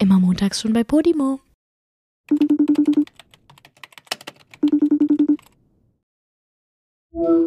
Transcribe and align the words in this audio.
Immer 0.00 0.18
montags 0.18 0.62
schon 0.62 0.72
bei 0.72 0.82
Podimo. 0.82 1.40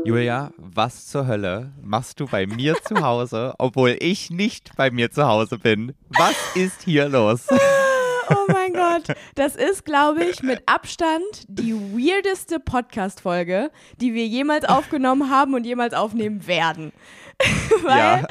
Julia, 0.05 0.51
was 0.57 1.07
zur 1.07 1.25
Hölle 1.25 1.73
machst 1.81 2.19
du 2.19 2.27
bei 2.27 2.45
mir 2.45 2.75
zu 2.83 3.01
Hause, 3.01 3.55
obwohl 3.57 3.97
ich 3.99 4.29
nicht 4.29 4.75
bei 4.75 4.91
mir 4.91 5.09
zu 5.09 5.25
Hause 5.25 5.57
bin? 5.57 5.95
Was 6.09 6.35
ist 6.53 6.83
hier 6.83 7.09
los? 7.09 7.47
Oh 8.29 8.51
mein 8.51 8.73
Gott, 8.73 9.03
das 9.35 9.55
ist, 9.55 9.85
glaube 9.85 10.23
ich, 10.23 10.41
mit 10.43 10.61
Abstand 10.65 11.23
die 11.47 11.73
weirdeste 11.73 12.59
Podcast-Folge, 12.59 13.71
die 13.99 14.13
wir 14.13 14.25
jemals 14.25 14.65
aufgenommen 14.65 15.29
haben 15.29 15.53
und 15.53 15.65
jemals 15.65 15.93
aufnehmen 15.93 16.45
werden. 16.47 16.91
Weil, 17.83 17.97
Ja. 17.97 18.27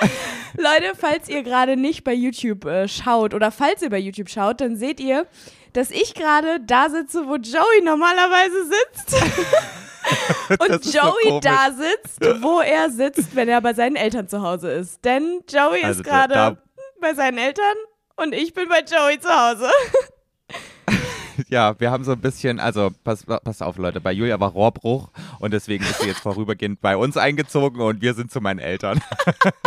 Leute, 0.57 0.97
falls 0.99 1.29
ihr 1.29 1.43
gerade 1.43 1.77
nicht 1.77 2.05
bei 2.05 2.13
YouTube 2.13 2.65
äh, 2.67 2.89
schaut 2.89 3.35
oder 3.35 3.51
falls 3.51 3.83
ihr 3.83 3.91
bei 3.91 3.99
YouTube 3.99 4.29
schaut, 4.29 4.61
dann 4.61 4.77
seht 4.77 5.01
ihr, 5.01 5.27
dass 5.73 5.91
ich 5.91 6.15
gerade 6.15 6.61
da 6.61 6.89
sitze, 6.91 7.27
wo 7.27 7.37
Joey 7.37 7.83
normalerweise 7.83 8.65
sitzt. 8.65 9.23
und 10.61 10.85
so 10.85 10.99
Joey 10.99 11.41
da 11.41 11.71
sitzt, 11.71 12.43
wo 12.43 12.61
er 12.61 12.91
sitzt, 12.91 13.35
wenn 13.35 13.49
er 13.49 13.61
bei 13.61 13.73
seinen 13.75 13.97
Eltern 13.97 14.29
zu 14.29 14.43
Hause 14.43 14.71
ist. 14.73 15.05
Denn 15.05 15.41
Joey 15.49 15.83
Also 15.85 16.01
ist 16.01 16.07
gerade 16.09 16.59
bei 17.01 17.15
seinen 17.15 17.39
Eltern 17.39 17.75
und 18.17 18.35
ich 18.35 18.53
bin 18.55 18.69
bei 18.69 18.81
Joey 18.81 19.21
zu 19.21 19.29
Hause. 19.29 19.71
Ja, 21.49 21.79
wir 21.81 21.91
haben 21.91 22.05
so 22.05 22.13
ein 22.13 22.21
bisschen, 22.21 22.61
also 22.61 22.91
pass, 23.05 23.25
pass 23.25 23.63
auf 23.63 23.79
Leute, 23.79 24.03
bei 24.03 24.13
Julia 24.13 24.39
war 24.39 24.51
Rohrbruch 24.51 25.11
und 25.39 25.53
deswegen 25.53 25.83
ist 25.83 26.01
sie 26.01 26.09
jetzt 26.09 26.21
vorübergehend 26.21 26.83
bei 26.83 26.95
uns 26.95 27.17
eingezogen 27.17 27.81
und 27.81 28.03
wir 28.03 28.13
sind 28.13 28.31
zu 28.31 28.41
meinen 28.41 28.59
Eltern. 28.59 29.01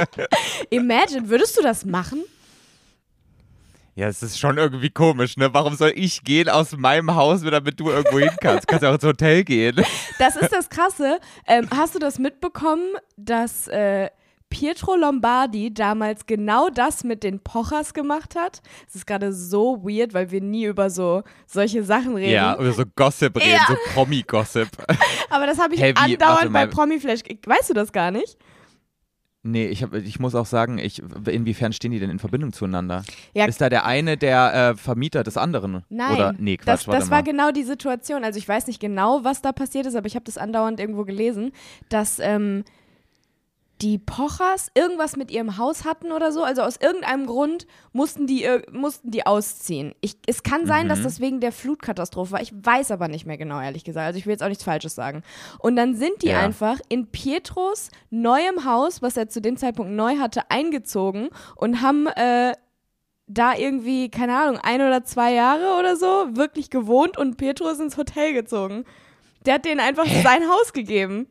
Imagine, 0.70 1.28
würdest 1.28 1.58
du 1.58 1.64
das 1.64 1.84
machen? 1.84 2.24
Ja, 3.96 4.10
es 4.10 4.22
ist 4.22 4.38
schon 4.38 4.58
irgendwie 4.58 4.90
komisch, 4.90 5.38
ne? 5.38 5.54
Warum 5.54 5.76
soll 5.76 5.94
ich 5.96 6.24
gehen 6.24 6.50
aus 6.50 6.76
meinem 6.76 7.16
Haus, 7.16 7.42
damit 7.42 7.80
du 7.80 7.90
irgendwo 7.90 8.20
hin 8.20 8.36
kannst? 8.42 8.68
Kannst 8.68 8.84
ja 8.84 8.90
auch 8.90 8.96
ins 8.96 9.04
Hotel 9.04 9.46
gehen. 9.46 9.84
Das 10.20 10.36
ist 10.36 10.52
das 10.52 10.70
Krasse. 10.70 11.20
Ähm, 11.48 11.70
hast 11.74 11.96
du 11.96 12.00
das 12.00 12.20
mitbekommen, 12.20 12.96
dass 13.16 13.70
äh, 13.70 14.10
Pietro 14.56 14.96
Lombardi 14.96 15.74
damals 15.74 16.26
genau 16.28 16.70
das 16.70 17.04
mit 17.04 17.24
den 17.24 17.42
Pochers 17.42 17.94
gemacht 17.94 18.36
hat? 18.38 18.62
Es 18.88 18.96
ist 18.96 19.06
gerade 19.06 19.34
so 19.34 19.84
weird, 19.84 20.14
weil 20.14 20.32
wir 20.32 20.40
nie 20.40 20.64
über 20.64 20.90
so 20.90 21.24
solche 21.46 21.84
Sachen 21.84 22.16
reden. 22.16 22.32
Ja, 22.32 22.58
oder 22.58 22.72
so 22.72 22.84
Gossip 22.96 23.36
reden, 23.36 23.50
Ja. 23.52 23.66
so 23.68 23.76
Promi-Gossip. 23.94 24.70
Aber 25.30 25.46
das 25.46 25.60
habe 25.60 25.76
ich 25.76 25.82
warte 25.82 26.02
andauernd 26.02 26.54
bei. 26.54 26.68
Promiflash. 26.68 27.20
Weißt 27.46 27.72
du 27.72 27.74
das 27.74 27.92
gar 27.92 28.12
nicht? 28.12 28.38
Nee, 29.44 29.68
ich, 29.68 29.84
hab, 29.84 29.94
ich 29.94 30.20
muss 30.20 30.34
auch 30.36 30.46
sagen, 30.46 30.78
ich, 30.78 31.04
inwiefern 31.28 31.74
stehen 31.74 31.92
die 31.92 32.00
denn 32.00 32.10
in 32.10 32.18
Verbindung 32.18 32.54
zueinander? 32.54 33.04
Ja. 33.34 33.46
Ist 33.46 33.60
da 33.60 33.70
der 33.70 33.86
eine 33.86 34.16
der 34.16 34.72
äh, 34.72 34.76
Vermieter 34.78 35.24
des 35.24 35.36
anderen? 35.36 35.84
Nein. 35.90 36.16
Oder, 36.16 36.34
nee, 36.40 36.56
Quatsch, 36.56 36.66
das, 36.66 36.86
das 36.86 37.12
war 37.12 37.24
genau 37.24 37.52
die 37.52 37.64
Situation. 37.64 38.24
Also 38.24 38.40
ich 38.40 38.48
weiß 38.48 38.68
nicht 38.68 38.80
genau, 38.80 39.26
was 39.26 39.42
da 39.42 39.52
passiert 39.52 39.86
ist, 39.86 39.96
aber 39.96 40.08
ich 40.08 40.16
habe 40.16 40.26
das 40.26 40.38
andauernd 40.38 40.80
irgendwo 40.80 41.04
gelesen, 41.04 41.52
dass 41.90 42.20
ähm, 42.20 42.64
die 43.82 43.98
Pochers 43.98 44.70
irgendwas 44.74 45.18
mit 45.18 45.32
ihrem 45.32 45.58
Haus 45.58 45.84
hatten 45.84 46.14
oder 46.14 46.32
so. 46.32 46.44
Also 46.44 46.62
aus 46.62 46.78
irgendeinem 46.78 47.26
Grund 47.26 47.68
mussten 47.92 48.26
die, 48.26 48.46
ir- 48.46 48.64
mussten 48.72 49.12
die 49.12 49.26
ausziehen. 49.26 49.94
Ich, 50.00 50.16
es 50.28 50.44
kann 50.44 50.66
sein, 50.66 50.86
Mhm. 50.86 50.90
dass 50.90 51.02
das 51.04 51.20
wegen 51.20 51.42
der 51.42 51.52
Flutkatastrophe 51.52 52.32
war. 52.32 52.42
Ich 52.42 52.54
weiß 52.56 52.92
aber 52.92 53.10
nicht 53.10 53.26
mehr 53.26 53.38
genau, 53.38 53.60
ehrlich 53.60 53.84
gesagt. 53.84 54.06
Also 54.08 54.18
ich 54.18 54.26
will 54.26 54.32
jetzt 54.32 54.44
auch 54.44 54.48
nichts 54.48 54.64
Falsches 54.64 54.96
sagen. 54.96 55.24
Und 55.60 55.76
dann 55.76 55.96
sind 55.96 56.22
die 56.22 56.28
Ja. 56.30 56.40
einfach 56.40 56.80
in 56.88 57.08
Pietros 57.08 57.90
neuem 58.10 58.64
Haus, 58.64 59.02
was 59.02 59.18
er 59.18 59.28
zu 59.28 59.42
dem 59.42 59.58
Zeitpunkt 59.58 59.92
neu 59.92 60.20
hatte, 60.20 60.50
eingezogen 60.50 61.28
und 61.58 61.82
haben 61.82 62.08
äh, 62.08 62.54
da 63.28 63.56
irgendwie, 63.56 64.10
keine 64.10 64.38
Ahnung, 64.38 64.60
ein 64.64 64.82
oder 64.82 65.04
zwei 65.04 65.34
Jahre 65.34 65.78
oder 65.80 65.98
so 65.98 66.06
wirklich 66.36 66.70
gewohnt 66.70 67.18
und 67.18 67.38
Pietro 67.38 67.68
ist 67.70 67.82
ins 67.82 67.98
Hotel 67.98 68.34
gezogen. 68.34 68.86
Der 69.46 69.56
hat 69.56 69.66
denen 69.66 69.80
einfach 69.80 70.06
sein 70.24 70.44
Haus 70.50 70.72
gegeben. 70.74 71.28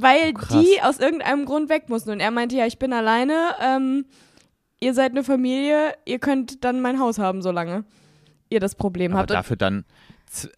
Weil 0.00 0.30
Oh, 0.30 0.38
krass. 0.38 0.64
die 0.64 0.82
aus 0.82 0.98
irgendeinem 0.98 1.44
Grund 1.44 1.68
weg 1.68 1.88
mussten. 1.88 2.10
Und 2.10 2.20
er 2.20 2.30
meinte, 2.30 2.56
ja, 2.56 2.66
ich 2.66 2.78
bin 2.78 2.92
alleine, 2.92 3.54
ähm, 3.60 4.06
ihr 4.80 4.94
seid 4.94 5.12
eine 5.12 5.24
Familie, 5.24 5.94
ihr 6.04 6.18
könnt 6.18 6.64
dann 6.64 6.80
mein 6.80 6.98
Haus 7.00 7.18
haben, 7.18 7.42
solange 7.42 7.84
ihr 8.50 8.60
das 8.60 8.74
Problem 8.74 9.12
Aber 9.12 9.20
habt. 9.20 9.30
Dafür 9.30 9.56
dann, 9.56 9.84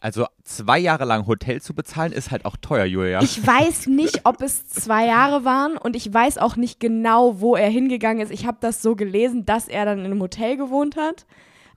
also 0.00 0.27
zwei 0.45 0.79
Jahre 0.79 1.05
lang 1.05 1.27
Hotel 1.27 1.61
zu 1.62 1.75
bezahlen, 1.75 2.12
ist 2.12 2.31
halt 2.31 2.45
auch 2.45 2.56
teuer, 2.56 2.84
Julia. 2.84 3.23
Ich 3.23 3.45
weiß 3.47 3.87
nicht, 3.87 4.21
ob 4.25 4.43
es 4.43 4.69
zwei 4.69 5.06
Jahre 5.06 5.45
waren 5.45 5.77
und 5.77 5.97
ich 5.97 6.12
weiß 6.12 6.39
auch 6.39 6.56
nicht 6.56 6.81
genau, 6.81 7.41
wo 7.41 7.56
er 7.56 7.69
hingegangen 7.69 8.23
ist. 8.23 8.31
Ich 8.33 8.47
habe 8.47 8.59
das 8.61 8.83
so 8.83 8.95
gelesen, 8.97 9.47
dass 9.47 9.69
er 9.69 9.84
dann 9.84 10.00
in 10.00 10.05
einem 10.06 10.21
Hotel 10.21 10.56
gewohnt 10.56 10.97
hat. 10.97 11.27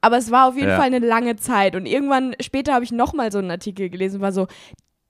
Aber 0.02 0.18
es 0.18 0.32
war 0.32 0.50
auf 0.50 0.56
jeden 0.56 0.68
Ja. 0.70 0.76
Fall 0.76 0.88
eine 0.88 1.00
lange 1.00 1.38
Zeit. 1.38 1.76
Und 1.78 1.86
irgendwann 1.86 2.36
später 2.42 2.74
habe 2.74 2.84
ich 2.84 2.92
nochmal 2.92 3.32
so 3.32 3.38
einen 3.38 3.52
Artikel 3.52 3.90
gelesen, 3.90 4.20
war 4.20 4.34
so, 4.34 4.48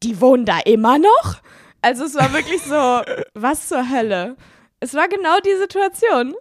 die 0.03 0.22
wohnen 0.22 0.46
da 0.46 0.59
immer 0.66 1.00
noch? 1.00 1.38
Also 1.83 2.05
es 2.05 2.16
war 2.16 2.31
wirklich 2.31 2.61
so, 2.61 2.73
was 3.33 3.67
zur 3.67 3.89
Hölle? 3.89 4.38
Es 4.79 4.94
war 4.94 5.07
genau 5.09 5.39
die 5.45 5.57
Situation. 5.57 6.33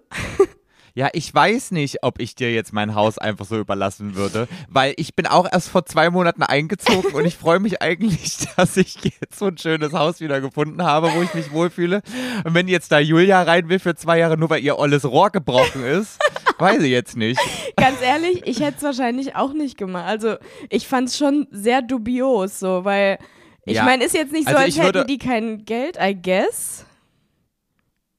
Ja, 0.94 1.08
ich 1.14 1.34
weiß 1.34 1.70
nicht, 1.70 2.02
ob 2.02 2.20
ich 2.20 2.34
dir 2.34 2.52
jetzt 2.52 2.74
mein 2.74 2.94
Haus 2.94 3.16
einfach 3.16 3.46
so 3.46 3.58
überlassen 3.58 4.14
würde, 4.14 4.46
weil 4.68 4.92
ich 4.98 5.16
bin 5.16 5.26
auch 5.26 5.50
erst 5.50 5.70
vor 5.70 5.86
zwei 5.86 6.10
Monaten 6.10 6.42
eingezogen 6.42 7.14
und 7.14 7.24
ich 7.24 7.36
freue 7.36 7.60
mich 7.60 7.80
eigentlich, 7.80 8.46
dass 8.56 8.76
ich 8.76 8.96
jetzt 9.02 9.38
so 9.38 9.46
ein 9.46 9.56
schönes 9.56 9.94
Haus 9.94 10.20
wieder 10.20 10.40
gefunden 10.42 10.82
habe, 10.82 11.10
wo 11.14 11.22
ich 11.22 11.32
mich 11.32 11.50
wohlfühle. 11.50 12.02
Und 12.44 12.54
wenn 12.54 12.68
jetzt 12.68 12.92
da 12.92 12.98
Julia 12.98 13.42
rein 13.42 13.68
will 13.70 13.78
für 13.78 13.94
zwei 13.94 14.18
Jahre, 14.18 14.36
nur 14.36 14.50
weil 14.50 14.62
ihr 14.62 14.78
olles 14.78 15.04
Rohr 15.06 15.30
gebrochen 15.30 15.82
ist, 15.82 16.18
weiß 16.58 16.82
ich 16.82 16.90
jetzt 16.90 17.16
nicht. 17.16 17.40
Ganz 17.76 18.00
ehrlich, 18.02 18.42
ich 18.44 18.60
hätte 18.60 18.76
es 18.76 18.82
wahrscheinlich 18.82 19.34
auch 19.34 19.54
nicht 19.54 19.78
gemacht. 19.78 20.06
Also 20.06 20.36
ich 20.68 20.86
fand 20.86 21.08
es 21.08 21.16
schon 21.16 21.48
sehr 21.50 21.80
dubios, 21.80 22.60
so, 22.60 22.84
weil 22.84 23.18
ich 23.64 23.76
Ja. 23.76 23.84
meine, 23.84 24.04
ist 24.04 24.14
jetzt 24.14 24.32
nicht 24.32 24.44
so, 24.48 24.50
Also 24.54 24.60
als 24.64 24.76
ich 24.76 24.82
würde- 24.82 25.00
hätten 25.00 25.08
die 25.08 25.18
kein 25.18 25.64
Geld, 25.64 25.96
I 26.00 26.14
guess. 26.20 26.84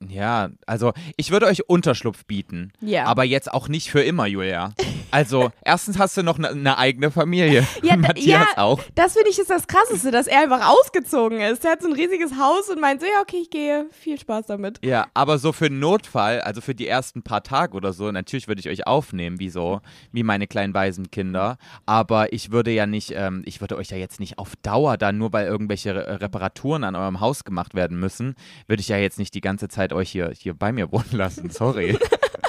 Ja, 0.10 0.50
also 0.66 0.94
ich 1.18 1.32
würde 1.32 1.46
euch 1.46 1.70
Unterschlupf 1.70 2.26
bieten. 2.26 2.72
Ja. 2.82 3.06
Aber 3.06 3.24
jetzt 3.24 3.52
auch 3.52 3.68
nicht 3.68 3.90
für 3.90 4.02
immer, 4.02 4.28
Julia. 4.28 4.74
Also, 5.12 5.52
erstens 5.66 6.00
hast 6.00 6.18
du 6.18 6.24
noch 6.24 6.38
eine 6.38 6.56
ne 6.56 6.78
eigene 6.78 7.12
Familie. 7.12 7.68
Ja, 7.84 7.98
Matthias 7.98 8.48
ja, 8.56 8.64
auch. 8.64 8.82
Das 8.96 9.14
finde 9.14 9.30
ich 9.30 9.40
ist 9.40 9.50
das 9.50 9.68
Krasseste, 9.68 10.10
dass 10.12 10.28
er 10.28 10.44
einfach 10.44 10.70
ausgezogen 10.70 11.42
ist. 11.42 11.66
Der 11.66 11.72
hat 11.72 11.82
so 11.82 11.90
ein 11.90 11.94
riesiges 11.94 12.32
Haus 12.40 12.70
und 12.70 12.80
meint 12.80 13.02
so, 13.02 13.08
ja, 13.08 13.22
okay, 13.22 13.40
ich 13.42 13.50
gehe. 13.50 13.88
Viel 13.92 14.18
Spaß 14.18 14.46
damit. 14.46 14.80
Ja, 14.84 15.08
aber 15.14 15.38
so 15.38 15.52
für 15.52 15.66
einen 15.66 15.80
Notfall, 15.80 16.40
also 16.42 16.62
für 16.62 16.76
die 16.76 16.88
ersten 16.88 17.22
paar 17.22 17.44
Tage 17.44 17.76
oder 17.76 17.92
so, 17.92 18.10
natürlich 18.10 18.48
würde 18.48 18.62
ich 18.62 18.70
euch 18.70 18.88
aufnehmen, 18.88 19.40
wie 19.40 19.50
so, 19.50 19.82
wie 20.14 20.24
meine 20.24 20.48
kleinen 20.48 20.74
Waisenkinder. 20.74 21.58
Aber 21.86 22.32
ich 22.32 22.52
würde 22.52 22.72
ja 22.72 22.86
nicht, 22.86 23.12
ähm, 23.16 23.42
ich 23.46 23.60
würde 23.60 23.76
euch 23.76 23.90
ja 23.90 23.98
jetzt 23.98 24.22
nicht 24.22 24.38
auf 24.38 24.56
Dauer 24.62 24.98
dann, 24.98 25.18
nur 25.18 25.34
weil 25.34 25.46
irgendwelche 25.46 25.94
Re 25.94 26.22
Reparaturen 26.22 26.84
an 26.84 26.96
eurem 26.96 27.20
Haus 27.20 27.44
gemacht 27.44 27.76
werden 27.76 28.00
müssen, 28.00 28.36
würde 28.68 28.82
ich 28.82 28.88
ja 28.88 28.98
jetzt 28.98 29.20
nicht 29.20 29.34
die 29.34 29.42
ganze 29.42 29.68
Zeit 29.68 29.93
euch 29.94 30.12
hier, 30.12 30.32
hier 30.38 30.54
bei 30.54 30.72
mir 30.72 30.92
wohnen 30.92 31.12
lassen. 31.12 31.50
Sorry. 31.50 31.98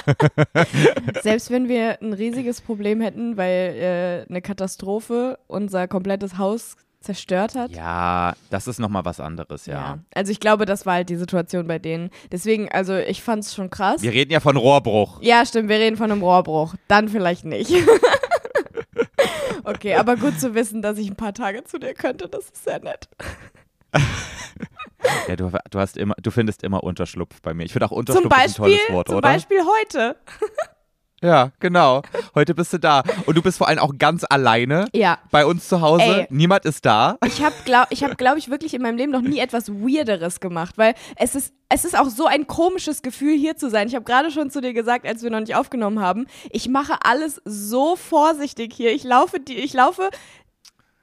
Selbst 1.21 1.49
wenn 1.49 1.67
wir 1.67 2.01
ein 2.01 2.13
riesiges 2.13 2.61
Problem 2.61 3.01
hätten, 3.01 3.37
weil 3.37 4.25
äh, 4.27 4.29
eine 4.29 4.41
Katastrophe 4.41 5.39
unser 5.47 5.87
komplettes 5.87 6.37
Haus 6.37 6.75
zerstört 7.05 7.55
hat. 7.55 7.71
ja, 7.71 8.33
das 8.49 8.67
ist 8.67 8.79
nochmal 8.79 9.05
was 9.05 9.19
anderes, 9.19 9.67
ja. 9.67 9.99
Also 10.15 10.31
ich 10.31 10.39
glaube, 10.39 10.65
das 10.65 10.87
war 10.87 10.95
halt 10.95 11.09
die 11.09 11.15
Situation 11.15 11.67
bei 11.67 11.77
denen. 11.77 12.09
Deswegen, 12.31 12.69
also 12.71 12.95
ich 12.95 13.21
fand 13.21 13.43
es 13.43 13.53
schon 13.53 13.69
krass. 13.69 14.01
Wir 14.01 14.11
reden 14.11 14.31
ja 14.31 14.39
von 14.39 14.57
Rohrbruch. 14.57 15.21
Ja, 15.21 15.45
stimmt, 15.45 15.69
wir 15.69 15.77
reden 15.77 15.97
von 15.97 16.11
einem 16.11 16.23
Rohrbruch. 16.23 16.73
Dann 16.87 17.07
vielleicht 17.07 17.45
nicht. 17.45 17.71
okay, 19.63 19.95
aber 19.95 20.15
gut 20.15 20.39
zu 20.39 20.55
wissen, 20.55 20.81
dass 20.81 20.97
ich 20.97 21.09
ein 21.09 21.15
paar 21.15 21.33
Tage 21.33 21.63
zu 21.63 21.77
dir 21.77 21.93
könnte, 21.93 22.27
das 22.27 22.45
ist 22.45 22.63
sehr 22.63 22.79
nett. 22.79 23.07
Ja, 25.27 25.35
du, 25.35 25.51
du 25.69 25.79
hast 25.79 25.97
immer, 25.97 26.15
du 26.21 26.31
findest 26.31 26.63
immer 26.63 26.83
Unterschlupf 26.83 27.41
bei 27.41 27.53
mir. 27.53 27.63
Ich 27.63 27.73
finde 27.73 27.85
auch 27.87 27.91
Unterschlupf 27.91 28.23
Zum 28.23 28.31
ist 28.31 28.37
ein 28.37 28.63
Beispiel, 28.63 28.77
tolles 28.77 28.93
Wort, 28.95 29.07
zum 29.09 29.17
oder? 29.17 29.29
Beispiel 29.29 29.59
heute. 29.61 30.15
Ja, 31.21 31.51
genau. 31.59 32.03
Heute 32.35 32.53
bist 32.53 32.73
du 32.73 32.77
da. 32.77 33.01
Und 33.25 33.35
du 33.35 33.41
bist 33.41 33.57
vor 33.57 33.67
allem 33.67 33.79
auch 33.79 33.93
ganz 33.97 34.23
alleine 34.29 34.85
Ja. 34.93 35.17
bei 35.31 35.45
uns 35.45 35.67
zu 35.67 35.81
Hause. 35.81 36.03
Ey. 36.03 36.27
Niemand 36.29 36.65
ist 36.65 36.85
da. 36.85 37.17
Ich 37.25 37.41
habe, 37.43 37.55
glaube 37.63 37.87
ich, 37.89 38.03
hab, 38.03 38.15
glaub 38.17 38.37
ich, 38.37 38.49
wirklich 38.51 38.73
in 38.75 38.81
meinem 38.83 38.97
Leben 38.97 39.11
noch 39.11 39.21
nie 39.21 39.39
etwas 39.39 39.69
Weirderes 39.71 40.39
gemacht, 40.39 40.77
weil 40.77 40.93
es 41.15 41.33
ist, 41.33 41.53
es 41.69 41.83
ist 41.85 41.97
auch 41.97 42.09
so 42.09 42.27
ein 42.27 42.45
komisches 42.45 43.01
Gefühl, 43.01 43.35
hier 43.37 43.55
zu 43.55 43.69
sein. 43.71 43.87
Ich 43.87 43.95
habe 43.95 44.05
gerade 44.05 44.29
schon 44.29 44.51
zu 44.51 44.61
dir 44.61 44.73
gesagt, 44.73 45.07
als 45.07 45.23
wir 45.23 45.31
noch 45.31 45.39
nicht 45.39 45.55
aufgenommen 45.55 45.99
haben, 45.99 46.27
ich 46.51 46.67
mache 46.67 46.93
alles 47.03 47.41
so 47.45 47.95
vorsichtig 47.95 48.73
hier. 48.75 48.91
Ich 48.91 49.03
laufe, 49.03 49.39
die, 49.39 49.55
ich 49.55 49.73
laufe, 49.73 50.09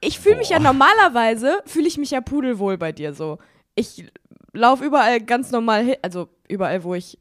ich 0.00 0.20
fühle 0.20 0.36
mich 0.36 0.50
ja 0.50 0.60
normalerweise, 0.60 1.62
fühle 1.66 1.88
ich 1.88 1.96
mich 1.98 2.10
ja 2.12 2.20
pudelwohl 2.20 2.76
bei 2.78 2.92
dir 2.92 3.12
so. 3.14 3.38
Ich 3.74 4.04
laufe 4.52 4.84
überall 4.84 5.20
ganz 5.20 5.50
normal 5.50 5.84
hin, 5.84 5.96
also 6.02 6.28
überall, 6.48 6.82
wo 6.84 6.94
ich 6.94 7.18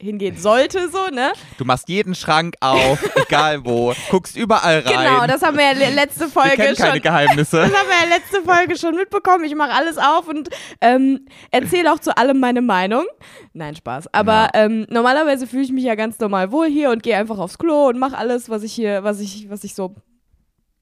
hingehen 0.00 0.36
sollte, 0.36 0.88
so, 0.90 1.06
ne? 1.14 1.32
Du 1.56 1.64
machst 1.64 1.88
jeden 1.88 2.14
Schrank 2.14 2.56
auf, 2.60 2.98
egal 3.26 3.64
wo, 3.64 3.94
guckst 4.10 4.36
überall 4.36 4.80
rein. 4.80 4.92
Genau, 4.92 5.26
das 5.26 5.40
haben 5.42 5.56
wir 5.56 5.64
ja 5.64 5.72
le- 5.72 5.94
letzte 5.94 6.22
Wir 6.22 6.28
Folge 6.28 6.56
keine 6.56 6.76
schon. 6.76 7.00
Geheimnisse. 7.00 7.58
Das 7.62 7.72
haben 7.72 7.88
wir 7.88 8.08
ja 8.10 8.16
letzte 8.16 8.42
Folge 8.42 8.76
schon 8.76 8.96
mitbekommen. 8.96 9.44
Ich 9.44 9.54
mache 9.54 9.70
alles 9.72 9.96
auf 9.96 10.28
und 10.28 10.50
ähm, 10.80 11.26
erzähle 11.52 11.92
auch 11.92 12.00
zu 12.00 12.14
allem 12.16 12.38
meine 12.38 12.60
Meinung. 12.60 13.04
Nein, 13.52 13.76
Spaß. 13.76 14.12
Aber 14.12 14.48
ähm, 14.54 14.84
normalerweise 14.90 15.46
fühle 15.46 15.62
ich 15.62 15.72
mich 15.72 15.84
ja 15.84 15.94
ganz 15.94 16.18
normal 16.18 16.50
wohl 16.52 16.66
hier 16.66 16.90
und 16.90 17.02
gehe 17.02 17.16
einfach 17.16 17.38
aufs 17.38 17.56
Klo 17.56 17.86
und 17.88 17.98
mache 17.98 18.18
alles, 18.18 18.50
was 18.50 18.62
ich 18.62 18.72
hier, 18.74 19.04
was 19.04 19.20
ich, 19.20 19.48
was 19.48 19.64
ich 19.64 19.74
so 19.74 19.94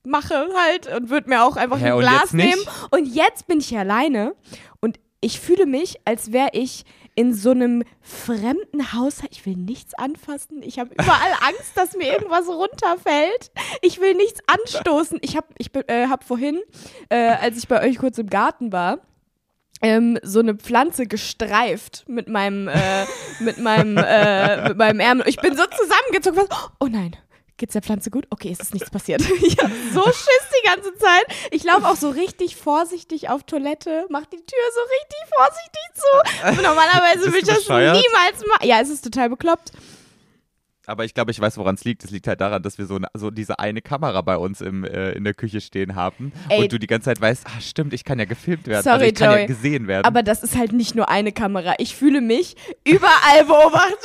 mache 0.04 0.46
halt 0.66 0.88
und 0.96 1.10
würde 1.10 1.28
mir 1.28 1.44
auch 1.44 1.56
einfach 1.56 1.78
Hä, 1.78 1.90
ein 1.92 1.98
Glas 2.00 2.32
nehmen. 2.32 2.60
Und 2.90 3.06
jetzt 3.14 3.46
bin 3.46 3.60
ich 3.60 3.68
hier 3.68 3.80
alleine 3.80 4.34
ich 5.22 5.40
fühle 5.40 5.66
mich, 5.66 5.96
als 6.04 6.32
wäre 6.32 6.50
ich 6.52 6.84
in 7.14 7.32
so 7.32 7.50
einem 7.50 7.84
fremden 8.00 8.92
Haushalt. 8.92 9.30
Ich 9.32 9.46
will 9.46 9.56
nichts 9.56 9.94
anfassen. 9.94 10.62
Ich 10.62 10.78
habe 10.78 10.92
überall 10.94 11.32
Angst, 11.46 11.72
dass 11.76 11.94
mir 11.96 12.12
irgendwas 12.12 12.48
runterfällt. 12.48 13.50
Ich 13.82 14.00
will 14.00 14.14
nichts 14.14 14.40
anstoßen. 14.46 15.19
Ich 15.22 15.36
habe 15.36 15.46
ich, 15.58 15.70
äh, 15.86 16.08
hab 16.08 16.24
vorhin, 16.24 16.60
äh, 17.08 17.30
als 17.30 17.58
ich 17.58 17.69
bei 17.69 17.82
euch 17.82 17.98
kurz 17.98 18.19
im 18.19 18.28
Garten 18.28 18.72
war, 18.72 18.98
ähm, 19.82 20.19
so 20.22 20.40
eine 20.40 20.54
Pflanze 20.54 21.06
gestreift 21.06 22.04
mit 22.08 22.28
meinem, 22.28 22.69
äh, 22.69 23.04
mit 23.40 23.58
meinem, 23.58 23.96
äh, 23.98 24.69
mit 24.69 24.78
meinem 24.78 25.00
Ärmel. 25.00 25.28
Ich 25.28 25.38
bin 25.38 25.56
so 25.56 25.64
zusammengezogen. 25.64 26.48
Was, 26.48 26.70
oh 26.80 26.86
nein. 26.86 27.16
Geht's 27.62 27.74
der 27.74 27.82
Pflanze 27.82 28.10
gut? 28.10 28.26
Okay, 28.28 28.50
es 28.50 28.58
ist 28.58 28.74
nichts 28.74 28.90
passiert. 28.90 29.22
Ich 29.40 29.56
habe 29.56 29.72
so 29.94 30.02
Schiss 30.02 30.48
die 30.50 30.66
ganze 30.66 30.96
Zeit. 30.96 31.24
Ich 31.52 31.62
laufe 31.62 31.86
auch 31.86 31.94
so 31.94 32.10
richtig 32.10 32.56
vorsichtig 32.56 33.28
auf 33.28 33.44
Toilette, 33.44 34.04
mach 34.10 34.26
die 34.26 34.38
Tür 34.38 34.64
so 34.74 34.80
richtig 34.80 35.36
vorsichtig 35.36 35.82
zu. 35.94 36.48
Und 36.48 36.62
normalerweise 36.68 37.26
würde 37.26 37.38
ich 37.38 37.44
das 37.44 37.58
bescheuert? 37.58 37.94
niemals 37.94 38.44
machen. 38.48 38.66
Ja, 38.66 38.80
es 38.80 38.90
ist 38.90 39.02
total 39.04 39.30
bekloppt. 39.30 39.70
Aber 40.86 41.04
ich 41.04 41.14
glaube, 41.14 41.30
ich 41.30 41.38
weiß, 41.38 41.56
woran 41.56 41.76
es 41.76 41.84
liegt. 41.84 42.02
Es 42.02 42.10
liegt 42.10 42.26
halt 42.26 42.40
daran, 42.40 42.64
dass 42.64 42.78
wir 42.78 42.86
so, 42.86 42.98
so 43.14 43.30
diese 43.30 43.60
eine 43.60 43.80
Kamera 43.80 44.20
bei 44.22 44.36
uns 44.36 44.60
im, 44.60 44.82
äh, 44.82 45.12
in 45.12 45.22
der 45.22 45.34
Küche 45.34 45.60
stehen 45.60 45.94
haben. 45.94 46.32
Ey. 46.48 46.62
Und 46.62 46.72
du 46.72 46.78
die 46.80 46.88
ganze 46.88 47.04
Zeit 47.04 47.20
weißt, 47.20 47.46
ah 47.46 47.60
stimmt, 47.60 47.92
ich 47.92 48.02
kann 48.04 48.18
ja 48.18 48.24
gefilmt 48.24 48.66
werden. 48.66 48.82
Sorry, 48.82 48.94
also 48.94 49.06
ich 49.06 49.14
kann 49.14 49.30
Joey. 49.30 49.40
ja 49.42 49.46
gesehen 49.46 49.86
werden. 49.86 50.04
Aber 50.04 50.24
das 50.24 50.42
ist 50.42 50.56
halt 50.56 50.72
nicht 50.72 50.96
nur 50.96 51.08
eine 51.08 51.30
Kamera. 51.30 51.74
Ich 51.78 51.94
fühle 51.94 52.20
mich 52.20 52.56
überall 52.84 53.44
beobachtet. 53.46 53.96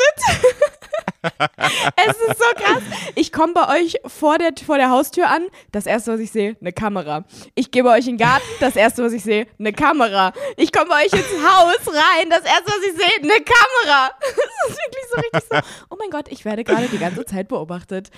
Es 1.95 2.15
ist 2.29 2.37
so 2.39 2.45
krass. 2.55 2.83
Ich 3.15 3.31
komme 3.31 3.53
bei 3.53 3.79
euch 3.79 3.97
vor 4.05 4.37
der, 4.37 4.51
vor 4.65 4.77
der 4.77 4.89
Haustür 4.89 5.29
an. 5.29 5.47
Das 5.71 5.85
erste, 5.85 6.13
was 6.13 6.19
ich 6.19 6.31
sehe, 6.31 6.55
eine 6.61 6.71
Kamera. 6.73 7.25
Ich 7.55 7.71
gehe 7.71 7.83
bei 7.83 7.97
euch 7.97 8.07
in 8.07 8.17
den 8.17 8.25
Garten. 8.25 8.45
Das 8.59 8.75
erste, 8.75 9.03
was 9.03 9.13
ich 9.13 9.23
sehe, 9.23 9.47
eine 9.59 9.73
Kamera. 9.73 10.33
Ich 10.55 10.71
komme 10.71 10.87
bei 10.89 11.05
euch 11.05 11.13
ins 11.13 11.43
Haus 11.43 11.87
rein. 11.87 12.29
Das 12.29 12.43
erste, 12.43 12.65
was 12.67 12.85
ich 12.85 12.93
sehe, 12.93 13.23
eine 13.23 13.43
Kamera. 13.43 14.11
Das 14.67 14.75
ist 14.75 14.79
wirklich 14.85 15.05
so 15.13 15.21
richtig 15.21 15.43
so. 15.51 15.85
Oh 15.89 15.95
mein 15.99 16.09
Gott, 16.09 16.27
ich 16.29 16.43
werde 16.43 16.63
gerade 16.63 16.87
die 16.87 16.97
ganze 16.97 17.25
Zeit 17.25 17.47
beobachtet. 17.47 18.09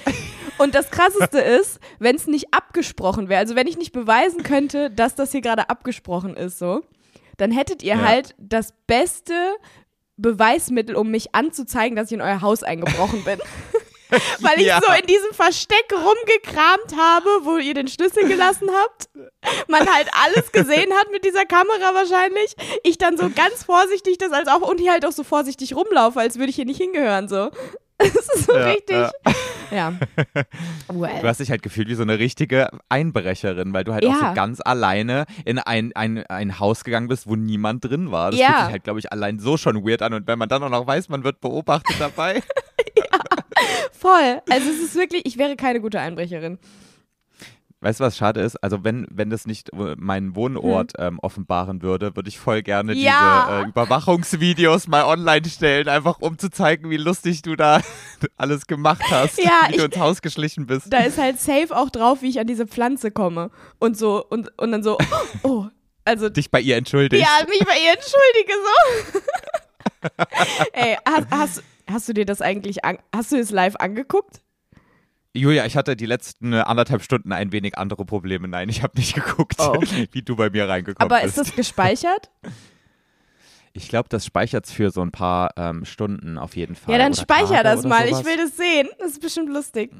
Und 0.58 0.74
das 0.74 0.90
Krasseste 0.90 1.40
ist, 1.40 1.80
wenn 2.00 2.16
es 2.16 2.26
nicht 2.28 2.54
abgesprochen 2.54 3.30
wäre, 3.30 3.40
also 3.40 3.56
wenn 3.56 3.68
ich 3.68 3.78
nicht 3.78 3.92
beweisen 3.92 4.42
könnte, 4.44 4.90
dass 4.90 5.16
das 5.16 5.32
hier 5.32 5.42
gerade 5.42 5.70
abgesprochen 5.70 6.36
ist, 6.36 6.58
so, 6.58 6.82
dann 7.38 7.52
hättet 7.52 7.84
ihr 7.84 7.96
Ja. 7.96 8.02
halt 8.02 8.36
das 8.40 8.74
beste 8.88 9.34
Beweismittel, 10.22 10.96
um 10.96 11.10
mich 11.12 11.34
anzuzeigen, 11.36 11.96
dass 11.96 12.08
ich 12.08 12.14
in 12.16 12.22
euer 12.22 12.42
Haus 12.42 12.64
eingebrochen 12.64 13.24
bin. 13.24 13.40
Weil 14.40 14.60
ich 14.60 14.66
Ja. 14.66 14.82
so 14.84 14.92
in 14.92 15.06
diesem 15.06 15.32
Versteck 15.34 15.86
rumgekramt 15.94 16.98
habe, 16.98 17.30
wo 17.44 17.58
ihr 17.58 17.76
den 17.76 17.88
Schlüssel 17.88 18.28
gelassen 18.28 18.68
habt. 18.72 19.08
Man 19.68 19.88
halt 19.88 20.10
alles 20.26 20.52
gesehen 20.52 20.92
hat 20.94 21.12
mit 21.12 21.24
dieser 21.26 21.46
Kamera 21.46 21.94
wahrscheinlich. 21.94 22.56
Ich 22.84 22.98
dann 22.98 23.18
so 23.18 23.30
ganz 23.30 23.64
vorsichtig 23.64 24.18
das 24.18 24.32
als 24.32 24.48
auch 24.48 24.62
und 24.62 24.80
hier 24.80 24.94
halt 24.94 25.06
auch 25.06 25.12
so 25.12 25.24
vorsichtig 25.24 25.76
rumlaufe, 25.76 26.20
als 26.20 26.38
würde 26.40 26.50
ich 26.50 26.56
hier 26.56 26.66
nicht 26.66 26.82
hingehören 26.82 27.28
so. 27.28 27.50
Das 28.14 28.16
ist 28.16 28.46
so 28.46 28.54
Ja, 28.56 28.66
richtig. 28.66 28.96
ja. 28.96 29.12
Ja. 29.72 29.94
Du 30.88 31.00
Well. 31.02 31.22
hast 31.24 31.40
dich 31.42 31.52
halt 31.52 31.62
gefühlt 31.62 31.90
wie 31.90 31.94
so 31.94 32.02
eine 32.02 32.18
richtige 32.18 32.70
Einbrecherin, 32.90 33.72
weil 33.72 33.84
du 33.84 33.94
halt 33.94 34.04
auch 34.04 34.20
Ja. 34.20 34.30
so 34.30 34.34
ganz 34.34 34.60
alleine 34.66 35.26
in 35.46 35.60
ein, 35.60 35.92
ein, 35.96 36.26
ein 36.26 36.60
Haus 36.60 36.84
gegangen 36.84 37.08
bist, 37.08 37.28
wo 37.28 37.36
niemand 37.36 37.86
drin 37.86 38.10
war. 38.12 38.32
Das 38.32 38.40
Ja. 38.40 38.48
fühlt 38.48 38.60
sich 38.64 38.72
halt, 38.72 38.84
glaube 38.86 39.00
ich, 39.00 39.12
allein 39.12 39.38
so 39.38 39.58
schon 39.58 39.86
weird 39.86 40.02
an. 40.02 40.14
Und 40.16 40.26
wenn 40.26 40.40
man 40.40 40.50
dann 40.50 40.64
auch 40.64 40.70
noch 40.72 40.88
weiß, 40.88 41.10
man 41.10 41.24
wird 41.24 41.40
beobachtet 41.40 41.98
dabei. 42.00 42.42
Voll. 43.92 44.42
Also 44.50 44.70
es 44.70 44.80
ist 44.82 44.96
wirklich, 44.96 45.26
ich 45.26 45.38
wäre 45.38 45.56
keine 45.56 45.82
gute 45.82 46.00
Einbrecherin. 46.00 46.58
Weißt 47.82 48.00
du, 48.00 48.04
was 48.04 48.18
schade 48.18 48.42
ist? 48.42 48.56
Also 48.64 48.84
wenn, 48.84 49.08
wenn 49.10 49.30
das 49.30 49.46
nicht 49.48 49.72
äh, 49.74 49.96
meinen 49.98 50.36
Wohnort 50.36 50.94
ähm, 50.98 51.20
offenbaren 51.20 51.82
würde, 51.82 52.16
würde 52.16 52.28
ich 52.30 52.38
voll 52.40 52.62
gerne 52.62 52.94
Hm. 52.94 53.00
Ja. 53.00 53.48
diese 53.48 53.66
äh, 53.66 53.70
Überwachungsvideos 53.70 54.88
mal 54.88 55.04
online 55.04 55.48
stellen, 55.50 55.88
einfach 55.88 56.20
um 56.20 56.38
zu 56.38 56.50
zeigen, 56.50 56.90
wie 56.90 56.98
lustig 56.98 57.42
du 57.42 57.56
da 57.56 57.82
alles 58.38 58.68
gemacht 58.68 59.04
hast, 59.10 59.38
Ja, 59.42 59.62
wie 59.70 59.74
du 59.78 59.80
ich- 59.80 59.86
ins 59.86 59.98
Haus 59.98 60.22
geschlichen 60.22 60.66
bist. 60.68 60.92
Da 60.92 61.00
ist 61.00 61.18
halt 61.18 61.40
safe 61.40 61.76
auch 61.76 61.90
drauf, 61.90 62.22
wie 62.22 62.30
ich 62.30 62.40
an 62.40 62.48
diese 62.48 62.68
Pflanze 62.68 63.12
komme. 63.12 63.50
Und 63.80 63.98
so, 63.98 64.26
und, 64.26 64.52
und 64.60 64.72
dann 64.72 64.84
so, 64.84 64.98
oh, 65.44 65.66
also 66.06 66.28
Dich 66.30 66.50
bei 66.52 66.60
ihr 66.62 66.76
entschuldigt. 66.78 67.24
Ja, 67.24 67.46
mich 67.48 67.60
bei 67.66 67.78
ihr 67.78 67.94
entschuldige 67.94 68.54
so. 69.14 69.20
Ey, 70.74 70.98
hast, 71.08 71.28
hast, 71.32 71.64
hast 71.90 72.10
du 72.10 72.14
dir 72.14 72.26
das 72.26 72.42
eigentlich, 72.42 72.84
an, 72.86 72.98
hast 73.16 73.32
du 73.32 73.38
es 73.38 73.52
live 73.52 73.76
angeguckt? 73.76 74.42
Julia, 75.34 75.66
ich 75.66 75.78
hatte 75.78 75.96
die 75.96 76.06
letzten 76.08 76.54
anderthalb 76.54 77.04
Stunden 77.04 77.32
ein 77.32 77.52
wenig 77.52 77.78
andere 77.78 78.04
Probleme. 78.06 78.48
Nein, 78.48 78.68
ich 78.70 78.82
habe 78.82 78.98
nicht 78.98 79.14
geguckt, 79.14 79.56
Oh. 79.60 79.80
wie 80.12 80.22
du 80.22 80.36
bei 80.36 80.50
mir 80.50 80.68
reingekommen 80.68 81.12
Aber 81.12 81.22
bist. 81.24 81.38
ist 81.38 81.50
das 81.50 81.56
gespeichert? 81.56 82.32
ich 83.74 83.88
glaube, 83.90 84.10
das 84.10 84.26
speichert 84.26 84.66
für 84.68 84.90
so 84.92 85.02
ein 85.02 85.12
paar 85.12 85.52
ähm, 85.56 85.86
Stunden 85.86 86.38
auf 86.38 86.56
jeden 86.56 86.76
Fall. 86.76 86.94
ja, 86.94 86.98
dann 86.98 87.14
oder 87.14 87.22
speicher 87.22 87.62
Tage 87.64 87.76
das 87.76 87.84
mal. 87.86 88.08
sowas. 88.08 88.20
Ich 88.22 88.26
will 88.26 88.38
das 88.38 88.58
sehen. 88.58 88.90
Das 89.00 89.12
ist 89.12 89.22
bestimmt 89.22 89.50
lustig. 89.50 89.92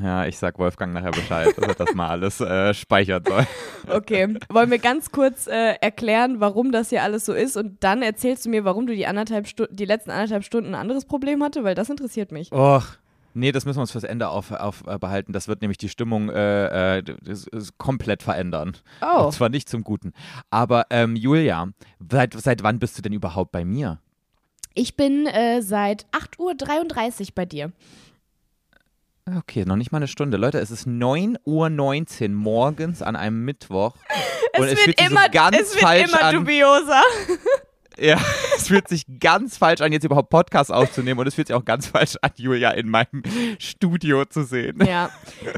Ja, 0.00 0.26
ich 0.26 0.38
sag 0.38 0.60
Wolfgang 0.60 0.92
nachher 0.94 1.10
Bescheid, 1.10 1.48
dass 1.56 1.66
er 1.66 1.74
das 1.74 1.92
mal 1.94 2.08
alles 2.08 2.40
äh, 2.40 2.72
speichern 2.72 3.22
soll. 3.26 3.46
Okay. 3.88 4.36
Wollen 4.48 4.70
wir 4.70 4.78
ganz 4.78 5.10
kurz 5.10 5.48
äh, 5.48 5.74
erklären, 5.80 6.38
warum 6.38 6.70
das 6.70 6.90
hier 6.90 7.02
alles 7.02 7.24
so 7.24 7.32
ist 7.32 7.56
und 7.56 7.82
dann 7.82 8.00
erzählst 8.00 8.44
du 8.46 8.48
mir, 8.48 8.64
warum 8.64 8.86
du 8.86 8.94
die, 8.94 9.06
anderthalb 9.08 9.48
Stu 9.48 9.66
die 9.70 9.86
letzten 9.86 10.12
anderthalb 10.12 10.44
Stunden 10.44 10.68
ein 10.76 10.80
anderes 10.80 11.04
Problem 11.04 11.42
hatte, 11.42 11.64
weil 11.64 11.74
das 11.74 11.90
interessiert 11.90 12.30
mich. 12.30 12.52
Och. 12.52 12.84
Nee, 13.34 13.52
das 13.52 13.64
müssen 13.64 13.78
wir 13.78 13.82
uns 13.82 13.92
fürs 13.92 14.04
Ende 14.04 14.28
auf, 14.28 14.50
auf 14.52 14.84
äh, 14.86 14.98
behalten. 14.98 15.32
Das 15.32 15.48
wird 15.48 15.62
nämlich 15.62 15.78
die 15.78 15.88
Stimmung 15.88 16.28
äh, 16.28 16.98
äh, 16.98 17.04
komplett 17.78 18.22
verändern. 18.22 18.76
Oh. 19.00 19.26
Und 19.26 19.32
zwar 19.32 19.48
nicht 19.48 19.68
zum 19.68 19.84
Guten. 19.84 20.12
Aber 20.50 20.86
ähm, 20.90 21.16
Julia, 21.16 21.68
seit, 22.10 22.34
seit 22.34 22.62
wann 22.62 22.78
bist 22.78 22.98
du 22.98 23.02
denn 23.02 23.12
überhaupt 23.12 23.52
bei 23.52 23.64
mir? 23.64 23.98
Ich 24.74 24.96
bin 24.96 25.26
äh, 25.26 25.62
seit 25.62 26.06
8.33 26.12 27.20
Uhr 27.20 27.26
bei 27.34 27.46
dir. 27.46 27.72
Okay, 29.36 29.64
noch 29.64 29.76
nicht 29.76 29.92
mal 29.92 29.98
eine 29.98 30.08
Stunde. 30.08 30.36
Leute, 30.36 30.58
es 30.58 30.70
ist 30.70 30.86
9.19 30.86 32.22
Uhr 32.24 32.28
morgens 32.30 33.02
an 33.02 33.16
einem 33.16 33.44
Mittwoch. 33.44 33.94
Es 34.54 34.60
Und 34.60 34.66
es 34.66 34.72
wird 34.72 34.80
fühlt 34.80 34.98
sich 34.98 35.10
immer, 35.10 35.22
so 35.22 35.30
ganz 35.30 35.56
es 35.58 35.70
wird 35.70 35.80
falsch 35.80 36.12
immer 36.12 36.24
an. 36.24 36.34
dubioser. 36.34 37.00
Ja, 37.98 38.18
es 38.56 38.68
fühlt 38.68 38.88
sich 38.88 39.04
ganz 39.20 39.56
falsch 39.56 39.80
an, 39.80 39.92
jetzt 39.92 40.04
überhaupt 40.04 40.30
Podcast 40.30 40.72
aufzunehmen. 40.72 41.20
Und 41.20 41.26
es 41.26 41.34
fühlt 41.34 41.48
sich 41.48 41.56
auch 41.56 41.64
ganz 41.64 41.88
falsch 41.88 42.16
an, 42.22 42.30
Julia 42.36 42.70
in 42.70 42.88
meinem 42.88 43.22
Studio 43.58 44.24
zu 44.24 44.44
sehen. 44.44 44.78
Ja, 44.86 45.10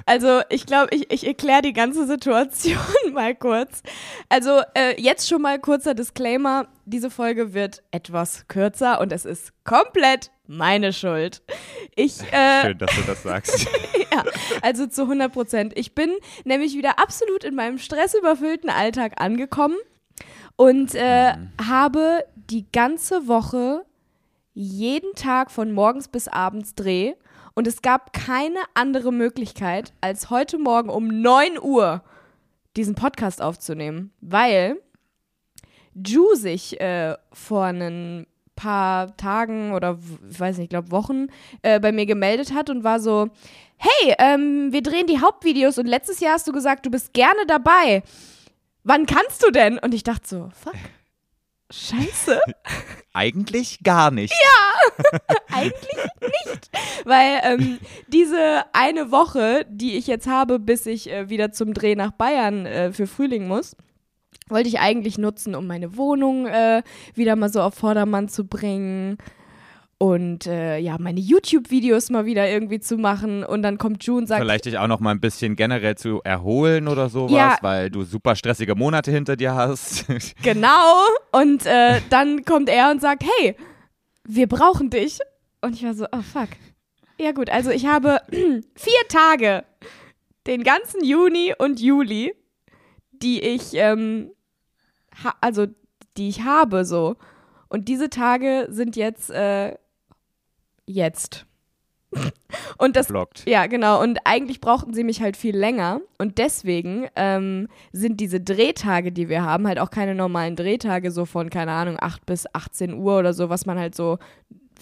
also 0.06 0.40
ich 0.48 0.67
glaube, 0.67 0.94
ich, 0.94 1.10
ich 1.10 1.26
erkläre 1.26 1.62
die 1.62 1.72
ganze 1.72 2.06
Situation 2.06 2.76
mal 3.12 3.34
kurz. 3.34 3.82
Also 4.29 4.60
äh, 4.74 5.00
jetzt 5.00 5.29
schon 5.29 5.43
mal 5.43 5.58
kurzer 5.58 5.94
Disclaimer, 5.94 6.67
diese 6.84 7.10
Folge 7.10 7.55
wird 7.55 7.82
etwas 7.91 8.46
kürzer 8.48 9.00
und 9.00 9.12
es 9.12 9.24
ist 9.24 9.53
komplett 9.64 10.31
meine 10.46 10.93
Schuld. 10.93 11.43
Ich, 11.94 12.20
äh, 12.32 12.62
Schön, 12.67 12.79
dass 12.79 12.94
du 12.94 13.03
das 13.06 13.22
sagst. 13.22 13.67
ja, 14.12 14.24
also 14.62 14.86
zu 14.86 15.03
100 15.03 15.32
Prozent. 15.32 15.72
Ich 15.76 15.94
bin 15.94 16.10
nämlich 16.44 16.76
wieder 16.76 16.98
absolut 16.98 17.44
in 17.44 17.55
meinem 17.55 17.79
stressüberfüllten 17.79 18.69
Alltag 18.70 19.20
angekommen 19.20 19.76
und 20.56 20.94
äh, 20.94 21.34
habe 21.67 22.25
die 22.51 22.67
ganze 22.73 23.27
Woche 23.29 23.84
jeden 24.55 25.15
Tag 25.15 25.51
von 25.51 25.73
morgens 25.73 26.08
bis 26.08 26.29
abends 26.29 26.75
Dreh. 26.75 27.15
Und 27.55 27.67
es 27.67 27.82
gab 27.82 28.13
keine 28.13 28.58
andere 28.75 29.13
Möglichkeit, 29.13 29.93
als 30.01 30.31
heute 30.31 30.58
Morgen 30.58 30.89
um 30.89 31.06
9 31.06 31.61
Uhr 31.61 32.03
diesen 32.77 32.96
Podcast 32.96 33.41
aufzunehmen, 33.41 34.13
weil 34.20 34.81
Ju 35.94 36.34
sich 36.34 36.81
äh, 36.81 37.15
vor 37.32 37.65
ein 37.65 38.27
paar 38.56 39.17
Tagen 39.17 39.73
oder 39.73 39.99
ich 40.29 40.41
weiß 40.41 40.56
nicht, 40.56 40.65
ich 40.65 40.70
glaube 40.70 40.91
Wochen 40.91 41.29
äh, 41.63 41.79
bei 41.79 41.93
mir 41.93 42.06
gemeldet 42.06 42.53
hat 42.53 42.70
und 42.70 42.82
war 42.82 42.99
so, 42.99 43.29
hey, 43.77 44.15
ähm, 44.19 44.73
wir 44.73 44.82
drehen 44.82 45.06
die 45.06 45.20
Hauptvideos 45.20 45.79
und 45.79 45.87
letztes 45.87 46.20
Jahr 46.20 46.34
hast 46.34 46.49
du 46.49 46.53
gesagt, 46.53 46.87
du 46.87 46.91
bist 46.91 47.13
gerne 47.13 47.46
dabei. 47.46 48.03
Wann 48.84 49.06
kannst 49.06 49.43
du 49.43 49.50
denn? 49.50 49.79
Und 49.79 49.94
ich 49.94 50.05
dachte 50.05 50.29
so, 50.29 50.50
fuck. 50.62 50.74
Scheiße. 51.70 52.41
Eigentlich 53.14 53.82
gar 53.82 54.10
nicht. 54.10 54.34
Eigentlich 55.53 56.05
nicht. 56.20 56.70
Weil 57.05 57.41
ähm, 57.43 57.79
diese 58.08 58.64
eine 58.72 59.10
Woche, 59.10 59.67
die 59.69 59.96
ich 59.96 60.06
jetzt 60.06 60.26
habe, 60.26 60.58
bis 60.58 60.86
ich 60.86 61.10
äh, 61.10 61.31
wieder 61.31 61.53
zum 61.53 61.72
Dreh 61.74 61.96
nach 61.96 62.12
Bayern 62.12 62.67
äh, 62.67 62.93
für 62.93 63.06
Frühling 63.06 63.48
muss, 63.48 63.74
wollte 64.48 64.69
ich 64.69 64.79
eigentlich 64.79 65.17
nutzen, 65.17 65.55
um 65.55 65.67
meine 65.67 65.96
Wohnung 65.96 66.46
äh, 66.46 66.82
wieder 67.14 67.34
mal 67.34 67.50
so 67.50 67.62
auf 67.62 67.74
Vordermann 67.74 68.29
zu 68.29 68.46
bringen. 68.46 69.17
Und 69.98 70.46
äh, 70.46 70.79
ja, 70.79 70.96
meine 70.98 71.20
YouTube-Videos 71.20 72.10
mal 72.10 72.27
wieder 72.27 72.48
irgendwie 72.48 72.81
zu 72.81 72.96
machen. 72.96 73.44
Und 73.44 73.63
dann 73.63 73.79
kommt 73.79 74.05
Ju 74.05 74.17
und 74.19 74.27
sagt. 74.27 74.43
Vielleicht 74.43 74.65
dich 74.65 74.79
auch 74.79 74.89
noch 74.89 75.01
mal 75.01 75.13
ein 75.13 75.20
bisschen 75.20 75.56
generell 75.56 75.96
zu 75.96 76.20
erholen 76.24 76.89
oder 76.89 77.08
sowas, 77.08 77.32
Ja. 77.32 77.56
weil 77.63 77.91
du 77.91 78.03
super 78.03 78.34
stressige 78.36 78.74
Monate 78.74 79.10
hinter 79.10 79.36
dir 79.36 79.55
hast. 79.55 80.05
Genau. 80.43 80.94
Und 81.32 81.65
äh, 81.67 82.01
dann 82.10 82.44
kommt 82.44 82.69
er 82.69 82.91
und 82.91 83.01
sagt, 83.01 83.24
hey, 83.39 83.56
wir 84.24 84.46
brauchen 84.48 84.91
dich. 84.91 85.19
Und 85.63 85.74
ich 85.74 85.84
war 85.84 85.94
so, 85.94 86.06
oh 86.13 86.22
fuck. 86.22 86.48
Ja 87.19 87.32
gut, 87.32 87.48
also 87.48 87.70
ich 87.70 87.86
habe 87.86 88.19
vier 88.31 89.08
Tage, 89.08 89.65
den 90.46 90.65
ganzen 90.65 91.05
Juni 91.05 91.55
und 91.56 91.81
Juli, 91.81 92.34
die 93.13 93.41
ich, 93.41 93.74
ähm, 93.74 94.31
also 95.41 95.67
die 96.17 96.29
ich 96.29 96.43
habe 96.43 96.84
so. 96.84 97.17
Und 97.69 97.89
diese 97.89 98.10
Tage 98.10 98.67
sind 98.70 98.96
jetzt, 98.96 99.31
äh, 99.31 99.77
jetzt. 100.86 101.46
Und 102.79 102.94
das 102.94 103.08
Blockt. 103.08 103.43
ja, 103.46 103.67
genau. 103.67 104.00
Und 104.00 104.19
eigentlich 104.24 104.60
brauchten 104.60 104.94
sie 104.94 105.03
mich 105.03 105.20
halt 105.20 105.36
viel 105.36 105.56
länger. 105.56 106.00
Und 106.19 106.38
deswegen 106.38 107.08
ähm, 107.17 107.69
sind 107.93 108.20
diese 108.20 108.41
Drehtage, 108.41 109.10
die 109.10 109.29
wir 109.29 109.43
haben, 109.43 109.67
halt 109.67 109.79
auch 109.81 109.91
keine 109.91 110.14
normalen 110.14 110.55
Drehtage, 110.55 111.10
so 111.10 111.24
von, 111.24 111.50
keine 111.50 111.72
Ahnung, 111.72 111.96
8 112.00 112.24
bis 112.24 112.46
18 112.53 112.94
Uhr 112.94 113.19
oder 113.19 113.34
so, 113.34 113.48
was 113.48 113.67
man 113.67 113.79
halt 113.79 113.94
so 113.96 114.19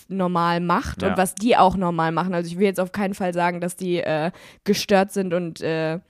normal 0.08 0.60
macht 0.60 1.02
Ja. 1.02 1.08
und 1.08 1.16
was 1.16 1.34
die 1.34 1.56
auch 1.56 1.76
normal 1.76 2.12
machen. 2.12 2.34
Also 2.34 2.48
ich 2.50 2.58
will 2.58 2.66
jetzt 2.66 2.80
auf 2.80 2.92
keinen 2.92 3.14
Fall 3.14 3.32
sagen, 3.32 3.60
dass 3.60 3.76
die 3.76 3.98
äh, 3.98 4.30
gestört 4.64 5.12
sind 5.12 5.32
und 5.32 5.60
äh, 5.62 6.00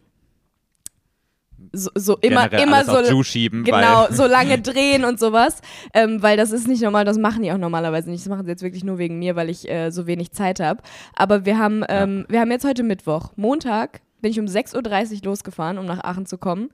so, 1.72 1.90
so 1.94 2.16
immer, 2.18 2.48
Generell 2.48 2.68
immer 2.68 2.84
so 2.84 3.10
Ju 3.10 3.22
schieben, 3.22 3.64
Genau, 3.64 4.06
so 4.10 4.26
lange 4.26 4.60
drehen 4.60 5.04
und 5.04 5.18
sowas. 5.18 5.60
Ähm, 5.94 6.22
weil 6.22 6.36
das 6.36 6.52
ist 6.52 6.68
nicht 6.68 6.82
normal, 6.82 7.04
das 7.04 7.18
machen 7.18 7.42
die 7.42 7.52
auch 7.52 7.58
normalerweise 7.58 8.10
nicht. 8.10 8.24
Das 8.24 8.30
machen 8.30 8.44
sie 8.44 8.50
jetzt 8.50 8.62
wirklich 8.62 8.84
nur 8.84 8.98
wegen 8.98 9.18
mir, 9.18 9.36
weil 9.36 9.50
ich 9.50 9.68
äh, 9.70 9.90
so 9.90 10.06
wenig 10.06 10.32
Zeit 10.32 10.60
habe. 10.60 10.82
Aber 11.14 11.44
wir 11.44 11.58
haben, 11.58 11.84
ähm, 11.88 12.26
wir 12.28 12.40
haben 12.40 12.50
jetzt 12.50 12.64
heute 12.64 12.82
Mittwoch. 12.82 13.32
Montag 13.36 14.00
bin 14.20 14.30
ich 14.30 14.40
um 14.40 14.46
6.30 14.46 15.16
Uhr 15.16 15.20
losgefahren, 15.24 15.78
um 15.78 15.86
nach 15.86 16.04
Aachen 16.04 16.26
zu 16.26 16.38
kommen. 16.38 16.70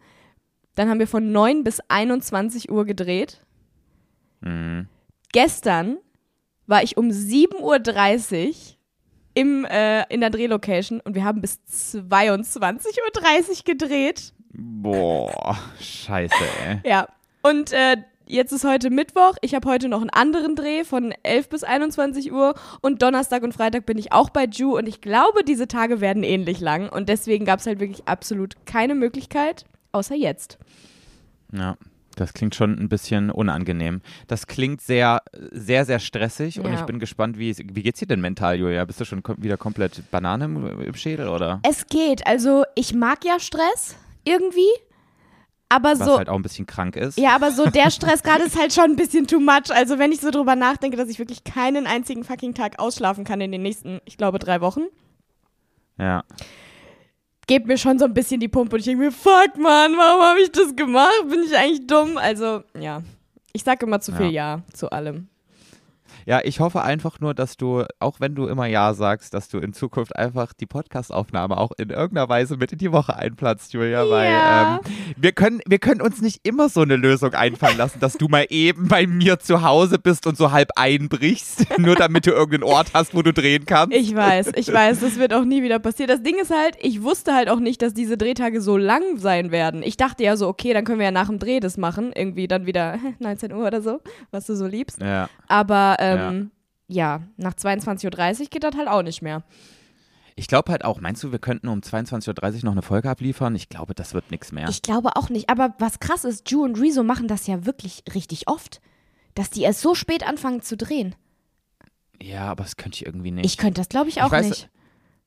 Dann 0.74 0.88
haben 0.88 1.00
wir 1.00 1.08
von 1.08 1.32
9 1.32 1.64
bis 1.64 1.80
21 1.88 2.70
Uhr 2.70 2.84
gedreht. 2.84 3.40
Mhm. 4.40 4.86
Gestern 5.32 5.98
war 6.66 6.82
ich 6.82 6.96
um 6.96 7.08
7.30 7.08 8.48
Uhr 8.48 8.54
im, 9.34 9.64
äh, 9.64 10.04
in 10.12 10.20
der 10.20 10.30
Drehlocation 10.30 11.00
und 11.00 11.14
wir 11.14 11.24
haben 11.24 11.40
bis 11.40 11.60
22.30 11.68 12.08
Uhr 12.98 13.64
gedreht. 13.64 14.32
Boah, 14.60 15.56
scheiße, 15.80 16.34
ey. 16.66 16.80
Ja. 16.84 17.06
Und 17.42 17.72
äh, 17.72 17.96
jetzt 18.26 18.52
ist 18.52 18.64
heute 18.64 18.90
Mittwoch. 18.90 19.36
Ich 19.40 19.54
habe 19.54 19.68
heute 19.70 19.88
noch 19.88 20.00
einen 20.00 20.10
anderen 20.10 20.56
Dreh 20.56 20.82
von 20.82 21.14
11 21.22 21.48
bis 21.48 21.62
21 21.62 22.32
Uhr. 22.32 22.54
Und 22.80 23.00
Donnerstag 23.02 23.44
und 23.44 23.54
Freitag 23.54 23.86
bin 23.86 23.98
ich 23.98 24.12
auch 24.12 24.30
bei 24.30 24.44
Ju. 24.46 24.76
Und 24.76 24.88
ich 24.88 25.00
glaube, 25.00 25.44
diese 25.44 25.68
Tage 25.68 26.00
werden 26.00 26.24
ähnlich 26.24 26.58
lang. 26.60 26.88
Und 26.88 27.08
deswegen 27.08 27.44
gab 27.44 27.60
es 27.60 27.66
halt 27.66 27.78
wirklich 27.78 28.08
absolut 28.08 28.56
keine 28.66 28.96
Möglichkeit, 28.96 29.64
außer 29.92 30.16
jetzt. 30.16 30.58
Ja, 31.52 31.76
das 32.16 32.32
klingt 32.32 32.56
schon 32.56 32.76
ein 32.76 32.88
bisschen 32.88 33.30
unangenehm. 33.30 34.02
Das 34.26 34.48
klingt 34.48 34.80
sehr, 34.80 35.22
sehr, 35.52 35.84
sehr 35.84 36.00
stressig 36.00 36.58
und 36.58 36.72
Ja. 36.72 36.80
ich 36.80 36.82
bin 36.82 36.98
gespannt, 36.98 37.38
wie, 37.38 37.56
wie 37.56 37.82
geht's 37.84 38.00
dir 38.00 38.06
denn 38.06 38.20
mental, 38.20 38.56
Julia? 38.58 38.84
Bist 38.84 39.00
du 39.00 39.04
schon 39.04 39.22
kom 39.22 39.36
wieder 39.40 39.56
komplett 39.56 40.02
Banane 40.10 40.46
im, 40.46 40.80
im 40.80 40.94
Schädel 40.94 41.28
oder? 41.28 41.60
Es 41.62 41.86
geht. 41.86 42.26
Also, 42.26 42.64
ich 42.74 42.92
mag 42.92 43.24
ja 43.24 43.38
Stress 43.38 43.94
irgendwie. 44.24 44.68
Aber 45.68 45.90
Was 45.90 45.98
so. 45.98 46.16
halt 46.16 46.28
auch 46.30 46.36
ein 46.36 46.42
bisschen 46.42 46.66
krank 46.66 46.96
ist. 46.96 47.18
Ja, 47.18 47.34
aber 47.34 47.52
so 47.52 47.66
der 47.66 47.90
Stress 47.90 48.22
gerade 48.22 48.44
ist 48.44 48.58
halt 48.58 48.72
schon 48.72 48.84
ein 48.84 48.96
bisschen 48.96 49.26
too 49.26 49.38
much. 49.40 49.70
Also, 49.70 49.98
wenn 49.98 50.12
ich 50.12 50.20
so 50.20 50.30
drüber 50.30 50.56
nachdenke, 50.56 50.96
dass 50.96 51.08
ich 51.08 51.18
wirklich 51.18 51.44
keinen 51.44 51.86
einzigen 51.86 52.24
fucking 52.24 52.54
Tag 52.54 52.78
ausschlafen 52.78 53.24
kann 53.24 53.40
in 53.40 53.52
den 53.52 53.62
nächsten, 53.62 54.00
ich 54.06 54.16
glaube, 54.16 54.38
drei 54.38 54.60
Wochen. 54.60 54.82
Ja. 55.98 56.22
gebt 57.46 57.66
mir 57.66 57.76
schon 57.76 57.98
so 57.98 58.04
ein 58.04 58.14
bisschen 58.14 58.40
die 58.40 58.48
Pumpe 58.48 58.76
und 58.76 58.80
ich 58.80 58.84
denke 58.86 59.04
mir, 59.04 59.12
fuck 59.12 59.56
man, 59.58 59.96
warum 59.96 60.22
habe 60.22 60.40
ich 60.40 60.52
das 60.52 60.76
gemacht? 60.76 61.28
Bin 61.28 61.42
ich 61.42 61.56
eigentlich 61.56 61.86
dumm? 61.86 62.16
Also, 62.16 62.62
ja. 62.78 63.02
Ich 63.52 63.64
sage 63.64 63.84
immer 63.84 64.00
zu 64.00 64.12
viel 64.12 64.30
ja. 64.30 64.62
zu 64.72 64.90
allem. 64.90 65.28
Ja, 66.28 66.40
ich 66.44 66.60
hoffe 66.60 66.82
einfach 66.82 67.20
nur, 67.20 67.32
dass 67.32 67.56
du, 67.56 67.84
auch 68.00 68.20
wenn 68.20 68.34
du 68.34 68.48
immer 68.48 68.66
Ja 68.66 68.92
sagst, 68.92 69.32
dass 69.32 69.48
du 69.48 69.56
in 69.60 69.72
Zukunft 69.72 70.14
einfach 70.14 70.52
die 70.52 70.66
Podcastaufnahme 70.66 71.56
auch 71.56 71.70
in 71.78 71.88
irgendeiner 71.88 72.28
Weise 72.28 72.58
mit 72.58 72.70
in 72.70 72.76
die 72.76 72.92
Woche 72.92 73.16
einplatzt, 73.16 73.72
Julia, 73.72 74.04
Ja. 74.04 74.10
weil 74.10 74.80
ähm, 74.90 74.94
wir, 75.16 75.32
können, 75.32 75.62
wir 75.66 75.78
können 75.78 76.02
uns 76.02 76.20
nicht 76.20 76.46
immer 76.46 76.68
so 76.68 76.82
eine 76.82 76.96
Lösung 76.96 77.32
einfallen 77.32 77.78
lassen, 77.78 77.98
dass 78.00 78.18
du 78.18 78.28
mal 78.28 78.44
eben 78.50 78.88
bei 78.88 79.06
mir 79.06 79.38
zu 79.38 79.62
Hause 79.62 79.98
bist 79.98 80.26
und 80.26 80.36
so 80.36 80.52
halb 80.52 80.68
einbrichst, 80.76 81.64
nur 81.78 81.94
damit 81.94 82.26
du 82.26 82.32
irgendeinen 82.32 82.64
Ort 82.74 82.88
hast, 82.92 83.14
wo 83.14 83.22
du 83.22 83.32
drehen 83.32 83.64
kannst. 83.64 83.96
Ich 83.96 84.14
weiß, 84.14 84.52
ich 84.56 84.70
weiß, 84.70 85.00
das 85.00 85.18
wird 85.18 85.32
auch 85.32 85.46
nie 85.46 85.62
wieder 85.62 85.78
passieren. 85.78 86.08
Das 86.10 86.22
Ding 86.22 86.36
ist 86.38 86.50
halt, 86.50 86.76
ich 86.82 87.02
wusste 87.02 87.32
halt 87.34 87.48
auch 87.48 87.58
nicht, 87.58 87.80
dass 87.80 87.94
diese 87.94 88.18
Drehtage 88.18 88.60
so 88.60 88.76
lang 88.76 89.02
sein 89.16 89.50
werden. 89.50 89.82
Ich 89.82 89.96
dachte 89.96 90.24
ja 90.24 90.36
so, 90.36 90.46
okay, 90.48 90.74
dann 90.74 90.84
können 90.84 90.98
wir 90.98 91.06
ja 91.06 91.10
nach 91.10 91.28
dem 91.28 91.38
Dreh 91.38 91.58
das 91.60 91.78
machen. 91.78 92.12
Irgendwie 92.14 92.48
dann 92.48 92.66
wieder 92.66 92.98
19 93.18 93.50
Uhr 93.54 93.66
oder 93.66 93.80
so, 93.80 94.00
was 94.30 94.44
du 94.44 94.54
so 94.56 94.66
liebst. 94.66 95.00
ja. 95.00 95.30
Aber 95.50 95.96
ähm, 95.98 96.17
ja. 96.88 97.20
nach 97.36 97.54
22.30 97.54 98.40
Uhr 98.40 98.46
geht 98.46 98.64
das 98.64 98.76
halt 98.76 98.88
auch 98.88 99.02
nicht 99.02 99.22
mehr. 99.22 99.42
Ich 100.36 100.46
glaube 100.46 100.70
halt 100.70 100.84
auch, 100.84 101.00
meinst 101.00 101.22
du, 101.24 101.32
wir 101.32 101.40
könnten 101.40 101.66
um 101.66 101.80
22.30 101.80 102.58
Uhr 102.58 102.64
noch 102.66 102.72
eine 102.72 102.82
Folge 102.82 103.10
abliefern? 103.10 103.56
Ich 103.56 103.68
glaube, 103.68 103.94
das 103.94 104.14
wird 104.14 104.30
nichts 104.30 104.52
mehr. 104.52 104.68
Ich 104.68 104.82
glaube 104.82 105.16
auch 105.16 105.30
nicht. 105.30 105.50
Aber 105.50 105.74
was 105.80 105.98
krass 105.98 106.24
ist, 106.24 106.48
Ju 106.50 106.62
und 106.62 106.80
Rezo 106.80 107.02
machen 107.02 107.26
das 107.26 107.46
ja 107.48 107.66
wirklich 107.66 108.04
richtig 108.14 108.46
oft. 108.46 108.80
Dass 109.34 109.50
die 109.50 109.62
erst 109.62 109.80
so 109.80 109.94
spät 109.94 110.26
anfangen 110.26 110.62
zu 110.62 110.76
drehen. 110.76 111.14
ja, 112.22 112.46
aber 112.46 112.64
das 112.64 112.76
könnte 112.76 112.96
ich 112.96 113.06
irgendwie 113.06 113.30
nicht. 113.32 113.46
Ich 113.46 113.56
könnte 113.56 113.80
das, 113.80 113.88
glaube 113.88 114.08
ich, 114.10 114.22
auch 114.22 114.30
weiß, 114.30 114.48
nicht. 114.48 114.68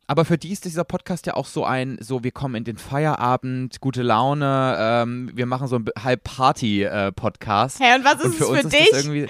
Aber 0.07 0.25
für 0.25 0.37
die 0.37 0.51
ist 0.51 0.65
dieser 0.65 0.83
Podcast 0.83 1.25
ja 1.25 1.35
auch 1.35 1.45
so 1.45 1.63
ein, 1.63 1.97
so 2.01 2.23
wir 2.23 2.31
kommen 2.31 2.55
in 2.55 2.63
den 2.65 2.77
Feierabend, 2.77 3.79
gute 3.79 4.01
Laune, 4.01 4.75
ähm, 4.77 5.31
wir 5.33 5.45
machen 5.45 5.67
so 5.67 5.77
ein 5.77 5.85
halb 5.97 6.23
Party-Podcast. 6.25 7.79
Hä, 7.79 7.95
und 7.95 8.03
was 8.03 8.15
ist 8.15 8.25
und 8.25 8.33
für 8.33 8.43
es 8.43 8.49
für 8.49 8.57
ist 8.67 8.73
dich? 8.73 8.89
das 8.91 9.05
irgendwie. 9.05 9.27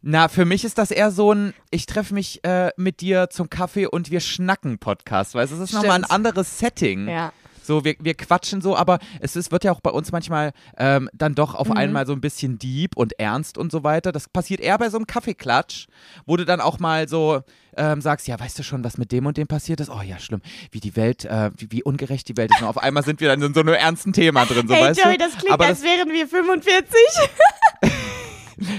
Na, 0.00 0.28
für 0.28 0.44
mich 0.44 0.64
ist 0.64 0.78
das 0.78 0.90
eher 0.90 1.10
so 1.10 1.32
ein, 1.32 1.54
ich 1.70 1.86
treffe 1.86 2.14
mich 2.14 2.44
äh, 2.44 2.70
mit 2.76 3.00
dir 3.00 3.30
zum 3.30 3.50
Kaffee 3.50 3.86
und 3.86 4.10
wir 4.10 4.20
schnacken 4.20 4.78
Podcast, 4.78 5.34
weil 5.34 5.44
es 5.44 5.50
ist 5.50 5.72
nochmal 5.72 5.92
ein 5.96 6.04
anderes 6.04 6.58
Setting. 6.58 7.08
Ja. 7.08 7.32
So, 7.64 7.84
wir, 7.84 7.96
wir 8.00 8.14
quatschen 8.14 8.62
so, 8.62 8.74
aber 8.76 8.98
es 9.20 9.36
ist, 9.36 9.52
wird 9.52 9.62
ja 9.64 9.72
auch 9.72 9.80
bei 9.82 9.90
uns 9.90 10.10
manchmal 10.10 10.52
ähm, 10.78 11.10
dann 11.12 11.34
doch 11.34 11.52
Mhm. 11.52 11.58
auf 11.58 11.70
einmal 11.72 12.06
so 12.06 12.14
ein 12.14 12.20
bisschen 12.22 12.58
deep 12.58 12.96
und 12.96 13.18
ernst 13.18 13.58
und 13.58 13.70
so 13.70 13.84
weiter. 13.84 14.10
Das 14.10 14.26
passiert 14.28 14.60
eher 14.60 14.78
bei 14.78 14.88
so 14.88 14.96
einem 14.96 15.06
Kaffeeklatsch, 15.06 15.86
wo 16.24 16.38
du 16.38 16.46
dann 16.46 16.62
auch 16.62 16.78
mal 16.78 17.08
so 17.08 17.42
ähm, 17.76 18.00
sagst, 18.00 18.26
ja, 18.26 18.40
weißt 18.40 18.58
du 18.58 18.62
schon, 18.62 18.84
was 18.84 18.96
mit 18.96 19.12
dem 19.12 19.26
und 19.26 19.36
dem 19.36 19.48
passiert 19.48 19.80
ist? 19.80 19.90
Oh 19.90 20.00
ja, 20.00 20.18
schlimm, 20.18 20.40
wie 20.70 20.80
die 20.80 20.96
Welt, 20.96 21.26
äh, 21.26 21.50
wie, 21.58 21.70
wie 21.70 21.82
ungerecht 21.82 22.26
die 22.28 22.38
Welt 22.38 22.50
ist. 22.54 22.62
Und 22.62 22.68
auf 22.68 22.78
einmal 22.78 23.02
sind 23.04 23.20
wir 23.20 23.28
dann 23.28 23.42
in 23.42 23.52
so 23.52 23.60
einem 23.60 23.74
ernsten 23.74 24.14
Thema 24.14 24.46
drin, 24.46 24.66
so 24.66 24.74
hey 24.74 24.84
weißt 24.84 25.04
Joey, 25.04 25.18
das 25.18 25.32
klingt, 25.36 25.52
aber 25.52 25.66
als 25.66 25.80
das, 25.82 25.86
wären 25.86 26.08
wir 26.10 26.26
45. 26.26 26.74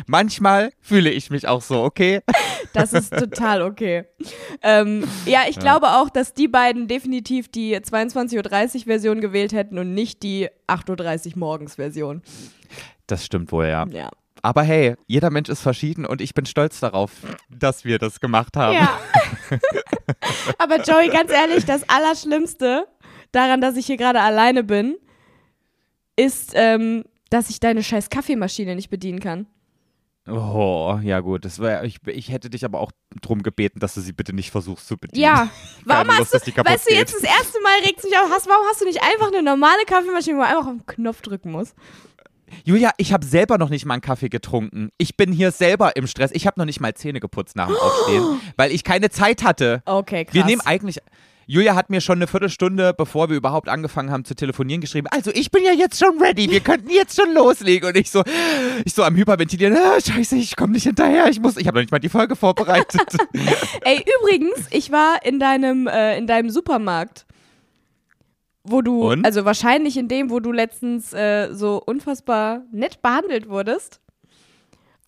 manchmal 0.08 0.72
fühle 0.82 1.10
ich 1.10 1.30
mich 1.30 1.48
auch 1.48 1.62
so, 1.62 1.84
okay? 1.84 2.22
Das 2.74 2.94
ist 2.94 3.12
total 3.12 3.64
okay. 3.64 4.06
Ähm, 4.62 5.04
ja, 5.26 5.42
ich 5.50 5.58
glaube 5.58 5.88
auch, 5.88 6.12
dass 6.12 6.36
die 6.36 6.48
beiden 6.48 6.88
definitiv 6.88 7.50
die 7.50 7.76
22.30 7.76 8.76
Uhr 8.76 8.84
Version 8.84 9.22
gewählt 9.22 9.54
hätten 9.54 9.80
und 9.80 9.96
nicht 9.96 10.22
die 10.22 10.50
8.30 10.68 11.32
Uhr 11.32 11.40
morgens 11.40 11.76
Version. 11.76 12.22
Das 13.08 13.26
stimmt 13.26 13.52
wohl, 13.52 13.66
ja. 13.66 13.88
Ja. 13.88 14.12
Aber 14.42 14.64
hey, 14.64 14.96
jeder 15.08 15.32
Mensch 15.32 15.50
ist 15.50 15.62
verschieden 15.62 16.06
und 16.06 16.22
ich 16.22 16.34
bin 16.34 16.46
stolz 16.46 16.80
darauf, 16.80 17.12
dass 17.50 17.86
wir 17.86 17.98
das 17.98 18.20
gemacht 18.20 18.56
haben. 18.56 18.76
Ja. 18.76 19.00
Aber 20.58 20.82
Joey, 20.82 21.10
ganz 21.10 21.32
ehrlich, 21.32 21.66
das 21.66 21.88
Allerschlimmste 21.90 22.88
daran, 23.32 23.62
dass 23.62 23.76
ich 23.76 23.86
hier 23.86 23.98
gerade 23.98 24.22
alleine 24.22 24.64
bin, 24.64 24.98
ist, 26.16 26.52
ähm, 26.54 27.04
dass 27.30 27.50
ich 27.50 27.60
deine 27.60 27.84
scheiß 27.84 28.10
Kaffeemaschine 28.10 28.76
nicht 28.76 28.90
bedienen 28.90 29.20
kann. 29.20 29.48
Oh, 30.30 31.00
ja 31.04 31.20
gut. 31.20 31.46
Das 31.46 31.60
war, 31.60 31.84
ich, 31.84 31.98
ich 32.06 32.32
hätte 32.32 32.50
dich 32.50 32.66
aber 32.66 32.80
auch 32.80 32.92
drum 33.22 33.44
gebeten, 33.44 33.80
dass 33.80 33.94
du 33.94 34.02
sie 34.02 34.14
bitte 34.14 34.34
nicht 34.34 34.52
versuchst 34.52 34.88
zu 34.88 34.98
bedienen. 34.98 35.24
Ja, 35.24 35.50
warum 35.86 36.08
Keine 36.08 36.20
hast 36.20 36.34
Lust, 36.34 36.34
du, 36.34 36.52
dass 36.52 36.66
die 36.66 36.72
weißt 36.72 36.90
du, 36.90 36.94
jetzt 36.94 37.14
geht. 37.14 37.24
das 37.24 37.38
erste 37.38 37.62
Mal 37.62 37.80
regt 37.86 38.04
mich 38.04 38.14
auf, 38.18 38.30
hast, 38.30 38.48
warum 38.48 38.66
hast 38.70 38.82
du 38.82 38.86
nicht 38.86 39.02
einfach 39.02 39.28
eine 39.28 39.42
normale 39.44 39.84
Kaffeemaschine, 39.86 40.36
wo 40.38 40.42
man 40.42 40.50
einfach 40.50 40.68
auf 40.68 40.74
den 40.78 40.86
Knopf 40.86 41.22
drücken 41.22 41.52
muss? 41.52 41.74
Julia, 42.64 42.92
ich 42.98 43.14
habe 43.14 43.26
selber 43.26 43.58
noch 43.58 43.70
nicht 43.70 43.86
mal 43.86 43.94
einen 43.96 44.02
Kaffee 44.02 44.30
getrunken. 44.30 44.90
Ich 44.98 45.16
bin 45.18 45.32
hier 45.32 45.52
selber 45.52 45.96
im 45.96 46.08
Stress. 46.08 46.32
Ich 46.34 46.48
habe 46.48 46.60
noch 46.60 46.66
nicht 46.66 46.80
mal 46.80 46.94
Zähne 46.94 47.20
geputzt 47.20 47.56
nach 47.56 47.68
dem 47.68 47.76
Aufstehen, 47.82 48.42
weil 48.58 48.72
ich 48.72 48.84
keine 48.84 49.10
Zeit 49.10 49.44
hatte. 49.44 49.82
Okay, 49.86 50.26
krass. 50.26 50.34
Wir 50.34 50.46
nehmen 50.46 50.62
eigentlich. 50.62 51.00
Julia 51.52 51.74
hat 51.74 51.90
mir 51.90 52.00
schon 52.00 52.20
eine 52.20 52.28
Viertelstunde, 52.28 52.94
bevor 52.94 53.32
wir 53.32 53.36
überhaupt 53.36 53.70
angefangen 53.70 54.12
haben 54.12 54.24
zu 54.24 54.36
telefonieren, 54.36 54.82
geschrieben, 54.82 55.08
also 55.10 55.32
ich 55.34 55.50
bin 55.50 55.64
ja 55.64 55.72
jetzt 55.72 55.98
schon 55.98 56.22
ready, 56.22 56.48
wir 56.48 56.60
könnten 56.60 56.92
jetzt 56.92 57.20
schon 57.20 57.34
loslegen. 57.34 57.90
Und 57.90 57.98
ich 57.98 58.12
so, 58.12 58.24
ich 58.86 58.94
so 58.94 59.02
am 59.04 59.16
Hyperventilieren, 59.16 59.76
ah, 59.76 60.00
scheiße, 60.00 60.36
ich 60.36 60.56
komme 60.56 60.74
nicht 60.74 60.84
hinterher, 60.84 61.28
ich 61.28 61.40
muss, 61.40 61.58
ich 61.58 61.66
habe 61.66 61.78
noch 61.78 61.82
nicht 61.82 61.92
mal 61.92 61.98
die 61.98 62.08
Folge 62.08 62.36
vorbereitet. 62.36 63.02
Ey, 63.82 64.06
übrigens, 64.22 64.68
ich 64.70 64.92
war 64.92 65.26
in 65.26 65.40
deinem, 65.40 65.88
äh, 65.88 66.20
in 66.20 66.28
deinem 66.28 66.52
Supermarkt, 66.52 67.26
wo 68.64 68.84
du, 68.84 69.10
Und? 69.10 69.26
also 69.26 69.44
wahrscheinlich 69.44 69.98
in 69.98 70.08
dem, 70.08 70.30
wo 70.30 70.40
du 70.40 70.52
letztens 70.52 71.14
äh, 71.14 71.52
so 71.52 71.82
unfassbar 71.84 72.62
nett 72.72 73.02
behandelt 73.02 73.50
wurdest. 73.50 74.02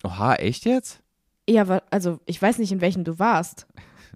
Oha, 0.02 0.34
echt 0.34 0.64
jetzt? 0.64 1.02
Ja, 1.48 1.80
also 1.92 2.18
ich 2.26 2.42
weiß 2.42 2.58
nicht, 2.58 2.72
in 2.72 2.80
welchem 2.80 3.04
du 3.04 3.20
warst. 3.20 3.68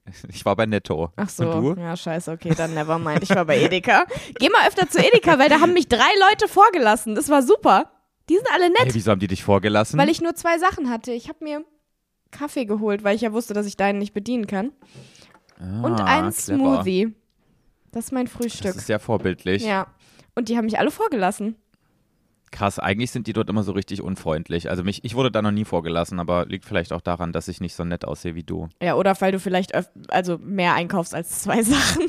Ich 0.29 0.45
war 0.45 0.57
bei 0.57 0.67
Netto. 0.67 1.11
Ach 1.17 1.29
so. 1.29 1.51
Und 1.51 1.77
du? 1.77 1.81
Ja, 1.81 1.97
scheiße, 1.97 2.31
okay, 2.33 2.55
dann 2.57 2.75
never 2.75 2.99
mind. 2.99 3.23
Ich 3.23 3.31
war 3.31 3.45
bei 3.45 3.59
Edeka. 3.61 4.05
Geh 4.39 4.49
mal 4.49 4.67
öfter 4.67 4.89
zu 4.89 4.99
Edeka, 4.99 5.39
weil 5.39 5.49
da 5.49 5.61
haben 5.61 5.73
mich 5.75 5.89
drei 5.89 5.99
Leute 6.31 6.49
vorgelassen. 6.49 7.15
Das 7.15 7.29
war 7.29 7.43
super. 7.43 7.91
Die 8.29 8.35
sind 8.37 8.49
alle 8.53 8.69
nett, 8.71 8.79
Hey, 8.87 8.95
wieso 8.95 9.11
haben 9.13 9.21
die 9.21 9.29
dich 9.29 9.45
vorgelassen? 9.45 9.99
weil 9.99 10.09
ich 10.09 10.21
nur 10.21 10.35
zwei 10.35 10.59
Sachen 10.59 10.91
hatte. 10.91 11.13
Ich 11.13 11.29
habe 11.29 11.45
mir 11.45 11.65
Kaffee 12.33 12.65
geholt, 12.65 13.05
weil 13.05 13.15
ich 13.15 13.23
ja 13.23 13.33
wusste, 13.33 13.55
dass 13.55 13.67
ich 13.67 13.77
deinen 13.77 13.99
nicht 13.99 14.13
bedienen 14.15 14.47
kann. 14.47 14.73
Und 15.59 16.01
Ah, 16.01 16.05
ein 16.05 16.33
clever. 16.33 16.33
Smoothie. 16.33 17.15
Das 17.93 18.07
ist 18.07 18.13
mein 18.13 18.27
Frühstück. 18.27 18.63
Das 18.67 18.77
ist 18.77 18.87
sehr 18.89 18.99
vorbildlich. 19.01 19.65
Ja. 19.65 19.87
Und 20.35 20.49
die 20.49 20.57
haben 20.59 20.67
mich 20.67 20.79
alle 20.79 20.91
vorgelassen. 20.91 21.57
Krass, 22.57 22.79
eigentlich 22.79 23.11
sind 23.11 23.27
die 23.27 23.35
dort 23.35 23.51
immer 23.51 23.63
so 23.63 23.73
richtig 23.73 24.01
unfreundlich. 24.01 24.71
Also 24.71 24.83
mich, 24.83 25.05
ich 25.05 25.15
wurde 25.15 25.31
da 25.31 25.43
noch 25.43 25.51
nie 25.51 25.67
vorgelassen, 25.67 26.19
aber 26.19 26.47
liegt 26.47 26.65
vielleicht 26.65 26.91
auch 26.95 27.03
daran, 27.03 27.33
dass 27.33 27.49
ich 27.49 27.61
nicht 27.61 27.75
so 27.75 27.85
nett 27.85 28.07
aussehe 28.07 28.35
wie 28.35 28.45
du. 28.45 28.71
Ja, 28.83 28.95
oder 28.95 29.15
weil 29.21 29.31
du 29.33 29.39
vielleicht 29.39 29.73
also 30.09 30.39
mehr 30.39 30.73
einkaufst 30.73 31.15
als 31.15 31.43
zwei 31.43 31.63
Sachen. 31.63 32.07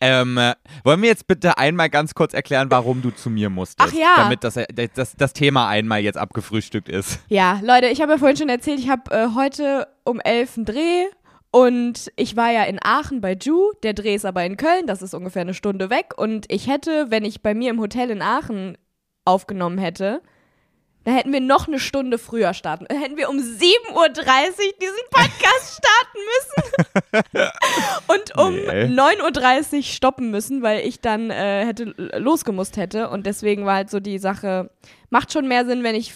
Ähm, 0.00 0.36
äh, 0.36 0.54
wollen 0.82 1.00
wir 1.00 1.08
jetzt 1.08 1.28
bitte 1.28 1.58
einmal 1.58 1.88
ganz 1.88 2.14
kurz 2.14 2.34
erklären, 2.34 2.70
warum 2.72 3.02
du 3.02 3.12
zu 3.12 3.30
mir 3.30 3.50
musstest? 3.50 3.88
Ach 3.88 3.96
ja. 3.96 4.14
Damit 4.16 4.42
das, 4.42 4.56
äh, 4.56 4.66
das, 4.92 5.14
das 5.16 5.32
Thema 5.32 5.68
einmal 5.68 6.00
jetzt 6.00 6.18
abgefrühstückt 6.18 6.88
ist. 6.88 7.20
Ja, 7.28 7.60
Leute, 7.62 7.86
ich 7.86 8.02
habe 8.02 8.12
ja 8.12 8.18
vorhin 8.18 8.36
schon 8.36 8.48
erzählt, 8.48 8.80
ich 8.80 8.88
habe 8.88 9.10
äh, 9.14 9.28
heute 9.36 9.86
um 10.04 10.18
elf 10.18 10.56
einen 10.56 10.66
Dreh 10.66 11.04
und 11.52 12.10
ich 12.16 12.34
war 12.36 12.50
ja 12.50 12.64
in 12.64 12.80
Aachen 12.82 13.20
bei 13.20 13.34
Ju, 13.34 13.72
der 13.84 13.92
Dreh 13.94 14.16
ist 14.16 14.24
aber 14.24 14.44
in 14.44 14.56
Köln, 14.56 14.86
das 14.88 15.02
ist 15.02 15.14
ungefähr 15.14 15.42
eine 15.42 15.54
Stunde 15.54 15.90
weg 15.90 16.14
und 16.16 16.50
ich 16.50 16.66
hätte, 16.66 17.10
wenn 17.10 17.24
ich 17.24 17.42
bei 17.42 17.54
mir 17.54 17.70
im 17.70 17.80
Hotel 17.80 18.10
in 18.10 18.22
Aachen 18.22 18.76
aufgenommen 19.24 19.78
hätte, 19.78 20.22
da 21.04 21.10
hätten 21.10 21.32
wir 21.32 21.40
noch 21.40 21.66
eine 21.66 21.80
Stunde 21.80 22.16
früher 22.16 22.54
starten. 22.54 22.86
Da 22.88 22.94
hätten 22.94 23.16
wir 23.16 23.28
um 23.28 23.36
7.30 23.36 23.92
Uhr 23.92 24.12
diesen 24.80 24.94
Podcast 25.10 25.80
starten 27.12 27.32
müssen. 27.34 27.50
und 28.06 28.38
um 28.38 28.54
Nee. 28.54 28.84
9.30 28.84 29.76
Uhr 29.78 29.82
stoppen 29.82 30.30
müssen, 30.30 30.62
weil 30.62 30.86
ich 30.86 31.00
dann 31.00 31.30
äh, 31.30 31.66
hätte 31.66 31.92
losgemusst 32.16 32.76
hätte. 32.76 33.10
Und 33.10 33.26
deswegen 33.26 33.66
war 33.66 33.74
halt 33.74 33.90
so 33.90 33.98
die 33.98 34.18
Sache, 34.18 34.70
macht 35.10 35.32
schon 35.32 35.48
mehr 35.48 35.66
Sinn, 35.66 35.82
wenn 35.82 35.96
ich, 35.96 36.14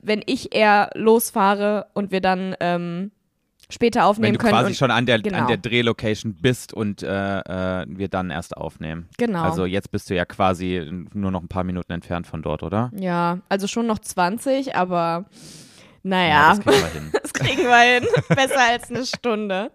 wenn 0.00 0.22
ich 0.24 0.54
eher 0.54 0.90
losfahre 0.94 1.88
und 1.92 2.12
wir 2.12 2.20
dann 2.20 2.54
ähm, 2.60 3.10
später 3.72 4.00
Wenn 4.00 4.06
aufnehmen 4.06 4.32
du 4.34 4.38
können. 4.38 4.52
quasi 4.52 4.68
und, 4.68 4.76
schon 4.76 4.90
an 4.90 5.06
der, 5.06 5.20
genau. 5.20 5.38
an 5.38 5.46
der 5.48 5.56
Drehlocation 5.56 6.34
bist 6.34 6.72
und 6.72 7.02
äh, 7.02 7.08
äh, 7.40 7.86
wir 7.88 8.08
dann 8.08 8.30
erst 8.30 8.56
aufnehmen. 8.56 9.08
genau. 9.18 9.42
Also 9.42 9.64
jetzt 9.64 9.90
bist 9.90 10.10
du 10.10 10.14
ja 10.14 10.24
quasi 10.24 10.88
nur 11.12 11.30
noch 11.30 11.42
ein 11.42 11.48
paar 11.48 11.64
Minuten 11.64 11.92
entfernt 11.92 12.26
von 12.26 12.42
dort, 12.42 12.62
oder? 12.62 12.90
ja, 12.96 13.38
also 13.48 13.66
schon 13.66 13.86
noch 13.86 13.98
20, 13.98 14.76
aber 14.76 15.24
naja, 16.02 16.56
das 16.56 16.60
kriegen 16.60 16.82
wir 16.82 16.88
hin. 16.88 17.10
das 17.22 17.32
kriegen 17.32 17.62
wir 17.62 17.78
hin. 17.78 18.06
Besser 18.28 18.68
als 18.70 18.90
eine 18.90 19.06
Stunde. 19.06 19.70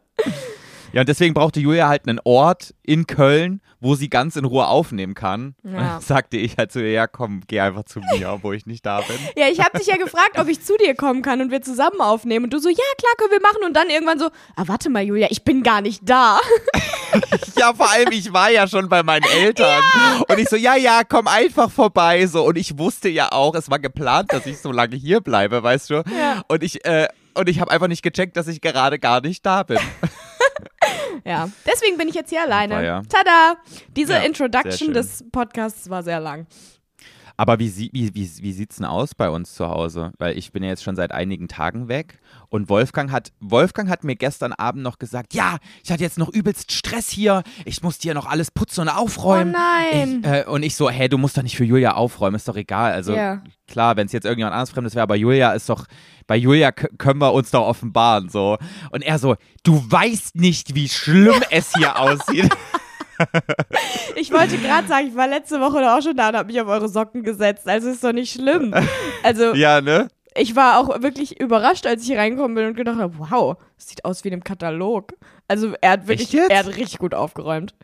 Ja, 0.94 1.02
und 1.02 1.10
deswegen 1.10 1.34
brauchte 1.34 1.60
Julia 1.60 1.88
halt 1.88 2.08
einen 2.08 2.20
Ort 2.24 2.74
in 2.84 3.08
Köln, 3.08 3.62
wo 3.80 3.96
sie 3.96 4.10
ganz 4.10 4.36
in 4.36 4.46
Ruhe 4.46 4.68
aufnehmen 4.68 5.14
kann. 5.14 5.56
Ja. 5.64 6.00
sagte 6.02 6.38
ich 6.38 6.58
halt 6.58 6.72
zu 6.72 6.80
ihr, 6.80 6.92
ja 6.92 7.08
komm, 7.08 7.42
geh 7.48 7.60
einfach 7.60 7.84
zu 7.84 8.00
mir, 8.00 8.32
obwohl 8.34 8.56
ich 8.56 8.66
nicht 8.66 8.86
da 8.86 9.02
bin. 9.02 9.18
Ja, 9.36 9.48
ich 9.50 9.60
habe 9.60 9.78
dich 9.78 9.88
ja 9.88 9.98
gefragt, 9.98 10.40
ob 10.40 10.48
ich 10.48 10.64
zu 10.64 10.78
dir 10.78 10.96
kommen 10.96 11.22
kann 11.22 11.42
und 11.42 11.52
wir 11.52 11.62
zusammen 11.62 12.02
aufnehmen. 12.02 12.46
Und 12.46 12.54
du 12.54 12.60
so, 12.60 12.70
ja, 12.70 12.76
klar, 12.98 13.14
können 13.18 13.32
wir 13.32 13.42
machen. 13.42 13.64
Und 13.66 13.76
dann 13.76 13.90
irgendwann 13.90 14.20
so, 14.20 14.30
ah, 14.56 14.64
warte 14.66 14.90
mal, 14.90 15.04
Julia, 15.04 15.28
ich 15.30 15.44
bin 15.44 15.64
gar 15.64 15.82
nicht 15.82 16.02
da. 16.04 16.40
Ja, 17.58 17.74
vor 17.74 17.90
allem, 17.90 18.12
ich 18.12 18.32
war 18.34 18.52
ja 18.52 18.68
schon 18.68 18.90
bei 18.90 19.02
meinen 19.02 19.24
Eltern. 19.24 19.82
Und 20.28 20.38
ich 20.38 20.50
so, 20.50 20.56
ja, 20.58 20.76
ja, 20.76 21.04
komm 21.08 21.28
einfach 21.28 21.72
vorbei. 21.72 22.28
So. 22.28 22.46
Und 22.46 22.58
ich 22.58 22.78
wusste 22.78 23.10
ja 23.10 23.32
auch, 23.32 23.56
es 23.56 23.72
war 23.72 23.80
geplant, 23.80 24.34
dass 24.34 24.46
ich 24.46 24.60
so 24.60 24.72
lange 24.72 24.96
hier 24.96 25.22
bleibe, 25.22 25.64
weißt 25.64 25.90
du? 25.90 26.04
Ja. 26.18 26.44
Und 26.48 26.64
ich, 26.64 26.86
äh, 26.86 27.08
und 27.34 27.50
ich 27.50 27.60
habe 27.60 27.72
einfach 27.72 27.88
nicht 27.88 28.04
gecheckt, 28.04 28.36
dass 28.36 28.48
ich 28.48 28.62
gerade 28.62 29.00
gar 29.00 29.22
nicht 29.22 29.46
da 29.46 29.64
bin. 29.64 29.80
Ja, 31.26 31.50
deswegen 31.66 31.98
bin 31.98 32.08
ich 32.08 32.16
jetzt 32.16 32.30
hier 32.30 32.42
alleine. 32.42 32.86
Ja. 32.86 33.02
Tada! 33.10 33.58
Diese 33.96 34.14
Ja, 34.14 34.20
Introduction 34.20 34.94
des 34.94 35.26
Podcasts 35.32 35.90
war 35.90 36.04
sehr 36.04 36.20
lang. 36.20 36.48
Aber 37.40 37.60
wie, 37.60 37.72
wie, 37.94 38.16
wie, 38.16 38.30
wie 38.42 38.52
sieht's 38.52 38.78
denn 38.78 38.86
aus 38.86 39.14
bei 39.14 39.30
uns 39.30 39.54
zu 39.54 39.68
Hause? 39.70 40.12
Weil 40.18 40.38
ich 40.38 40.52
bin 40.52 40.64
ja 40.64 40.70
jetzt 40.70 40.84
schon 40.84 40.96
seit 40.96 41.12
einigen 41.12 41.48
Tagen 41.48 41.88
weg 41.88 42.20
und 42.50 42.70
Wolfgang 42.70 43.12
hat, 43.12 43.32
Wolfgang 43.40 43.90
hat 43.90 44.04
mir 44.04 44.16
gestern 44.16 44.54
Abend 44.54 44.84
noch 44.84 45.00
gesagt, 45.00 45.34
ja, 45.34 45.58
ich 45.84 45.92
hatte 45.92 46.04
jetzt 46.04 46.18
noch 46.18 46.30
übelst 46.30 46.72
Stress 46.72 47.10
hier, 47.10 47.44
ich 47.66 47.82
musste 47.84 48.04
hier 48.04 48.14
noch 48.14 48.26
alles 48.26 48.52
putzen 48.52 48.82
und 48.82 48.90
aufräumen. 48.90 49.54
Oh 49.56 49.60
nein. 49.60 50.22
Ich, 50.24 50.30
äh, 50.30 50.46
und 50.46 50.64
ich 50.64 50.76
so, 50.76 50.90
hä, 50.90 51.08
du 51.08 51.18
musst 51.18 51.38
doch 51.38 51.44
nicht 51.44 51.58
für 51.58 51.66
Julia 51.66 51.94
aufräumen, 51.96 52.36
ist 52.36 52.48
doch 52.48 52.56
egal. 52.56 52.92
Also 52.94 53.14
Ja. 53.14 53.42
klar, 53.68 53.96
wenn 53.98 54.06
es 54.08 54.14
jetzt 54.14 54.26
irgendjemand 54.26 54.54
anderes 54.54 54.70
Fremdes 54.72 54.96
wäre, 54.96 55.04
aber 55.04 55.16
Julia 55.16 55.52
ist 55.54 55.70
doch, 55.70 55.86
bei 56.26 56.36
Julia 56.38 56.72
können 56.72 57.20
wir 57.20 57.34
uns 57.34 57.52
doch 57.52 57.66
offenbaren, 57.66 58.30
so. 58.30 58.58
Und 58.92 59.02
er 59.04 59.20
so, 59.20 59.36
du 59.64 59.84
weißt 59.90 60.36
nicht, 60.36 60.76
wie 60.76 60.90
schlimm 60.90 61.42
es 61.52 61.74
hier 61.76 62.00
aussieht. 62.00 62.50
Ich 64.16 64.32
wollte 64.32 64.58
gerade 64.60 64.88
sagen, 64.88 65.08
ich 65.08 65.16
war 65.16 65.28
letzte 65.28 65.60
Woche 65.60 65.80
doch 65.82 65.98
auch 65.98 66.02
schon 66.04 66.16
da 66.16 66.30
und 66.30 66.36
habe 66.36 66.52
mich 66.52 66.62
auf 66.62 66.68
eure 66.68 66.88
Socken 66.88 67.24
gesetzt. 67.24 67.68
Also 67.68 67.90
ist 67.90 68.04
doch 68.04 68.14
nicht 68.14 68.32
schlimm. 68.34 68.74
Also 69.24 69.56
ja, 69.56 69.82
ne? 69.82 70.08
Ich 70.38 70.56
war 70.56 70.80
auch 70.80 71.02
wirklich 71.02 71.40
überrascht, 71.40 71.86
als 71.86 72.02
ich 72.02 72.08
hier 72.08 72.18
reingekommen 72.20 72.56
bin 72.56 72.68
und 72.68 72.76
gedacht 72.78 72.98
habe, 72.98 73.14
wow, 73.18 73.58
das 73.76 73.90
sieht 73.90 74.06
aus 74.06 74.24
wie 74.24 74.30
in 74.30 74.34
einem 74.36 74.44
Katalog. 74.44 75.14
Also 75.48 75.74
er 75.82 75.92
hat 75.92 76.08
wirklich, 76.08 76.34
er 76.34 76.60
hat 76.60 76.68
richtig 76.68 77.00
gut 77.00 77.14
aufgeräumt. 77.14 77.76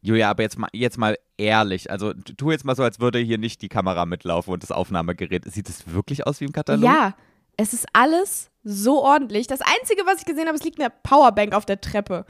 Julia, 0.00 0.30
aber 0.30 0.42
jetzt 0.42 0.58
mal, 0.58 0.68
jetzt 0.72 0.96
mal 0.96 1.16
ehrlich, 1.36 1.90
also 1.90 2.12
tu- 2.12 2.50
jetzt 2.52 2.64
mal 2.64 2.76
so, 2.76 2.82
als 2.84 3.00
würde 3.00 3.18
hier 3.18 3.38
nicht 3.38 3.62
die 3.62 3.68
Kamera 3.68 4.06
mitlaufen 4.06 4.52
und 4.52 4.62
das 4.62 4.70
Aufnahmegerät. 4.70 5.44
Sieht 5.50 5.68
es 5.68 5.92
wirklich 5.92 6.26
aus 6.26 6.40
wie 6.40 6.44
im 6.44 6.52
Katalog? 6.52 6.84
Ja, 6.84 7.14
es 7.56 7.72
ist 7.72 7.86
alles 7.92 8.50
so 8.62 9.02
ordentlich. 9.02 9.48
Das 9.48 9.60
Einzige, 9.60 10.02
was 10.06 10.20
ich 10.20 10.24
gesehen 10.24 10.46
habe, 10.46 10.56
es 10.56 10.62
liegt 10.62 10.80
eine 10.80 10.90
Powerbank 11.02 11.52
auf 11.54 11.66
der 11.66 11.80
Treppe. 11.80 12.24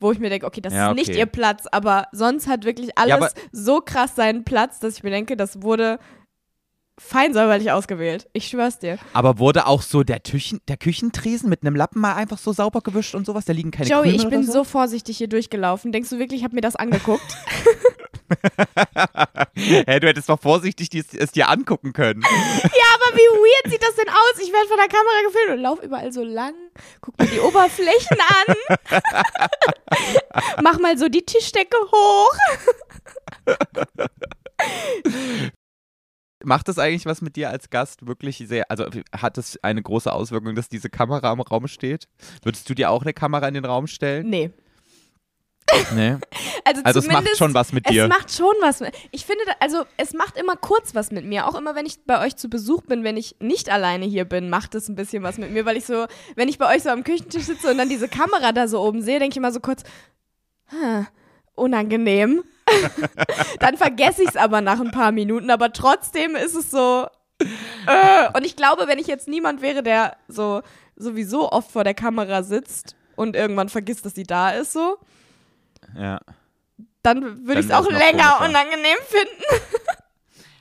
Wo 0.00 0.10
ich 0.12 0.18
mir 0.18 0.30
denke, 0.30 0.46
okay, 0.46 0.60
das 0.60 0.74
Ja, 0.74 0.90
ist 0.90 0.96
nicht 0.96 1.10
okay. 1.10 1.20
ihr 1.20 1.26
Platz, 1.26 1.66
aber 1.70 2.08
sonst 2.12 2.48
hat 2.48 2.64
wirklich 2.64 2.98
alles 2.98 3.20
Ja, 3.20 3.28
so 3.52 3.80
krass 3.80 4.16
seinen 4.16 4.42
Platz, 4.44 4.80
dass 4.80 4.96
ich 4.96 5.02
mir 5.04 5.10
denke, 5.10 5.36
das 5.36 5.62
wurde 5.62 5.98
fein 7.06 7.34
säuberlich 7.34 7.70
ausgewählt. 7.70 8.28
Ich 8.32 8.48
schwör's 8.48 8.78
dir. 8.78 8.98
Aber 9.12 9.38
wurde 9.38 9.66
auch 9.66 9.82
so 9.82 10.02
der, 10.02 10.22
Tüchen, 10.22 10.60
der 10.68 10.76
Küchentresen 10.76 11.48
mit 11.48 11.62
einem 11.62 11.76
Lappen 11.76 12.00
mal 12.00 12.14
einfach 12.14 12.38
so 12.38 12.52
sauber 12.52 12.80
gewischt 12.80 13.14
und 13.14 13.26
sowas? 13.26 13.44
Da 13.44 13.52
liegen 13.52 13.70
keine 13.70 13.88
Joey, 13.88 14.02
Krümel 14.02 14.16
ich 14.16 14.28
bin 14.28 14.42
oder 14.44 14.52
so 14.52 14.64
vorsichtig 14.64 15.18
hier 15.18 15.28
durchgelaufen. 15.28 15.92
Denkst 15.92 16.10
du 16.10 16.18
wirklich, 16.18 16.40
ich 16.40 16.44
habe 16.44 16.54
mir 16.54 16.60
das 16.60 16.76
angeguckt? 16.76 17.22
Hä, 19.54 20.00
du 20.00 20.06
hättest 20.08 20.28
doch 20.28 20.40
vorsichtig 20.40 20.88
dies- 20.90 21.14
es 21.14 21.32
dir 21.32 21.48
angucken 21.48 21.92
können. 21.92 22.22
ja, 22.22 22.28
aber 22.28 23.16
wie 23.16 23.28
weird 23.30 23.72
sieht 23.72 23.82
das 23.82 23.94
denn 23.96 24.08
aus? 24.08 24.40
Ich 24.42 24.52
werde 24.52 24.68
von 24.68 24.76
der 24.78 24.88
Kamera 24.88 25.22
gefilmt 25.26 25.50
und 25.56 25.62
laufe 25.62 25.84
überall 25.84 26.12
so 26.12 26.22
lang. 26.22 26.54
Guck 27.00 27.18
mir 27.18 27.26
die 27.26 27.40
Oberflächen 27.40 28.18
an. 28.46 28.56
Mach 30.62 30.78
mal 30.78 30.96
so 30.98 31.08
die 31.08 31.24
Tischdecke 31.24 31.76
hoch. 31.76 32.36
Macht 36.44 36.68
das 36.68 36.78
eigentlich 36.78 37.06
was 37.06 37.20
mit 37.22 37.36
dir 37.36 37.50
als 37.50 37.70
Gast 37.70 38.06
wirklich 38.06 38.38
sehr, 38.46 38.70
also 38.70 38.86
hat 39.16 39.38
es 39.38 39.58
eine 39.62 39.82
große 39.82 40.12
Auswirkung, 40.12 40.54
dass 40.54 40.68
diese 40.68 40.90
Kamera 40.90 41.32
im 41.32 41.40
Raum 41.40 41.66
steht? 41.68 42.08
Würdest 42.42 42.68
du 42.68 42.74
dir 42.74 42.90
auch 42.90 43.02
eine 43.02 43.12
Kamera 43.12 43.46
in 43.48 43.54
den 43.54 43.64
Raum 43.64 43.86
stellen? 43.86 44.28
Nee. 44.28 44.50
Nee. 45.94 46.16
Also, 46.64 46.80
Also 46.84 46.98
es 47.00 47.08
macht 47.08 47.36
schon 47.36 47.54
was 47.54 47.72
mit 47.72 47.88
dir. 47.90 48.04
Es 48.04 48.08
macht 48.08 48.32
schon 48.32 48.54
was. 48.60 48.78
mit- 48.80 48.94
Ich 49.10 49.26
finde, 49.26 49.42
also 49.58 49.84
es 49.96 50.12
macht 50.12 50.36
immer 50.36 50.54
kurz 50.54 50.94
was 50.94 51.10
mit 51.10 51.24
mir. 51.24 51.48
Auch 51.48 51.56
immer, 51.56 51.74
wenn 51.74 51.86
ich 51.86 52.04
bei 52.04 52.24
euch 52.24 52.36
zu 52.36 52.48
Besuch 52.48 52.82
bin, 52.82 53.02
wenn 53.02 53.16
ich 53.16 53.34
nicht 53.40 53.68
alleine 53.68 54.06
hier 54.06 54.24
bin, 54.24 54.48
macht 54.48 54.76
es 54.76 54.88
ein 54.88 54.94
bisschen 54.94 55.24
was 55.24 55.38
mit 55.38 55.50
mir, 55.50 55.64
weil 55.66 55.76
ich 55.76 55.84
so, 55.86 56.06
wenn 56.36 56.48
ich 56.48 56.58
bei 56.58 56.72
euch 56.72 56.84
so 56.84 56.90
am 56.90 57.02
Küchentisch 57.02 57.42
sitze 57.44 57.68
und 57.68 57.78
dann 57.78 57.88
diese 57.88 58.06
Kamera 58.06 58.52
da 58.52 58.68
so 58.68 58.80
oben 58.80 59.02
sehe, 59.02 59.18
denke 59.18 59.32
ich 59.34 59.36
immer 59.38 59.50
so 59.50 59.58
kurz, 59.58 59.82
hm, 60.66 61.06
unangenehm. 61.56 62.44
Dann 63.60 63.76
vergesse 63.76 64.22
ich 64.22 64.28
es 64.30 64.36
aber 64.36 64.60
nach 64.60 64.80
ein 64.80 64.90
paar 64.90 65.12
Minuten, 65.12 65.50
aber 65.50 65.72
trotzdem 65.72 66.36
ist 66.36 66.54
es 66.54 66.70
so. 66.70 67.06
Äh. 67.40 68.28
Und 68.36 68.44
ich 68.46 68.56
glaube, 68.56 68.86
wenn 68.86 68.98
ich 68.98 69.06
jetzt 69.06 69.28
niemand 69.28 69.62
wäre, 69.62 69.82
der 69.82 70.16
so 70.28 70.62
sowieso 70.96 71.50
oft 71.50 71.70
vor 71.72 71.84
der 71.84 71.94
Kamera 71.94 72.42
sitzt 72.42 72.94
und 73.16 73.34
irgendwann 73.36 73.68
vergisst, 73.68 74.04
dass 74.06 74.14
sie 74.14 74.22
da 74.22 74.50
ist, 74.50 74.72
so, 74.72 74.96
Ja. 75.96 76.20
dann 77.02 77.46
würde 77.46 77.60
ich 77.60 77.66
es 77.66 77.72
auch 77.72 77.88
länger 77.90 78.36
komischer. 78.38 78.48
unangenehm 78.48 78.98
finden. 79.06 79.42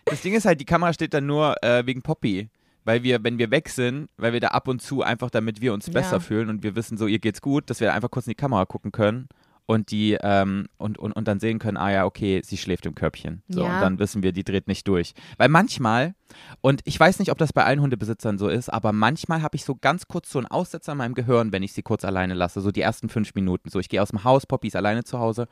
Das 0.05 0.21
Ding 0.21 0.33
ist 0.33 0.45
halt, 0.45 0.59
die 0.59 0.65
Kamera 0.65 0.91
steht 0.91 1.13
dann 1.13 1.25
nur 1.27 1.63
äh, 1.63 1.85
wegen 1.85 2.01
Poppy. 2.01 2.49
Weil 2.83 3.03
wir, 3.03 3.23
wenn 3.23 3.37
wir 3.37 3.51
weg 3.51 3.69
sind, 3.69 4.09
weil 4.17 4.33
wir 4.33 4.39
da 4.39 4.47
ab 4.49 4.67
und 4.67 4.81
zu 4.81 5.03
einfach, 5.03 5.29
damit 5.29 5.61
wir 5.61 5.71
uns 5.71 5.85
Ja. 5.85 5.93
besser 5.93 6.19
fühlen 6.19 6.49
und 6.49 6.63
wir 6.63 6.75
wissen 6.75 6.97
so, 6.97 7.05
ihr 7.05 7.19
geht's 7.19 7.39
gut, 7.41 7.69
dass 7.69 7.79
wir 7.79 7.93
einfach 7.93 8.09
kurz 8.09 8.25
in 8.25 8.31
die 8.31 8.35
Kamera 8.35 8.65
gucken 8.65 8.91
können 8.91 9.29
und 9.71 9.89
die, 9.91 10.17
ähm, 10.21 10.67
und, 10.77 10.97
und, 10.97 11.13
und 11.13 11.27
dann 11.29 11.39
sehen 11.39 11.57
können, 11.57 11.77
ah 11.77 11.89
ja, 11.91 12.05
okay, 12.05 12.41
sie 12.43 12.57
schläft 12.57 12.85
im 12.85 12.93
Körbchen. 12.93 13.41
So, 13.47 13.63
Ja. 13.63 13.75
und 13.75 13.81
dann 13.81 13.99
wissen 13.99 14.21
wir, 14.21 14.33
die 14.33 14.43
dreht 14.43 14.67
nicht 14.67 14.85
durch. 14.85 15.13
Weil 15.37 15.47
manchmal, 15.47 16.13
und 16.59 16.81
ich 16.83 16.99
weiß 16.99 17.19
nicht, 17.19 17.31
ob 17.31 17.37
das 17.37 17.53
bei 17.53 17.63
allen 17.63 17.79
Hundebesitzern 17.79 18.37
so 18.37 18.49
ist, 18.49 18.67
aber 18.67 18.91
manchmal 18.91 19.41
habe 19.41 19.55
ich 19.55 19.63
so 19.63 19.75
ganz 19.75 20.09
kurz 20.09 20.29
so 20.29 20.39
einen 20.39 20.47
Aussetzer 20.47 20.91
in 20.91 20.97
meinem 20.97 21.13
Gehirn, 21.13 21.53
wenn 21.53 21.63
ich 21.63 21.71
sie 21.71 21.83
kurz 21.83 22.03
alleine 22.03 22.33
lasse, 22.33 22.59
so 22.59 22.71
die 22.71 22.81
ersten 22.81 23.07
fünf 23.07 23.33
Minuten. 23.33 23.69
So, 23.69 23.79
ich 23.79 23.87
gehe 23.87 24.01
aus 24.01 24.09
dem 24.09 24.25
Haus, 24.25 24.45
Poppy 24.45 24.67
ist 24.67 24.75
alleine 24.75 25.05
zu 25.05 25.19
Hause, 25.19 25.47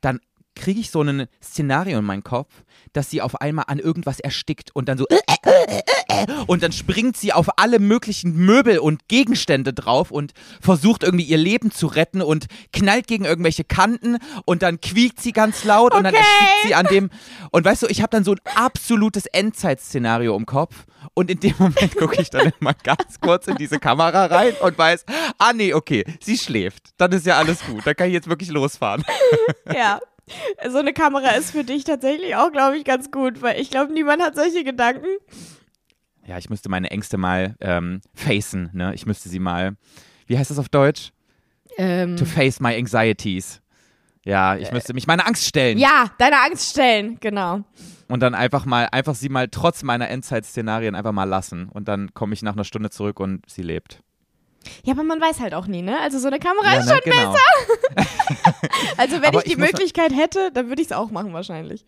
dann 0.00 0.18
kriege 0.58 0.80
ich 0.80 0.90
so 0.90 1.00
ein 1.02 1.26
Szenario 1.42 1.98
in 1.98 2.04
meinen 2.04 2.22
Kopf, 2.24 2.52
dass 2.92 3.08
sie 3.10 3.22
auf 3.22 3.40
einmal 3.40 3.64
an 3.68 3.78
irgendwas 3.78 4.20
erstickt 4.20 4.74
und 4.74 4.88
dann 4.88 4.98
so 4.98 5.06
und 6.46 6.62
dann 6.62 6.72
springt 6.72 7.16
sie 7.16 7.32
auf 7.32 7.58
alle 7.58 7.78
möglichen 7.78 8.34
Möbel 8.34 8.78
und 8.78 9.08
Gegenstände 9.08 9.72
drauf 9.72 10.10
und 10.10 10.32
versucht 10.60 11.02
irgendwie 11.04 11.24
ihr 11.24 11.36
Leben 11.36 11.70
zu 11.70 11.86
retten 11.86 12.22
und 12.22 12.46
knallt 12.72 13.06
gegen 13.06 13.24
irgendwelche 13.24 13.64
Kanten 13.64 14.16
und 14.44 14.62
dann 14.62 14.80
quiekt 14.80 15.20
sie 15.20 15.32
ganz 15.32 15.64
laut 15.64 15.94
und 15.94 16.04
dann 16.04 16.14
Okay. 16.14 16.24
erstickt 16.24 16.62
sie 16.68 16.74
an 16.74 16.86
dem 16.86 17.10
und 17.50 17.64
weißt 17.64 17.82
du, 17.82 17.86
ich 17.86 18.00
habe 18.00 18.10
dann 18.10 18.24
so 18.24 18.32
ein 18.32 18.40
absolutes 18.56 19.26
Endzeitszenario 19.26 20.34
im 20.36 20.46
Kopf 20.46 20.86
und 21.14 21.30
in 21.30 21.38
dem 21.40 21.54
Moment 21.58 21.94
gucke 21.96 22.20
ich 22.20 22.30
dann 22.30 22.52
immer 22.60 22.74
ganz 22.82 23.20
kurz 23.20 23.46
in 23.46 23.56
diese 23.56 23.78
Kamera 23.78 24.26
rein 24.26 24.54
und 24.62 24.76
weiß, 24.76 25.04
ah 25.38 25.52
nee, 25.52 25.74
okay, 25.74 26.04
sie 26.20 26.36
schläft. 26.38 26.88
Dann 26.96 27.12
ist 27.12 27.26
ja 27.26 27.36
alles 27.38 27.60
gut. 27.64 27.86
Dann 27.86 27.94
kann 27.94 28.08
ich 28.08 28.14
jetzt 28.14 28.28
wirklich 28.28 28.48
losfahren. 28.50 29.04
Ja. 29.72 30.00
So 30.70 30.78
eine 30.78 30.92
Kamera 30.92 31.30
ist 31.30 31.50
für 31.50 31.64
dich 31.64 31.84
tatsächlich 31.84 32.36
auch, 32.36 32.52
glaube 32.52 32.76
ich, 32.76 32.84
ganz 32.84 33.10
gut, 33.10 33.42
weil 33.42 33.60
ich 33.60 33.70
glaube, 33.70 33.92
niemand 33.92 34.22
hat 34.22 34.34
solche 34.34 34.64
Gedanken. 34.64 35.06
Ja, 36.26 36.36
ich 36.36 36.50
müsste 36.50 36.68
meine 36.68 36.90
Ängste 36.90 37.16
mal 37.16 37.56
ähm, 37.60 38.00
facen, 38.14 38.70
ne? 38.72 38.94
Ich 38.94 39.06
müsste 39.06 39.28
sie 39.28 39.38
mal, 39.38 39.76
wie 40.26 40.38
heißt 40.38 40.50
das 40.50 40.58
auf 40.58 40.68
Deutsch? 40.68 41.10
Ähm, 41.78 42.16
To 42.16 42.24
face 42.24 42.60
my 42.60 42.76
anxieties. 42.76 43.62
Ja, 44.24 44.56
ich 44.56 44.70
müsste 44.72 44.92
mich 44.92 45.06
meiner 45.06 45.26
Angst 45.26 45.46
stellen 45.46 45.78
ja, 45.78 46.10
deine 46.18 46.40
Angst 46.42 46.70
stellen, 46.70 47.16
genau. 47.20 47.64
und 48.08 48.20
dann 48.20 48.34
einfach 48.34 48.66
mal, 48.66 48.88
einfach 48.92 49.14
sie 49.14 49.30
mal 49.30 49.48
trotz 49.48 49.82
meiner 49.82 50.10
Endzeitszenarien 50.10 50.94
einfach 50.94 51.12
mal 51.12 51.24
lassen 51.24 51.70
und 51.70 51.88
dann 51.88 52.12
komme 52.12 52.34
ich 52.34 52.42
nach 52.42 52.52
einer 52.52 52.64
Stunde 52.64 52.90
zurück 52.90 53.20
und 53.20 53.48
sie 53.48 53.62
lebt. 53.62 54.02
Ja, 54.84 54.94
aber 54.94 55.04
man 55.04 55.20
weiß 55.20 55.40
halt 55.40 55.54
auch 55.54 55.66
nie, 55.66 55.82
ne? 55.82 55.98
Also 56.00 56.18
so 56.18 56.28
eine 56.28 56.38
Kamera 56.38 56.74
ja, 56.74 56.80
ist 56.80 56.86
ne, 56.86 56.92
schon 56.92 57.00
genau. 57.04 57.34
Also 58.96 59.22
wenn 59.22 59.34
ich 59.34 59.42
die 59.42 59.52
ich 59.52 59.58
Möglichkeit 59.58 60.14
hätte, 60.14 60.50
dann 60.52 60.68
würde 60.68 60.82
ich 60.82 60.88
es 60.88 60.92
auch 60.92 61.10
machen 61.10 61.32
wahrscheinlich. 61.32 61.84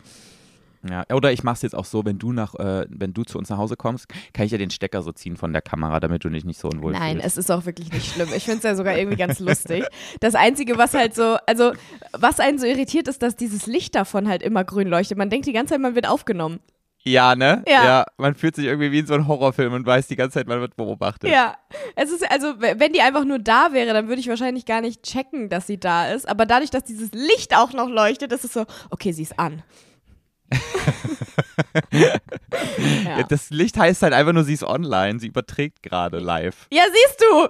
Ja, 0.89 1.05
oder 1.13 1.31
ich 1.31 1.43
mache 1.43 1.57
es 1.57 1.63
jetzt 1.63 1.75
auch 1.75 1.85
so, 1.85 2.05
wenn 2.07 2.19
du 2.19 2.33
nach, 2.33 2.55
äh, 2.55 2.87
wenn 2.89 3.13
du 3.13 3.23
zu 3.25 3.37
uns 3.37 3.51
nach 3.51 3.59
Hause 3.59 3.77
kommst, 3.77 4.07
kann 4.33 4.47
ich 4.47 4.53
ja 4.53 4.57
den 4.57 4.71
Stecker 4.71 5.03
so 5.03 5.13
ziehen 5.13 5.37
von 5.37 5.53
der 5.53 5.61
Kamera, 5.61 6.01
damit 6.01 6.25
du 6.25 6.31
dich 6.31 6.45
nicht 6.45 6.59
so 6.59 6.69
unwohl 6.69 6.93
Nein, 6.93 7.17
fühlst. 7.17 7.27
es 7.27 7.37
ist 7.37 7.51
auch 7.51 7.67
wirklich 7.67 7.93
nicht 7.93 8.15
schlimm. 8.15 8.29
Ich 8.35 8.45
finde 8.45 8.59
es 8.59 8.65
ja 8.65 8.75
sogar 8.75 8.97
irgendwie 8.97 9.19
ganz 9.19 9.41
lustig. 9.41 9.85
Das 10.21 10.35
Einzige, 10.35 10.79
was 10.79 10.95
halt 10.95 11.15
so, 11.15 11.37
also 11.47 11.73
was 12.13 12.41
einen 12.41 12.59
so 12.59 12.67
irritiert, 12.67 13.09
ist, 13.09 13.23
dass 13.23 13.37
dieses 13.37 13.67
Licht 13.67 13.95
davon 13.95 14.27
halt 14.27 14.43
immer 14.43 14.65
grün 14.65 14.89
leuchtet. 14.89 15.19
Man 15.19 15.29
denkt 15.29 15.47
die 15.47 15.53
ganze 15.53 15.75
Zeit, 15.75 15.83
man 15.83 15.95
wird 15.95 16.09
aufgenommen. 16.09 16.61
Ja, 17.03 17.35
ne? 17.35 17.65
Ja. 17.67 18.05
man 18.19 18.35
fühlt 18.35 18.57
sich 18.57 18.67
irgendwie 18.67 18.93
wie 18.93 18.99
in 18.99 19.07
so 19.07 19.15
einem 19.15 19.27
Horrorfilm 19.27 19.73
und 19.73 19.87
weiß 19.87 20.07
die 20.07 20.17
ganze 20.17 20.35
Zeit, 20.35 20.47
man 20.47 20.61
wird 20.61 20.77
beobachtet. 20.77 21.31
Ja, 21.31 21.57
es 21.97 22.11
ist 22.11 22.31
also, 22.31 22.61
wenn 22.61 22.93
die 22.93 23.01
einfach 23.01 23.25
nur 23.25 23.39
da 23.39 23.73
wäre, 23.73 23.95
dann 23.95 24.09
würde 24.09 24.21
ich 24.21 24.29
wahrscheinlich 24.29 24.67
gar 24.67 24.81
nicht 24.83 25.03
checken, 25.03 25.49
dass 25.49 25.67
sie 25.67 25.81
da 25.81 26.11
ist. 26.11 26.29
Aber 26.29 26.45
dadurch, 26.45 26.71
dass 26.71 26.85
dieses 26.85 27.11
Licht 27.13 27.57
auch 27.57 27.73
noch 27.73 27.89
leuchtet, 27.89 28.33
ist 28.33 28.45
es 28.45 28.53
so, 28.53 28.67
okay, 28.91 29.13
sie 29.13 29.23
ist 29.23 29.39
an. 29.39 29.63
Ja, 31.93 32.17
ja. 33.05 33.23
Das 33.25 33.51
Licht 33.51 33.77
heißt 33.79 34.03
halt 34.03 34.13
einfach 34.13 34.33
nur, 34.33 34.45
sie 34.45 34.55
ist 34.55 34.65
online, 34.65 35.21
sie 35.21 35.29
überträgt 35.29 35.83
gerade 35.83 36.19
live. 36.19 36.67
ja, 36.73 36.83
siehst 36.93 37.21
du! 37.21 37.49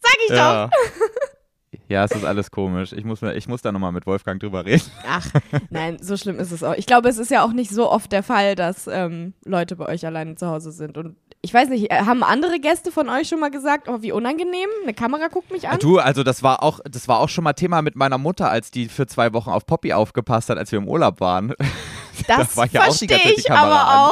Sag 0.00 0.16
ich 0.28 0.34
doch! 0.34 0.70
Ja. 1.88 2.04
Es 2.04 2.12
ist 2.12 2.24
alles 2.24 2.50
komisch. 2.50 2.92
Ich 2.92 3.04
muss, 3.04 3.22
ich 3.22 3.48
muss 3.48 3.62
da 3.62 3.72
nochmal 3.72 3.92
mit 3.92 4.06
Wolfgang 4.06 4.40
drüber 4.40 4.64
reden. 4.64 4.84
Ach, 5.08 5.26
nein, 5.70 5.98
so 6.00 6.16
schlimm 6.16 6.38
ist 6.38 6.52
es 6.52 6.62
auch. 6.62 6.74
Ich 6.74 6.86
glaube, 6.86 7.08
es 7.08 7.18
ist 7.18 7.30
ja 7.30 7.44
auch 7.44 7.52
nicht 7.52 7.70
so 7.70 7.90
oft 7.90 8.12
der 8.12 8.22
Fall, 8.22 8.54
dass 8.54 8.86
ähm, 8.86 9.34
Leute 9.44 9.76
bei 9.76 9.86
euch 9.86 10.04
alleine 10.06 10.34
zu 10.36 10.46
Hause 10.46 10.72
sind. 10.72 10.96
Und 10.98 11.16
ich 11.42 11.52
weiß 11.52 11.68
nicht, 11.68 11.90
äh, 11.90 12.04
haben 12.04 12.22
andere 12.22 12.60
Gäste 12.60 12.92
von 12.92 13.08
euch 13.08 13.28
schon 13.28 13.40
mal 13.40 13.50
gesagt, 13.50 13.88
oh, 13.88 14.00
wie 14.00 14.12
unangenehm, 14.12 14.68
eine 14.82 14.94
Kamera 14.94 15.28
guckt 15.28 15.50
mich 15.50 15.68
an? 15.68 15.78
Du, 15.80 15.98
also 15.98 16.22
das 16.22 16.42
war 16.42 16.62
auch, 16.62 16.80
das 16.84 17.08
war 17.08 17.18
auch 17.18 17.28
schon 17.28 17.44
mal 17.44 17.52
Thema 17.52 17.82
mit 17.82 17.96
meiner 17.96 18.18
Mutter, 18.18 18.50
als 18.50 18.70
die 18.70 18.86
für 18.88 19.06
zwei 19.06 19.32
Wochen 19.32 19.50
auf 19.50 19.66
Poppy 19.66 19.92
aufgepasst 19.92 20.50
hat, 20.50 20.58
als 20.58 20.70
wir 20.72 20.78
im 20.78 20.88
Urlaub 20.88 21.20
waren. 21.20 21.52
das 22.26 22.56
war 22.56 22.66
ja 22.70 22.82
auch 22.82 22.96
die 22.96 23.06
verstehe 23.06 23.08
ganze 23.08 23.22
Zeit 23.24 23.36
die 23.36 23.40
ich 23.40 23.46
Kamera 23.46 23.82
aber 23.82 23.90
an. 23.90 24.10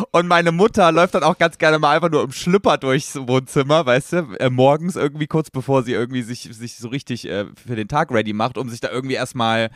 auch. 0.00 0.06
Und 0.12 0.28
meine 0.28 0.52
Mutter 0.52 0.92
läuft 0.92 1.14
dann 1.14 1.22
auch 1.22 1.38
ganz 1.38 1.58
gerne 1.58 1.78
mal 1.78 1.96
einfach 1.96 2.10
nur 2.10 2.24
im 2.24 2.32
Schlüpper 2.32 2.78
durchs 2.78 3.16
Wohnzimmer, 3.16 3.86
weißt 3.86 4.12
du, 4.12 4.16
äh, 4.38 4.50
morgens 4.50 4.96
irgendwie 4.96 5.26
kurz 5.26 5.50
bevor 5.50 5.82
sie 5.82 5.92
irgendwie 5.92 6.22
sich, 6.22 6.48
sich 6.52 6.76
so 6.76 6.88
richtig 6.88 7.28
äh, 7.28 7.46
für 7.66 7.76
den 7.76 7.88
Tag 7.88 8.10
ready 8.10 8.32
macht, 8.32 8.58
um 8.58 8.68
sich 8.68 8.80
da 8.80 8.90
irgendwie 8.90 9.14
erstmal 9.14 9.70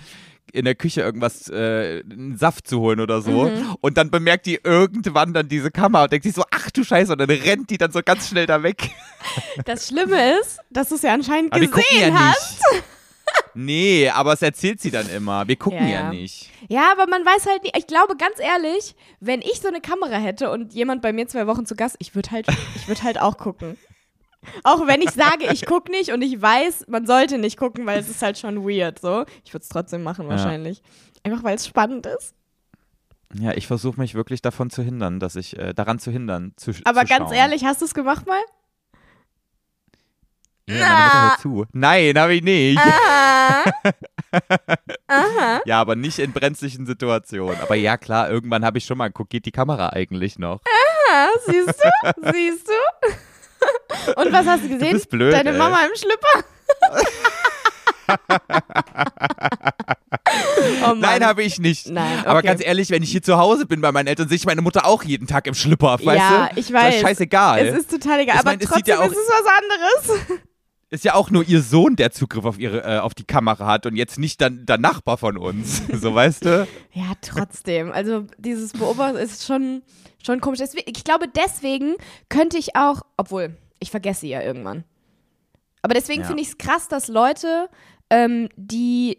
in 0.53 0.65
der 0.65 0.75
Küche 0.75 1.01
irgendwas, 1.01 1.49
äh, 1.49 2.03
einen 2.11 2.37
Saft 2.37 2.67
zu 2.67 2.81
holen 2.81 3.01
oder 3.01 3.23
so. 3.23 3.45
Mhm. 3.45 3.77
Und 3.81 3.97
dann 3.97 4.11
bemerkt 4.11 4.47
die 4.47 4.61
irgendwann 4.63 5.33
dann 5.33 5.49
diese 5.49 5.71
Kamera 5.71 6.05
und 6.05 6.13
denkt 6.13 6.25
sich 6.25 6.35
so, 6.35 6.45
ach 6.51 6.71
du 6.71 6.85
Scheiße, 6.85 7.13
und 7.13 7.19
dann 7.19 7.31
rennt 7.31 7.71
die 7.71 7.79
dann 7.79 7.91
so 7.91 8.01
ganz 8.05 8.29
schnell 8.29 8.47
da 8.47 8.63
weg. 8.63 8.91
Das 9.65 9.89
Schlimme 9.89 10.39
ist, 10.41 10.59
dass 10.71 10.89
du 10.91 10.97
es 10.97 11.03
ja 11.03 11.15
anscheinend 11.15 11.53
Aber 11.53 11.65
gesehen 11.65 12.13
ja 12.13 12.31
hast. 12.31 12.61
nicht. 12.73 12.85
Nee, 13.55 14.09
aber 14.09 14.33
es 14.33 14.43
erzählt 14.43 14.81
sie 14.81 14.91
dann 14.91 15.09
immer. 15.11 15.47
Wir 15.47 15.57
gucken 15.57 15.81
Ja, 15.81 15.85
ja, 15.87 16.01
ja. 16.05 16.11
nicht. 16.11 16.51
Ja, 16.69 16.91
aber 16.93 17.07
man 17.09 17.25
weiß 17.25 17.47
halt 17.47 17.63
nicht. 17.63 17.77
Ich 17.77 17.87
glaube, 17.87 18.17
ganz 18.17 18.39
ehrlich, 18.39 18.95
wenn 19.21 19.41
ich 19.43 19.61
so 19.61 19.69
eine 19.69 19.81
Kamera 19.81 20.17
hätte 20.17 20.51
und 20.51 20.73
jemand 20.73 21.03
bei 21.03 21.13
mir 21.13 21.29
zwei 21.29 21.47
Wochen 21.47 21.67
zu 21.67 21.77
Gast, 21.77 21.97
ich 21.99 22.15
würde 22.15 22.31
halt, 22.31 22.47
ich 22.75 22.89
würde 22.89 23.03
halt 23.03 23.21
auch 23.21 23.37
gucken. 23.37 23.77
Auch 24.65 24.87
wenn 24.87 25.01
ich 25.03 25.11
sage, 25.11 25.53
ich 25.53 25.67
gucke 25.67 25.91
nicht 25.93 26.11
und 26.13 26.23
ich 26.23 26.41
weiß, 26.41 26.87
man 26.89 27.07
sollte 27.07 27.39
nicht 27.39 27.57
gucken, 27.57 27.87
weil 27.87 28.01
es 28.01 28.09
ist 28.09 28.23
halt 28.23 28.39
schon 28.39 28.65
weird. 28.69 28.99
So, 28.99 29.25
ich 29.45 29.53
würde 29.55 29.63
es 29.63 29.69
trotzdem 29.69 30.03
machen 30.03 30.29
wahrscheinlich. 30.29 30.83
Einfach 31.23 31.45
weil 31.45 31.55
es 31.55 31.67
spannend 31.67 32.07
ist. 32.07 32.35
Ja, 33.35 33.53
ich 33.53 33.67
versuche 33.67 34.01
mich 34.01 34.15
wirklich 34.15 34.43
davon 34.43 34.69
zu 34.69 34.83
hindern, 34.83 35.21
dass 35.21 35.37
ich, 35.37 35.57
äh, 35.59 35.73
daran 35.73 35.99
zu 35.99 36.11
hindern, 36.11 36.53
zu 36.57 36.73
Aber 36.85 37.03
zu 37.03 37.07
ganz 37.07 37.29
schauen. 37.29 37.33
ehrlich, 37.39 37.65
hast 37.65 37.81
du 37.81 37.85
es 37.87 37.95
gemacht 37.95 38.27
mal? 38.27 38.41
Ja, 40.79 40.89
meine 40.89 41.05
Mutter 41.05 41.23
hört 41.31 41.41
zu. 41.41 41.65
Nein, 41.73 42.19
habe 42.19 42.35
ich 42.35 42.43
nicht. 42.43 42.79
Ah. 42.79 43.65
Aha. 45.09 45.61
Ja, 45.67 45.81
aber 45.81 45.95
nicht 45.97 46.19
in 46.19 46.33
brenzlichen 46.33 46.87
Situationen. 46.87 47.59
Aber 47.61 47.75
ja, 47.75 47.97
klar, 47.99 48.31
irgendwann 48.31 48.65
habe 48.65 48.79
ich 48.79 48.85
schon 48.85 48.97
mal 48.99 49.09
geguckt, 49.09 49.31
geht 49.31 49.45
die 49.47 49.51
Kamera 49.53 49.89
eigentlich 49.91 50.39
noch? 50.39 50.61
Ah, 51.11 51.27
siehst 51.47 51.69
du? 51.69 52.33
Siehst 52.33 52.69
du? 52.69 52.73
Und 54.21 54.33
was 54.33 54.47
hast 54.47 54.65
du 54.65 54.69
gesehen? 54.71 54.93
bist 54.95 55.11
blöd, 55.11 55.35
Deine 55.35 55.51
ey. 55.51 55.59
Mama 55.59 55.81
im 55.85 55.95
Schlüpper? 55.95 56.45
oh. 60.89 60.95
Nein, 60.97 61.25
habe 61.25 61.43
ich 61.43 61.59
nicht. 61.59 61.89
Nein, 61.89 62.19
okay. 62.21 62.29
Aber 62.29 62.43
ganz 62.43 62.63
ehrlich, 62.65 62.91
wenn 62.91 63.03
ich 63.03 63.11
hier 63.11 63.23
zu 63.23 63.37
Hause 63.39 63.67
bin 63.67 63.81
bei 63.81 63.93
meinen 63.93 64.07
Eltern, 64.07 64.29
sehe 64.29 64.37
ich 64.37 64.47
meine 64.47 64.63
Mutter 64.63 64.87
auch 64.87 65.03
jeden 65.05 65.27
Tag 65.27 65.47
im 65.47 65.55
Schlüpper, 65.55 65.99
weißt 66.03 66.05
ja, 66.19 66.49
du? 66.49 66.53
ich 66.61 66.67
Ist 66.67 66.71
doch 66.71 66.75
weiß. 66.81 67.01
scheißegal. 67.01 67.67
Es 67.67 67.77
ist 67.79 67.91
total 67.91 68.21
egal, 68.21 68.35
Ich 68.37 68.41
aber 68.41 68.51
mein, 68.51 68.61
es 68.61 68.67
trotzdem 68.67 68.79
sieht 68.79 68.89
ja 68.89 68.99
auch- 69.01 69.07
ist 69.11 69.17
es 69.17 69.29
was 69.29 70.19
anderes. 70.19 70.41
Ist 70.93 71.05
ja 71.05 71.15
auch 71.15 71.31
nur 71.31 71.43
ihr 71.49 71.63
Sohn, 71.63 71.97
der 71.97 72.13
Zugriff 72.13 72.45
auf 72.45 72.59
ihre, 72.59 72.83
äh, 72.85 72.99
auf 72.99 73.15
die 73.15 73.25
Kamera 73.25 73.65
hat 73.67 73.87
und 73.87 73.97
jetzt 73.97 74.19
nicht 74.19 74.43
dann 74.43 74.67
der 74.67 74.77
Nachbar 74.77 75.17
von 75.17 75.39
uns. 75.39 75.81
so, 75.93 76.15
weißt 76.15 76.45
du? 76.45 76.69
Ja, 76.93 77.13
trotzdem. 77.23 77.91
Also 77.91 78.27
dieses 78.37 78.75
Beobachten 78.75 79.17
ist 79.17 79.47
schon, 79.47 79.81
schon 80.23 80.43
komisch. 80.43 80.61
Ich 80.85 81.03
glaube, 81.05 81.29
deswegen 81.35 81.95
könnte 82.29 82.59
ich 82.59 82.77
auch, 82.77 83.01
obwohl, 83.17 83.57
ich 83.81 83.91
vergesse 83.91 84.27
ja 84.27 84.43
irgendwann. 84.43 84.85
Aber 85.81 85.95
deswegen 85.95 86.21
Ja. 86.21 86.27
finde 86.27 86.43
ich 86.43 86.49
es 86.49 86.59
krass, 86.59 86.89
dass 86.89 87.09
Leute, 87.09 87.71
ähm, 88.11 88.51
die, 88.57 89.17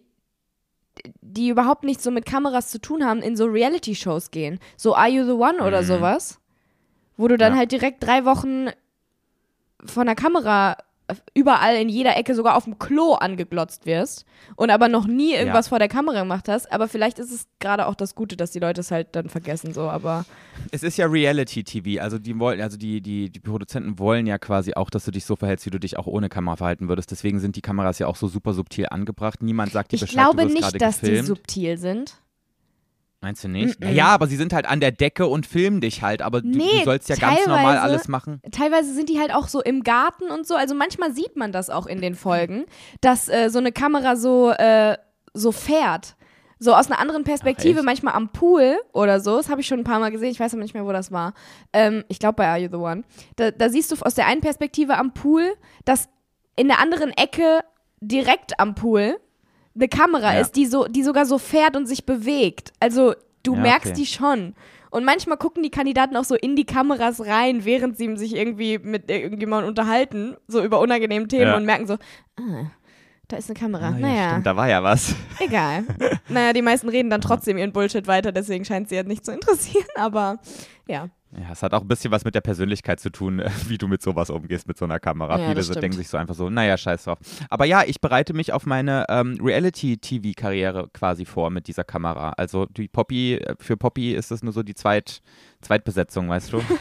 die 1.21 1.49
überhaupt 1.49 1.85
nichts 1.85 2.03
so 2.03 2.11
mit 2.11 2.27
Kameras 2.27 2.69
zu 2.69 2.79
tun 2.79 3.03
haben, 3.03 3.23
in 3.23 3.35
so 3.35 3.45
Reality-Shows 3.45 4.29
gehen. 4.29 4.59
So 4.77 4.95
Are 4.95 5.09
You 5.09 5.25
the 5.25 5.31
One 5.31 5.57
oder 5.63 5.81
Mhm. 5.81 5.85
sowas. 5.87 6.39
Wo 7.17 7.27
du 7.27 7.35
dann 7.35 7.53
Ja. 7.53 7.57
halt 7.59 7.71
direkt 7.71 8.03
drei 8.03 8.25
Wochen 8.25 8.67
von 9.85 10.05
der 10.05 10.15
Kamera 10.15 10.77
überall 11.33 11.75
in 11.75 11.89
jeder 11.89 12.15
Ecke, 12.17 12.33
sogar 12.35 12.55
auf 12.55 12.63
dem 12.63 12.79
Klo 12.79 13.13
angeglotzt 13.13 13.85
wirst 13.85 14.25
und 14.55 14.69
aber 14.69 14.87
noch 14.87 15.05
nie 15.05 15.33
irgendwas 15.33 15.65
Ja. 15.65 15.69
vor 15.69 15.79
der 15.79 15.87
Kamera 15.89 16.21
gemacht 16.21 16.47
hast. 16.47 16.71
Aber 16.71 16.87
vielleicht 16.87 17.19
ist 17.19 17.31
es 17.31 17.45
gerade 17.59 17.87
auch 17.87 17.95
das 17.95 18.15
Gute, 18.15 18.37
dass 18.37 18.51
die 18.51 18.59
Leute 18.59 18.81
es 18.81 18.91
halt 18.91 19.09
dann 19.15 19.29
vergessen, 19.29 19.73
so, 19.73 19.81
aber 19.81 20.25
Es 20.71 20.81
ist 20.83 20.97
ja 20.97 21.05
Reality-TV, 21.07 22.01
also 22.01 22.17
die 22.19 22.37
wollen, 22.39 22.61
also 22.61 22.77
die, 22.77 23.01
die, 23.01 23.29
die 23.29 23.39
Produzenten 23.39 23.99
wollen 23.99 24.25
ja 24.27 24.37
quasi 24.37 24.73
auch, 24.75 24.89
dass 24.89 25.05
du 25.05 25.11
dich 25.11 25.25
so 25.25 25.35
verhältst, 25.35 25.65
wie 25.65 25.71
du 25.71 25.79
dich 25.79 25.97
auch 25.97 26.07
ohne 26.07 26.29
Kamera 26.29 26.55
verhalten 26.55 26.87
würdest. 26.89 27.11
Deswegen 27.11 27.39
sind 27.39 27.55
die 27.55 27.61
Kameras 27.61 27.99
ja 27.99 28.07
auch 28.07 28.15
so 28.15 28.27
super 28.27 28.53
subtil 28.53 28.87
angebracht. 28.89 29.43
Niemand 29.43 29.71
sagt 29.73 29.91
dir 29.91 29.95
ich 29.95 30.01
Bescheid, 30.01 30.15
glaube 30.15 30.43
du 30.43 30.53
wirst 30.53 30.71
nicht, 30.71 30.81
dass 30.81 30.99
die 31.01 31.17
subtil 31.17 31.77
sind. 31.77 32.15
Meinst 33.23 33.41
du 33.41 33.47
nicht? 33.47 33.79
Mm-mm. 33.79 33.91
Ja, 33.91 34.07
aber 34.07 34.27
sie 34.27 34.35
sind 34.35 34.51
halt 34.51 34.65
an 34.65 34.81
der 34.81 34.91
Decke 34.91 35.27
und 35.27 35.45
filmen 35.45 35.79
dich 35.79 36.01
halt, 36.01 36.21
aber 36.21 36.41
du, 36.41 36.49
Nee, 36.49 36.79
du 36.79 36.83
sollst 36.83 37.07
ja 37.07 37.15
ganz 37.15 37.47
normal 37.47 37.77
alles 37.77 38.09
machen. 38.09 38.41
Teilweise 38.51 38.93
sind 38.93 39.07
die 39.07 39.17
halt 39.17 39.33
auch 39.33 39.47
so 39.47 39.61
im 39.61 39.83
Garten 39.83 40.29
und 40.29 40.45
so. 40.45 40.55
Also 40.55 40.75
manchmal 40.75 41.13
sieht 41.13 41.37
man 41.37 41.53
das 41.53 41.69
auch 41.69 41.85
in 41.85 42.01
den 42.01 42.15
Folgen, 42.15 42.65
dass 42.99 43.29
äh, 43.29 43.49
so 43.49 43.59
eine 43.59 43.71
Kamera 43.71 44.17
so, 44.17 44.51
äh, 44.51 44.97
so 45.33 45.53
fährt. 45.53 46.17
So 46.59 46.75
aus 46.75 46.91
einer 46.91 46.99
anderen 46.99 47.23
Perspektive, 47.23 47.79
echt? 47.79 47.85
manchmal 47.85 48.13
am 48.13 48.29
Pool 48.33 48.77
oder 48.91 49.21
so. 49.21 49.37
Das 49.37 49.49
habe 49.49 49.61
ich 49.61 49.67
schon 49.67 49.79
ein 49.79 49.85
paar 49.85 49.99
Mal 49.99 50.11
gesehen. 50.11 50.29
Ich 50.29 50.41
weiß 50.41 50.53
aber 50.53 50.61
nicht 50.61 50.73
mehr, 50.73 50.85
wo 50.85 50.91
das 50.91 51.09
war. 51.13 51.33
Ähm, 51.71 52.03
ich 52.09 52.19
glaube 52.19 52.35
bei 52.35 52.47
Are 52.47 52.59
You 52.59 52.67
the 52.69 52.75
One. 52.75 53.03
Da, 53.37 53.51
da 53.51 53.69
siehst 53.69 53.89
du 53.89 53.95
aus 54.01 54.15
der 54.15 54.27
einen 54.27 54.41
Perspektive 54.41 54.97
am 54.97 55.13
Pool, 55.13 55.53
dass 55.85 56.09
in 56.57 56.67
der 56.67 56.79
anderen 56.79 57.11
Ecke 57.11 57.61
direkt 58.01 58.59
am 58.59 58.75
Pool 58.75 59.17
eine 59.75 59.87
Kamera 59.87 60.33
Ja. 60.35 60.39
ist, 60.41 60.55
die 60.55 60.65
so, 60.65 60.85
die 60.87 61.03
sogar 61.03 61.25
so 61.25 61.37
fährt 61.37 61.75
und 61.75 61.87
sich 61.87 62.05
bewegt. 62.05 62.71
Also 62.79 63.13
du 63.43 63.55
Ja, 63.55 63.61
merkst 63.61 63.91
okay. 63.91 63.99
die 64.01 64.05
schon. 64.05 64.55
Und 64.91 65.05
manchmal 65.05 65.37
gucken 65.37 65.63
die 65.63 65.71
Kandidaten 65.71 66.15
auch 66.15 66.23
so 66.23 66.35
in 66.35 66.55
die 66.55 66.65
Kameras 66.65 67.25
rein, 67.25 67.65
während 67.65 67.97
sie 67.97 68.15
sich 68.15 68.35
irgendwie 68.35 68.77
mit 68.77 69.09
irgendjemandem 69.09 69.69
unterhalten, 69.69 70.35
so 70.47 70.63
über 70.63 70.79
unangenehme 70.79 71.27
Themen 71.27 71.47
Ja. 71.47 71.57
und 71.57 71.65
merken 71.65 71.87
so, 71.87 71.93
ah, 72.39 72.67
Da 73.29 73.37
ist 73.37 73.49
eine 73.49 73.57
Kamera. 73.59 73.87
Ah, 73.87 73.91
ja, 73.93 73.97
naja, 73.99 74.29
Stimmt, 74.31 74.45
da 74.45 74.55
war 74.55 74.69
ja 74.69 74.83
was. 74.83 75.15
egal. 75.39 75.85
naja, 76.29 76.53
die 76.53 76.61
meisten 76.61 76.89
reden 76.89 77.09
dann 77.09 77.21
trotzdem 77.21 77.57
ihren 77.57 77.71
Bullshit 77.71 78.05
weiter, 78.05 78.31
deswegen 78.31 78.65
scheint 78.65 78.89
sie 78.89 78.95
ja 78.95 79.03
nicht 79.03 79.25
zu 79.25 79.31
interessieren, 79.31 79.87
aber 79.95 80.37
ja. 80.87 81.07
Ja, 81.35 81.51
es 81.51 81.63
hat 81.63 81.73
auch 81.73 81.81
ein 81.81 81.87
bisschen 81.87 82.11
was 82.11 82.25
mit 82.25 82.35
der 82.35 82.41
Persönlichkeit 82.41 82.99
zu 82.99 83.09
tun, 83.09 83.39
äh, 83.39 83.49
wie 83.67 83.79
du 83.79 83.87
mit 83.87 84.03
sowas 84.03 84.29
umgehst, 84.29 84.67
mit 84.67 84.77
so 84.77 84.85
einer 84.85 84.99
Kamera. 84.99 85.39
Ja, 85.39 85.47
Viele 85.49 85.63
so, 85.63 85.73
denken 85.73 85.97
sich 85.97 86.07
so 86.07 86.17
einfach 86.17 86.35
so, 86.35 86.49
naja, 86.49 86.77
scheiß 86.77 87.05
drauf. 87.05 87.17
Aber 87.49 87.65
ja, 87.65 87.83
ich 87.85 87.99
bereite 88.01 88.33
mich 88.33 88.53
auf 88.53 88.67
meine 88.67 89.05
ähm, 89.09 89.39
Reality-TV-Karriere 89.41 90.89
quasi 90.93 91.25
vor 91.25 91.49
mit 91.49 91.67
dieser 91.67 91.83
Kamera. 91.83 92.33
Also 92.37 92.67
die 92.67 92.87
Poppy, 92.87 93.35
äh, 93.35 93.55
für 93.59 93.77
Poppy 93.77 94.13
ist 94.13 94.29
das 94.29 94.43
nur 94.43 94.53
so 94.53 94.61
die 94.61 94.75
Zweit, 94.75 95.21
Zweitbesetzung, 95.61 96.29
weißt 96.29 96.53
du? 96.53 96.61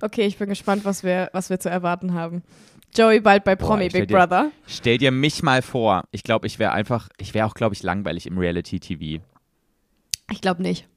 Okay, 0.00 0.22
ich 0.26 0.36
bin 0.38 0.48
gespannt, 0.48 0.84
was 0.84 1.04
wir, 1.04 1.30
was 1.32 1.50
wir 1.50 1.60
zu 1.60 1.70
erwarten 1.70 2.14
haben. 2.14 2.42
Joey 2.96 3.20
bald 3.20 3.44
bei 3.44 3.54
Boah, 3.54 3.68
Promi 3.68 3.88
stell 3.88 4.02
Big 4.02 4.08
dir- 4.08 4.16
Brother. 4.16 4.50
Stell 4.66 4.98
dir 4.98 5.12
mich 5.12 5.42
mal 5.44 5.62
vor. 5.62 6.02
Ich 6.10 6.24
glaube, 6.24 6.48
ich 6.48 6.58
wäre 6.58 6.72
einfach, 6.72 7.08
ich 7.16 7.32
wäre 7.32 7.46
auch, 7.46 7.54
glaube 7.54 7.74
ich, 7.74 7.82
langweilig 7.84 8.26
im 8.26 8.36
Reality-TV. 8.36 9.22
Ich 10.32 10.40
glaube 10.40 10.62
nicht. 10.62 10.88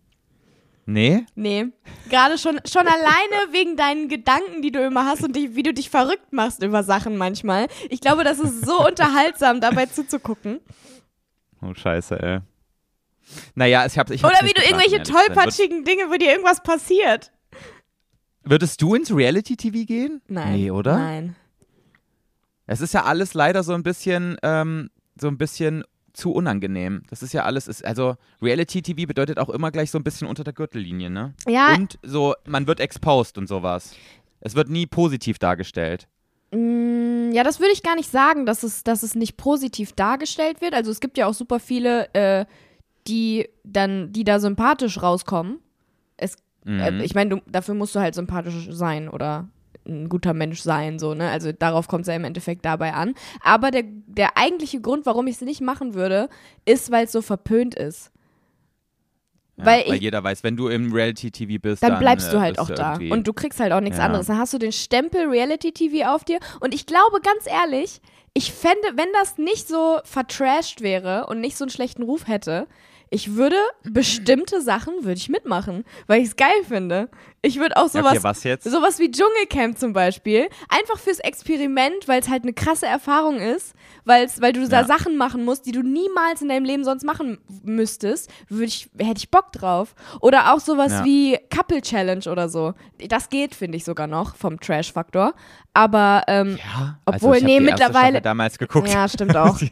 Nee? 0.90 1.26
Nee. 1.36 1.66
Gerade 2.10 2.38
schon, 2.38 2.62
schon 2.66 2.88
alleine 2.88 3.52
wegen 3.52 3.76
deinen 3.76 4.08
Gedanken, 4.08 4.62
die 4.62 4.72
du 4.72 4.80
immer 4.84 5.06
hast 5.06 5.22
und 5.22 5.36
die, 5.36 5.54
wie 5.54 5.62
du 5.64 5.74
dich 5.74 5.90
verrückt 5.90 6.32
machst 6.32 6.64
über 6.64 6.82
Sachen 6.82 7.18
manchmal. 7.18 7.68
Ich 7.90 8.00
glaube, 8.00 8.24
das 8.24 8.40
ist 8.40 8.66
so 8.66 8.88
unterhaltsam, 8.88 9.60
dabei 9.60 9.88
zuzugucken. 9.88 10.62
Oh, 11.62 11.74
scheiße, 11.74 12.18
ey. 12.24 12.40
Naja, 13.54 13.86
ich 13.86 13.98
hab's, 14.00 14.12
ich 14.12 14.24
hab's 14.24 14.34
Oder 14.40 14.48
wie 14.48 14.54
du 14.54 14.62
irgendwelche 14.62 15.04
tollpatschigen 15.04 15.84
Dinge, 15.84 16.04
wo 16.10 16.14
dir 16.16 16.32
irgendwas 16.32 16.64
passiert. 16.64 17.34
Würd- 18.46 18.50
Würdest 18.52 18.82
du 18.82 18.96
ins 18.96 19.14
Reality-TV 19.14 19.86
gehen? 19.86 20.22
Nein. 20.30 20.54
Nee, 20.54 20.72
oder? 20.72 20.98
Nein. 20.98 21.36
Es 22.66 22.80
ist 22.80 22.94
ja 22.94 23.04
alles 23.04 23.34
leider 23.34 23.64
so 23.64 23.74
ein 23.74 23.84
bisschen, 23.84 24.38
ähm, 24.42 24.90
so 25.20 25.28
ein 25.28 25.38
bisschen 25.38 25.84
zu 26.18 26.32
unangenehm. 26.34 27.04
Das 27.10 27.22
ist 27.24 27.34
ja 27.34 27.44
alles, 27.44 27.68
ist, 27.68 27.86
also 27.86 28.16
Reality-TV 28.42 29.06
bedeutet 29.08 29.38
auch 29.40 29.50
immer 29.50 29.72
gleich 29.72 29.92
so 29.92 29.98
ein 29.98 30.04
bisschen 30.04 30.28
unter 30.28 30.44
der 30.44 30.54
Gürtellinie, 30.54 31.10
ne? 31.10 31.34
Ja, 31.48 31.74
Und 31.76 32.00
so, 32.04 32.34
man 32.46 32.68
wird 32.68 32.80
exposed 32.80 33.38
und 33.38 33.48
sowas. 33.48 33.94
Es 34.40 34.56
wird 34.56 34.70
nie 34.70 34.86
positiv 34.88 35.40
dargestellt. 35.40 36.08
Mm, 36.52 37.32
Ja, 37.34 37.44
das 37.44 37.60
würde 37.60 37.74
ich 37.74 37.84
gar 37.84 37.96
nicht 37.96 38.10
sagen, 38.10 38.46
dass 38.46 38.64
es, 38.64 38.84
dass 38.84 39.04
es 39.04 39.14
nicht 39.16 39.38
positiv 39.38 39.92
dargestellt 39.94 40.62
wird. 40.62 40.74
Also 40.74 40.92
es 40.92 41.00
gibt 41.00 41.18
ja 41.18 41.28
auch 41.28 41.34
super 41.34 41.60
viele, 41.60 42.14
äh, 42.14 42.46
die 43.08 43.48
dann, 43.64 44.12
die 44.12 44.24
da 44.24 44.40
sympathisch 44.40 45.02
rauskommen. 45.02 45.60
Es, 46.18 46.36
äh, 46.66 46.92
Mhm. 46.92 47.02
ich 47.02 47.14
meine, 47.16 47.42
dafür 47.48 47.76
musst 47.76 47.96
du 47.96 48.00
halt 48.00 48.16
sympathisch 48.16 48.68
sein 48.72 49.08
oder 49.10 49.48
ein 49.88 50.10
guter 50.10 50.34
Mensch 50.34 50.62
sein, 50.62 51.00
so, 51.00 51.14
ne? 51.14 51.30
Also 51.30 51.52
darauf 51.52 51.88
kommt 51.88 52.02
es 52.02 52.08
ja 52.08 52.16
im 52.16 52.24
Endeffekt 52.26 52.66
dabei 52.66 52.94
an. 52.94 53.14
Aber 53.42 53.72
der, 53.72 53.84
der 53.86 54.38
eigentliche 54.38 54.82
Grund, 54.82 55.06
warum 55.06 55.28
ich 55.28 55.36
es 55.36 55.42
nicht 55.42 55.62
machen 55.62 55.94
würde, 55.94 56.30
ist, 56.66 56.92
weil 56.92 57.06
es 57.06 57.12
so 57.12 57.22
verpönt 57.22 57.76
ist. 57.76 58.12
Ja, 59.58 59.66
weil 59.66 59.86
weil 59.88 59.96
ich- 59.96 60.02
jeder 60.02 60.24
weiß, 60.24 60.44
wenn 60.44 60.56
du 60.56 60.68
im 60.68 60.92
Reality-TV 60.94 61.60
bist, 61.62 61.82
dann 61.82 61.92
dann, 61.92 62.00
bleibst 62.00 62.32
du 62.32 62.38
äh, 62.38 62.42
halt 62.42 62.60
auch 62.60 62.70
da. 62.70 62.98
Und 63.10 63.28
du 63.28 63.34
kriegst 63.34 63.60
halt 63.60 63.72
auch 63.74 63.82
nichts 63.82 63.98
Ja. 63.98 64.06
anderes. 64.06 64.28
Dann 64.28 64.38
hast 64.38 64.54
du 64.54 64.60
den 64.60 64.72
Stempel 64.72 65.26
Reality 65.28 65.72
TV 65.72 66.14
auf 66.14 66.24
dir. 66.24 66.40
Und 66.60 66.76
ich 66.76 66.86
glaube, 66.86 67.22
ganz 67.22 67.48
ehrlich, 67.48 68.00
ich 68.34 68.54
fände, 68.54 68.88
wenn 68.96 69.08
das 69.14 69.40
nicht 69.40 69.68
so 69.68 70.00
vertrashed 70.04 70.82
wäre 70.82 71.26
und 71.28 71.42
nicht 71.42 71.58
so 71.58 71.64
einen 71.64 71.72
schlechten 71.72 72.04
Ruf 72.04 72.28
hätte, 72.28 72.68
ich 73.10 73.36
würde 73.36 73.56
bestimmte 73.84 74.62
Sachen 74.62 74.94
würde 75.04 75.18
ich 75.18 75.30
mitmachen, 75.30 75.84
weil 76.08 76.22
ich 76.22 76.30
es 76.30 76.36
geil 76.36 76.50
finde. 76.68 77.10
Ich 77.42 77.60
würde 77.60 77.78
auch 77.78 77.88
sowas, 77.88 78.14
okay, 78.14 78.24
was 78.24 78.44
jetzt? 78.44 78.64
sowas 78.70 79.00
wie 79.00 79.10
Dschungelcamp 79.12 79.78
zum 79.78 79.94
Beispiel, 79.94 80.48
einfach 80.70 81.00
fürs 81.00 81.20
Experiment, 81.20 82.08
weil 82.08 82.20
es 82.20 82.30
halt 82.30 82.44
eine 82.44 82.52
krasse 82.54 82.88
Erfahrung 82.88 83.38
ist, 83.40 83.74
weil's, 84.06 84.42
weil 84.42 84.52
du 84.54 84.68
da 84.68 84.82
Ja. 84.82 84.86
Sachen 84.88 85.18
machen 85.18 85.46
musst, 85.46 85.66
die 85.66 85.72
du 85.72 85.82
niemals 85.84 86.42
in 86.42 86.50
deinem 86.50 86.66
Leben 86.66 86.84
sonst 86.84 87.04
machen 87.06 87.38
müsstest, 87.64 88.30
würde 88.50 88.66
ich, 88.66 88.90
hätte 89.00 89.18
ich 89.20 89.32
Bock 89.32 89.52
drauf. 89.54 89.96
Oder 90.20 90.54
auch 90.54 90.60
sowas 90.60 90.92
Ja. 90.92 91.06
wie 91.06 91.38
Couple 91.56 91.82
Challenge 91.82 92.30
oder 92.30 92.50
so. 92.50 92.74
Das 93.08 93.30
geht, 93.30 93.56
finde 93.56 93.78
ich 93.78 93.86
sogar 93.86 94.08
noch 94.08 94.36
vom 94.36 94.60
Trash-Faktor. 94.60 95.34
Aber 95.74 96.24
ähm, 96.28 96.58
Ja, 96.58 97.00
also 97.06 97.28
Obwohl, 97.28 97.42
nee, 97.42 97.60
mittlerweile- 97.60 98.08
Staffel 98.08 98.22
damals 98.22 98.58
geguckt. 98.58 98.90
ja, 98.90 99.08
stimmt 99.08 99.38
auch. 99.38 99.60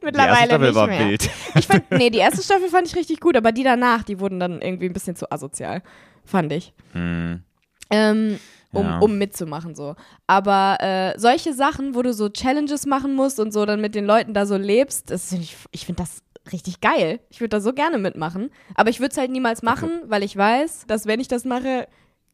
die 0.00 0.06
erste 0.06 0.06
mittlerweile 0.06 0.46
Staffel 0.46 0.66
nicht 0.68 0.74
war 0.76 0.86
mehr. 0.86 1.08
wild. 1.08 1.30
Ich 1.56 1.66
fand, 1.66 1.84
nee, 1.90 2.10
die 2.10 2.18
erste 2.18 2.42
Staffel 2.42 2.68
fand 2.68 2.86
ich 2.86 2.96
richtig 2.96 3.20
gut, 3.20 3.36
aber 3.36 3.52
die 3.52 3.62
danach, 3.64 4.02
die 4.02 4.20
wurden 4.20 4.38
dann 4.40 4.60
irgendwie 4.60 4.86
ein 4.86 4.92
bisschen 4.92 5.16
zu 5.16 5.30
asozial, 5.30 5.82
fand 6.24 6.52
ich. 6.52 6.72
Hm. 6.92 7.42
Ähm, 7.90 8.38
um, 8.72 8.84
Ja. 8.86 8.98
um 8.98 9.16
mitzumachen 9.18 9.74
so. 9.74 9.96
Aber 10.26 10.76
äh, 10.80 11.18
solche 11.18 11.54
Sachen, 11.54 11.94
wo 11.94 12.02
du 12.02 12.12
so 12.12 12.28
Challenges 12.28 12.84
machen 12.86 13.14
musst 13.14 13.40
und 13.40 13.52
so 13.52 13.64
dann 13.64 13.80
mit 13.80 13.94
den 13.94 14.04
Leuten 14.04 14.34
da 14.34 14.44
so 14.46 14.56
lebst, 14.56 15.10
das 15.10 15.32
ich, 15.32 15.56
ich 15.70 15.86
finde 15.86 16.02
das 16.02 16.22
richtig 16.52 16.80
geil. 16.80 17.20
Ich 17.30 17.40
würde 17.40 17.50
da 17.50 17.60
so 17.60 17.72
gerne 17.72 17.98
mitmachen. 17.98 18.50
Aber 18.74 18.90
ich 18.90 19.00
würde 19.00 19.12
es 19.12 19.18
halt 19.18 19.30
niemals 19.30 19.62
machen, 19.62 19.90
weil 20.06 20.22
ich 20.22 20.36
weiß, 20.36 20.84
dass 20.86 21.06
wenn 21.06 21.18
ich 21.20 21.28
das 21.28 21.44
mache, 21.44 21.88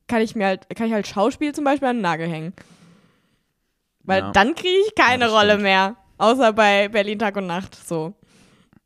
kann 0.09 0.21
ich 0.23 0.35
mir 0.35 0.47
halt, 0.47 0.69
kann 0.77 0.87
ich 0.89 0.93
halt 0.93 1.07
Schauspiel 1.07 1.55
zum 1.55 1.65
Beispiel 1.65 1.89
an 1.89 1.97
den 1.97 2.03
Nagel 2.03 2.29
hängen. 2.29 2.53
Weil 4.03 4.21
Ja. 4.23 4.33
dann 4.33 4.55
kriege 4.55 4.77
ich 4.87 4.95
keine 4.97 5.27
Ja, 5.27 5.31
Rolle 5.31 5.59
mehr. 5.59 5.97
Außer 6.19 6.53
bei 6.53 6.89
Berlin 6.89 7.19
Tag 7.19 7.37
und 7.37 7.47
Nacht. 7.47 7.75
So. 7.75 8.15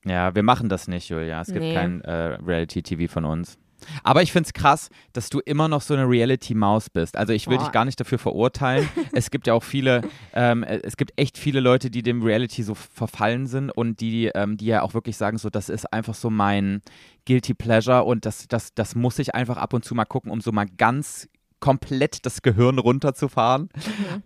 Ja, 0.05 0.35
wir 0.35 0.43
machen 0.43 0.69
das 0.69 0.89
nicht, 0.89 1.09
Julia. 1.09 1.41
Es 1.41 1.49
gibt 1.49 1.61
Nee. 1.61 1.75
kein 1.75 2.01
äh, 2.03 2.13
Reality-TV 2.45 3.13
von 3.13 3.25
uns. 3.25 3.59
Aber 4.03 4.23
ich 4.23 4.33
finde 4.33 4.49
es 4.49 4.53
krass, 4.53 4.91
dass 5.13 5.29
du 5.31 5.39
immer 5.41 5.69
noch 5.69 5.83
so 5.83 5.95
eine 5.95 6.09
Reality-Maus 6.09 6.91
bist. 6.91 7.17
Also 7.17 7.33
ich 7.33 7.47
will 7.47 7.59
Boah. 7.59 7.65
dich 7.65 7.73
gar 7.73 7.85
nicht 7.85 8.01
dafür 8.01 8.19
verurteilen. 8.19 8.89
es 9.13 9.31
gibt 9.31 9.47
ja 9.47 9.55
auch 9.55 9.63
viele, 9.63 10.03
ähm, 10.33 10.65
äh, 10.65 10.81
es 10.83 10.97
gibt 10.97 11.13
echt 11.17 11.39
viele 11.39 11.61
Leute, 11.61 11.91
die 11.91 12.03
dem 12.03 12.23
Reality 12.23 12.63
so 12.65 12.75
verfallen 12.75 13.47
sind 13.47 13.71
und 13.71 14.01
die, 14.01 14.27
ähm, 14.35 14.57
die 14.57 14.67
ja 14.67 14.83
auch 14.83 14.95
wirklich 14.95 15.17
sagen, 15.17 15.39
so 15.39 15.49
das 15.49 15.69
ist 15.69 15.93
einfach 15.93 16.15
so 16.15 16.29
mein 16.29 16.83
Guilty 17.27 17.55
Pleasure 17.55 18.03
und 18.05 18.27
das, 18.27 18.49
das, 18.49 18.75
das 18.75 18.95
muss 18.97 19.19
ich 19.21 19.35
einfach 19.35 19.57
ab 19.59 19.73
und 19.75 19.85
zu 19.85 19.95
mal 19.95 20.07
gucken, 20.07 20.33
um 20.33 20.41
so 20.41 20.51
mal 20.51 20.67
ganz 20.67 21.29
komplett 21.61 22.25
das 22.27 22.43
Gehirn 22.43 22.79
runterzufahren. 22.79 23.69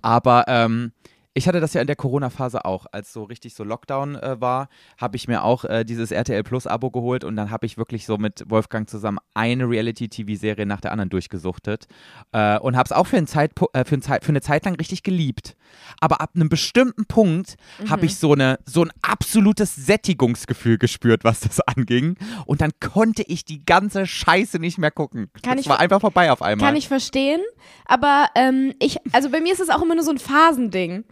Aber 0.03 0.45
ähm, 0.49 0.93
ich 1.35 1.49
hatte 1.49 1.61
das 1.61 1.73
ja 1.73 1.81
in 1.81 1.87
der 1.87 1.97
Corona-Phase 1.97 2.65
auch, 2.65 2.87
als 2.93 3.13
so 3.13 3.25
richtig 3.25 3.55
so 3.55 3.65
Lockdown 3.65 4.17
äh, 4.17 4.41
war, 4.41 4.69
habe 4.99 5.17
ich 5.17 5.29
mir 5.29 5.45
auch 5.45 5.65
äh, 5.65 5.85
dieses 5.85 6.11
RTL 6.11 6.43
Plus-Abo 6.43 6.91
geholt 6.91 7.25
und 7.25 7.37
dann 7.37 7.51
habe 7.51 7.65
ich 7.65 7.79
wirklich 7.79 8.05
so 8.05 8.19
mit 8.19 8.45
Wolfgang 8.49 8.89
zusammen 8.89 9.19
eine 9.33 9.69
Reality-TV-Serie 9.69 10.67
nach 10.67 10.83
der 10.83 10.93
anderen 10.93 11.09
durchgesuchtet 11.09 11.87
äh, 12.33 12.59
und 12.59 12.77
habe 12.77 12.87
es 12.87 12.93
auch 12.93 13.07
für, 13.07 13.17
einen 13.17 13.27
Zeitpu 13.27 13.67
äh, 13.73 13.85
für, 13.85 13.97
ein 13.97 14.03
Zeit, 14.03 14.25
für 14.25 14.31
eine 14.31 14.43
Zeit 14.43 14.67
lang 14.67 14.75
richtig 14.75 15.03
geliebt. 15.03 15.57
Aber 16.01 16.21
ab 16.21 16.33
einem 16.35 16.51
bestimmten 16.51 17.07
Punkt 17.07 17.57
habe 17.89 18.05
ich 18.05 18.17
so, 18.17 18.35
eine, 18.35 18.59
so 18.67 18.85
ein 18.85 18.91
absolutes 19.01 19.75
Sättigungsgefühl 19.75 20.77
gespürt, 20.77 21.25
was 21.25 21.41
das 21.41 21.61
anging 21.67 22.17
und 22.45 22.61
dann 22.61 22.73
konnte 22.81 23.23
ich 23.23 23.47
die 23.47 23.65
ganze 23.65 24.07
Scheiße 24.07 24.59
nicht 24.59 24.77
mehr 24.77 24.91
gucken. 24.91 25.31
Kann 25.43 25.57
das 25.57 25.65
ich 25.65 25.71
war 25.71 25.81
einfach 25.81 26.01
vorbei 26.01 26.31
auf 26.31 26.43
einmal. 26.43 26.69
Kann 26.69 26.77
ich 26.77 26.89
verstehen. 26.89 27.41
Aber 27.87 28.29
ähm, 28.35 28.75
ich, 28.81 28.99
also 29.13 29.31
bei 29.31 29.41
mir 29.41 29.55
ist 29.55 29.61
es 29.61 29.71
auch 29.71 29.81
immer 29.81 29.95
nur 29.95 30.05
so 30.05 30.11
ein 30.11 30.19
Phasending. 30.19 31.05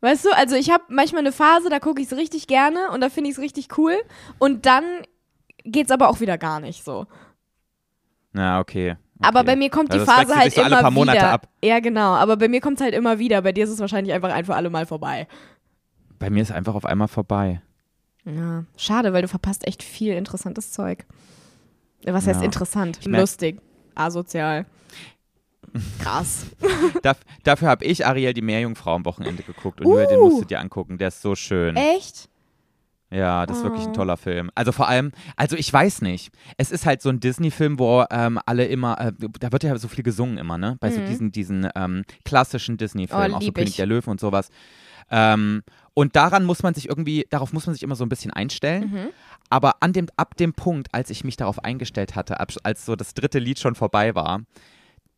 Weißt 0.00 0.24
du, 0.24 0.30
also 0.36 0.54
ich 0.54 0.70
habe 0.70 0.84
manchmal 0.88 1.20
eine 1.20 1.32
Phase, 1.32 1.68
da 1.70 1.80
gucke 1.80 2.00
ich 2.00 2.10
es 2.10 2.16
richtig 2.16 2.46
gerne 2.46 2.90
und 2.92 3.00
da 3.00 3.08
finde 3.10 3.30
ich 3.30 3.36
es 3.36 3.42
richtig 3.42 3.76
cool. 3.78 3.94
Und 4.38 4.64
dann 4.66 4.84
geht's 5.64 5.90
aber 5.90 6.08
auch 6.08 6.20
wieder 6.20 6.38
gar 6.38 6.60
nicht 6.60 6.84
so. 6.84 7.06
Ja, 8.34 8.60
okay. 8.60 8.92
okay. 8.92 9.26
Aber 9.26 9.42
bei 9.42 9.56
mir 9.56 9.70
kommt 9.70 9.92
die 9.92 9.98
Also 9.98 10.06
das 10.06 10.14
Phase 10.14 10.36
halt 10.36 10.52
so 10.52 10.60
alle 10.62 10.74
immer 10.74 10.82
paar 10.82 10.90
Monate 10.92 11.18
wieder. 11.18 11.32
ab. 11.32 11.48
Ja, 11.64 11.80
genau. 11.80 12.14
Aber 12.14 12.36
bei 12.36 12.48
mir 12.48 12.60
kommt 12.60 12.78
es 12.78 12.84
halt 12.84 12.94
immer 12.94 13.18
wieder. 13.18 13.42
Bei 13.42 13.52
dir 13.52 13.64
ist 13.64 13.70
es 13.70 13.80
wahrscheinlich 13.80 14.14
einfach 14.14 14.30
ein 14.32 14.44
für 14.44 14.54
alle 14.54 14.70
Mal 14.70 14.86
vorbei. 14.86 15.26
Bei 16.20 16.30
mir 16.30 16.42
ist 16.42 16.52
einfach 16.52 16.74
auf 16.74 16.84
einmal 16.84 17.08
vorbei. 17.08 17.60
Ja, 18.24 18.64
schade, 18.76 19.12
weil 19.12 19.22
du 19.22 19.28
verpasst 19.28 19.66
echt 19.66 19.82
viel 19.82 20.12
interessantes 20.14 20.70
Zeug. 20.70 21.06
Was 22.04 22.26
heißt 22.26 22.40
Ja. 22.40 22.44
interessant? 22.44 23.04
Lustig, 23.04 23.60
asozial. 23.94 24.66
Krass. 26.00 26.46
Daf 27.02 27.18
dafür 27.44 27.68
habe 27.68 27.84
ich 27.84 28.06
Ariel 28.06 28.32
die 28.34 28.42
Meerjungfrau 28.42 28.94
am 28.94 29.04
Wochenende 29.04 29.42
geguckt 29.42 29.80
und 29.80 29.86
Julia, 29.88 30.06
den 30.06 30.18
Uh. 30.20 30.28
musst 30.28 30.40
du 30.42 30.44
dir 30.46 30.60
angucken. 30.60 30.98
Der 30.98 31.08
ist 31.08 31.22
so 31.22 31.34
schön. 31.34 31.76
Echt? 31.76 32.28
Ja, 33.10 33.46
das 33.46 33.58
ist 33.58 33.62
wirklich 33.64 33.84
Oh. 33.84 33.88
ein 33.88 33.94
toller 33.94 34.16
Film. 34.18 34.50
Also 34.54 34.70
vor 34.72 34.86
allem, 34.88 35.12
also 35.36 35.56
ich 35.56 35.72
weiß 35.72 36.02
nicht. 36.02 36.30
Es 36.58 36.70
ist 36.70 36.84
halt 36.84 37.00
so 37.00 37.08
ein 37.08 37.20
Disney-Film, 37.20 37.78
wo 37.78 38.04
ähm, 38.10 38.38
alle 38.44 38.66
immer, 38.66 39.00
äh, 39.00 39.12
da 39.40 39.50
wird 39.50 39.62
ja 39.64 39.76
so 39.78 39.88
viel 39.88 40.04
gesungen 40.04 40.36
immer, 40.36 40.58
ne? 40.58 40.76
Bei 40.80 40.90
so 40.90 41.00
Mhm. 41.00 41.06
diesen, 41.06 41.32
diesen 41.32 41.68
ähm, 41.74 42.04
klassischen 42.26 42.76
Disney-Filmen, 42.76 43.32
Oh, 43.32 43.36
auch 43.36 43.42
so 43.42 43.52
König 43.52 43.76
der 43.76 43.86
Löwen 43.86 44.10
und 44.10 44.20
sowas. 44.20 44.50
Ähm, 45.10 45.62
und 45.94 46.16
daran 46.16 46.44
muss 46.44 46.62
man 46.62 46.74
sich 46.74 46.88
irgendwie, 46.90 47.26
darauf 47.30 47.54
muss 47.54 47.64
man 47.66 47.74
sich 47.74 47.82
immer 47.82 47.96
so 47.96 48.04
ein 48.04 48.10
bisschen 48.10 48.30
einstellen. 48.30 48.90
Mhm. 48.92 49.08
Aber 49.48 49.76
an 49.80 49.94
dem, 49.94 50.08
ab 50.18 50.36
dem 50.36 50.52
Punkt, 50.52 50.88
als 50.92 51.08
ich 51.08 51.24
mich 51.24 51.38
darauf 51.38 51.64
eingestellt 51.64 52.14
hatte, 52.14 52.40
ab, 52.40 52.52
als 52.62 52.84
so 52.84 52.94
das 52.94 53.14
dritte 53.14 53.38
Lied 53.38 53.58
schon 53.58 53.74
vorbei 53.74 54.14
war, 54.14 54.42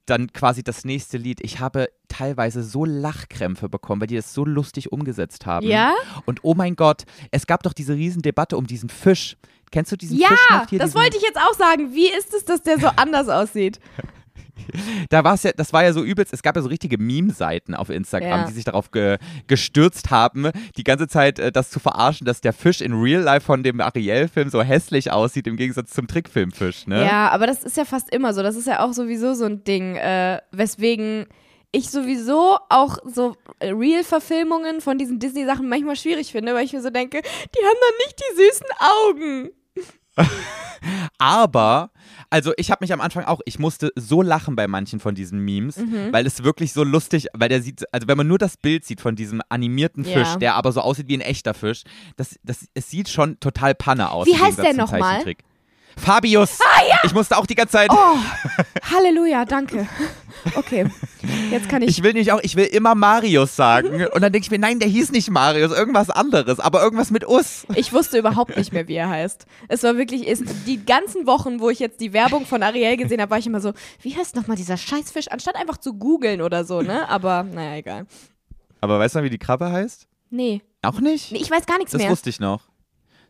dann 0.07 0.33
quasi 0.33 0.63
das 0.63 0.85
nächste 0.85 1.19
Lied. 1.19 1.41
Ich 1.43 1.61
habe 1.61 1.89
teilweise 2.09 2.63
so 2.63 2.85
Lachkrämpfe 2.85 3.69
bekommen, 3.69 4.01
weil 4.01 4.09
die 4.09 4.17
das 4.17 4.35
so 4.35 4.45
lustig 4.45 4.93
umgesetzt 4.93 5.47
haben. 5.47 5.67
Ja? 5.67 5.95
Und 6.27 6.41
oh 6.43 6.55
mein 6.55 6.75
Gott, 6.77 7.05
es 7.31 7.47
gab 7.47 7.63
doch 7.63 7.73
diese 7.73 7.95
Riesendebatte 7.95 8.57
um 8.57 8.67
diesen 8.67 8.89
Fisch. 8.89 9.37
Kennst 9.71 9.93
du 9.93 9.97
diesen 9.97 10.19
Ja, 10.19 10.29
Fisch 10.29 10.51
noch 10.51 10.69
hier? 10.69 10.79
das 10.81 10.91
diesen, 10.91 11.01
wollte 11.01 11.17
ich 11.17 11.23
jetzt 11.23 11.39
auch 11.39 11.55
sagen. 11.55 11.95
Wie 11.95 12.09
ist 12.09 12.35
es, 12.35 12.45
dass 12.45 12.63
der 12.63 12.81
so 12.81 12.89
anders 12.97 13.29
aussieht? 13.29 13.79
Da 15.09 15.25
war 15.25 15.35
es 15.35 15.43
ja, 15.43 15.53
das 15.53 15.73
war 15.73 15.85
ja 15.85 15.93
so 15.93 16.03
übelst, 16.03 16.33
es 16.33 16.43
gab 16.43 16.57
ja 16.57 16.63
so 16.63 16.69
richtige 16.69 16.99
Meme-Seiten 16.99 17.75
auf 17.75 17.91
Instagram, 17.91 18.29
Ja. 18.41 18.47
die 18.47 18.53
sich 18.53 18.65
darauf 18.65 18.91
ge 18.91 19.19
gestürzt 19.47 20.11
haben, 20.11 20.51
die 20.77 20.85
ganze 20.85 21.09
Zeit 21.09 21.39
äh, 21.39 21.53
das 21.53 21.71
zu 21.71 21.81
verarschen, 21.81 22.25
dass 22.27 22.41
der 22.41 22.53
Fisch 22.53 22.81
in 22.81 22.93
Real 22.93 23.23
Life 23.23 23.47
von 23.47 23.63
dem 23.63 23.81
Ariel-Film 23.81 24.49
so 24.51 24.63
hässlich 24.63 25.11
aussieht 25.13 25.47
im 25.47 25.57
Gegensatz 25.57 25.91
zum 25.91 26.07
Trickfilmfisch, 26.07 26.87
ne? 26.87 27.05
Ja, 27.05 27.29
aber 27.31 27.47
das 27.47 27.63
ist 27.65 27.77
ja 27.77 27.85
fast 27.85 28.11
immer 28.13 28.35
so. 28.35 28.43
Das 28.43 28.57
ist 28.57 28.67
ja 28.67 28.85
auch 28.85 28.93
sowieso 28.93 29.35
so 29.35 29.45
ein 29.45 29.65
Ding, 29.65 29.97
äh, 29.97 30.41
weswegen 30.53 31.27
ich 31.73 31.91
sowieso 31.91 32.59
auch 32.69 32.99
so 33.05 33.37
äh, 33.61 33.71
Real-Verfilmungen 33.71 34.81
von 34.81 34.99
diesen 34.99 35.19
Disney-Sachen 35.21 35.69
manchmal 35.69 35.95
schwierig 35.97 36.33
finde, 36.33 36.53
weil 36.55 36.65
ich 36.65 36.73
mir 36.73 36.83
so 36.83 36.91
denke, 36.91 37.23
die 37.23 37.65
haben 37.65 37.79
doch 37.81 38.07
nicht 38.07 38.21
die 38.21 38.37
süßen 38.43 38.67
Augen. 39.07 39.51
Aber, 41.19 41.91
also 42.31 42.53
ich 42.57 42.71
habe 42.71 42.85
mich 42.85 42.93
am 42.93 43.01
Anfang 43.01 43.25
auch, 43.25 43.41
ich 43.45 43.59
musste 43.59 43.93
so 43.97 44.23
lachen 44.23 44.55
bei 44.57 44.67
manchen 44.69 45.01
von 45.01 45.15
diesen 45.15 45.41
Memes, 45.41 45.77
Mhm. 45.79 46.13
weil 46.13 46.27
es 46.27 46.43
wirklich 46.45 46.73
so 46.73 46.85
lustig, 46.85 47.27
weil 47.35 47.49
der 47.49 47.61
sieht, 47.63 47.85
also 47.93 48.07
wenn 48.09 48.17
man 48.17 48.29
nur 48.29 48.39
das 48.39 48.57
Bild 48.57 48.85
sieht 48.85 49.01
von 49.01 49.17
diesem 49.17 49.43
animierten 49.49 50.05
Ja. 50.05 50.19
Fisch, 50.25 50.37
der 50.37 50.55
aber 50.55 50.73
so 50.73 50.81
aussieht 50.81 51.09
wie 51.09 51.17
ein 51.17 51.21
echter 51.23 51.55
Fisch, 51.55 51.83
das, 52.17 52.39
das, 52.45 52.67
es 52.75 52.89
sieht 52.89 53.09
schon 53.09 53.39
total 53.41 53.75
Panne 53.75 54.11
aus. 54.11 54.27
Wie 54.27 54.37
heißt 54.37 54.59
der 54.59 54.71
zum 54.77 54.87
noch 55.97 56.07
mal? 56.07 56.21
Zeichentrick. 56.21 56.51
Fabius! 56.51 56.59
Ich 57.05 57.15
musste 57.15 57.37
auch 57.37 57.47
die 57.47 57.55
ganze 57.55 57.73
Zeit. 57.73 57.91
Oh, 57.93 58.17
Halleluja, 58.95 59.45
danke. 59.45 59.89
Okay, 60.55 60.87
jetzt 61.51 61.69
kann 61.69 61.83
ich. 61.83 61.89
Ich 61.91 62.03
will 62.03 62.15
nicht 62.15 62.33
auch, 62.33 62.41
ich 62.43 62.57
will 62.57 62.65
immer 62.65 62.95
Marius 62.95 63.55
sagen. 63.57 64.07
Und 64.13 64.23
dann 64.23 64.33
denke 64.33 64.47
ich 64.47 64.51
mir, 64.51 64.59
nein, 64.59 64.79
der 64.79 64.89
hieß 64.89 65.11
nicht 65.13 65.31
Marius, 65.31 65.73
irgendwas 65.73 66.09
anderes, 66.11 66.61
aber 66.61 66.83
irgendwas 66.83 67.11
mit 67.11 67.27
Us. 67.29 67.67
Ich 67.75 67.93
wusste 67.93 68.19
überhaupt 68.19 68.57
nicht 68.57 68.73
mehr, 68.73 68.89
wie 68.89 68.95
er 68.95 69.09
heißt. 69.09 69.47
Es 69.69 69.83
war 69.83 69.97
wirklich, 69.97 70.27
es, 70.29 70.43
die 70.67 70.85
ganzen 70.85 71.27
Wochen, 71.27 71.61
wo 71.61 71.69
ich 71.71 71.79
jetzt 71.79 72.01
die 72.01 72.13
Werbung 72.13 72.47
von 72.47 72.63
Ariel 72.63 72.97
gesehen 72.97 73.21
habe, 73.21 73.31
war 73.31 73.39
ich 73.39 73.47
immer 73.47 73.61
so, 73.61 73.73
wie 74.03 74.17
heißt 74.17 74.35
nochmal 74.37 74.57
dieser 74.57 74.77
Scheißfisch? 74.77 75.29
Anstatt 75.29 75.57
einfach 75.57 75.77
zu 75.77 75.95
googeln 75.95 76.41
oder 76.41 76.65
so, 76.65 76.81
ne? 76.81 77.09
Aber 77.09 77.43
naja, 77.43 77.77
egal. 77.77 78.07
Aber 78.81 78.99
weißt 78.99 79.15
du 79.15 79.19
noch, 79.19 79.25
wie 79.25 79.31
die 79.31 79.39
Krabbe 79.39 79.71
heißt? 79.71 80.07
Nee, 80.31 80.63
Auch 80.83 81.01
nicht? 81.01 81.33
nee 81.33 81.39
ich 81.39 81.51
weiß 81.51 81.67
gar 81.67 81.77
nichts 81.77 81.93
das 81.93 82.01
mehr. 82.01 82.11
wusste 82.11 82.31
ich 82.31 82.41
noch. 82.41 82.63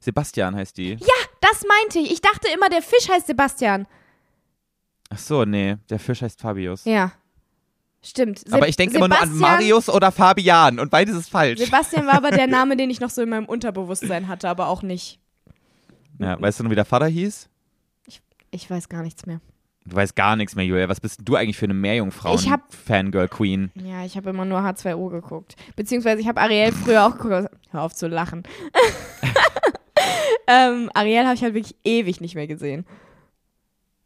Sebastian 0.01 0.55
heißt 0.55 0.77
die. 0.77 0.93
Ja, 0.93 1.07
das 1.51 1.65
meinte 1.67 1.99
ich. 1.99 2.13
Ich 2.13 2.21
dachte 2.21 2.49
immer, 2.55 2.69
der 2.69 2.83
Fisch 2.83 3.09
heißt 3.09 3.27
Sebastian. 3.27 3.87
Ach 5.11 5.19
so, 5.19 5.45
nee, 5.45 5.77
der 5.89 5.99
Fisch 5.99 6.23
heißt 6.23 6.41
Fabius. 6.41 6.85
Ja. 6.85 7.13
Stimmt. 8.03 8.45
aber 8.51 8.63
Seb- 8.65 8.69
ich 8.71 8.77
denke 8.77 8.97
immer 8.97 9.09
nur 9.09 9.21
an 9.21 9.37
Marius 9.37 9.89
oder 9.91 10.11
Fabian 10.13 10.79
und 10.79 10.91
beides 10.91 11.15
ist 11.17 11.29
falsch. 11.29 11.59
Sebastian 11.61 12.07
war 12.07 12.15
aber 12.15 12.31
der 12.31 12.47
Name, 12.49 12.77
den 12.77 12.89
ich 12.89 13.01
noch 13.01 13.11
so 13.11 13.21
in 13.23 13.29
meinem 13.29 13.45
Unterbewusstsein 13.47 14.27
hatte, 14.29 14.49
aber 14.49 14.69
auch 14.69 14.83
nicht. 14.83 15.19
Ja, 16.19 16.41
weißt 16.41 16.61
du 16.61 16.65
noch, 16.65 16.71
wie 16.71 16.77
der 16.77 16.85
Vater 16.87 17.07
hieß? 17.07 17.49
Ich 18.53 18.69
weiß 18.71 18.89
gar 18.89 19.03
nichts 19.03 19.27
mehr. 19.27 19.41
Du 19.87 19.97
weißt 19.97 20.15
gar 20.17 20.37
nichts 20.37 20.55
mehr, 20.57 20.65
Julia. 20.65 20.89
Was 20.89 21.01
bist 21.01 21.21
du 21.25 21.37
eigentlich 21.37 21.57
für 21.57 21.65
eine 21.67 21.73
Ich 21.73 21.77
hab- 21.77 21.83
Meerjungfrauen-Fangirl-Queen? 21.83 23.71
Ja, 23.77 24.05
ich 24.05 24.17
habe 24.17 24.31
immer 24.31 24.45
nur 24.45 24.59
H2O 24.61 25.09
geguckt. 25.11 25.57
Beziehungsweise 25.77 26.21
ich 26.21 26.29
habe 26.29 26.41
Ariel 26.41 26.73
früher 26.73 27.07
auch 27.07 27.17
geguckt. 27.19 27.55
Hör 27.71 27.83
auf 27.83 27.95
zu 27.95 28.07
lachen. 28.09 28.43
ähm, 30.51 30.91
Ariel 30.95 31.25
habe 31.25 31.35
ich 31.35 31.43
halt 31.43 31.55
wirklich 31.55 31.77
ewig 31.85 32.21
nicht 32.21 32.35
mehr 32.35 32.49
gesehen. 32.49 32.85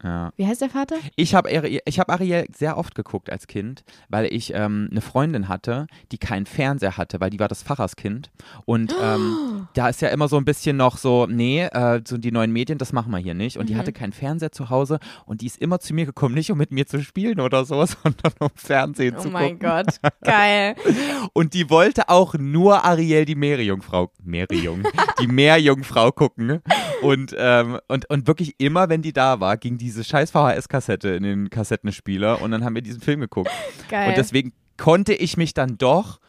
Ja. 0.05 0.31
Wie 0.37 0.45
heißt 0.45 0.61
der 0.61 0.69
Vater? 0.69 0.95
Ich 1.15 1.33
habe 1.33 1.49
hab 1.49 2.09
Ariel 2.11 2.45
sehr 2.55 2.77
oft 2.77 2.93
geguckt 2.93 3.31
als 3.31 3.47
Kind, 3.47 3.83
weil 4.07 4.25
ich 4.31 4.53
ähm, 4.53 4.87
eine 4.91 5.01
Freundin 5.01 5.47
hatte, 5.47 5.87
die 6.11 6.19
keinen 6.19 6.45
Fernseher 6.45 6.95
hatte, 6.95 7.19
weil 7.19 7.31
die 7.31 7.39
war 7.39 7.47
das 7.47 7.63
Pfarrerskind. 7.63 8.29
Und 8.65 8.93
ähm, 9.01 9.67
da 9.73 9.89
ist 9.89 10.01
ja 10.01 10.09
immer 10.09 10.27
so 10.27 10.37
ein 10.37 10.45
bisschen 10.45 10.77
noch 10.77 10.97
so, 10.97 11.25
nee, 11.27 11.63
äh, 11.63 12.01
so 12.07 12.17
die 12.19 12.31
neuen 12.31 12.51
Medien, 12.51 12.77
das 12.77 12.93
machen 12.93 13.11
wir 13.11 13.17
hier 13.17 13.33
nicht. 13.33 13.57
Und 13.57 13.67
die 13.67 13.73
Mhm. 13.73 13.79
hatte 13.79 13.93
keinen 13.93 14.13
Fernseher 14.13 14.51
zu 14.51 14.69
Hause 14.69 14.99
und 15.25 15.41
die 15.41 15.47
ist 15.47 15.57
immer 15.57 15.79
zu 15.79 15.93
mir 15.95 16.05
gekommen, 16.05 16.35
nicht 16.35 16.51
um 16.51 16.57
mit 16.59 16.71
mir 16.71 16.85
zu 16.85 17.01
spielen 17.01 17.39
oder 17.39 17.65
so, 17.65 17.83
sondern 18.03 18.31
um 18.39 18.49
Fernsehen 18.53 19.15
Oh 19.17 19.21
zu 19.21 19.29
mein 19.29 19.57
gucken. 19.57 19.69
Gott, 19.69 19.99
geil. 20.21 20.75
Und 21.33 21.53
die 21.55 21.69
wollte 21.71 22.09
auch 22.09 22.35
nur 22.35 22.83
Ariel, 22.85 23.25
die 23.25 23.33
Meerjungfrau, 23.35 24.11
Meerjung, 24.23 24.83
die 25.19 25.27
Meerjungfrau 25.27 26.11
gucken. 26.11 26.61
Und, 27.05 27.35
ähm, 27.37 27.79
und, 27.87 28.09
und 28.09 28.27
wirklich 28.27 28.55
immer, 28.57 28.89
wenn 28.89 29.01
die 29.01 29.13
da 29.13 29.39
war, 29.39 29.57
ging 29.57 29.77
diese 29.77 30.03
scheiß 30.03 30.31
VHS-Kassette 30.31 31.09
in 31.09 31.23
den 31.23 31.49
Kassettenspieler 31.49 32.41
und 32.41 32.51
dann 32.51 32.63
haben 32.63 32.75
wir 32.75 32.81
diesen 32.81 33.01
Film 33.01 33.21
geguckt. 33.21 33.51
Geil. 33.89 34.09
Und 34.09 34.17
deswegen 34.17 34.53
konnte 34.77 35.13
ich 35.13 35.37
mich 35.37 35.53
dann 35.53 35.77
doch, 35.77 36.19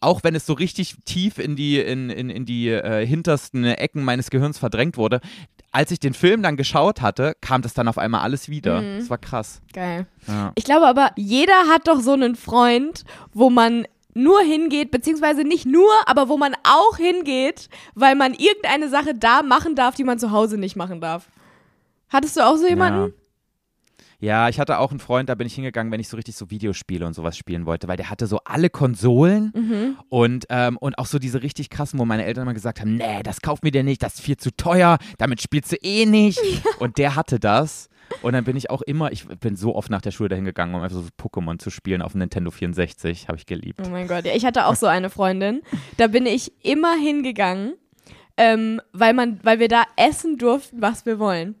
auch 0.00 0.22
wenn 0.24 0.34
es 0.34 0.46
so 0.46 0.52
richtig 0.52 0.96
tief 1.04 1.38
in 1.38 1.56
die, 1.56 1.80
in, 1.80 2.10
in, 2.10 2.30
in 2.30 2.44
die 2.44 2.68
äh, 2.68 3.06
hintersten 3.06 3.64
Ecken 3.64 4.04
meines 4.04 4.30
Gehirns 4.30 4.58
verdrängt 4.58 4.96
wurde, 4.96 5.20
als 5.72 5.90
ich 5.90 6.00
den 6.00 6.14
Film 6.14 6.42
dann 6.42 6.56
geschaut 6.56 7.00
hatte, 7.00 7.34
kam 7.40 7.62
das 7.62 7.74
dann 7.74 7.88
auf 7.88 7.98
einmal 7.98 8.22
alles 8.22 8.48
wieder. 8.48 8.80
Mhm. 8.80 8.98
Das 8.98 9.10
war 9.10 9.18
krass. 9.18 9.60
geil. 9.72 10.06
Ja. 10.26 10.52
Ich 10.54 10.64
glaube 10.64 10.86
aber, 10.86 11.10
jeder 11.16 11.68
hat 11.68 11.88
doch 11.88 12.00
so 12.00 12.12
einen 12.12 12.36
Freund, 12.36 13.04
wo 13.32 13.50
man 13.50 13.86
nur 14.16 14.40
hingeht, 14.40 14.90
beziehungsweise 14.90 15.42
nicht 15.42 15.66
nur, 15.66 15.90
aber 16.06 16.28
wo 16.28 16.36
man 16.36 16.54
auch 16.64 16.96
hingeht, 16.96 17.68
weil 17.94 18.14
man 18.16 18.34
irgendeine 18.34 18.88
Sache 18.88 19.14
da 19.14 19.42
machen 19.42 19.74
darf, 19.74 19.94
die 19.94 20.04
man 20.04 20.18
zu 20.18 20.30
Hause 20.32 20.58
nicht 20.58 20.74
machen 20.76 21.00
darf. 21.00 21.28
Hattest 22.08 22.36
du 22.36 22.40
auch 22.40 22.56
so 22.56 22.66
jemanden? 22.66 23.12
Ja, 24.18 24.48
ich 24.48 24.58
hatte 24.58 24.78
auch 24.78 24.92
einen 24.92 24.98
Freund, 25.00 25.28
da 25.28 25.34
bin 25.34 25.46
ich 25.46 25.54
hingegangen, 25.54 25.92
wenn 25.92 26.00
ich 26.00 26.08
so 26.08 26.16
richtig 26.16 26.36
so 26.36 26.50
Videospiele 26.50 27.06
und 27.06 27.12
sowas 27.12 27.36
spielen 27.36 27.66
wollte, 27.66 27.86
weil 27.86 27.98
der 27.98 28.08
hatte 28.08 28.26
so 28.26 28.40
alle 28.44 28.70
Konsolen 28.70 29.52
Mhm. 29.54 29.96
und, 30.08 30.46
ähm, 30.48 30.78
und 30.78 30.98
auch 30.98 31.04
so 31.04 31.18
diese 31.18 31.42
richtig 31.42 31.68
krassen, 31.68 31.98
wo 31.98 32.06
meine 32.06 32.24
Eltern 32.24 32.44
immer 32.44 32.54
gesagt 32.54 32.80
haben, 32.80 32.94
nee, 32.94 33.22
das 33.22 33.42
kauf 33.42 33.60
mir 33.60 33.72
dir 33.72 33.82
nicht, 33.82 34.02
das 34.02 34.14
ist 34.14 34.20
viel 34.22 34.38
zu 34.38 34.56
teuer, 34.56 34.96
damit 35.18 35.42
spielst 35.42 35.70
du 35.72 35.76
eh 35.82 36.06
nicht. 36.06 36.40
Und 36.80 36.96
der 36.96 37.14
hatte 37.14 37.38
das. 37.38 37.90
Und 38.22 38.32
dann 38.32 38.44
bin 38.44 38.56
ich 38.56 38.70
auch 38.70 38.82
immer, 38.82 39.12
ich 39.12 39.26
bin 39.26 39.56
so 39.56 39.74
oft 39.74 39.90
nach 39.90 40.00
der 40.00 40.10
Schule 40.10 40.28
dahin 40.28 40.44
gegangen, 40.44 40.74
um 40.74 40.82
einfach 40.82 40.96
so 40.96 41.04
Pokémon 41.20 41.58
zu 41.58 41.70
spielen 41.70 42.02
auf 42.02 42.12
dem 42.12 42.18
Nintendo 42.18 42.50
64. 42.50 43.28
Habe 43.28 43.38
ich 43.38 43.46
geliebt. 43.46 43.80
Oh 43.84 43.88
mein 43.88 44.08
Gott, 44.08 44.24
ja, 44.24 44.34
ich 44.34 44.44
hatte 44.44 44.66
auch 44.66 44.74
so 44.76 44.86
eine 44.86 45.10
Freundin. 45.10 45.62
Da 45.96 46.06
bin 46.08 46.26
ich 46.26 46.52
immer 46.64 46.94
hingegangen, 46.96 47.74
ähm, 48.36 48.80
weil 48.92 49.14
man, 49.14 49.40
weil 49.42 49.58
wir 49.58 49.68
da 49.68 49.84
essen 49.96 50.38
durften, 50.38 50.80
was 50.80 51.06
wir 51.06 51.18
wollen. 51.18 51.54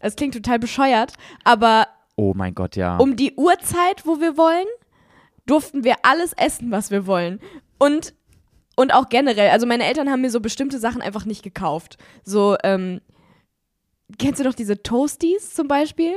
Es 0.00 0.16
klingt 0.16 0.34
total 0.34 0.58
bescheuert, 0.58 1.14
aber 1.44 1.86
Oh 2.16 2.32
mein 2.34 2.54
Gott, 2.54 2.76
ja. 2.76 2.96
um 2.96 3.16
die 3.16 3.34
Uhrzeit, 3.36 4.06
wo 4.06 4.20
wir 4.20 4.36
wollen, 4.36 4.66
durften 5.46 5.84
wir 5.84 5.96
alles 6.02 6.32
essen, 6.32 6.70
was 6.70 6.90
wir 6.90 7.06
wollen. 7.06 7.40
Und, 7.78 8.14
und 8.74 8.92
auch 8.92 9.08
generell, 9.08 9.50
also 9.50 9.66
meine 9.66 9.84
Eltern 9.84 10.10
haben 10.10 10.22
mir 10.22 10.30
so 10.30 10.40
bestimmte 10.40 10.78
Sachen 10.78 11.02
einfach 11.02 11.24
nicht 11.24 11.42
gekauft. 11.42 11.98
So, 12.24 12.56
ähm, 12.64 13.00
kennst 14.18 14.40
du 14.40 14.44
doch 14.44 14.54
diese 14.54 14.82
Toasties 14.82 15.54
zum 15.54 15.68
Beispiel? 15.68 16.14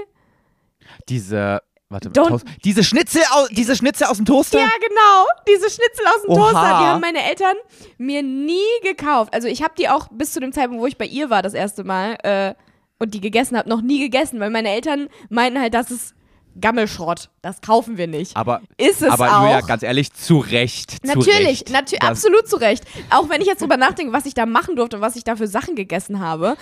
Diese, 1.07 1.61
warte, 1.89 2.09
Don't- 2.09 2.27
Toast, 2.29 2.45
diese 2.63 2.83
Schnitzel, 2.83 3.21
au, 3.31 3.47
diese 3.51 3.75
Schnitzel 3.75 4.07
aus 4.07 4.17
dem 4.17 4.25
Toaster? 4.25 4.59
Ja, 4.59 4.69
genau. 4.87 5.25
Diese 5.47 5.69
Schnitzel 5.69 6.05
aus 6.15 6.21
dem 6.23 6.31
Oha. 6.31 6.51
Toaster, 6.51 6.67
die 6.79 6.85
haben 6.85 7.01
meine 7.01 7.23
Eltern 7.29 7.55
mir 7.97 8.23
nie 8.23 8.59
gekauft. 8.83 9.33
Also 9.33 9.47
ich 9.47 9.63
habe 9.63 9.73
die 9.77 9.89
auch 9.89 10.07
bis 10.11 10.33
zu 10.33 10.39
dem 10.39 10.53
Zeitpunkt, 10.53 10.81
wo 10.81 10.87
ich 10.87 10.97
bei 10.97 11.05
ihr 11.05 11.29
war, 11.29 11.41
das 11.41 11.53
erste 11.53 11.83
Mal, 11.83 12.17
äh, 12.23 12.53
und 12.99 13.13
die 13.13 13.21
gegessen 13.21 13.57
habe, 13.57 13.69
noch 13.69 13.81
nie 13.81 13.99
gegessen, 13.99 14.39
weil 14.39 14.49
meine 14.49 14.69
Eltern 14.69 15.07
meinten 15.29 15.59
halt, 15.61 15.73
das 15.73 15.89
ist 15.91 16.15
Gammelschrott. 16.59 17.29
Das 17.41 17.61
kaufen 17.61 17.95
wir 17.97 18.07
nicht. 18.07 18.35
Aber, 18.35 18.61
Ist 18.77 19.01
es 19.01 19.09
aber 19.09 19.37
auch. 19.37 19.41
Julia, 19.43 19.61
ganz 19.61 19.83
ehrlich, 19.83 20.11
zu 20.11 20.39
Recht. 20.39 20.91
zu 20.91 20.97
Natürlich, 21.07 21.47
Recht. 21.47 21.69
natü 21.69 21.95
Das- 21.99 22.09
absolut 22.09 22.47
zu 22.49 22.57
Recht. 22.57 22.83
Auch 23.11 23.29
wenn 23.29 23.39
ich 23.39 23.47
jetzt 23.47 23.61
drüber 23.61 23.77
nachdenke, 23.77 24.11
was 24.11 24.25
ich 24.25 24.33
da 24.33 24.45
machen 24.45 24.75
durfte 24.75 24.97
und 24.97 25.01
was 25.01 25.15
ich 25.15 25.23
da 25.23 25.35
für 25.37 25.47
Sachen 25.47 25.75
gegessen 25.75 26.19
habe. 26.19 26.57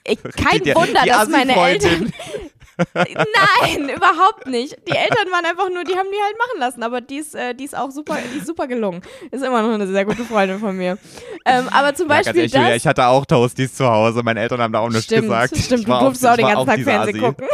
Ich, 0.06 0.18
kein 0.22 0.62
Die- 0.62 0.74
Wunder, 0.74 1.02
die 1.04 1.08
dass 1.10 1.28
meine. 1.28 1.54
Eltern. 1.56 2.12
Nein, 2.94 3.90
überhaupt 3.90 4.46
nicht. 4.46 4.74
Die 4.88 4.96
Eltern 4.96 5.30
waren 5.30 5.44
einfach 5.44 5.68
nur, 5.68 5.84
die 5.84 5.94
haben 5.94 6.08
die 6.10 6.16
halt 6.24 6.38
machen 6.38 6.58
lassen, 6.60 6.82
aber 6.82 7.02
die 7.02 7.16
ist, 7.16 7.34
äh, 7.34 7.54
die 7.54 7.64
ist 7.64 7.76
auch 7.76 7.90
super, 7.90 8.16
die 8.32 8.38
ist 8.38 8.46
super 8.46 8.66
gelungen. 8.66 9.02
Ist 9.30 9.44
immer 9.44 9.60
noch 9.60 9.74
eine 9.74 9.86
sehr 9.86 10.06
gute 10.06 10.24
Freundin 10.24 10.58
von 10.58 10.74
mir. 10.74 10.96
Ähm, 11.44 11.68
aber 11.70 11.94
zum 11.94 12.08
Ja, 12.08 12.16
Beispiel 12.16 12.36
ehrlich, 12.36 12.52
das. 12.52 12.76
ich 12.76 12.86
hatte 12.86 13.06
auch 13.06 13.26
Toasties 13.26 13.74
zu 13.74 13.86
Hause. 13.86 14.22
Meine 14.22 14.40
Eltern 14.40 14.62
haben 14.62 14.72
da 14.72 14.78
auch 14.78 14.88
nichts 14.88 15.04
Stimmt, 15.04 15.24
gesagt. 15.24 15.56
stimmt, 15.58 15.84
du 15.84 15.88
war 15.88 16.00
durftest 16.00 16.26
auch, 16.26 16.36
den 16.36 16.46
ganzen 16.46 16.66
Tag 16.66 16.80
Fernsehen 16.80 17.20
gucken. 17.20 17.46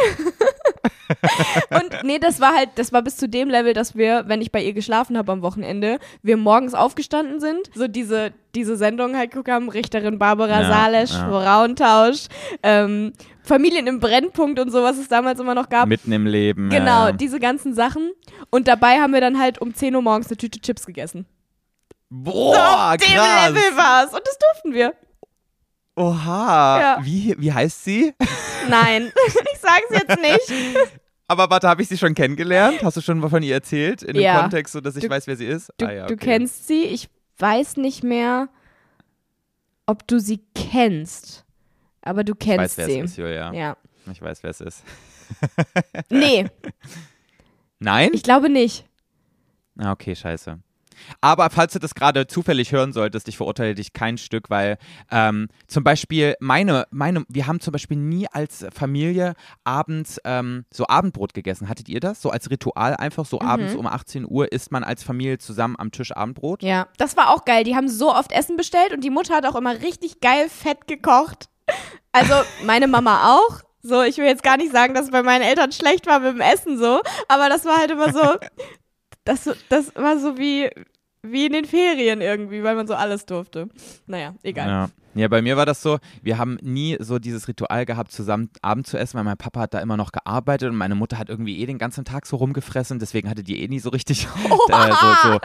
Und 1.69 2.03
nee, 2.03 2.19
das 2.19 2.39
war 2.39 2.55
halt, 2.55 2.69
das 2.75 2.93
war 2.93 3.01
bis 3.01 3.17
zu 3.17 3.27
dem 3.29 3.49
Level, 3.49 3.73
dass 3.73 3.95
wir, 3.95 4.25
wenn 4.27 4.41
ich 4.41 4.51
bei 4.51 4.63
ihr 4.63 4.73
geschlafen 4.73 5.17
habe 5.17 5.31
am 5.31 5.41
Wochenende, 5.41 5.99
wir 6.21 6.37
morgens 6.37 6.73
aufgestanden 6.73 7.39
sind, 7.39 7.69
so 7.73 7.87
diese, 7.87 8.33
diese 8.55 8.75
Sendung 8.77 9.15
halt 9.15 9.31
geguckt 9.31 9.49
haben, 9.49 9.69
Richterin 9.69 10.19
Barbara 10.19 10.61
Ja, 10.61 10.67
Salesch, 10.67 11.13
ja. 11.13 11.27
Frauentausch, 11.29 12.27
ähm, 12.63 13.13
Familien 13.43 13.87
im 13.87 13.99
Brennpunkt 13.99 14.59
und 14.59 14.71
so, 14.71 14.83
was 14.83 14.97
es 14.97 15.07
damals 15.07 15.39
immer 15.39 15.55
noch 15.55 15.69
gab. 15.69 15.87
Mitten 15.87 16.11
im 16.11 16.25
Leben. 16.25 16.69
Genau, 16.69 17.07
ja. 17.07 17.11
diese 17.11 17.39
ganzen 17.39 17.73
Sachen. 17.73 18.11
Und 18.49 18.67
dabei 18.67 18.99
haben 18.99 19.13
wir 19.13 19.21
dann 19.21 19.39
halt 19.39 19.59
um 19.59 19.73
10 19.73 19.95
Uhr 19.95 20.01
morgens 20.01 20.27
eine 20.27 20.37
Tüte 20.37 20.59
Chips 20.59 20.85
gegessen. 20.85 21.25
Boah, 22.09 22.93
Auf 22.93 22.97
dem 22.97 23.15
krass. 23.15 23.49
Level 23.49 23.77
war's. 23.77 24.13
Und 24.13 24.21
das 24.25 24.37
durften 24.37 24.73
wir. 24.73 24.93
Oha. 25.97 26.79
Ja. 26.79 26.99
Wie, 27.01 27.35
wie 27.37 27.51
heißt 27.51 27.83
sie? 27.83 28.13
Nein, 28.69 29.11
ich 29.27 29.59
sag's 29.59 29.89
jetzt 29.91 30.19
nicht. 30.21 30.77
Aber 31.27 31.49
warte, 31.49 31.67
habe 31.67 31.81
ich 31.81 31.87
sie 31.89 31.97
schon 31.97 32.13
kennengelernt? 32.13 32.81
Hast 32.83 32.95
du 32.97 33.01
schon 33.01 33.27
von 33.29 33.43
ihr 33.43 33.55
erzählt? 33.55 34.03
In 34.03 34.13
dem 34.13 34.23
Ja. 34.23 34.39
Kontext, 34.41 34.73
so 34.73 34.79
dass 34.81 34.95
ich 34.95 35.03
Du- 35.03 35.09
weiß, 35.09 35.27
wer 35.27 35.35
sie 35.35 35.45
ist? 35.47 35.73
Du, 35.77 35.85
ah, 35.85 35.91
ja, 35.91 36.05
du 36.07 36.13
okay. 36.13 36.25
kennst 36.25 36.67
sie. 36.67 36.83
Ich 36.83 37.09
weiß 37.39 37.77
nicht 37.77 38.03
mehr, 38.03 38.47
ob 39.85 40.07
du 40.07 40.19
sie 40.19 40.39
kennst. 40.55 41.43
Aber 42.01 42.23
du 42.23 42.33
Ich 42.39 42.47
weiß, 42.47 42.57
kennst 42.57 42.77
wer 42.77 42.85
sie. 42.85 42.99
es 42.99 43.11
ist, 43.11 43.17
Julia. 43.17 43.51
Ja. 43.53 43.75
Ich 44.11 44.21
weiß, 44.21 44.43
wer 44.43 44.51
es 44.51 44.61
ist. 44.61 44.83
Nee. 46.09 46.45
Nein? 47.79 48.11
Ich 48.13 48.23
glaube 48.23 48.49
nicht. 48.49 48.85
Ah, 49.77 49.91
okay, 49.91 50.15
scheiße. 50.15 50.59
Aber 51.21 51.49
falls 51.49 51.73
du 51.73 51.79
das 51.79 51.95
gerade 51.95 52.27
zufällig 52.27 52.71
hören 52.71 52.93
solltest, 52.93 53.27
ich 53.27 53.37
verurteile 53.37 53.75
dich 53.75 53.93
kein 53.93 54.17
Stück, 54.17 54.49
weil 54.49 54.77
ähm, 55.11 55.47
zum 55.67 55.83
Beispiel 55.83 56.35
meine, 56.39 56.85
meine, 56.91 57.23
wir 57.29 57.47
haben 57.47 57.59
zum 57.59 57.71
Beispiel 57.71 57.97
nie 57.97 58.27
als 58.31 58.65
Familie 58.73 59.33
abends 59.63 60.19
ähm, 60.23 60.65
so 60.73 60.87
Abendbrot 60.87 61.33
gegessen. 61.33 61.69
Hattet 61.69 61.89
ihr 61.89 61.99
das? 61.99 62.21
So 62.21 62.29
als 62.29 62.49
Ritual 62.49 62.95
einfach 62.95 63.25
so 63.25 63.39
Mhm. 63.39 63.47
abends 63.47 63.75
um 63.75 63.85
18 63.87 64.25
Uhr 64.29 64.51
isst 64.51 64.71
man 64.71 64.83
als 64.83 65.03
Familie 65.03 65.37
zusammen 65.37 65.75
am 65.77 65.91
Tisch 65.91 66.11
Abendbrot? 66.15 66.63
Ja, 66.63 66.87
das 66.97 67.17
war 67.17 67.29
auch 67.33 67.45
geil. 67.45 67.63
Die 67.63 67.75
haben 67.75 67.87
so 67.89 68.13
oft 68.13 68.31
Essen 68.31 68.57
bestellt 68.57 68.93
und 68.93 69.03
die 69.03 69.09
Mutter 69.09 69.35
hat 69.35 69.45
auch 69.45 69.55
immer 69.55 69.73
richtig 69.81 70.19
geil 70.21 70.49
fett 70.49 70.87
gekocht. 70.87 71.49
Also 72.11 72.33
meine 72.65 72.87
Mama 72.87 73.35
auch. 73.37 73.61
So, 73.83 74.01
ich 74.01 74.17
will 74.17 74.25
jetzt 74.25 74.43
gar 74.43 74.57
nicht 74.57 74.71
sagen, 74.71 74.93
dass 74.93 75.05
es 75.05 75.11
bei 75.11 75.23
meinen 75.23 75.43
Eltern 75.43 75.71
schlecht 75.71 76.07
war 76.07 76.19
mit 76.19 76.33
dem 76.33 76.41
Essen 76.41 76.77
so, 76.77 76.99
aber 77.29 77.47
das 77.47 77.63
war 77.63 77.77
halt 77.77 77.91
immer 77.91 78.11
so, 78.11 78.19
das, 79.27 79.49
das 79.69 79.95
war 79.95 80.19
so 80.19 80.37
wie, 80.37 80.69
wie 81.21 81.45
in 81.45 81.53
den 81.53 81.65
Ferien 81.65 82.21
irgendwie, 82.21 82.63
weil 82.63 82.75
man 82.75 82.87
so 82.87 82.95
alles 82.95 83.25
durfte. 83.25 83.69
Naja, 84.05 84.35
egal. 84.43 84.67
Ja. 84.67 84.89
ja, 85.15 85.27
bei 85.27 85.41
mir 85.41 85.57
war 85.57 85.65
das 85.65 85.81
so, 85.81 85.99
wir 86.21 86.37
haben 86.37 86.57
nie 86.61 86.97
so 86.99 87.19
dieses 87.19 87.47
Ritual 87.47 87.85
gehabt, 87.85 88.11
zusammen 88.11 88.49
Abend 88.61 88.87
zu 88.87 88.97
essen, 88.97 89.17
weil 89.17 89.23
mein 89.23 89.37
Papa 89.37 89.61
hat 89.61 89.73
da 89.73 89.79
immer 89.79 89.97
noch 89.97 90.11
gearbeitet 90.11 90.69
und 90.69 90.77
meine 90.77 90.95
Mutter 90.95 91.17
hat 91.17 91.29
irgendwie 91.29 91.59
eh 91.59 91.65
den 91.65 91.77
ganzen 91.77 92.05
Tag 92.05 92.25
so 92.25 92.37
rumgefressen, 92.37 92.99
deswegen 92.99 93.29
hatte 93.29 93.43
die 93.43 93.61
eh 93.61 93.67
nie 93.67 93.79
so 93.79 93.89
richtig 93.89 94.25
äh, 94.69 94.91
so, 94.91 95.29
so. 95.29 95.39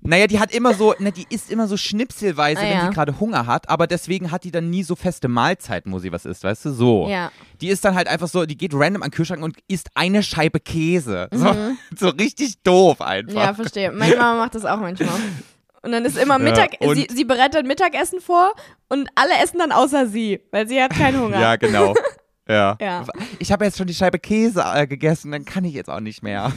Naja, 0.00 0.26
die 0.28 0.38
hat 0.38 0.54
immer 0.54 0.74
so, 0.74 0.94
ne, 1.00 1.10
die 1.12 1.26
isst 1.28 1.50
immer 1.50 1.66
so 1.66 1.76
schnipselweise, 1.76 2.60
Ah, 2.60 2.64
wenn 2.64 2.70
ja. 2.70 2.86
sie 2.86 2.94
gerade 2.94 3.18
Hunger 3.18 3.46
hat, 3.46 3.68
aber 3.68 3.86
deswegen 3.86 4.30
hat 4.30 4.44
die 4.44 4.50
dann 4.52 4.70
nie 4.70 4.82
so 4.84 4.94
feste 4.94 5.26
Mahlzeiten, 5.28 5.92
wo 5.92 5.98
sie 5.98 6.12
was 6.12 6.24
isst, 6.24 6.44
weißt 6.44 6.66
du, 6.66 6.70
so. 6.72 7.08
Ja. 7.08 7.32
Die 7.60 7.68
ist 7.68 7.84
dann 7.84 7.94
halt 7.96 8.06
einfach 8.08 8.28
so, 8.28 8.46
die 8.46 8.56
geht 8.56 8.72
random 8.74 9.02
an 9.02 9.08
den 9.10 9.14
Kühlschrank 9.14 9.42
und 9.42 9.56
isst 9.66 9.88
eine 9.94 10.22
Scheibe 10.22 10.60
Käse. 10.60 11.28
So, 11.32 11.54
so 11.96 12.08
richtig 12.10 12.62
doof 12.62 13.00
einfach. 13.02 13.32
Mhm. 13.32 13.38
Ja, 13.38 13.54
verstehe. 13.54 13.90
Meine 13.92 14.16
Mama 14.16 14.38
macht 14.44 14.54
das 14.54 14.64
auch 14.64 14.78
manchmal. 14.78 15.08
Und 15.82 15.92
dann 15.92 16.04
ist 16.04 16.16
immer 16.16 16.38
Mittag, 16.38 16.76
und- 16.80 16.94
sie, 16.96 17.06
sie 17.12 17.24
bereitet 17.24 17.66
Mittagessen 17.66 18.20
vor 18.20 18.52
und 18.88 19.08
alle 19.16 19.32
essen 19.42 19.58
dann 19.58 19.72
außer 19.72 20.06
sie, 20.06 20.40
weil 20.52 20.68
sie 20.68 20.80
hat 20.82 20.92
keinen 20.92 21.20
Hunger. 21.20 21.40
Ja, 21.40 21.56
genau. 21.56 21.94
Ja. 22.50 22.78
Ja. 22.80 23.04
Ich 23.40 23.52
habe 23.52 23.66
jetzt 23.66 23.76
schon 23.76 23.86
die 23.88 23.92
Scheibe 23.94 24.18
Käse 24.18 24.64
äh, 24.74 24.86
gegessen, 24.86 25.30
dann 25.32 25.44
kann 25.44 25.64
ich 25.66 25.74
jetzt 25.74 25.90
auch 25.90 26.00
nicht 26.00 26.22
mehr. 26.22 26.50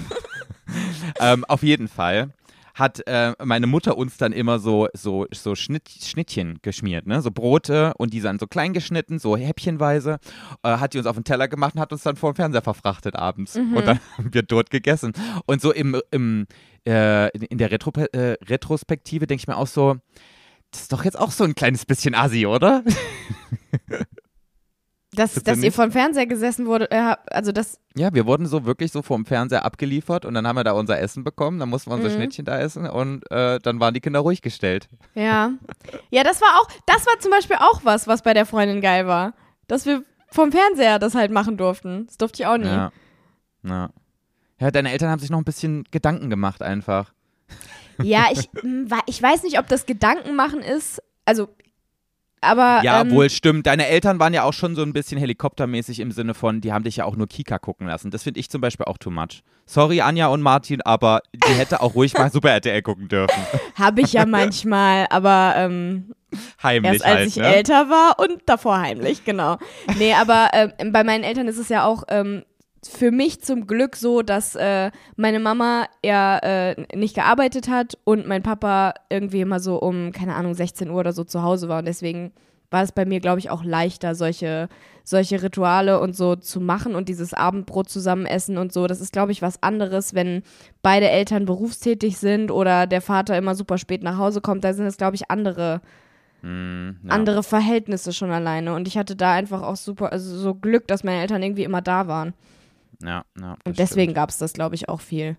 ähm, 1.20 1.44
auf 1.46 1.64
jeden 1.64 1.90
Fall 1.90 2.30
hat 2.82 3.08
äh, 3.08 3.34
meine 3.44 3.68
Mutter 3.68 3.98
uns 3.98 4.18
dann 4.18 4.34
immer 4.34 4.60
so, 4.60 4.88
so, 4.94 5.26
so 5.32 5.56
Schnitt, 5.56 5.90
Schnittchen 5.90 6.60
geschmiert, 6.62 7.08
ne? 7.08 7.22
So 7.22 7.32
Brote 7.32 7.94
und 7.98 8.14
die 8.14 8.20
dann 8.20 8.40
so 8.40 8.48
klein 8.48 8.74
geschnitten, 8.74 9.20
so 9.20 9.38
häppchenweise, 9.38 10.20
äh, 10.64 10.78
hat 10.78 10.94
die 10.94 10.98
uns 10.98 11.08
auf 11.08 11.16
den 11.16 11.24
Teller 11.24 11.48
gemacht 11.48 11.76
und 11.76 11.82
hat 11.82 11.94
uns 11.94 12.04
dann 12.04 12.18
vor 12.18 12.34
dem 12.34 12.36
Fernseher 12.36 12.62
verfrachtet 12.62 13.16
abends. 13.16 13.56
Und 13.56 13.86
dann 13.86 14.00
haben 14.18 14.34
wir 14.34 14.44
dort 14.44 14.70
gegessen. 14.70 15.14
Und 15.46 15.62
so 15.62 15.72
im, 15.72 16.02
im 16.12 16.48
äh, 16.86 17.30
in 17.38 17.58
der 17.58 17.72
Retro 17.72 17.92
äh, 18.12 18.38
Retrospektive 18.44 19.28
denke 19.28 19.42
ich 19.42 19.48
mir 19.48 19.58
auch 19.58 19.68
so, 19.68 19.98
das 20.72 20.82
ist 20.82 20.94
doch 20.94 21.04
jetzt 21.06 21.20
auch 21.20 21.32
so 21.32 21.44
ein 21.44 21.56
kleines 21.56 21.86
bisschen 21.86 22.16
assi, 22.16 22.46
oder? 22.46 22.84
Dass, 25.14 25.34
dass 25.44 25.62
ihr 25.62 25.72
dem 25.72 25.92
Fernseher 25.92 26.26
gesessen 26.26 26.66
wurde, 26.68 26.90
äh, 26.90 27.16
also 27.30 27.52
das, 27.52 27.80
Ja, 27.98 28.14
wir 28.14 28.26
wurden 28.26 28.46
so 28.46 28.66
wirklich 28.66 28.94
so 28.94 29.02
vom 29.02 29.26
Fernseher 29.26 29.66
abgeliefert 29.66 30.24
und 30.26 30.34
dann 30.36 30.48
haben 30.48 30.56
wir 30.56 30.64
da 30.64 30.72
unser 30.72 31.00
Essen 31.00 31.26
bekommen, 31.26 31.60
dann 31.60 31.68
mussten 31.68 31.90
wir 31.92 31.96
unser 31.96 32.08
Mhm. 32.10 32.14
Schnittchen 32.14 32.46
da 32.46 32.58
essen 32.60 32.88
und 32.90 33.30
äh, 33.30 33.60
dann 33.60 33.82
waren 33.82 33.94
die 33.94 34.00
Kinder 34.00 34.22
ruhig 34.22 34.42
gestellt. 34.42 34.88
ja. 35.14 35.52
Ja, 36.12 36.24
das 36.24 36.40
war 36.40 36.48
auch, 36.62 36.68
das 36.86 37.06
war 37.06 37.20
zum 37.20 37.32
Beispiel 37.32 37.58
auch 37.60 37.82
was, 37.84 38.08
was 38.08 38.22
bei 38.22 38.34
der 38.34 38.46
Freundin 38.46 38.80
geil 38.80 39.06
war. 39.06 39.34
Dass 39.68 39.86
wir 39.86 40.04
vom 40.28 40.52
Fernseher 40.54 40.98
das 40.98 41.14
halt 41.14 41.32
machen 41.32 41.58
durften. 41.58 42.08
Das 42.08 42.18
durfte 42.18 42.44
ich 42.44 42.48
auch 42.48 42.58
nie. 42.58 42.66
Ja. 42.68 42.92
ja. 43.64 43.90
Ja, 44.60 44.72
deine 44.72 44.92
Eltern 44.94 45.10
haben 45.10 45.20
sich 45.20 45.30
noch 45.30 45.40
ein 45.40 45.44
bisschen 45.44 45.84
Gedanken 45.92 46.30
gemacht 46.30 46.62
einfach. 46.62 47.12
Ja, 48.02 48.28
ich, 48.32 48.48
wa- 48.64 49.02
ich 49.08 49.22
weiß 49.22 49.44
nicht, 49.44 49.60
ob 49.60 49.68
das 49.68 49.86
Gedanken 49.86 50.36
machen 50.36 50.62
ist. 50.62 51.02
Also, 51.26 51.50
aber. 52.42 52.82
Ja, 52.84 53.02
ähm, 53.02 53.12
wohl 53.12 53.30
stimmt. 53.30 53.68
Deine 53.68 53.88
Eltern 53.88 54.20
waren 54.20 54.34
ja 54.34 54.44
auch 54.44 54.54
schon 54.54 54.76
so 54.76 54.82
ein 54.82 54.94
bisschen 54.94 55.18
helikoptermäßig 55.18 56.00
im 56.00 56.12
Sinne 56.12 56.34
von, 56.34 56.62
die 56.62 56.74
haben 56.74 56.84
dich 56.84 56.98
ja 56.98 57.06
auch 57.06 57.16
nur 57.16 57.28
Kika 57.28 57.60
gucken 57.60 57.88
lassen. 57.88 58.12
Das 58.12 58.24
finde 58.24 58.40
ich 58.40 58.50
zum 58.50 58.62
Beispiel 58.62 58.86
auch 58.86 58.98
too 58.98 59.12
much. 59.12 59.44
Sorry, 59.66 60.02
Anja 60.02 60.28
und 60.28 60.42
Martin, 60.42 60.82
aber 60.82 61.22
die 61.34 61.54
hätte 61.54 61.82
auch 61.82 61.96
ruhig 61.96 62.14
mal 62.14 62.32
Super 62.32 62.50
RTL 62.52 62.82
gucken 62.82 63.08
dürfen. 63.08 63.40
Habe 63.76 64.02
ich 64.02 64.14
ja 64.14 64.26
manchmal, 64.26 65.08
aber 65.10 65.54
ähm, 65.56 66.14
Heimlich 66.62 66.94
erst 66.94 67.06
als 67.06 67.16
halt, 67.16 67.28
ich 67.28 67.36
ne? 67.38 67.56
älter 67.56 67.90
war 67.90 68.20
und 68.20 68.42
davor 68.46 68.80
heimlich, 68.80 69.26
genau. 69.26 69.58
Nee, 69.98 70.14
aber 70.14 70.50
ähm, 70.54 70.92
bei 70.92 71.04
meinen 71.04 71.24
Eltern 71.24 71.48
ist 71.48 71.58
es 71.58 71.70
ja 71.70 71.86
auch 71.86 72.04
ähm, 72.08 72.44
für 72.84 73.12
mich 73.12 73.42
zum 73.42 73.68
Glück 73.68 73.96
so, 73.96 74.22
dass 74.22 74.56
äh, 74.56 74.92
meine 75.16 75.40
Mama 75.40 75.86
ja 76.04 76.40
äh, 76.40 76.86
nicht 76.96 77.16
gearbeitet 77.16 77.70
hat 77.70 77.98
und 78.04 78.28
mein 78.28 78.44
Papa 78.44 78.94
irgendwie 79.10 79.42
immer 79.42 79.60
so 79.60 79.78
um, 79.78 80.12
keine 80.12 80.36
Ahnung, 80.36 80.54
16 80.54 80.90
Uhr 80.90 81.00
oder 81.00 81.14
so 81.14 81.24
zu 81.24 81.44
Hause 81.44 81.70
war. 81.70 81.80
Und 81.80 81.86
deswegen 81.86 82.32
war 82.72 82.84
es 82.84 82.92
bei 82.92 83.06
mir, 83.06 83.20
glaube 83.20 83.40
ich, 83.40 83.50
auch 83.50 83.64
leichter, 83.64 84.16
solche, 84.16 84.70
solche 85.04 85.44
Rituale 85.44 86.00
und 86.00 86.16
so 86.16 86.36
zu 86.36 86.60
machen 86.60 86.96
und 86.96 87.10
dieses 87.10 87.34
Abendbrot 87.34 87.90
zusammen 87.90 88.26
essen 88.26 88.58
und 88.58 88.74
so. 88.74 88.88
Das 88.88 89.02
ist, 89.02 89.14
glaube 89.14 89.32
ich, 89.32 89.42
was 89.42 89.62
anderes, 89.62 90.16
wenn 90.16 90.42
beide 90.82 91.10
Eltern 91.10 91.46
berufstätig 91.46 92.18
sind 92.18 92.50
oder 92.50 92.88
der 92.88 93.02
Vater 93.02 93.38
immer 93.38 93.56
super 93.56 93.78
spät 93.78 94.02
nach 94.04 94.18
Hause 94.18 94.42
kommt. 94.42 94.64
Da 94.64 94.74
sind 94.74 94.86
es, 94.86 94.98
glaube 94.98 95.16
ich, 95.16 95.30
andere 95.30 95.82
Hm, 96.42 96.98
ja. 97.04 97.12
andere 97.12 97.44
Verhältnisse 97.44 98.14
schon 98.14 98.32
alleine. 98.32 98.74
Und 98.74 98.88
ich 98.88 98.98
hatte 98.98 99.16
da 99.16 99.34
einfach 99.34 99.62
auch 99.62 99.76
super, 99.76 100.12
also 100.12 100.36
so 100.38 100.56
Glück, 100.56 100.88
dass 100.88 101.04
meine 101.04 101.22
Eltern 101.22 101.44
irgendwie 101.44 101.64
immer 101.64 101.82
da 101.82 102.08
waren. 102.08 102.34
Ja, 103.04 103.26
ja, 103.40 103.58
Und 103.66 103.80
deswegen 103.80 104.14
gab 104.14 104.30
es 104.30 104.38
das, 104.38 104.54
glaube 104.54 104.76
ich, 104.76 104.90
auch 104.90 105.02
viel. 105.02 105.38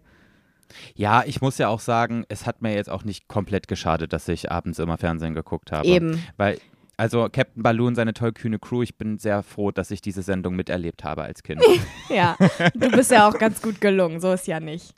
Ja, 0.95 1.23
ich 1.27 1.41
muss 1.41 1.59
ja 1.59 1.69
auch 1.69 1.81
sagen, 1.81 2.25
es 2.29 2.47
hat 2.47 2.63
mir 2.63 2.75
jetzt 2.75 2.91
auch 2.91 3.05
nicht 3.05 3.29
komplett 3.29 3.69
geschadet, 3.69 4.13
dass 4.13 4.29
ich 4.29 4.51
abends 4.51 4.79
immer 4.79 4.99
Fernsehen 4.99 5.35
geguckt 5.35 5.73
habe. 5.73 5.87
Eben. 5.87 6.23
Weil, 6.37 6.59
also 6.97 7.29
Captain 7.31 7.63
Balloon, 7.63 7.95
seine 7.95 8.15
tollkühne 8.15 8.59
Crew, 8.59 8.83
ich 8.83 8.97
bin 8.97 9.19
sehr 9.19 9.43
froh, 9.43 9.71
dass 9.71 9.91
ich 9.91 10.01
diese 10.01 10.23
Sendung 10.23 10.57
miterlebt 10.57 11.05
habe 11.05 11.23
als 11.23 11.43
Kind. 11.43 11.63
Ja, 12.09 12.37
du 12.75 12.91
bist 12.91 13.11
ja 13.11 13.27
auch 13.29 13.39
ganz 13.39 13.63
gut 13.63 13.81
gelungen, 13.81 14.21
so 14.21 14.33
ist 14.33 14.47
ja 14.47 14.61
nicht. 14.61 14.95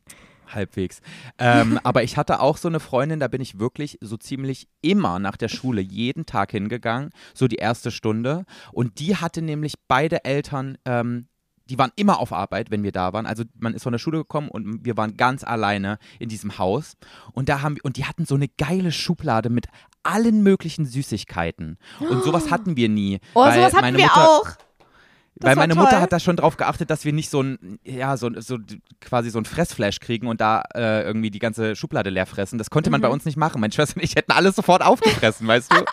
Halbwegs. 0.52 1.00
Ähm, 1.38 1.78
aber 1.84 2.02
ich 2.02 2.16
hatte 2.16 2.40
auch 2.40 2.56
so 2.56 2.68
eine 2.68 2.80
Freundin, 2.80 3.20
da 3.20 3.28
bin 3.28 3.40
ich 3.40 3.58
wirklich 3.58 3.98
so 4.00 4.16
ziemlich 4.16 4.68
immer 4.82 5.18
nach 5.18 5.36
der 5.36 5.48
Schule 5.48 5.80
jeden 5.80 6.26
Tag 6.26 6.50
hingegangen, 6.50 7.10
so 7.34 7.46
die 7.46 7.56
erste 7.56 7.90
Stunde. 7.90 8.44
Und 8.72 8.98
die 8.98 9.16
hatte 9.16 9.42
nämlich 9.42 9.74
beide 9.86 10.24
Eltern, 10.24 10.76
ähm, 10.84 11.28
die 11.70 11.78
waren 11.78 11.92
immer 11.96 12.18
auf 12.18 12.32
Arbeit, 12.32 12.70
wenn 12.70 12.82
wir 12.82 12.92
da 12.92 13.12
waren. 13.12 13.26
Also 13.26 13.44
man 13.58 13.74
ist 13.74 13.82
von 13.82 13.92
der 13.92 13.98
Schule 13.98 14.18
gekommen 14.18 14.48
und 14.48 14.84
wir 14.84 14.96
waren 14.96 15.16
ganz 15.16 15.44
alleine 15.44 15.98
in 16.18 16.28
diesem 16.28 16.58
Haus. 16.58 16.96
Und 17.32 17.48
da 17.48 17.62
haben 17.62 17.76
wir, 17.76 17.84
und 17.84 17.96
die 17.96 18.04
hatten 18.04 18.26
so 18.26 18.34
eine 18.34 18.48
geile 18.48 18.92
Schublade 18.92 19.50
mit 19.50 19.66
allen 20.02 20.42
möglichen 20.42 20.84
Süßigkeiten. 20.84 21.78
Und 22.00 22.22
sowas 22.22 22.50
hatten 22.50 22.76
wir 22.76 22.88
nie. 22.88 23.20
Oh, 23.34 23.44
sowas 23.44 23.72
hatten 23.72 23.80
meine 23.80 23.98
wir 23.98 24.04
Mutter, 24.04 24.28
auch. 24.28 24.46
Das 25.36 25.48
weil 25.48 25.56
meine 25.56 25.74
toll. 25.74 25.82
Mutter 25.82 26.00
hat 26.00 26.12
da 26.12 26.20
schon 26.20 26.36
drauf 26.36 26.56
geachtet, 26.56 26.90
dass 26.90 27.04
wir 27.04 27.12
nicht 27.12 27.28
so 27.28 27.42
ein, 27.42 27.80
ja, 27.82 28.16
so, 28.16 28.30
so 28.40 28.56
quasi 29.00 29.30
so 29.30 29.38
ein 29.38 29.44
Fressflash 29.44 29.98
kriegen 29.98 30.28
und 30.28 30.40
da 30.40 30.62
äh, 30.74 31.02
irgendwie 31.02 31.30
die 31.30 31.40
ganze 31.40 31.74
Schublade 31.74 32.08
leer 32.10 32.26
fressen. 32.26 32.56
Das 32.56 32.70
konnte 32.70 32.88
man 32.90 33.00
Mhm. 33.00 33.02
bei 33.02 33.08
uns 33.08 33.24
nicht 33.24 33.36
machen. 33.36 33.60
Meine 33.60 33.72
Schwester 33.72 33.96
und 33.96 34.04
ich 34.04 34.14
hätten 34.14 34.30
alles 34.30 34.54
sofort 34.54 34.82
aufgefressen, 34.82 35.46
weißt 35.48 35.72
du? 35.72 35.76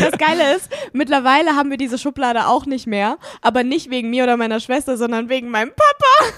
Das 0.00 0.16
Geile 0.18 0.54
ist, 0.54 0.68
mittlerweile 0.92 1.56
haben 1.56 1.70
wir 1.70 1.76
diese 1.76 1.98
Schublade 1.98 2.46
auch 2.46 2.64
nicht 2.66 2.86
mehr, 2.86 3.18
aber 3.42 3.64
nicht 3.64 3.90
wegen 3.90 4.08
mir 4.10 4.22
oder 4.22 4.36
meiner 4.36 4.60
Schwester, 4.60 4.96
sondern 4.96 5.28
wegen 5.28 5.50
meinem 5.50 5.70
Papa. 5.70 6.32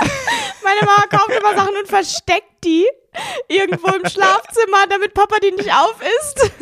Meine 0.62 0.80
Mama 0.86 1.02
kauft 1.10 1.30
immer 1.30 1.54
Sachen 1.56 1.74
und 1.80 1.88
versteckt 1.88 2.64
die 2.64 2.86
irgendwo 3.48 3.88
im 3.88 4.08
Schlafzimmer, 4.08 4.86
damit 4.88 5.12
Papa 5.14 5.36
die 5.42 5.50
nicht 5.56 5.70
aufisst. 5.72 6.52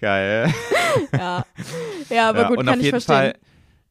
Geil. 0.00 0.52
Ja, 1.12 1.44
ja 2.10 2.28
aber 2.28 2.42
ja, 2.42 2.48
gut, 2.48 2.58
kann 2.58 2.68
auf 2.68 2.76
ich 2.80 2.90
verstehen. 2.90 3.14
Fall. 3.16 3.34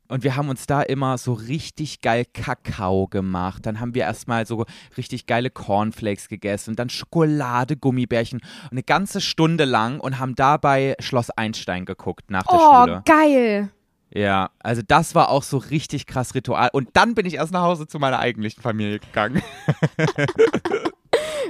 Und 0.10 0.24
wir 0.24 0.36
haben 0.36 0.50
uns 0.50 0.66
da 0.68 0.82
immer 0.82 1.18
so 1.18 1.34
richtig 1.34 2.02
geil 2.02 2.26
Kakao 2.34 3.08
gemacht. 3.08 3.66
Dann 3.66 3.80
haben 3.80 3.94
wir 3.94 4.04
erstmal 4.04 4.46
so 4.46 4.66
richtig 4.98 5.26
geile 5.26 5.50
Cornflakes 5.50 6.30
gegessen, 6.30 6.76
dann 6.76 6.90
Schokolade, 6.90 7.76
Gummibärchen. 7.78 8.42
Eine 8.72 8.84
ganze 8.84 9.20
Stunde 9.22 9.66
lang 9.66 10.00
und 10.00 10.20
haben 10.20 10.36
dabei 10.36 10.96
Schloss 11.00 11.30
Einstein 11.32 11.86
geguckt 11.86 12.32
nach 12.32 12.44
der 12.44 12.60
Oh, 12.60 12.82
Schule. 12.86 13.04
geil. 13.06 13.70
Ja, 14.14 14.52
also 14.60 14.82
das 14.88 15.16
war 15.16 15.30
auch 15.30 15.44
so 15.44 15.58
richtig 15.58 16.06
krass 16.06 16.34
Ritual. 16.34 16.70
Und 16.72 16.90
dann 16.94 17.14
bin 17.14 17.26
ich 17.26 17.34
erst 17.36 17.52
nach 17.52 17.64
Hause 17.64 17.88
zu 17.88 18.00
meiner 18.00 18.20
eigentlichen 18.20 18.62
Familie 18.64 19.00
gegangen. 19.00 19.42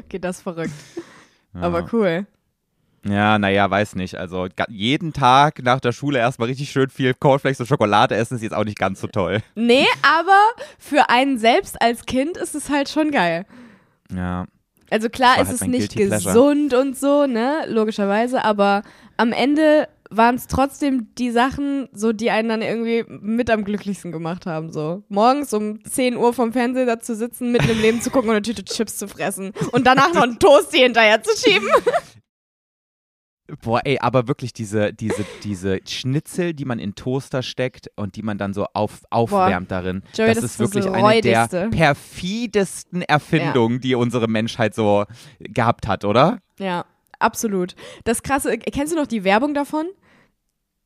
Okay, 0.06 0.20
das 0.20 0.38
ist 0.38 0.44
verrückt. 0.44 0.72
Aber 1.54 1.90
cool. 1.92 2.28
Ja, 3.10 3.40
naja, 3.40 3.70
weiß 3.70 3.96
nicht. 3.96 4.16
Also 4.16 4.48
jeden 4.70 5.14
Tag 5.14 5.64
nach 5.64 5.80
der 5.80 5.92
Schule 5.92 6.20
erstmal 6.20 6.48
richtig 6.50 6.72
schön 6.72 6.90
viel 6.90 7.14
Cornflakes 7.14 7.60
und 7.60 7.68
Schokolade 7.68 8.16
essen 8.16 8.36
ist 8.36 8.44
jetzt 8.44 8.56
auch 8.56 8.66
nicht 8.66 8.80
ganz 8.80 9.02
so 9.02 9.08
toll. 9.08 9.42
Nee, 9.56 9.86
aber 10.02 10.40
für 10.78 11.10
einen 11.10 11.38
selbst 11.38 11.82
als 11.82 12.06
Kind 12.06 12.38
ist 12.38 12.56
es 12.56 12.70
halt 12.70 12.90
schon 12.90 13.12
geil. 13.12 13.46
Ja. 14.14 14.46
Also 14.90 15.10
klar 15.10 15.36
war 15.36 15.44
ist 15.44 15.50
halt 15.50 15.62
es 15.62 15.68
nicht 15.68 15.94
Guilty 15.94 16.08
Pleasure. 16.08 16.34
gesund 16.34 16.74
und 16.74 16.98
so, 16.98 17.26
ne, 17.28 17.66
logischerweise, 17.68 18.44
aber 18.44 18.84
am 19.18 19.34
Ende 19.34 19.88
waren 20.10 20.36
es 20.36 20.48
trotzdem 20.48 21.10
die 21.18 21.32
Sachen, 21.32 21.90
so 21.92 22.14
die 22.14 22.32
einen 22.32 22.48
dann 22.48 22.62
irgendwie 22.62 23.04
mit 23.10 23.50
am 23.50 23.66
glücklichsten 23.66 24.14
gemacht 24.14 24.46
haben. 24.46 24.72
So 24.72 25.04
morgens 25.10 25.54
um 25.54 25.84
10 25.84 26.16
Uhr 26.16 26.34
vom 26.34 26.54
Fernseher 26.54 26.86
da 26.86 27.00
zu 27.00 27.14
sitzen, 27.16 27.52
mitten 27.52 27.70
im 27.70 27.82
Leben 27.82 28.02
zu 28.02 28.10
gucken 28.10 28.30
und 28.30 28.36
eine 28.36 28.42
Tüte 28.42 28.64
Chips 28.64 28.98
zu 28.98 29.10
fressen 29.10 29.52
und 29.74 29.86
danach 29.86 30.14
noch 30.14 30.24
einen 30.24 30.40
Toasty 30.40 30.78
hinterher 30.80 31.22
zu 31.22 31.32
schieben. 31.38 31.68
Boah, 33.62 33.82
ey, 33.86 33.98
aber 34.00 34.28
wirklich 34.28 34.52
diese, 34.52 34.94
diese, 34.94 35.26
diese 35.44 35.80
Schnitzel, 35.88 36.54
die 36.54 36.66
man 36.66 36.80
in 36.80 36.96
Toaster 36.96 37.42
steckt 37.42 37.90
und 37.96 38.18
die 38.18 38.22
man 38.22 38.38
dann 38.38 38.54
so 38.54 38.66
auf, 38.74 39.04
aufwärmt 39.10 39.72
darin, 39.72 40.04
Joey, 40.14 40.28
das, 40.28 40.42
das 40.42 40.44
ist 40.44 40.60
wirklich 40.60 40.90
eine 40.90 41.22
der 41.22 41.48
perfidesten 41.70 43.04
Erfindungen, 43.04 43.80
die 43.80 43.96
unsere 43.96 44.28
Menschheit 44.28 44.76
so 44.76 45.06
gehabt 45.40 45.88
hat, 45.88 46.04
oder? 46.04 46.40
Ja, 46.60 46.86
absolut. 47.20 47.76
Das 48.04 48.22
krasse, 48.22 48.58
kennst 48.58 48.92
du 48.92 48.98
noch 48.98 49.08
die 49.08 49.24
Werbung 49.24 49.54
davon? 49.54 49.88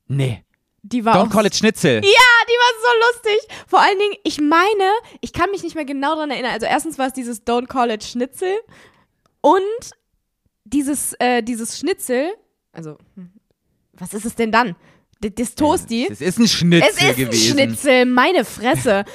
Nee. 0.08 0.44
Die 0.84 1.06
war 1.06 1.16
Don't 1.16 1.32
call 1.32 1.46
it 1.46 1.56
Schnitzel. 1.56 1.96
Ja, 1.96 2.02
die 2.02 2.04
war 2.04 2.74
so 2.82 3.30
lustig. 3.30 3.58
Vor 3.68 3.80
allen 3.80 4.00
Dingen, 4.00 4.16
ich 4.24 4.42
meine, 4.42 4.92
ich 5.22 5.32
kann 5.32 5.52
mich 5.52 5.64
nicht 5.64 5.76
mehr 5.76 5.86
genau 5.86 6.16
daran 6.16 6.32
erinnern. 6.32 6.54
Also 6.54 6.66
erstens 6.66 6.98
war 6.98 7.08
es 7.08 7.14
dieses 7.14 7.46
Don't 7.46 7.68
Call 7.68 7.92
It 7.92 8.04
Schnitzel 8.04 8.56
und 9.42 9.62
dieses, 10.64 11.14
äh, 11.20 11.44
dieses 11.44 11.78
Schnitzel, 11.78 12.34
also, 12.72 12.98
hm, 13.16 13.32
was 13.94 14.14
ist 14.14 14.26
es 14.26 14.36
denn 14.36 14.52
dann? 14.52 14.76
D 15.24 15.30
das 15.30 15.54
Toasty. 15.54 16.08
Es 16.10 16.20
ist 16.20 16.40
ein 16.40 16.48
Schnitzel 16.48 16.90
Es 16.90 16.96
ist 16.96 17.10
ein 17.10 17.16
gewesen. 17.16 17.54
Schnitzel, 17.54 18.06
meine 18.06 18.44
Fresse. 18.44 19.06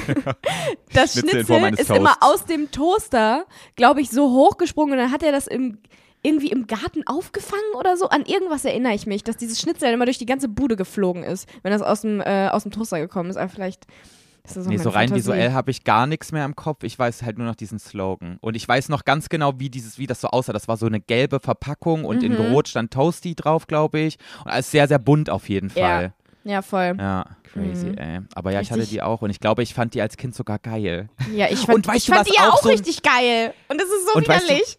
das 0.94 1.12
Schnitzel 1.12 1.44
Schnitzel 1.44 1.74
ist 1.74 1.90
immer 1.90 2.18
Toasts. 2.18 2.22
aus 2.22 2.44
dem 2.46 2.70
Toaster, 2.70 3.46
glaube 3.74 4.00
ich, 4.00 4.08
so 4.10 4.30
hochgesprungen 4.30 4.92
und 4.92 4.98
dann 4.98 5.12
hat 5.12 5.22
er 5.22 5.32
das 5.32 5.46
im, 5.46 5.78
irgendwie 6.22 6.50
im 6.50 6.66
Garten 6.66 7.06
aufgefangen 7.06 7.74
oder 7.78 7.98
so. 7.98 8.08
An 8.08 8.24
irgendwas 8.24 8.64
erinnere 8.64 8.94
ich 8.94 9.06
mich, 9.06 9.24
dass 9.24 9.36
dieses 9.36 9.60
Schnitzel 9.60 9.92
immer 9.92 10.06
durch 10.06 10.18
die 10.18 10.26
ganze 10.26 10.48
Bude 10.48 10.76
geflogen 10.76 11.22
ist, 11.22 11.46
wenn 11.62 11.72
das 11.72 11.82
aus 11.82 12.00
dem, 12.00 12.22
äh, 12.22 12.48
aus 12.48 12.62
dem 12.62 12.72
Toaster 12.72 12.98
gekommen 12.98 13.28
ist. 13.28 13.36
Aber 13.36 13.50
vielleicht 13.50 13.86
Nee, 14.54 14.76
so 14.76 14.90
rein 14.90 15.08
Fantasie. 15.08 15.14
visuell 15.14 15.52
habe 15.52 15.70
ich 15.70 15.82
gar 15.84 16.06
nichts 16.06 16.30
mehr 16.32 16.44
im 16.44 16.54
Kopf. 16.54 16.82
Ich 16.84 16.98
weiß 16.98 17.22
halt 17.22 17.38
nur 17.38 17.46
noch 17.46 17.56
diesen 17.56 17.78
Slogan. 17.78 18.38
Und 18.40 18.54
ich 18.54 18.66
weiß 18.68 18.88
noch 18.90 19.04
ganz 19.04 19.28
genau, 19.28 19.54
wie 19.58 19.70
dieses, 19.70 19.98
wie 19.98 20.06
das 20.06 20.20
so 20.20 20.28
aussah. 20.28 20.52
Das 20.52 20.68
war 20.68 20.76
so 20.76 20.86
eine 20.86 21.00
gelbe 21.00 21.40
Verpackung 21.40 22.04
und 22.04 22.22
in 22.22 22.32
Mhm. 22.32 22.52
Rot 22.52 22.68
stand 22.68 22.92
Toasty 22.92 23.34
drauf, 23.34 23.66
glaube 23.66 23.98
ich. 24.00 24.18
Und 24.44 24.50
alles 24.50 24.70
sehr, 24.70 24.86
sehr 24.88 24.98
bunt 24.98 25.30
auf 25.30 25.48
jeden 25.48 25.70
Ja. 25.74 25.86
Fall. 25.86 26.12
Ja, 26.44 26.62
voll. 26.62 26.94
Ja, 26.96 27.24
crazy, 27.52 27.86
Mhm. 27.86 27.98
ey. 27.98 28.20
Aber 28.36 28.52
ja, 28.52 28.60
ich 28.60 28.70
hatte 28.70 28.82
Richtig. 28.82 28.98
die 28.98 29.02
auch 29.02 29.20
und 29.22 29.30
ich 29.30 29.40
glaube, 29.40 29.64
ich 29.64 29.74
fand 29.74 29.94
die 29.94 30.00
als 30.00 30.16
Kind 30.16 30.32
sogar 30.34 30.60
geil. 30.60 31.08
Ja, 31.34 31.46
ich 31.50 31.58
fand, 31.60 31.74
Und 31.78 31.88
weißt 31.88 31.96
ich 31.96 32.06
du, 32.06 32.12
fand 32.12 32.28
die 32.28 32.34
ja 32.36 32.50
auch 32.50 32.62
so 32.62 32.68
richtig 32.68 33.02
geil. 33.02 33.52
Und 33.68 33.80
das 33.80 33.88
ist 33.88 34.06
so 34.06 34.14
Und 34.18 34.28
weißt 34.28 34.44
du- 34.44 34.54
widerlich. 34.54 34.78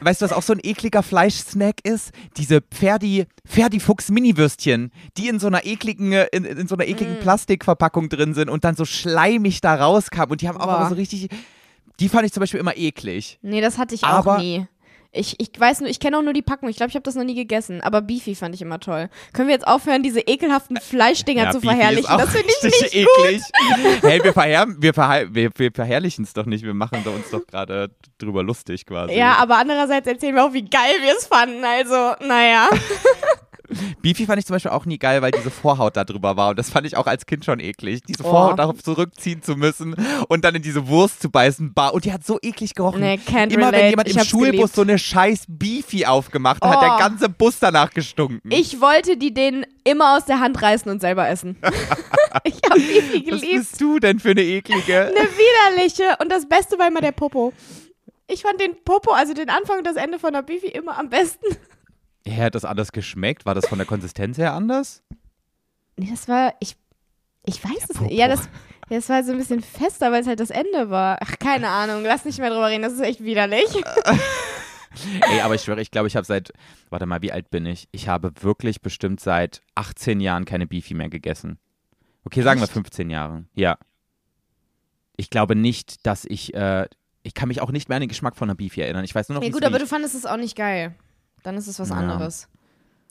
Weißt 0.00 0.20
du, 0.20 0.24
was 0.26 0.32
auch 0.32 0.42
so 0.42 0.52
ein 0.52 0.60
ekliger 0.62 1.02
Fleischsnack 1.02 1.76
ist? 1.84 2.12
Diese 2.36 2.60
Ferdi, 2.72 3.26
Ferdi 3.44 3.80
Fuchs 3.80 4.10
Mini-Würstchen, 4.10 4.92
die 5.16 5.28
in 5.28 5.38
so 5.40 5.48
einer 5.48 5.64
ekligen, 5.66 6.12
äh, 6.12 6.26
in, 6.32 6.44
in 6.44 6.68
so 6.68 6.76
einer 6.76 6.86
ekligen 6.86 7.16
Mm. 7.18 7.20
Plastikverpackung 7.20 8.08
drin 8.08 8.34
sind 8.34 8.48
und 8.48 8.64
dann 8.64 8.76
so 8.76 8.84
schleimig 8.84 9.60
da 9.60 9.74
rauskamen. 9.74 10.30
Und 10.32 10.40
die 10.42 10.48
haben 10.48 10.58
auch 10.58 10.66
Boah. 10.66 10.76
immer 10.80 10.88
so 10.90 10.94
richtig. 10.94 11.28
Die 12.00 12.08
fand 12.08 12.26
ich 12.26 12.32
zum 12.32 12.40
Beispiel 12.42 12.60
immer 12.60 12.76
eklig. 12.76 13.38
Nee, 13.42 13.60
das 13.60 13.76
hatte 13.78 13.94
ich 13.94 14.04
Aber- 14.04 14.36
auch 14.36 14.38
nie. 14.40 14.66
Ich, 15.10 15.36
ich 15.40 15.50
weiß 15.58 15.80
nur, 15.80 15.88
ich 15.88 16.00
kenne 16.00 16.18
auch 16.18 16.22
nur 16.22 16.34
die 16.34 16.42
Packung. 16.42 16.68
Ich 16.68 16.76
glaube, 16.76 16.90
ich 16.90 16.94
habe 16.94 17.02
das 17.02 17.14
noch 17.14 17.24
nie 17.24 17.34
gegessen. 17.34 17.80
Aber 17.80 18.02
Beefy 18.02 18.34
fand 18.34 18.54
ich 18.54 18.60
immer 18.60 18.78
toll. 18.78 19.08
Können 19.32 19.48
wir 19.48 19.54
jetzt 19.54 19.66
aufhören, 19.66 20.02
diese 20.02 20.20
ekelhaften 20.20 20.76
Fleischdinger 20.76 21.50
zu 21.50 21.60
Beefy 21.60 21.74
verherrlichen? 21.74 22.18
Das 22.18 22.30
finde 22.30 22.52
ich 22.56 22.62
nicht 22.62 22.94
eklig. 22.94 23.42
Hey, 24.02 24.22
wir, 24.22 24.32
verher 24.34 24.66
wir, 24.68 24.92
verher 24.92 25.34
wir, 25.34 25.50
wir 25.56 25.72
verherrlichen 25.72 26.24
es 26.24 26.34
doch 26.34 26.44
nicht. 26.44 26.62
Wir 26.62 26.74
machen 26.74 27.00
da 27.04 27.10
uns 27.10 27.30
doch 27.30 27.46
gerade 27.46 27.90
drüber 28.18 28.42
lustig 28.42 28.84
quasi. 28.84 29.14
Ja, 29.14 29.36
aber 29.36 29.56
andererseits 29.56 30.06
erzählen 30.06 30.34
wir 30.34 30.44
auch, 30.44 30.52
wie 30.52 30.64
geil 30.64 30.96
wir 31.00 31.16
es 31.16 31.26
fanden. 31.26 31.64
Also, 31.64 31.94
naja. 32.26 32.68
Beefy 34.02 34.26
fand 34.26 34.38
ich 34.38 34.46
zum 34.46 34.54
Beispiel 34.54 34.70
auch 34.70 34.84
nie 34.86 34.98
geil, 34.98 35.20
weil 35.22 35.30
diese 35.30 35.50
Vorhaut 35.50 35.96
da 35.96 36.04
drüber 36.04 36.36
war. 36.36 36.50
Und 36.50 36.58
das 36.58 36.70
fand 36.70 36.86
ich 36.86 36.96
auch 36.96 37.06
als 37.06 37.26
Kind 37.26 37.44
schon 37.44 37.60
eklig. 37.60 38.02
Diese 38.06 38.24
Oh. 38.24 38.30
Vorhaut 38.30 38.58
darauf 38.58 38.82
zurückziehen 38.82 39.42
zu 39.42 39.56
müssen 39.56 39.94
und 40.28 40.44
dann 40.44 40.54
in 40.54 40.62
diese 40.62 40.88
Wurst 40.88 41.20
zu 41.22 41.30
beißen. 41.30 41.74
Und 41.92 42.04
die 42.04 42.12
hat 42.12 42.24
so 42.24 42.38
eklig 42.42 42.74
gerochen. 42.74 43.00
Nee, 43.00 43.18
can't 43.26 43.50
Immer 43.52 43.66
relate. 43.68 43.76
wenn 43.76 43.90
jemand 43.90 44.08
Ich 44.08 44.16
im 44.16 44.24
Schulbus 44.24 44.50
geliebt. 44.52 44.74
so 44.74 44.82
eine 44.82 44.98
scheiß 44.98 45.44
Beefy 45.48 46.06
aufgemacht 46.06 46.62
hat, 46.64 46.70
hat 46.70 46.78
Oh. 46.78 46.80
der 46.96 46.98
ganze 47.08 47.28
Bus 47.28 47.58
danach 47.58 47.90
gestunken. 47.90 48.50
Ich 48.52 48.80
wollte 48.80 49.16
die 49.16 49.32
denen 49.34 49.66
immer 49.84 50.16
aus 50.16 50.24
der 50.24 50.40
Hand 50.40 50.60
reißen 50.60 50.90
und 50.90 51.00
selber 51.00 51.28
essen. 51.28 51.56
ich 52.44 52.60
habe 52.68 52.80
Beefy 52.80 53.24
Was 53.30 53.40
geliebt. 53.40 53.58
bist 53.58 53.80
du 53.80 53.98
denn 53.98 54.18
für 54.20 54.30
eine 54.30 54.42
eklige? 54.42 55.06
Eine 55.06 55.28
widerliche. 55.28 56.04
Und 56.20 56.30
das 56.32 56.48
Beste 56.48 56.78
war 56.78 56.88
immer 56.88 57.00
der 57.00 57.12
Popo. 57.12 57.52
Ich 58.30 58.42
fand 58.42 58.60
den 58.60 58.72
Popo, 58.84 59.12
also 59.12 59.32
den 59.34 59.48
Anfang 59.48 59.78
und 59.78 59.86
das 59.86 59.96
Ende 59.96 60.18
von 60.18 60.32
der 60.32 60.42
Beefy 60.42 60.66
immer 60.68 60.98
am 60.98 61.08
besten. 61.08 61.46
Ja, 62.28 62.44
hat 62.44 62.54
das 62.54 62.64
anders 62.64 62.92
geschmeckt? 62.92 63.46
War 63.46 63.54
das 63.54 63.66
von 63.66 63.78
der 63.78 63.86
Konsistenz 63.86 64.38
her 64.38 64.52
anders? 64.52 65.02
Nee, 65.96 66.08
das 66.10 66.28
war, 66.28 66.54
ich, 66.60 66.76
ich 67.46 67.62
weiß 67.64 67.90
es 67.90 68.00
nicht. 68.00 68.12
Ja, 68.12 68.28
das, 68.28 68.48
das 68.88 69.08
war 69.08 69.24
so 69.24 69.32
ein 69.32 69.38
bisschen 69.38 69.62
fester, 69.62 70.12
weil 70.12 70.20
es 70.20 70.26
halt 70.26 70.40
das 70.40 70.50
Ende 70.50 70.90
war. 70.90 71.18
Ach, 71.20 71.38
keine 71.38 71.68
Ahnung, 71.68 72.02
lass 72.04 72.24
nicht 72.24 72.38
mehr 72.38 72.50
drüber 72.50 72.68
reden, 72.68 72.82
das 72.82 72.92
ist 72.92 73.00
echt 73.00 73.22
widerlich. 73.22 73.66
Ey, 75.30 75.40
aber 75.40 75.54
ich 75.54 75.62
schwöre, 75.62 75.80
ich 75.80 75.90
glaube, 75.90 76.08
ich 76.08 76.16
habe 76.16 76.26
seit, 76.26 76.52
warte 76.90 77.06
mal, 77.06 77.22
wie 77.22 77.32
alt 77.32 77.50
bin 77.50 77.66
ich? 77.66 77.88
Ich 77.92 78.08
habe 78.08 78.32
wirklich 78.40 78.80
bestimmt 78.80 79.20
seit 79.20 79.62
18 79.74 80.20
Jahren 80.20 80.44
keine 80.44 80.66
Beefy 80.66 80.94
mehr 80.94 81.08
gegessen. 81.08 81.58
Okay, 82.24 82.42
sagen 82.42 82.60
wir 82.60 82.64
Echt? 82.64 82.72
15 82.72 83.10
Jahre. 83.10 83.44
Ja. 83.54 83.78
Ich 85.16 85.30
glaube 85.30 85.56
nicht, 85.56 86.06
dass 86.06 86.24
ich, 86.24 86.52
äh, 86.54 86.88
ich 87.22 87.34
kann 87.34 87.48
mich 87.48 87.60
auch 87.60 87.70
nicht 87.70 87.88
mehr 87.88 87.96
an 87.96 88.02
den 88.02 88.08
Geschmack 88.08 88.36
von 88.36 88.48
einer 88.48 88.56
Beefy 88.56 88.80
erinnern. 88.80 89.04
Ich 89.04 89.14
weiß 89.14 89.28
nur 89.28 89.36
noch, 89.36 89.42
Nee, 89.42 89.50
gut, 89.50 89.64
aber 89.64 89.78
du 89.78 89.86
fandest 89.86 90.14
es 90.14 90.26
auch 90.26 90.36
nicht 90.36 90.56
geil. 90.56 90.94
Dann 91.42 91.56
ist 91.56 91.66
es 91.66 91.78
was 91.78 91.88
Ja. 91.90 91.96
anderes. 91.96 92.48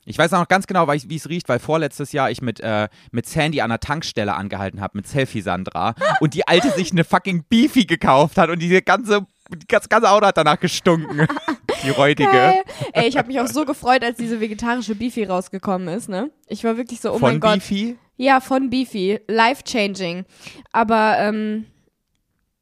Ich 0.04 0.16
weiß 0.16 0.32
auch 0.32 0.38
noch 0.40 0.48
ganz 0.48 0.66
genau, 0.66 0.88
wie 0.88 1.16
es 1.16 1.28
riecht, 1.28 1.50
weil 1.50 1.58
vorletztes 1.58 2.12
Jahr 2.12 2.30
ich 2.30 2.40
mit, 2.40 2.60
äh, 2.60 2.88
mit 3.12 3.26
Sandy 3.26 3.60
an 3.60 3.68
der 3.68 3.78
Tankstelle 3.80 4.34
angehalten 4.34 4.80
habe, 4.80 4.96
mit 4.96 5.06
Selfie 5.06 5.42
Sandra, 5.42 5.94
und 6.20 6.32
die 6.32 6.48
Alte 6.48 6.70
sich 6.70 6.92
eine 6.92 7.04
fucking 7.04 7.44
Beefy 7.48 7.84
gekauft 7.84 8.38
hat 8.38 8.48
und 8.48 8.60
diese 8.60 8.80
ganze, 8.80 9.26
das 9.68 9.88
ganze 9.90 10.10
Auto 10.10 10.24
hat 10.26 10.36
danach 10.38 10.58
gestunken. 10.60 11.26
Die 11.84 11.90
räudige. 11.90 12.28
Geil. 12.28 12.62
Ey, 12.92 13.06
ich 13.06 13.16
habe 13.16 13.28
mich 13.28 13.38
auch 13.38 13.46
so 13.46 13.64
gefreut, 13.64 14.02
als 14.02 14.16
diese 14.16 14.40
vegetarische 14.40 14.96
Beefy 14.96 15.22
rausgekommen 15.24 15.86
ist, 15.88 16.08
ne? 16.08 16.30
Ich 16.48 16.64
war 16.64 16.76
wirklich 16.76 17.00
so, 17.00 17.10
oh 17.12 17.18
Von 17.18 17.32
mein 17.32 17.40
Gott. 17.40 17.52
Beefy. 17.54 17.96
Ja, 18.16 18.40
von 18.40 18.68
Beefy. 18.68 19.20
Life-changing. 19.28 20.24
Aber, 20.72 21.18
ähm, 21.20 21.66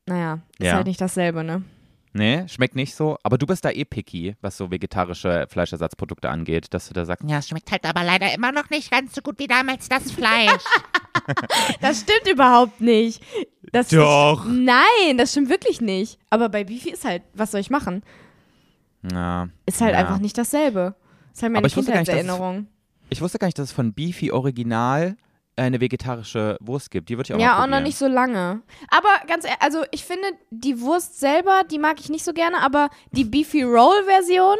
naja, 0.05 0.41
ist 0.59 0.67
Ja. 0.67 0.75
halt 0.75 0.87
nicht 0.87 1.01
dasselbe, 1.01 1.45
ne? 1.45 1.63
Nee, 2.17 2.49
schmeckt 2.49 2.75
nicht 2.77 2.95
so. 2.95 3.19
Aber 3.23 3.37
du 3.37 3.47
bist 3.47 3.65
da 3.65 3.71
eh 3.71 3.85
picky, 3.85 4.37
was 4.41 4.57
so 4.57 4.71
vegetarische 4.71 5.47
Fleischersatzprodukte 5.51 6.31
angeht, 6.31 6.73
dass 6.73 6.89
du 6.89 6.95
da 6.95 7.05
sagst, 7.05 7.29
ja, 7.29 7.39
es 7.39 7.49
schmeckt 7.49 7.71
halt 7.71 7.85
aber 7.85 8.05
leider 8.05 8.33
immer 8.33 8.53
noch 8.53 8.71
nicht 8.71 8.91
ganz 8.91 9.15
so 9.15 9.21
gut 9.21 9.39
wie 9.39 9.47
damals 9.47 9.89
das 9.89 10.11
Fleisch. 10.11 10.63
Das 11.81 12.01
stimmt 12.03 12.29
überhaupt 12.31 12.81
nicht. 12.81 13.21
Das, 13.73 13.89
Doch. 13.89 14.45
Das, 14.45 14.53
nein, 14.55 15.17
das 15.19 15.33
stimmt 15.33 15.49
wirklich 15.49 15.81
nicht. 15.81 16.19
Aber 16.31 16.49
bei 16.49 16.63
Beefy 16.63 16.91
ist 16.91 17.05
halt, 17.05 17.23
was 17.35 17.51
soll 17.51 17.61
ich 17.61 17.71
machen? 17.71 18.03
ja. 19.11 19.49
Ist 19.67 19.81
halt 19.81 19.95
ja. 19.95 19.99
einfach 20.01 20.19
nicht 20.19 20.39
dasselbe. 20.39 20.95
Ist 21.33 21.43
halt 21.43 21.53
meine 21.53 21.59
Aber 21.59 21.67
ich 21.67 21.77
wusste 21.77 21.91
gar 21.93 21.99
nicht, 21.99 22.09
dass 22.09 22.15
es- 22.17 22.21
Kindheitserinnerung. 22.23 22.67
Ich 23.09 23.21
wusste 23.21 23.39
gar 23.39 23.47
nicht, 23.49 23.59
dass 23.59 23.71
es 23.71 23.73
von 23.73 23.93
Beefy 23.93 24.31
Original 24.31 25.17
eine 25.57 25.81
vegetarische 25.81 26.59
Wurst 26.61 26.91
gibt. 26.91 27.09
Die 27.09 27.17
würde 27.17 27.29
ich 27.29 27.35
auch 27.35 27.41
Ja, 27.41 27.63
auch 27.63 27.67
noch 27.67 27.81
nicht 27.81 27.97
so 27.97 28.07
lange. 28.07 28.63
Aber 28.89 29.09
ganz 29.27 29.45
ehrlich, 29.45 29.63
also 29.63 29.85
ich 29.91 30.05
finde, 30.05 30.27
die 30.51 30.81
Wurst 30.81 31.19
selber, 31.19 31.63
die 31.71 31.79
mag 31.79 31.99
ich 31.99 32.09
nicht 32.09 32.25
so 32.25 32.33
gerne, 32.33 32.61
aber 32.63 32.91
die 33.13 33.25
Beefy 33.25 33.63
Roll 33.63 34.05
Version, 34.05 34.57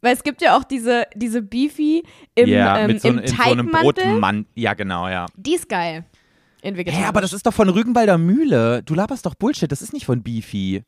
weil 0.00 0.12
es 0.14 0.22
gibt 0.22 0.42
ja 0.42 0.56
auch 0.56 0.64
diese, 0.64 1.06
diese 1.14 1.40
Beefy 1.40 2.02
im, 2.34 2.48
ja, 2.48 2.78
ähm, 2.78 2.88
mit 2.88 3.00
so, 3.00 3.08
im 3.08 3.26
so 3.26 3.42
einem 3.42 3.70
Brotmann. 3.70 4.46
Ja, 4.54 4.74
genau, 4.74 5.08
ja. 5.08 5.26
die 5.36 5.54
ist 5.54 5.68
geil. 5.68 6.04
In 6.60 6.76
vegetarisch. 6.76 7.04
Hä, 7.04 7.08
aber 7.08 7.20
das 7.20 7.32
ist 7.32 7.46
doch 7.46 7.54
von 7.54 7.68
Rügenwalder 7.68 8.18
Mühle. 8.18 8.82
Du 8.82 8.94
laberst 8.94 9.24
doch 9.24 9.34
Bullshit. 9.34 9.70
Das 9.70 9.82
ist 9.82 9.92
nicht 9.92 10.06
von 10.06 10.22
Beefy. 10.22 10.82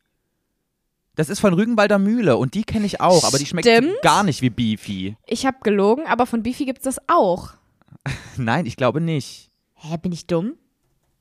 Das 1.15 1.29
ist 1.29 1.39
von 1.39 1.53
Rügenwalder 1.55 1.97
Mühle 1.97 2.37
und 2.37 2.53
die 2.53 2.63
kenne 2.63 2.85
ich 2.85 3.01
auch, 3.01 3.23
aber 3.23 3.39
die 3.39 3.47
schmeckt 3.47 3.67
Stimmt. 3.67 3.99
gar 4.03 4.23
nicht 4.23 4.43
wie 4.43 4.51
Beefy. 4.51 5.17
ich 5.25 5.47
habe 5.47 5.57
gelogen, 5.63 6.05
aber 6.05 6.27
von 6.27 6.43
Beefy 6.43 6.65
gibt 6.65 6.77
es 6.77 6.83
das 6.83 6.99
auch. 7.07 7.53
Nein, 8.37 8.65
ich 8.65 8.75
glaube 8.75 9.01
nicht. 9.01 9.49
Hä, 9.75 9.97
bin 10.01 10.11
ich 10.11 10.27
dumm? 10.27 10.53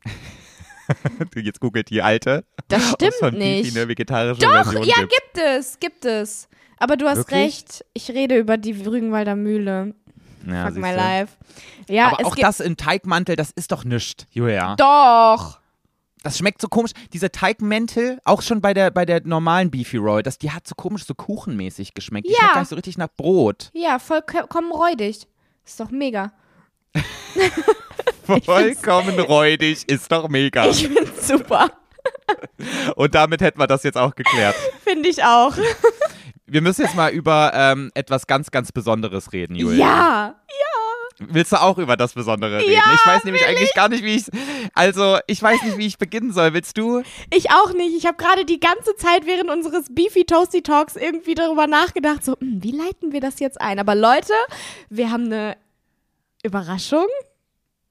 Jetzt 1.34 1.60
googelt 1.60 1.90
die 1.90 2.02
alte. 2.02 2.44
Das 2.68 2.90
stimmt 2.92 3.14
von 3.14 3.34
nicht. 3.34 3.64
Beefy 3.64 3.78
eine 3.78 3.88
vegetarische 3.88 4.40
Doch, 4.40 4.50
Version 4.52 4.84
ja, 4.84 4.94
gibt. 5.00 5.12
gibt 5.12 5.38
es, 5.38 5.78
gibt 5.80 6.04
es. 6.04 6.48
Aber 6.78 6.96
du 6.96 7.08
hast 7.08 7.18
Wirklich? 7.18 7.38
recht, 7.40 7.84
ich 7.94 8.10
rede 8.10 8.36
über 8.38 8.56
die 8.56 8.72
Rügenwalder 8.72 9.34
Mühle. 9.36 9.94
Ja, 10.46 10.66
Fuck 10.66 10.76
my 10.76 10.92
life. 10.92 11.32
Ja, 11.88 12.08
aber 12.12 12.20
es 12.20 12.26
auch 12.26 12.36
das 12.36 12.60
im 12.60 12.76
Teigmantel, 12.76 13.34
das 13.34 13.50
ist 13.50 13.72
doch 13.72 13.84
nichts, 13.84 14.26
Julia. 14.30 14.76
doch. 14.76 15.58
Das 16.22 16.38
schmeckt 16.38 16.60
so 16.60 16.66
komisch. 16.66 16.90
Diese 17.12 17.30
Teigmäntel, 17.30 18.18
auch 18.24 18.42
schon 18.42 18.60
bei 18.60 18.74
der, 18.74 18.90
bei 18.90 19.04
der 19.04 19.24
normalen 19.24 19.70
Beefy 19.70 19.96
Roll, 19.96 20.24
das, 20.24 20.38
die 20.38 20.50
hat 20.50 20.66
so 20.66 20.74
komisch, 20.74 21.04
so 21.06 21.14
kuchenmäßig 21.14 21.94
geschmeckt. 21.94 22.26
Die 22.26 22.32
Ja. 22.32 22.38
schmeckt 22.38 22.54
gar 22.54 22.60
nicht 22.62 22.68
so 22.70 22.74
richtig 22.76 22.98
nach 22.98 23.08
Brot. 23.16 23.70
Ja, 23.74 23.98
vollkommen 24.00 24.72
räudig. 24.72 25.28
Ist 25.64 25.78
doch 25.78 25.90
mega. 25.90 26.32
Vollkommen 28.44 29.18
räudig, 29.20 29.88
ist 29.88 30.10
doch 30.10 30.28
mega. 30.28 30.66
Ich 30.66 30.88
find's 30.88 31.28
super. 31.28 31.70
Und 32.96 33.14
damit 33.14 33.40
hätten 33.40 33.60
wir 33.60 33.66
das 33.66 33.82
jetzt 33.82 33.96
auch 33.96 34.14
geklärt. 34.14 34.56
Finde 34.84 35.08
ich 35.08 35.22
auch. 35.22 35.56
Wir 36.46 36.60
müssen 36.60 36.82
jetzt 36.82 36.94
mal 36.94 37.10
über 37.10 37.52
ähm, 37.54 37.90
etwas 37.94 38.26
ganz, 38.26 38.50
ganz 38.50 38.72
Besonderes 38.72 39.32
reden, 39.32 39.54
Julia. 39.56 39.78
Ja. 39.78 40.34
Willst 41.18 41.52
du 41.52 41.60
auch 41.60 41.78
über 41.78 41.96
das 41.96 42.12
Besondere 42.12 42.58
reden? 42.58 42.72
Ja, 42.72 42.82
ich 42.94 43.06
weiß 43.06 43.24
nämlich 43.24 43.46
eigentlich 43.46 43.72
gar 43.74 43.88
nicht, 43.88 44.04
wie 44.04 44.16
ich. 44.16 44.26
Also, 44.74 45.18
ich 45.26 45.42
weiß 45.42 45.62
nicht, 45.62 45.78
wie 45.78 45.86
ich 45.86 45.96
beginnen 45.96 46.32
soll. 46.32 46.52
Willst 46.52 46.76
du? 46.76 47.02
Ich 47.32 47.50
auch 47.50 47.72
nicht. 47.72 47.96
Ich 47.96 48.06
habe 48.06 48.18
gerade 48.18 48.44
die 48.44 48.60
ganze 48.60 48.94
Zeit 48.96 49.24
während 49.24 49.50
unseres 49.50 49.86
Beefy 49.90 50.24
Toasty 50.24 50.62
Talks 50.62 50.94
irgendwie 50.94 51.34
darüber 51.34 51.66
nachgedacht, 51.66 52.22
so, 52.22 52.36
hm, 52.38 52.62
wie 52.62 52.72
leiten 52.72 53.12
wir 53.12 53.20
das 53.20 53.40
jetzt 53.40 53.60
ein? 53.60 53.78
Aber 53.78 53.94
Leute, 53.94 54.34
wir 54.90 55.10
haben 55.10 55.24
eine 55.24 55.56
Überraschung. 56.46 57.06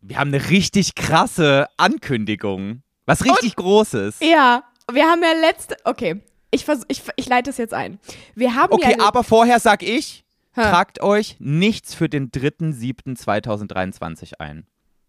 Wir 0.02 0.18
haben 0.18 0.34
eine 0.34 0.50
richtig 0.50 0.96
krasse 0.96 1.68
Ankündigung. 1.78 2.82
Was 3.06 3.24
richtig 3.24 3.56
Großes. 3.56 4.20
Ja, 4.22 4.64
wir 4.92 5.06
haben 5.06 5.22
ja 5.22 5.34
letzte. 5.42 5.78
Okay, 5.84 6.22
ich, 6.52 6.66
vers 6.66 6.82
ich, 6.88 7.02
ich 7.16 7.28
leite 7.28 7.50
es 7.50 7.58
jetzt 7.58 7.74
ein. 7.74 8.00
Wir 8.34 8.56
haben 8.56 8.74
Okay, 8.74 8.96
ja. 8.98 9.06
aber 9.06 9.24
vorher 9.24 9.60
sag 9.60 9.84
ich, 9.84 10.24
Hä? 10.54 10.62
tragt 10.62 11.02
euch 11.02 11.36
nichts 11.40 11.94
für 11.94 12.10
den 12.10 12.32
3.7.2023 12.32 14.40
ein. 14.40 14.66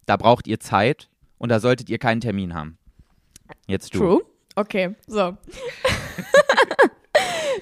Da 0.06 0.16
braucht 0.16 0.46
ihr 0.46 0.60
Zeit 0.60 1.08
und 1.38 1.48
da 1.50 1.60
solltet 1.60 1.88
ihr 1.88 1.98
keinen 1.98 2.20
Termin 2.20 2.54
haben. 2.54 2.78
Jetzt 3.66 3.94
du. 3.94 3.98
True. 3.98 4.22
Okay, 4.56 4.94
so. 5.06 5.14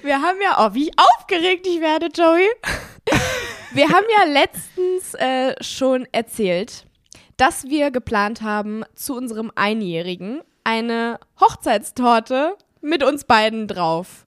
wir 0.03 0.21
haben 0.21 0.37
ja, 0.41 0.65
oh, 0.65 0.73
wie 0.73 0.91
aufgeregt 0.97 1.67
ich 1.67 1.79
werde, 1.81 2.07
Joey. 2.07 2.47
Wir 3.75 3.89
haben 3.89 4.05
ja 4.17 4.31
letztens 4.31 5.15
äh, 5.15 5.61
schon 5.61 6.07
erzählt, 6.13 6.85
dass 7.35 7.65
wir 7.65 7.91
geplant 7.91 8.41
haben, 8.41 8.85
zu 8.95 9.13
unserem 9.17 9.51
Einjährigen 9.53 10.41
eine 10.63 11.19
Hochzeitstorte 11.41 12.55
mit 12.79 13.03
uns 13.03 13.25
beiden 13.25 13.67
drauf 13.67 14.25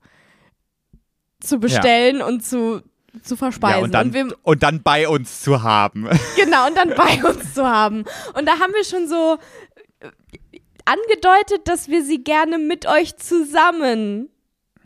zu 1.41 1.59
bestellen 1.61 2.21
und 2.21 2.45
zu, 2.45 2.83
zu 3.23 3.37
verspeisen. 3.37 3.79
Ja, 3.79 3.85
und 3.85 3.95
dann, 3.95 4.13
wir, 4.13 4.37
und 4.43 4.63
dann 4.63 4.83
bei 4.83 5.09
uns 5.09 5.41
zu 5.41 5.63
haben. 5.63 6.07
Genau, 6.37 6.67
und 6.67 6.77
dann 6.77 6.91
bei 6.91 7.25
uns 7.25 7.55
zu 7.55 7.67
haben. 7.67 8.05
Und 8.35 8.47
da 8.47 8.59
haben 8.59 8.75
wir 8.75 8.85
schon 8.85 9.09
so 9.09 9.39
äh, 10.01 10.11
angedeutet, 10.85 11.67
dass 11.67 11.89
wir 11.89 12.05
sie 12.05 12.23
gerne 12.23 12.59
mit 12.59 12.87
euch 12.87 13.17
zusammen 13.17 14.29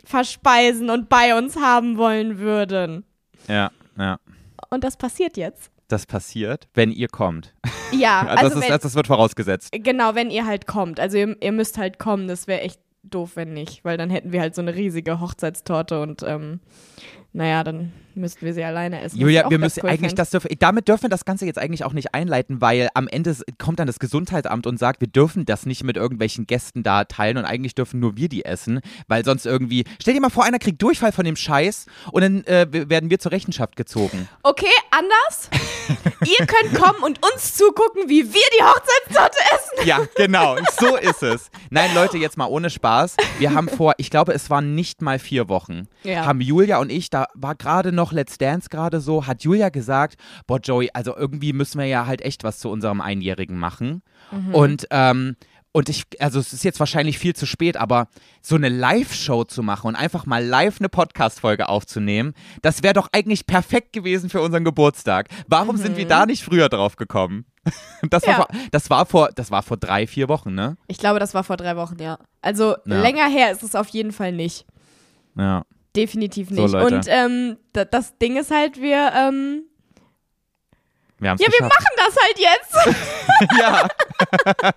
verspeisen 0.04 0.88
und 0.88 1.08
bei 1.08 1.36
uns 1.36 1.56
haben 1.56 1.96
wollen 1.96 2.38
würden. 2.38 3.04
ja, 3.48 3.72
ja. 3.98 4.20
Und 4.72 4.84
das 4.84 4.96
passiert 4.96 5.36
jetzt. 5.36 5.70
Das 5.88 6.06
passiert, 6.06 6.66
wenn 6.74 6.90
ihr 6.90 7.08
kommt. 7.08 7.54
Ja, 7.94 8.20
Also, 8.20 8.30
also, 8.30 8.42
das, 8.42 8.64
ist, 8.64 8.70
wenn, 8.70 8.80
das 8.80 8.94
wird 8.94 9.06
vorausgesetzt. 9.06 9.68
genau, 9.70 10.14
wenn 10.14 10.30
ihr 10.30 10.46
halt 10.46 10.66
kommt. 10.66 10.98
Also 10.98 11.18
ihr, 11.18 11.36
ihr 11.42 11.52
müsst 11.52 11.76
halt 11.76 11.98
kommen, 11.98 12.26
das 12.26 12.46
wäre 12.46 12.62
echt 12.62 12.80
doof, 13.02 13.32
wenn 13.34 13.52
nicht, 13.52 13.84
weil 13.84 13.98
dann 13.98 14.08
hätten 14.08 14.32
wir 14.32 14.40
halt 14.40 14.54
so 14.54 14.62
eine 14.62 14.74
riesige 14.74 15.20
Hochzeitstorte 15.20 16.00
und 16.00 16.22
ähm, 16.22 16.60
naja, 17.34 17.62
dann 17.64 17.92
müssten 18.16 18.44
wir 18.46 18.54
sie 18.54 18.62
alleine 18.64 19.00
essen. 19.02 19.18
Julia, 19.18 19.48
wir 19.50 19.58
müssen 19.58 19.80
cool 19.82 19.90
eigentlich 19.90 20.10
fänd. 20.10 20.18
das 20.18 20.30
dürfen, 20.30 20.48
damit 20.58 20.88
dürfen 20.88 21.02
wir 21.04 21.08
das 21.10 21.24
Ganze 21.24 21.46
jetzt 21.46 21.58
eigentlich 21.58 21.84
auch 21.84 21.92
nicht 21.92 22.14
einleiten, 22.14 22.60
weil 22.60 22.88
am 22.94 23.08
Ende 23.08 23.36
kommt 23.58 23.78
dann 23.78 23.86
das 23.86 23.98
Gesundheitsamt 23.98 24.66
und 24.66 24.78
sagt, 24.78 25.00
wir 25.00 25.08
dürfen 25.08 25.44
das 25.44 25.66
nicht 25.66 25.84
mit 25.84 25.96
irgendwelchen 25.96 26.46
Gästen 26.46 26.82
da 26.82 27.04
teilen 27.04 27.36
und 27.38 27.44
eigentlich 27.44 27.74
dürfen 27.74 28.00
nur 28.00 28.16
wir 28.16 28.28
die 28.28 28.44
essen, 28.44 28.80
weil 29.08 29.24
sonst 29.24 29.46
irgendwie, 29.46 29.84
stell 30.00 30.14
dir 30.14 30.20
mal 30.20 30.30
vor, 30.30 30.44
einer 30.44 30.58
kriegt 30.58 30.80
Durchfall 30.82 31.12
von 31.12 31.24
dem 31.24 31.36
Scheiß 31.36 31.86
und 32.12 32.22
dann 32.22 32.44
äh, 32.44 32.66
werden 32.88 33.10
wir 33.10 33.18
zur 33.18 33.32
Rechenschaft 33.32 33.76
gezogen. 33.76 34.28
Okay, 34.42 34.66
anders. 34.90 35.48
ihr 36.24 36.46
könnt 36.46 36.74
kommen 36.74 37.02
und 37.02 37.20
uns 37.32 37.54
zugucken, 37.56 38.08
wie 38.08 38.24
wir 38.24 38.42
die 38.58 38.64
Hochzeitstorte 38.64 39.38
essen. 39.54 39.86
Ja, 39.88 40.00
genau, 40.16 40.56
so 40.80 40.96
ist 40.96 41.22
es. 41.22 41.50
Nein, 41.70 41.90
Leute, 41.94 42.18
jetzt 42.18 42.36
mal 42.36 42.46
ohne 42.46 42.70
Spaß. 42.70 43.16
Wir 43.38 43.54
haben 43.54 43.68
vor, 43.68 43.94
ich 43.98 44.10
glaube, 44.10 44.32
es 44.32 44.50
waren 44.50 44.74
nicht 44.74 45.02
mal 45.02 45.18
vier 45.18 45.48
Wochen, 45.48 45.88
Ja. 46.02 46.24
haben 46.26 46.40
Julia 46.40 46.78
und 46.78 46.90
ich, 46.90 47.10
da 47.10 47.26
war 47.34 47.54
gerade 47.54 47.92
noch 47.92 48.01
Let's 48.10 48.38
Dance 48.38 48.68
gerade 48.68 49.00
so, 49.00 49.28
hat 49.28 49.44
Julia 49.44 49.68
gesagt, 49.68 50.16
boah 50.48 50.58
Joey, 50.58 50.90
also 50.94 51.16
irgendwie 51.16 51.52
müssen 51.52 51.78
wir 51.78 51.86
ja 51.86 52.06
halt 52.06 52.22
echt 52.22 52.42
was 52.42 52.58
zu 52.58 52.68
unserem 52.70 53.00
Einjährigen 53.00 53.56
machen. 53.58 54.02
Und 54.52 54.86
ähm, 54.90 55.36
und 55.74 55.88
ich, 55.88 56.04
also 56.18 56.38
es 56.38 56.52
ist 56.52 56.64
jetzt 56.64 56.80
wahrscheinlich 56.80 57.18
viel 57.18 57.34
zu 57.34 57.46
spät, 57.46 57.78
aber 57.78 58.08
so 58.42 58.56
eine 58.56 58.68
Live-Show 58.68 59.44
zu 59.44 59.62
machen 59.62 59.86
und 59.86 59.96
einfach 59.96 60.26
mal 60.26 60.44
live 60.44 60.80
eine 60.80 60.90
Podcast-Folge 60.90 61.66
aufzunehmen, 61.70 62.34
das 62.60 62.82
wäre 62.82 62.92
doch 62.92 63.08
eigentlich 63.12 63.46
perfekt 63.46 63.94
gewesen 63.94 64.28
für 64.28 64.42
unseren 64.42 64.64
Geburtstag. 64.64 65.28
Warum 65.48 65.78
sind 65.78 65.96
wir 65.96 66.06
da 66.06 66.26
nicht 66.26 66.44
früher 66.44 66.68
drauf 66.68 66.96
gekommen? 66.96 67.46
Das, 68.10 68.24
war 68.26 68.30
Ja. 68.30 68.36
vor, 68.36 68.48
das, 68.72 68.90
war 68.90 69.06
vor, 69.06 69.30
das 69.34 69.50
war 69.52 69.62
vor 69.62 69.76
drei, 69.78 70.06
vier 70.08 70.28
Wochen, 70.28 70.52
ne? 70.54 70.76
Ich 70.88 70.98
glaube, 70.98 71.20
das 71.20 71.32
war 71.32 71.44
vor 71.44 71.56
drei 71.56 71.76
Wochen, 71.76 71.96
ja. 72.02 72.18
Also 72.42 72.74
Ja. 72.84 73.00
länger 73.00 73.28
her 73.28 73.52
ist 73.52 73.62
es 73.62 73.74
auf 73.76 73.88
jeden 73.88 74.10
Fall 74.12 74.32
nicht. 74.32 74.66
Ja. 75.38 75.62
Definitiv 75.96 76.48
So, 76.50 76.62
nicht. 76.62 76.72
Leute. 76.72 76.94
und 76.96 77.06
ähm, 77.08 77.56
da, 77.72 77.84
das 77.84 78.16
Ding 78.18 78.36
ist 78.36 78.50
halt, 78.50 78.80
wir, 78.80 79.12
ähm, 79.14 79.62
Wir 81.18 81.30
ja, 81.30 81.38
wir 81.38 81.66
machen 81.66 81.94
das 81.96 82.16
halt 82.16 82.38
jetzt. 82.38 82.98
Ja, 83.58 83.88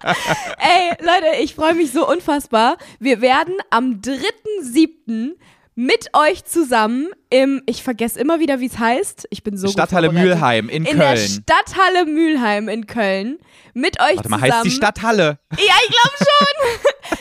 Ey, 0.57 0.89
Leute, 0.99 1.41
ich 1.41 1.53
freue 1.55 1.76
mich 1.76 1.91
so 1.91 2.07
unfassbar. 2.09 2.78
Wir 2.99 3.22
werden 3.22 3.53
am 3.70 4.01
3.7. 4.01 5.34
mit 5.76 6.09
euch 6.13 6.45
zusammen 6.45 7.09
im, 7.30 7.61
ich 7.68 7.84
vergesse 7.84 8.20
immer 8.20 8.39
wieder, 8.39 8.59
wie 8.59 8.66
es 8.68 8.80
heißt. 8.80 9.28
Ich 9.30 9.43
bin 9.43 9.55
so 9.57 9.68
Stadthalle 9.68 10.07
vorbereitet. 10.07 10.30
Mühlheim 10.34 10.70
in, 10.70 10.86
In 10.86 10.97
der 10.97 11.13
Köln. 11.16 11.28
Stadthalle 11.28 12.05
Mülheim 12.05 12.70
in 12.70 12.88
Köln 12.88 13.38
mit 13.74 13.99
euch 14.01 14.16
Warte 14.18 14.30
mal, 14.30 14.38
zusammen. 14.39 14.53
heißt 14.53 14.66
die 14.66 14.72
Stadthalle? 14.72 15.39
Ja, 15.51 15.74
ich 15.88 15.95
glaube 15.95 16.16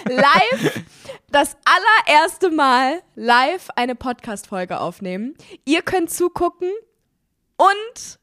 schon. 0.06 0.16
live, 0.16 0.82
das 1.34 1.56
allererste 1.64 2.52
Mal 2.52 3.02
live 3.16 3.68
eine 3.74 3.96
Podcast-Folge 3.96 4.78
aufnehmen. 4.78 5.34
Ihr 5.64 5.82
könnt 5.82 6.12
zugucken 6.12 6.70
und 7.56 8.20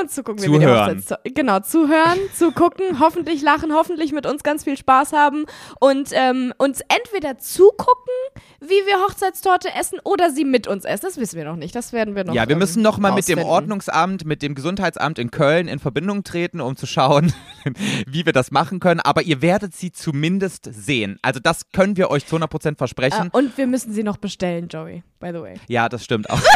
und 0.00 0.10
zugucken, 0.10 0.42
wie 0.44 0.50
wir 0.52 0.58
die 0.58 0.64
Zuhören. 0.64 0.98
Hochzeits- 0.98 1.34
Genau, 1.34 1.60
zuhören, 1.60 2.18
zugucken, 2.36 2.98
hoffentlich 3.00 3.42
lachen, 3.42 3.72
hoffentlich 3.74 4.12
mit 4.12 4.26
uns 4.26 4.42
ganz 4.42 4.64
viel 4.64 4.76
Spaß 4.76 5.12
haben 5.12 5.46
und 5.80 6.10
ähm, 6.12 6.52
uns 6.58 6.80
entweder 6.88 7.38
zugucken, 7.38 8.12
wie 8.60 8.68
wir 8.68 9.00
Hochzeitstorte 9.06 9.68
essen 9.74 9.98
oder 10.04 10.30
sie 10.30 10.44
mit 10.44 10.66
uns 10.66 10.84
essen. 10.84 11.06
Das 11.06 11.16
wissen 11.16 11.36
wir 11.36 11.44
noch 11.44 11.56
nicht. 11.56 11.74
Das 11.74 11.92
werden 11.92 12.14
wir 12.14 12.24
noch 12.24 12.34
Ja, 12.34 12.46
wir 12.48 12.52
ähm, 12.54 12.58
müssen 12.58 12.82
noch 12.82 12.98
mal 12.98 13.12
mit 13.12 13.28
dem 13.28 13.38
rausfinden. 13.38 13.52
Ordnungsamt, 13.52 14.24
mit 14.24 14.42
dem 14.42 14.54
Gesundheitsamt 14.54 15.18
in 15.18 15.30
Köln 15.30 15.68
in 15.68 15.78
Verbindung 15.78 16.24
treten, 16.24 16.60
um 16.60 16.76
zu 16.76 16.86
schauen, 16.86 17.32
wie 18.06 18.26
wir 18.26 18.32
das 18.32 18.50
machen 18.50 18.80
können. 18.80 19.00
Aber 19.00 19.22
ihr 19.22 19.42
werdet 19.42 19.74
sie 19.74 19.92
zumindest 19.92 20.68
sehen. 20.72 21.18
Also 21.22 21.40
das 21.40 21.70
können 21.72 21.96
wir 21.96 22.10
euch 22.10 22.26
zu 22.26 22.36
100% 22.36 22.72
Äh, 22.72 22.74
versprechen. 22.76 23.28
und 23.32 23.56
wir 23.56 23.66
müssen 23.66 23.92
sie 23.92 24.02
noch 24.02 24.16
bestellen, 24.16 24.68
Joey, 24.68 25.02
by 25.20 25.28
the 25.32 25.40
way. 25.40 25.54
Ja, 25.68 25.88
das 25.88 26.04
stimmt 26.04 26.28
auch. 26.30 26.40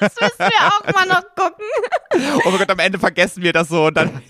Das 0.00 0.14
müssen 0.20 0.38
wir 0.38 0.66
auch 0.66 0.92
mal 0.94 1.06
noch 1.06 1.22
gucken. 1.36 1.64
Oh 2.44 2.50
mein 2.50 2.58
Gott, 2.58 2.70
am 2.70 2.78
Ende 2.78 2.98
vergessen 2.98 3.42
wir 3.42 3.52
das 3.52 3.68
so 3.68 3.86
und 3.86 3.96
dann. 3.96 4.22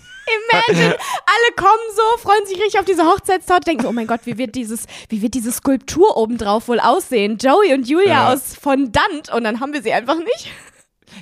Imagine, 0.51 0.89
alle 0.93 1.55
kommen 1.55 1.95
so, 1.95 2.17
freuen 2.21 2.45
sich 2.45 2.57
richtig 2.61 2.79
auf 2.79 2.85
diese 2.85 3.05
Hochzeitstorte, 3.05 3.63
denken 3.65 3.85
oh 3.85 3.93
mein 3.93 4.07
Gott, 4.07 4.21
wie 4.25 4.37
wird 4.37 4.55
dieses, 4.55 4.85
wie 5.09 5.21
wird 5.21 5.33
diese 5.33 5.51
Skulptur 5.53 6.17
obendrauf 6.17 6.67
wohl 6.67 6.79
aussehen? 6.81 7.37
Joey 7.37 7.73
und 7.73 7.87
Julia 7.87 8.07
Ja. 8.09 8.33
aus 8.33 8.55
Fondant 8.61 9.31
und 9.33 9.43
dann 9.45 9.59
haben 9.61 9.71
wir 9.73 9.81
sie 9.81 9.93
einfach 9.93 10.17
nicht. 10.17 10.51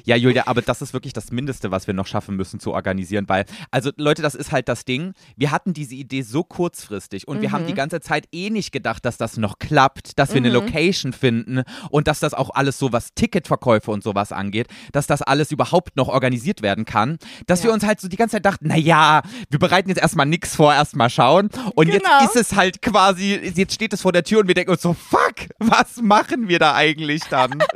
Ja, 0.04 0.16
Julia, 0.16 0.44
aber 0.48 0.62
das 0.62 0.82
ist 0.82 0.94
wirklich 0.94 1.14
das 1.14 1.32
Mindeste, 1.32 1.72
was 1.72 1.88
wir 1.88 1.94
noch 1.94 2.08
schaffen 2.08 2.36
müssen 2.36 2.60
zu 2.60 2.74
organisieren, 2.74 3.26
weil, 3.28 3.46
also 3.72 3.92
Leute, 3.98 4.22
das 4.22 4.36
ist 4.36 4.52
halt 4.52 4.68
das 4.70 4.86
Ding. 4.86 5.14
Wir 5.36 5.52
hatten 5.52 5.74
diese 5.74 5.96
Idee 5.96 6.22
so 6.22 6.44
kurzfristig 6.44 7.28
und 7.28 7.42
wir 7.42 7.52
haben 7.52 7.66
die 7.66 7.74
ganze 7.74 8.02
Zeit 8.02 8.28
eh 8.32 8.50
nicht 8.50 8.72
gedacht, 8.72 9.06
dass 9.06 9.18
das 9.18 9.38
noch 9.38 9.60
klappt, 9.60 10.18
dass 10.20 10.30
wir 10.32 10.38
eine 10.38 10.50
Location 10.50 11.14
finden 11.14 11.64
und 11.90 12.08
dass 12.08 12.20
das 12.20 12.34
auch 12.34 12.50
alles 12.54 12.78
so, 12.78 12.92
was 12.92 13.14
Ticketverkäufe 13.16 13.92
und 13.92 14.04
sowas 14.04 14.32
angeht, 14.32 14.68
dass 14.92 15.08
das 15.08 15.22
alles 15.22 15.52
überhaupt 15.52 15.96
noch 15.96 16.08
organisiert 16.08 16.62
werden 16.62 16.86
kann. 16.86 17.18
Dass 17.48 17.64
wir 17.64 17.70
Ja. 17.70 17.74
uns 17.76 17.84
halt 17.86 18.02
so 18.02 18.08
die 18.08 18.18
ganze 18.18 18.34
Zeit 18.38 18.46
dachten, 18.46 18.68
naja, 18.68 19.22
wir 19.50 19.60
bereiten 19.60 19.90
jetzt 19.90 20.02
erstmal 20.02 20.26
nichts 20.26 20.56
vor, 20.56 20.74
erstmal 20.74 21.10
schauen. 21.10 21.50
Und 21.76 21.88
Genau. 21.90 21.98
jetzt 22.22 22.36
ist 22.36 22.52
es 22.52 22.56
halt 22.58 22.82
quasi, 22.82 23.36
jetzt 23.56 23.74
steht 23.74 23.94
es 23.94 24.02
vor 24.02 24.12
der 24.12 24.24
Tür 24.24 24.40
und 24.42 24.48
wir 24.48 24.56
denken 24.56 24.72
uns 24.72 24.82
so, 24.82 24.94
fuck, 24.94 25.25
was 25.60 25.98
machen 26.02 26.48
wir 26.48 26.60
da 26.60 26.74
eigentlich 26.76 27.24
dann? 27.30 27.64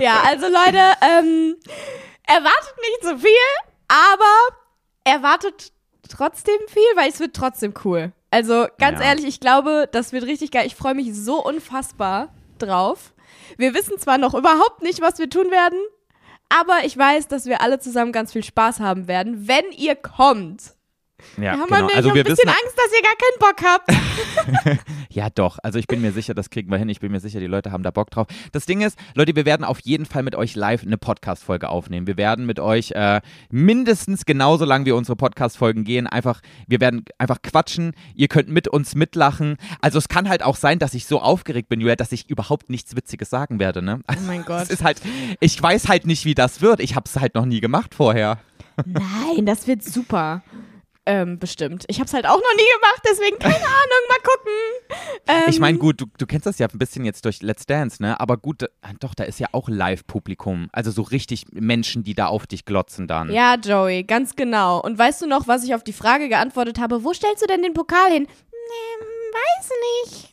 Ja, 0.00 0.22
also 0.26 0.46
Leute, 0.46 0.78
ähm, 1.00 1.56
erwartet 2.26 2.74
nicht 2.80 3.02
so 3.02 3.16
viel, 3.18 3.30
aber 3.88 4.56
erwartet 5.04 5.72
trotzdem 6.08 6.58
viel, 6.68 6.82
weil 6.96 7.08
es 7.08 7.20
wird 7.20 7.34
trotzdem 7.34 7.72
cool. 7.84 8.12
Also 8.30 8.66
ganz 8.78 9.00
Ja. 9.00 9.06
ehrlich, 9.06 9.24
ich 9.26 9.40
glaube, 9.40 9.88
das 9.92 10.12
wird 10.12 10.24
richtig 10.24 10.50
geil. 10.50 10.66
Ich 10.66 10.74
freue 10.74 10.94
mich 10.94 11.14
so 11.14 11.42
unfassbar 11.42 12.34
drauf. 12.58 13.14
Wir 13.56 13.72
wissen 13.74 13.98
zwar 13.98 14.18
noch 14.18 14.34
überhaupt 14.34 14.82
nicht, 14.82 15.00
was 15.00 15.18
wir 15.18 15.30
tun 15.30 15.50
werden, 15.50 15.78
aber 16.48 16.84
ich 16.84 16.96
weiß, 16.98 17.28
dass 17.28 17.46
wir 17.46 17.60
alle 17.62 17.78
zusammen 17.78 18.12
ganz 18.12 18.32
viel 18.32 18.44
Spaß 18.44 18.80
haben 18.80 19.08
werden, 19.08 19.48
wenn 19.48 19.64
ihr 19.76 19.94
kommt. 19.96 20.74
Ja, 21.36 21.44
Ja, 21.56 21.64
genau. 21.64 21.88
Ich 21.88 21.96
Also 21.96 22.08
hab 22.10 22.16
wir 22.16 22.24
ein 22.24 22.28
bisschen 22.28 22.48
wissen, 22.48 22.48
Angst, 22.48 22.76
dass 22.76 22.92
ihr 22.92 23.02
gar 23.02 23.16
keinen 23.16 23.38
Bock 23.38 24.76
habt. 24.76 24.82
Ja, 25.12 25.28
doch. 25.28 25.58
Also 25.62 25.78
ich 25.78 25.86
bin 25.86 26.00
mir 26.00 26.12
sicher, 26.12 26.32
das 26.32 26.48
kriegen 26.48 26.70
wir 26.70 26.78
hin. 26.78 26.88
Ich 26.88 27.00
bin 27.00 27.12
mir 27.12 27.20
sicher, 27.20 27.38
die 27.38 27.46
Leute 27.46 27.70
haben 27.70 27.82
da 27.82 27.90
Bock 27.90 28.10
drauf. 28.10 28.26
Das 28.52 28.64
Ding 28.64 28.80
ist, 28.80 28.98
Leute, 29.14 29.36
wir 29.36 29.44
werden 29.44 29.62
auf 29.64 29.78
jeden 29.80 30.06
Fall 30.06 30.22
mit 30.22 30.34
euch 30.34 30.54
live 30.56 30.82
eine 30.84 30.96
Podcast-Folge 30.96 31.68
aufnehmen. 31.68 32.06
Wir 32.06 32.16
werden 32.16 32.46
mit 32.46 32.58
euch 32.58 32.92
äh, 32.92 33.20
mindestens 33.50 34.24
genauso 34.24 34.64
lang 34.64 34.86
wie 34.86 34.92
unsere 34.92 35.16
Podcast-Folgen 35.16 35.84
gehen. 35.84 36.06
Einfach, 36.06 36.40
wir 36.66 36.80
werden 36.80 37.04
einfach 37.18 37.42
quatschen. 37.42 37.92
Ihr 38.14 38.28
könnt 38.28 38.48
mit 38.48 38.68
uns 38.68 38.94
mitlachen. 38.94 39.56
Also 39.82 39.98
es 39.98 40.08
kann 40.08 40.30
halt 40.30 40.42
auch 40.42 40.56
sein, 40.56 40.78
dass 40.78 40.94
ich 40.94 41.04
so 41.06 41.20
aufgeregt 41.20 41.68
bin, 41.68 41.80
Julia, 41.80 41.96
dass 41.96 42.12
ich 42.12 42.30
überhaupt 42.30 42.70
nichts 42.70 42.96
Witziges 42.96 43.28
sagen 43.28 43.60
werde. 43.60 43.82
Ne? 43.82 44.00
Oh 44.10 44.14
mein 44.26 44.44
Gott. 44.46 44.62
Es 44.62 44.70
ist 44.70 44.82
halt, 44.84 45.00
ich 45.40 45.62
weiß 45.62 45.88
halt 45.88 46.06
nicht, 46.06 46.24
wie 46.24 46.34
das 46.34 46.62
wird. 46.62 46.80
Ich 46.80 46.96
habe 46.96 47.04
es 47.06 47.20
halt 47.20 47.34
noch 47.34 47.44
nie 47.44 47.60
gemacht 47.60 47.94
vorher. 47.94 48.38
Nein, 48.86 49.44
das 49.44 49.66
wird 49.66 49.82
super. 49.84 50.42
Ähm, 51.04 51.38
bestimmt. 51.40 51.84
Ich 51.88 51.98
habe 51.98 52.06
es 52.06 52.14
halt 52.14 52.26
auch 52.26 52.36
noch 52.36 52.54
nie 52.56 52.62
gemacht, 52.80 53.02
deswegen 53.04 53.38
keine 53.38 53.56
Ahnung, 53.56 54.02
mal 54.08 54.18
gucken. 54.22 54.52
Ähm, 55.26 55.42
Ich 55.48 55.58
meine, 55.58 55.78
gut, 55.78 56.00
du, 56.00 56.06
du 56.16 56.26
kennst 56.26 56.46
das 56.46 56.58
ja 56.60 56.68
ein 56.68 56.78
bisschen 56.78 57.04
jetzt 57.04 57.24
durch 57.24 57.42
Let's 57.42 57.66
Dance, 57.66 58.00
ne? 58.00 58.20
Aber 58.20 58.36
gut, 58.36 58.62
äh, 58.62 58.68
doch, 59.00 59.14
da 59.14 59.24
ist 59.24 59.40
ja 59.40 59.48
auch 59.50 59.68
Live-Publikum. 59.68 60.68
Also 60.72 60.92
so 60.92 61.02
richtig 61.02 61.46
Menschen, 61.52 62.04
die 62.04 62.14
da 62.14 62.26
auf 62.26 62.46
dich 62.46 62.64
glotzen 62.64 63.08
dann. 63.08 63.30
Ja, 63.32 63.56
Joey, 63.56 64.04
ganz 64.04 64.36
genau. 64.36 64.80
Und 64.80 64.96
weißt 64.96 65.22
du 65.22 65.26
noch, 65.26 65.48
was 65.48 65.64
ich 65.64 65.74
auf 65.74 65.82
die 65.82 65.92
Frage 65.92 66.28
geantwortet 66.28 66.78
habe? 66.78 67.02
Wo 67.02 67.12
stellst 67.12 67.42
du 67.42 67.46
denn 67.48 67.62
den 67.62 67.74
Pokal 67.74 68.12
hin? 68.12 68.28
Nee, 68.52 69.04
weiß 69.34 69.70
nicht. 70.12 70.31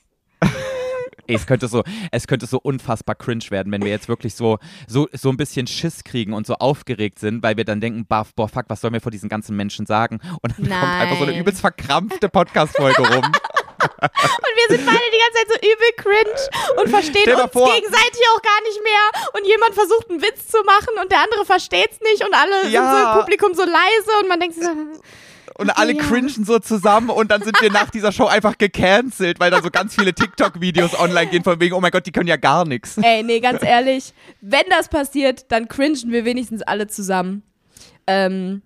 Ey, 1.27 1.35
es 1.35 1.45
könnte 1.45 1.67
so, 1.67 1.83
es 2.11 2.25
könnte 2.25 2.47
so 2.47 2.57
unfassbar 2.57 3.13
cringe 3.13 3.43
werden, 3.49 3.71
wenn 3.71 3.83
wir 3.83 3.91
jetzt 3.91 4.07
wirklich 4.09 4.33
so, 4.33 4.57
so, 4.87 5.07
so 5.13 5.29
ein 5.29 5.37
bisschen 5.37 5.67
Schiss 5.67 6.03
kriegen 6.03 6.33
und 6.33 6.47
so 6.47 6.55
aufgeregt 6.55 7.19
sind, 7.19 7.43
weil 7.43 7.55
wir 7.55 7.65
dann 7.65 7.79
denken, 7.81 8.05
boah, 8.07 8.25
boah 8.35 8.49
fuck, 8.49 8.65
was 8.67 8.81
sollen 8.81 8.93
wir 8.95 9.01
vor 9.01 9.11
diesen 9.11 9.29
ganzen 9.29 9.55
Menschen 9.55 9.85
sagen? 9.85 10.19
Und 10.41 10.57
dann 10.57 10.69
kommt 10.69 10.83
einfach 10.83 11.17
so 11.17 11.23
eine 11.23 11.33
Nein. 11.33 11.41
übelst 11.41 11.61
verkrampfte 11.61 12.29
Podcast-Folge 12.29 13.01
rum. 13.13 13.23
Und 14.01 14.55
wir 14.69 14.75
sind 14.77 14.85
beide 14.85 14.99
die 14.99 15.19
ganze 15.19 15.37
Zeit 15.37 15.47
so 15.47 15.55
übel 15.59 15.91
cringe 15.97 16.81
und 16.81 16.89
verstehen 16.89 17.33
uns 17.33 17.51
vor- 17.53 17.73
gegenseitig 17.73 18.21
auch 18.35 18.41
gar 18.41 18.61
nicht 18.63 18.79
mehr. 18.83 19.31
Und 19.39 19.47
jemand 19.47 19.73
versucht 19.73 20.09
einen 20.09 20.21
Witz 20.21 20.47
zu 20.47 20.57
machen 20.63 20.95
und 21.01 21.09
der 21.11 21.19
andere 21.23 21.45
versteht's 21.45 21.97
nicht 22.01 22.25
und 22.25 22.33
alle 22.33 22.63
sind 22.63 22.71
Ja. 22.73 22.91
so 22.91 22.97
im 23.11 23.19
Publikum 23.21 23.53
so 23.53 23.63
leise 23.63 24.11
und 24.21 24.27
man 24.27 24.39
denkt 24.39 24.55
sich 24.55 24.65
so, 24.65 24.71
Und 25.59 25.69
alle 25.71 25.93
Ja. 25.93 26.01
cringen 26.01 26.29
so 26.45 26.57
zusammen 26.59 27.09
und 27.09 27.29
dann 27.31 27.41
sind 27.43 27.61
wir 27.61 27.69
nach 27.71 27.89
dieser 27.89 28.11
Show 28.13 28.25
einfach 28.27 28.57
gecancelt, 28.57 29.39
weil 29.41 29.51
da 29.51 29.61
so 29.61 29.69
ganz 29.69 29.93
viele 29.93 30.13
TikTok-Videos 30.13 30.97
online 30.97 31.27
gehen 31.29 31.43
von 31.43 31.59
wegen, 31.59 31.75
oh 31.75 31.81
mein 31.81 31.91
Gott, 31.91 32.05
die 32.05 32.11
können 32.13 32.27
ja 32.27 32.37
gar 32.37 32.65
nichts. 32.65 32.97
ey, 32.97 33.23
nee, 33.23 33.41
ganz 33.41 33.61
ehrlich, 33.61 34.13
wenn 34.39 34.63
das 34.69 34.87
passiert, 34.87 35.51
dann 35.51 35.67
cringen 35.67 36.11
wir 36.11 36.23
wenigstens 36.23 36.61
alle 36.61 36.87
zusammen. 36.87 37.43
Ähm, 38.07 38.61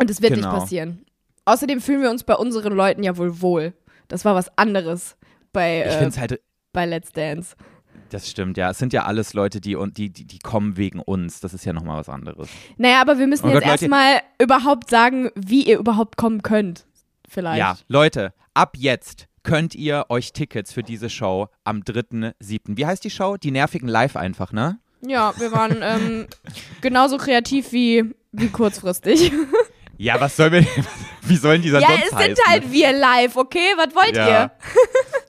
und 0.00 0.10
es 0.10 0.22
wird 0.22 0.34
Genau. 0.34 0.50
nicht 0.52 0.58
passieren. 0.60 1.04
Außerdem 1.44 1.80
fühlen 1.80 2.00
wir 2.02 2.10
uns 2.10 2.24
bei 2.24 2.34
unseren 2.34 2.72
Leuten 2.72 3.02
ja 3.02 3.16
wohl 3.16 3.40
wohl. 3.42 3.74
Das 4.08 4.24
war 4.24 4.34
was 4.34 4.56
anderes 4.56 5.16
bei, 5.52 5.82
äh, 5.82 6.10
halt, 6.18 6.40
bei 6.72 6.86
Let's 6.86 7.12
Dance. 7.12 7.56
Das 8.12 8.28
stimmt, 8.30 8.56
ja. 8.56 8.70
Es 8.70 8.78
sind 8.78 8.92
ja 8.92 9.04
alles 9.04 9.32
Leute, 9.34 9.60
die, 9.60 9.76
die, 9.92 10.10
die, 10.10 10.24
die 10.24 10.38
kommen 10.38 10.76
wegen 10.76 11.00
uns. 11.00 11.40
Das 11.40 11.54
ist 11.54 11.64
ja 11.64 11.72
nochmal 11.72 11.98
was 11.98 12.08
anderes. 12.08 12.48
Naja, 12.76 13.00
aber 13.00 13.18
wir 13.18 13.26
müssen 13.26 13.46
Oh 13.46 13.52
jetzt 13.52 13.66
erstmal 13.66 14.20
überhaupt 14.40 14.90
sagen, 14.90 15.30
wie 15.34 15.64
ihr 15.64 15.78
überhaupt 15.78 16.16
kommen 16.16 16.42
könnt. 16.42 16.86
Vielleicht. 17.28 17.58
Ja, 17.58 17.76
Leute, 17.88 18.34
ab 18.54 18.74
jetzt 18.76 19.26
könnt 19.42 19.74
ihr 19.74 20.06
euch 20.08 20.32
Tickets 20.32 20.72
für 20.72 20.82
diese 20.82 21.08
Show 21.10 21.48
am 21.64 21.80
3.7. 21.80 22.76
Wie 22.76 22.86
heißt 22.86 23.02
die 23.02 23.10
Show? 23.10 23.36
Die 23.36 23.50
nervigen 23.50 23.88
Live 23.88 24.16
einfach, 24.16 24.52
ne? 24.52 24.78
Ja, 25.00 25.32
wir 25.38 25.50
waren 25.50 25.78
ähm, 25.82 26.26
genauso 26.80 27.16
kreativ 27.16 27.72
wie, 27.72 28.14
wie 28.32 28.48
kurzfristig. 28.48 29.32
Ja, 29.98 30.20
was 30.20 30.34
sollen 30.36 30.52
wir, 30.52 30.66
wie 31.22 31.36
sollen 31.36 31.62
die 31.62 31.70
dann 31.70 31.82
ja, 31.82 31.88
sonst 31.88 32.02
es 32.02 32.08
sind 32.10 32.18
heißen? 32.18 32.44
halt 32.48 32.72
wir 32.72 32.92
live, 32.92 33.36
okay? 33.36 33.72
Was 33.76 33.94
wollt 33.94 34.16
Ja. 34.16 34.50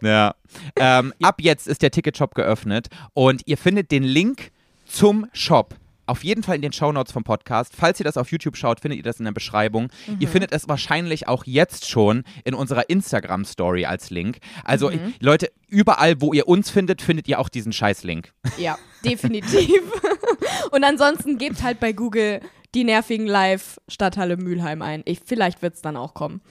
ihr? 0.01 0.09
Ja. 0.09 0.35
Ähm, 0.75 1.13
ab 1.21 1.41
jetzt 1.41 1.67
ist 1.67 1.81
der 1.81 1.91
Ticketshop 1.91 2.35
geöffnet 2.35 2.87
und 3.13 3.41
ihr 3.45 3.57
findet 3.57 3.91
den 3.91 4.03
Link 4.03 4.51
zum 4.85 5.27
Shop 5.33 5.75
auf 6.05 6.23
jeden 6.23 6.43
Fall 6.43 6.55
in 6.55 6.61
den 6.61 6.73
Shownotes 6.73 7.13
vom 7.13 7.23
Podcast. 7.23 7.73
Falls 7.75 7.99
ihr 7.99 8.03
das 8.03 8.17
auf 8.17 8.31
YouTube 8.31 8.57
schaut, 8.57 8.81
findet 8.81 8.97
ihr 8.97 9.03
das 9.03 9.19
in 9.19 9.25
der 9.25 9.31
Beschreibung. 9.31 9.89
Ihr 10.19 10.27
findet 10.27 10.51
es 10.51 10.67
wahrscheinlich 10.67 11.27
auch 11.27 11.45
jetzt 11.45 11.89
schon 11.89 12.23
in 12.43 12.53
unserer 12.53 12.89
Instagram-Story 12.89 13.85
als 13.85 14.09
Link. 14.09 14.39
Also, 14.63 14.91
Leute, 15.19 15.51
überall, 15.69 16.19
wo 16.19 16.33
ihr 16.33 16.47
uns 16.47 16.69
findet, 16.69 17.01
findet 17.01 17.27
ihr 17.27 17.39
auch 17.39 17.49
diesen 17.49 17.71
Scheiß-Link. 17.71 18.33
Ja, 18.57 18.77
definitiv. 19.05 19.81
Und 20.71 20.83
ansonsten 20.83 21.37
gebt 21.37 21.63
halt 21.63 21.79
bei 21.79 21.93
Google 21.93 22.41
die 22.75 22.83
nervigen 22.83 23.27
Live 23.27 23.79
Stadthalle 23.87 24.35
Mülheim 24.35 24.81
ein. 24.81 25.03
Ich, 25.05 25.21
vielleicht 25.25 25.61
wird 25.61 25.75
es 25.75 25.81
dann 25.81 25.95
auch 25.95 26.13
kommen. 26.13 26.41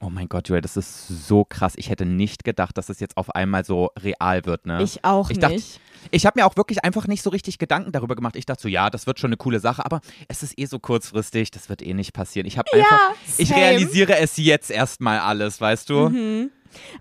Oh 0.00 0.10
mein 0.10 0.28
Gott, 0.28 0.48
Joel, 0.48 0.60
das 0.60 0.76
ist 0.76 1.08
so 1.08 1.44
krass. 1.44 1.72
Ich 1.76 1.90
hätte 1.90 2.04
nicht 2.06 2.44
gedacht, 2.44 2.78
dass 2.78 2.88
es 2.88 3.00
jetzt 3.00 3.16
auf 3.16 3.34
einmal 3.34 3.64
so 3.64 3.90
real 4.00 4.46
wird, 4.46 4.64
ne? 4.64 4.80
Ich 4.82 5.04
auch 5.04 5.28
Ich 5.30 5.40
dachte, 5.40 5.56
nicht. 5.56 5.80
ich 6.12 6.24
habe 6.24 6.38
mir 6.38 6.46
auch 6.46 6.56
wirklich 6.56 6.84
einfach 6.84 7.08
nicht 7.08 7.22
so 7.22 7.30
richtig 7.30 7.58
Gedanken 7.58 7.90
darüber 7.90 8.14
gemacht. 8.14 8.36
Ich 8.36 8.46
dachte 8.46 8.62
so, 8.62 8.68
ja, 8.68 8.90
das 8.90 9.08
wird 9.08 9.18
schon 9.18 9.30
eine 9.30 9.36
coole 9.36 9.58
Sache, 9.58 9.84
aber 9.84 10.00
es 10.28 10.44
ist 10.44 10.56
eh 10.56 10.66
so 10.66 10.78
kurzfristig, 10.78 11.50
das 11.50 11.68
wird 11.68 11.82
eh 11.82 11.94
nicht 11.94 12.12
passieren. 12.12 12.46
Ich 12.46 12.58
habe 12.58 12.72
einfach, 12.72 13.10
ich 13.38 13.48
same. 13.48 13.60
realisiere 13.60 14.16
es 14.18 14.36
jetzt 14.36 14.70
erstmal 14.70 15.18
alles, 15.18 15.60
weißt 15.60 15.90
du? 15.90 16.08
Mhm. 16.10 16.50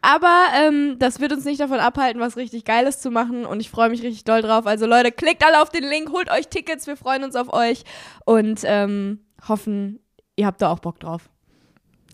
Aber 0.02 0.46
ähm, 0.56 0.96
das 0.98 1.20
wird 1.20 1.34
uns 1.34 1.46
nicht 1.46 1.60
davon 1.60 1.80
abhalten, 1.80 2.20
was 2.20 2.36
richtig 2.36 2.66
Geiles 2.66 3.00
zu 3.00 3.12
machen. 3.12 3.46
Und 3.46 3.60
ich 3.60 3.70
freue 3.70 3.90
mich 3.90 4.02
richtig 4.02 4.24
doll 4.24 4.42
drauf. 4.42 4.66
Also 4.66 4.88
Leute, 4.88 5.12
klickt 5.12 5.46
alle 5.46 5.62
auf 5.62 5.70
den 5.70 5.84
Link, 5.84 6.10
holt 6.12 6.32
euch 6.32 6.48
Tickets. 6.48 6.88
Wir 6.88 6.98
freuen 6.98 7.24
uns 7.24 7.36
auf 7.36 7.54
euch 7.54 7.84
und 8.26 8.62
ähm, 8.64 9.20
hoffen, 9.48 10.00
ihr 10.36 10.48
habt 10.48 10.62
da 10.64 10.72
auch 10.72 10.80
Bock 10.80 11.00
drauf. 11.00 11.30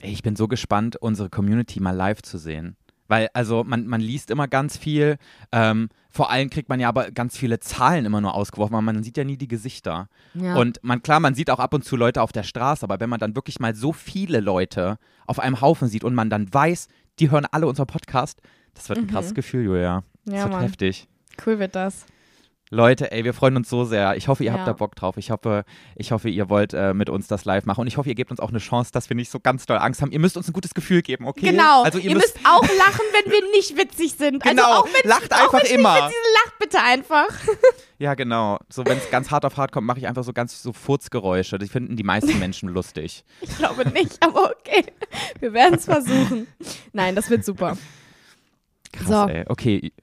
Ey, 0.04 0.12
Ich 0.12 0.22
bin 0.24 0.36
so 0.36 0.48
gespannt, 0.48 0.96
unsere 0.98 1.30
Community 1.30 1.80
mal 1.80 1.92
live 1.96 2.22
zu 2.22 2.38
sehen. 2.38 2.76
Weil, 3.08 3.30
also, 3.34 3.64
man, 3.64 3.86
man 3.88 4.02
liest 4.02 4.32
immer 4.32 4.48
ganz 4.48 4.78
viel. 4.78 5.18
Ähm, 5.52 5.90
vor 6.10 6.30
allem 6.32 6.50
kriegt 6.50 6.70
man 6.70 6.80
ja 6.80 6.88
aber 6.90 7.12
ganz 7.12 7.38
viele 7.38 7.60
Zahlen 7.60 8.06
immer 8.06 8.22
nur 8.22 8.34
ausgeworfen, 8.34 8.74
aber 8.76 8.82
man 8.82 9.04
sieht 9.04 9.18
ja 9.18 9.24
nie 9.24 9.36
die 9.38 9.48
Gesichter. 9.48 10.08
Ja. 10.34 10.56
Und 10.56 10.80
man, 10.84 11.02
klar, 11.04 11.20
man 11.20 11.36
sieht 11.36 11.50
auch 11.50 11.60
ab 11.60 11.74
und 11.74 11.84
zu 11.84 11.96
Leute 11.96 12.22
auf 12.22 12.32
der 12.32 12.44
Straße, 12.44 12.84
aber 12.84 13.00
wenn 13.00 13.10
man 13.10 13.20
dann 13.20 13.36
wirklich 13.36 13.60
mal 13.60 13.76
so 13.76 13.92
viele 13.94 14.40
Leute 14.40 14.98
auf 15.28 15.40
einem 15.40 15.60
Haufen 15.62 15.88
sieht 15.90 16.04
und 16.04 16.16
man 16.16 16.30
dann 16.30 16.54
weiß, 16.54 16.88
die 17.20 17.30
hören 17.30 17.46
alle 17.52 17.68
unseren 17.68 17.88
Podcast, 17.88 18.42
das 18.74 18.90
wird 18.90 19.00
ein 19.00 19.08
krasses 19.08 19.34
Gefühl, 19.34 19.64
Julia. 19.66 20.04
Das 20.26 20.32
Mhm. 20.34 20.38
Ja, 20.38 20.44
wird 20.44 20.52
Mann. 20.54 20.62
heftig. 20.64 21.08
Cool 21.46 21.60
wird 21.60 21.76
das. 21.76 22.06
Leute, 22.74 23.12
ey, 23.12 23.24
wir 23.24 23.36
freuen 23.36 23.56
uns 23.56 23.70
so 23.70 23.84
sehr. 23.86 24.16
Ich 24.18 24.28
hoffe, 24.28 24.44
ihr 24.44 24.52
Ja. 24.52 24.58
habt 24.58 24.68
da 24.68 24.74
Bock 24.74 24.96
drauf. 24.96 25.18
Ich 25.18 25.30
hoffe, 25.30 25.64
ich 25.96 26.12
hoffe, 26.12 26.28
ihr 26.28 26.50
wollt 26.50 26.74
äh, 26.74 26.96
mit 26.96 27.08
uns 27.08 27.28
das 27.28 27.46
live 27.46 27.66
machen. 27.68 27.82
Und 27.82 27.88
ich 27.88 27.98
hoffe, 27.98 28.10
ihr 28.10 28.16
gebt 28.16 28.32
uns 28.32 28.40
auch 28.40 28.50
eine 28.50 28.58
Chance, 28.58 28.92
dass 28.92 29.10
wir 29.10 29.16
nicht 29.16 29.30
so 29.30 29.40
ganz 29.40 29.68
doll 29.68 29.78
Angst 29.78 30.02
haben. 30.02 30.12
Ihr 30.12 30.18
müsst 30.20 30.38
uns 30.38 30.48
ein 30.50 30.54
gutes 30.54 30.74
Gefühl 30.74 31.04
geben, 31.04 31.28
okay? 31.28 31.52
Genau. 31.52 31.84
Also 31.84 32.00
ihr, 32.00 32.10
ihr 32.10 32.16
müsst 32.16 32.36
auch 32.44 32.64
lachen, 32.64 33.06
wenn 33.14 33.32
wir 33.32 33.42
nicht 33.52 33.78
witzig 33.78 34.14
sind. 34.14 34.42
Genau. 34.42 34.64
Also 34.64 34.82
auch 34.82 34.88
wenn 34.92 35.08
Lacht 35.08 35.32
auch 35.34 35.40
einfach 35.40 35.60
wenn 35.60 35.66
ich 35.68 35.72
immer. 35.74 35.94
Nicht 35.94 36.06
witzig 36.06 36.18
lacht 36.46 36.60
bitte 36.60 36.80
einfach. 36.80 37.28
Ja, 38.00 38.16
genau. 38.16 38.58
So, 38.70 38.84
wenn 38.86 38.98
es 38.98 39.10
ganz 39.12 39.32
hart 39.32 39.46
auf 39.46 39.56
hart 39.56 39.72
kommt, 39.72 39.88
mache 39.88 40.00
ich 40.00 40.08
einfach 40.08 40.26
so 40.26 40.34
ganz 40.34 40.62
so 40.62 40.74
Furzgeräusche. 40.74 41.58
Die 41.58 41.70
finden 41.70 41.96
die 41.96 42.04
meisten 42.04 42.38
Menschen 42.38 42.68
lustig. 42.68 43.24
Ich 43.42 43.56
glaube 43.58 43.88
nicht, 43.92 44.18
aber 44.22 44.52
okay. 44.52 44.84
Wir 45.40 45.54
werden 45.54 45.76
es 45.76 45.86
versuchen. 45.86 46.48
Nein, 46.92 47.16
das 47.16 47.30
wird 47.30 47.46
super. 47.46 47.78
Krass, 48.92 49.08
So. 49.08 49.28
ey. 49.30 49.46
Okay. 49.48 49.94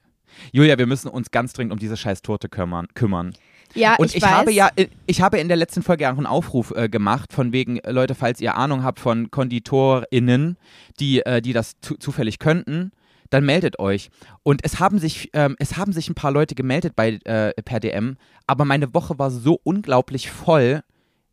Julia, 0.51 0.77
wir 0.77 0.87
müssen 0.87 1.07
uns 1.07 1.31
ganz 1.31 1.53
dringend 1.53 1.73
um 1.73 1.79
diese 1.79 1.97
scheiß 1.97 2.21
Torte 2.21 2.49
kümmern. 2.49 2.87
kümmern. 2.93 3.33
Ja, 3.73 3.95
Und 3.95 4.07
ich, 4.07 4.17
ich, 4.17 4.23
weiß. 4.23 4.31
habe 4.31 4.51
ja, 4.51 4.69
ich 5.05 5.21
habe 5.21 5.39
in 5.39 5.47
der 5.47 5.57
letzten 5.57 5.81
Folge 5.81 6.11
auch 6.11 6.17
einen 6.17 6.25
Aufruf 6.25 6.71
äh, 6.75 6.89
gemacht, 6.89 7.31
von 7.31 7.53
wegen, 7.53 7.77
äh, 7.79 7.91
Leute, 7.91 8.15
falls 8.15 8.41
ihr 8.41 8.55
Ahnung 8.55 8.83
habt 8.83 8.99
von 8.99 9.31
KonditorInnen, 9.31 10.57
die, 10.99 11.25
äh, 11.25 11.41
die 11.41 11.53
das 11.53 11.73
zu, 11.81 11.95
zufällig 11.95 12.39
könnten, 12.39 12.91
dann 13.29 13.45
meldet 13.45 13.79
euch. 13.79 14.09
Und 14.43 14.61
es 14.63 14.79
haben 14.79 14.99
sich, 14.99 15.29
ähm, 15.33 15.55
es 15.57 15.77
haben 15.77 15.93
sich 15.93 16.09
ein 16.09 16.15
paar 16.15 16.31
Leute 16.31 16.53
gemeldet 16.53 16.95
bei, 16.95 17.19
äh, 17.23 17.53
per 17.63 17.79
DM, 17.79 18.17
aber 18.45 18.65
meine 18.65 18.93
Woche 18.93 19.17
war 19.17 19.31
so 19.31 19.59
unglaublich 19.63 20.29
voll. 20.29 20.81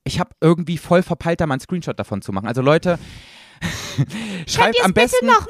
Ich 0.04 0.20
habe 0.20 0.30
irgendwie 0.40 0.78
voll 0.78 1.02
verpeilt, 1.02 1.40
da 1.40 1.46
mal 1.46 1.54
einen 1.54 1.60
Screenshot 1.60 1.98
davon 1.98 2.22
zu 2.22 2.32
machen. 2.32 2.46
Also 2.46 2.62
Leute, 2.62 2.98
schreibt 4.46 4.84
am 4.84 4.92
besten. 4.94 5.26
nochmal 5.26 5.44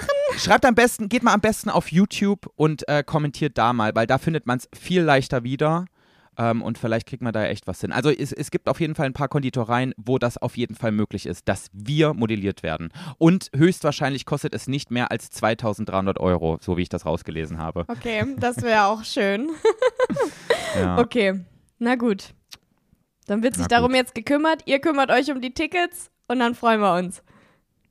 machen? 0.00 0.38
Schreibt 0.38 0.64
am 0.64 0.74
besten, 0.74 1.08
geht 1.08 1.22
mal 1.22 1.34
am 1.34 1.40
besten 1.40 1.70
auf 1.70 1.90
YouTube 1.90 2.50
und 2.56 2.86
äh, 2.88 3.02
kommentiert 3.04 3.56
da 3.58 3.72
mal, 3.72 3.94
weil 3.94 4.06
da 4.06 4.18
findet 4.18 4.46
man 4.46 4.58
es 4.58 4.68
viel 4.78 5.02
leichter 5.02 5.42
wieder. 5.44 5.86
Ähm, 6.40 6.62
und 6.62 6.78
vielleicht 6.78 7.08
kriegt 7.08 7.20
man 7.22 7.32
da 7.32 7.44
echt 7.46 7.66
was 7.66 7.80
hin. 7.80 7.90
Also 7.90 8.10
es, 8.10 8.32
es 8.32 8.52
gibt 8.52 8.68
auf 8.68 8.78
jeden 8.78 8.94
Fall 8.94 9.06
ein 9.06 9.12
paar 9.12 9.26
Konditoreien, 9.26 9.92
wo 9.96 10.18
das 10.18 10.38
auf 10.38 10.56
jeden 10.56 10.76
Fall 10.76 10.92
möglich 10.92 11.26
ist, 11.26 11.48
dass 11.48 11.66
wir 11.72 12.14
modelliert 12.14 12.62
werden. 12.62 12.90
Und 13.18 13.50
höchstwahrscheinlich 13.56 14.24
kostet 14.24 14.54
es 14.54 14.68
nicht 14.68 14.92
mehr 14.92 15.10
als 15.10 15.30
2300 15.30 16.20
Euro, 16.20 16.58
so 16.60 16.76
wie 16.76 16.82
ich 16.82 16.88
das 16.88 17.04
rausgelesen 17.06 17.58
habe. 17.58 17.84
Okay, 17.88 18.24
das 18.38 18.62
wäre 18.62 18.84
auch 18.84 19.02
schön. 19.04 19.50
Ja. 20.78 20.98
Okay, 20.98 21.40
na 21.78 21.94
gut. 21.94 22.34
Dann 23.26 23.42
wird 23.42 23.54
sich 23.54 23.62
Na 23.62 23.68
darum 23.68 23.88
gut. 23.88 23.96
jetzt 23.96 24.14
gekümmert. 24.14 24.62
Ihr 24.66 24.80
kümmert 24.80 25.10
euch 25.10 25.30
um 25.32 25.40
die 25.40 25.54
Tickets 25.54 26.10
und 26.28 26.38
dann 26.40 26.54
freuen 26.54 26.80
wir 26.80 26.94
uns. 26.94 27.22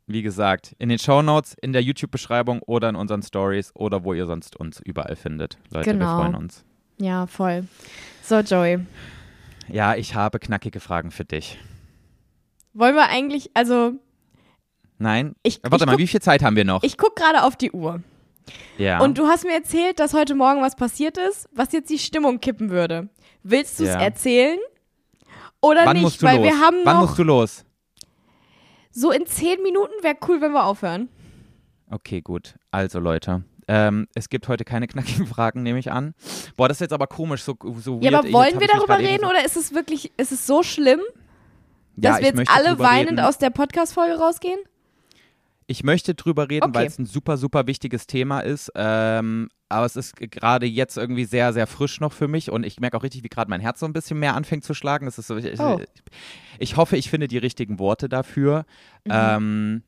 Wie 0.09 0.21
gesagt, 0.21 0.73
in 0.79 0.87
den 0.89 0.99
Shownotes, 0.99 1.53
in 1.61 1.73
der 1.73 1.83
YouTube-Beschreibung 1.83 2.61
oder 2.65 2.87
in 2.89 2.95
unseren 2.95 3.21
Stories 3.23 3.71
oder 3.75 4.05
wo 4.05 4.13
ihr 4.13 4.25
sonst 4.25 4.55
uns 4.55 4.79
überall 4.79 5.17
findet. 5.17 5.57
Leute, 5.69 5.91
Genau. 5.91 6.05
wir 6.17 6.21
freuen 6.23 6.35
uns. 6.35 6.63
Ja, 6.97 7.27
voll. 7.27 7.65
So, 8.23 8.39
Joey. 8.39 8.79
Ja, 9.67 9.95
ich 9.95 10.15
habe 10.15 10.39
knackige 10.39 10.79
Fragen 10.79 11.11
für 11.11 11.25
dich. 11.25 11.59
Wollen 12.73 12.95
wir 12.95 13.09
eigentlich, 13.09 13.51
also 13.53 13.93
Nein? 14.97 15.35
ich, 15.43 15.59
Warte 15.61 15.75
ich 15.75 15.85
mal, 15.85 15.91
guck, 15.93 15.99
wie 15.99 16.07
viel 16.07 16.21
Zeit 16.21 16.41
haben 16.41 16.55
wir 16.55 16.63
noch? 16.65 16.83
ich 16.83 16.97
guck 16.97 17.15
gerade 17.17 17.43
auf 17.43 17.55
die 17.57 17.71
Uhr. 17.71 18.01
ja. 18.77 18.99
Und 19.01 19.17
du 19.17 19.27
hast 19.27 19.43
mir 19.43 19.53
erzählt, 19.53 19.99
dass 19.99 20.13
heute 20.13 20.35
Morgen 20.35 20.61
was 20.61 20.75
passiert 20.77 21.17
ist, 21.17 21.49
was 21.51 21.73
jetzt 21.73 21.89
die 21.89 21.99
Stimmung 21.99 22.39
kippen 22.39 22.69
würde. 22.69 23.09
Willst 23.43 23.79
du 23.79 23.83
es 23.83 23.89
Ja. 23.89 23.99
erzählen? 24.01 24.57
Oder 25.61 25.85
Wann 25.85 25.93
nicht? 25.93 26.03
musst 26.03 26.21
du 26.21 26.25
Weil 26.27 26.37
los? 26.37 26.45
wir 26.45 26.59
haben 26.61 26.77
Wann 26.85 26.95
noch 26.95 27.01
musst 27.07 27.19
du 27.19 27.23
los? 27.23 27.65
So 28.97 29.11
in 29.11 29.25
zehn 29.27 29.61
Minuten 29.61 29.93
wäre 30.01 30.15
cool, 30.27 30.41
wenn 30.41 30.51
wir 30.53 30.65
aufhören. 30.65 31.09
Okay, 31.89 32.21
gut. 32.21 32.55
Also 32.71 32.99
Leute, 32.99 33.43
ähm, 33.67 34.07
es 34.15 34.29
gibt 34.29 34.47
heute 34.47 34.65
keine 34.65 34.87
knackigen 34.87 35.25
Fragen, 35.33 35.61
nehme 35.63 35.79
ich 35.79 35.91
an. 35.91 36.13
Boah, 36.55 36.67
das 36.67 36.77
ist 36.77 36.81
jetzt 36.81 36.93
aber 36.93 37.07
komisch, 37.07 37.43
so, 37.43 37.55
so 37.77 37.99
Ja, 38.01 38.11
weird. 38.11 38.25
aber 38.25 38.33
wollen 38.33 38.59
wir 38.59 38.67
darüber 38.67 38.97
reden 38.97 39.23
so 39.23 39.29
oder 39.29 39.45
ist 39.45 39.55
es 39.57 39.73
wirklich, 39.73 40.11
ist 40.17 40.31
es 40.31 40.47
so 40.47 40.63
schlimm? 40.63 41.01
Ja, 41.95 42.11
Dass 42.11 42.19
wir 42.21 42.27
jetzt 42.27 42.49
alle 42.49 42.77
weinend 42.79 43.11
reden. 43.11 43.19
aus 43.21 43.37
der 43.37 43.49
Podcast-Folge 43.49 44.19
rausgehen? 44.19 44.59
Ich 45.69 45.83
möchte 45.83 46.15
drüber 46.15 46.49
reden, 46.49 46.67
Okay. 46.69 46.75
weil 46.75 46.87
es 46.87 46.97
ein 46.97 47.05
super, 47.05 47.35
super 47.37 47.67
wichtiges 47.67 48.07
Thema 48.07 48.39
ist. 48.39 48.71
Ähm, 48.75 49.49
aber 49.69 49.85
es 49.85 49.97
ist 49.97 50.15
gerade 50.15 50.65
jetzt 50.65 50.97
irgendwie 50.97 51.25
sehr, 51.25 51.51
sehr 51.51 51.67
frisch 51.67 51.99
noch 51.99 52.13
für 52.13 52.29
mich 52.29 52.49
und 52.49 52.65
ich 52.65 52.79
merke 52.79 52.95
auch 52.95 53.03
richtig, 53.03 53.23
wie 53.23 53.27
gerade 53.29 53.49
mein 53.49 53.59
Herz 53.59 53.81
so 53.81 53.85
ein 53.85 53.91
bisschen 53.91 54.17
mehr 54.17 54.33
anfängt 54.35 54.63
zu 54.63 54.73
schlagen. 54.73 55.05
Das 55.05 55.17
ist 55.19 55.27
so, 55.27 55.35
ich, 55.35 55.59
Oh. 55.59 55.77
ich, 55.81 56.01
ich 56.59 56.77
hoffe, 56.77 56.95
ich 56.95 57.09
finde 57.09 57.27
die 57.27 57.37
richtigen 57.37 57.79
Worte 57.79 58.07
dafür. 58.07 58.65
Mhm. 59.05 59.11
Ähm, 59.13 59.83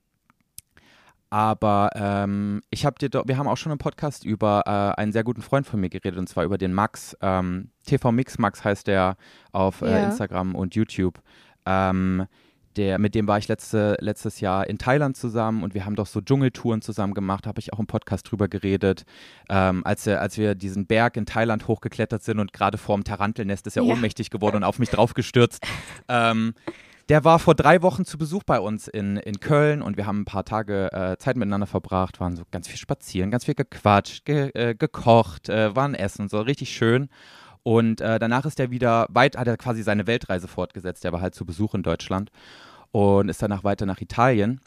aber 1.32 1.92
ähm, 1.96 2.64
ich 2.72 2.86
habe 2.86 2.96
dir, 2.98 3.22
wir 3.26 3.38
haben 3.38 3.48
auch 3.48 3.58
schon 3.58 3.72
im 3.72 3.78
Podcast 3.78 4.26
über 4.26 4.64
äh, 4.66 5.00
einen 5.00 5.12
sehr 5.12 5.24
guten 5.24 5.44
Freund 5.44 5.68
von 5.68 5.80
mir 5.80 5.90
geredet 5.90 6.18
und 6.18 6.28
zwar 6.28 6.44
über 6.44 6.58
den 6.58 6.74
Max. 6.74 7.16
Ähm, 7.22 7.70
TV 7.86 8.12
Mix 8.12 8.40
Max 8.40 8.64
heißt 8.64 8.88
der 8.88 9.16
auf 9.52 9.82
äh, 9.82 9.92
Ja. 9.92 10.06
Instagram 10.08 10.56
und 10.56 10.74
YouTube. 10.76 11.22
Ähm, 11.68 12.26
der, 12.78 13.00
mit 13.00 13.16
dem 13.16 13.28
war 13.28 13.38
ich 13.38 13.48
letzte, 13.48 13.98
letztes 14.00 14.40
Jahr 14.40 14.68
in 14.68 14.78
Thailand 14.78 15.18
zusammen 15.18 15.64
und 15.64 15.74
wir 15.74 15.86
haben 15.86 15.96
doch 15.96 16.08
so 16.08 16.22
Dschungeltouren 16.22 16.82
zusammen 16.82 17.14
gemacht, 17.14 17.48
habe 17.48 17.60
ich 17.60 17.74
auch 17.74 17.80
im 17.80 17.88
Podcast 17.88 18.30
drüber 18.30 18.48
geredet. 18.48 19.04
Ähm, 19.50 19.86
als, 19.86 20.06
er, 20.08 20.22
als 20.22 20.38
wir 20.38 20.56
diesen 20.56 20.86
Berg 20.86 21.18
in 21.18 21.26
Thailand 21.26 21.68
hochgeklettert 21.68 22.24
sind 22.24 22.40
und 22.40 22.54
gerade 22.54 22.78
vorm 22.78 23.04
Tarantelnest 23.04 23.68
ist 23.68 23.78
er 23.78 23.84
Ja. 23.84 23.94
ohnmächtig 23.94 24.30
geworden 24.30 24.58
und 24.58 24.64
auf 24.64 24.80
mich 24.80 24.90
draufgestürzt. 24.90 25.66
ähm, 26.08 26.54
der 27.10 27.24
war 27.24 27.40
vor 27.40 27.56
drei 27.56 27.82
Wochen 27.82 28.06
zu 28.06 28.20
Besuch 28.20 28.44
bei 28.44 28.60
uns 28.60 28.88
in, 28.88 29.18
in 29.18 29.40
Köln 29.40 29.82
und 29.82 29.98
wir 29.98 30.06
haben 30.06 30.22
ein 30.22 30.26
paar 30.26 30.46
Tage 30.46 30.92
äh, 30.94 31.18
Zeit 31.18 31.38
miteinander 31.38 31.66
verbracht, 31.66 32.20
waren 32.20 32.36
so 32.36 32.44
ganz 32.52 32.68
viel 32.68 32.78
spazieren, 32.78 33.32
ganz 33.32 33.46
viel 33.46 33.56
gequatscht, 33.56 34.26
ge, 34.26 34.52
äh, 34.54 34.76
gekocht, 34.76 35.50
äh, 35.50 35.76
waren 35.76 35.96
essen, 35.96 36.30
so 36.30 36.40
richtig 36.40 36.70
schön. 36.70 37.10
Und 37.64 38.02
äh, 38.02 38.20
danach 38.20 38.46
ist 38.46 38.60
er 38.60 38.72
wieder 38.72 39.08
weit, 39.10 39.38
hat 39.38 39.48
er 39.48 39.58
quasi 39.58 39.84
seine 39.84 40.08
Weltreise 40.08 40.48
fortgesetzt. 40.48 41.04
Der 41.04 41.12
war 41.12 41.22
halt 41.22 41.36
zu 41.36 41.46
Besuch 41.46 41.76
in 41.76 41.84
Deutschland 41.84 42.32
und 42.92 43.30
ist 43.30 43.42
danach 43.42 43.64
weiter 43.64 43.86
nach 43.86 44.02
Italien, 44.02 44.62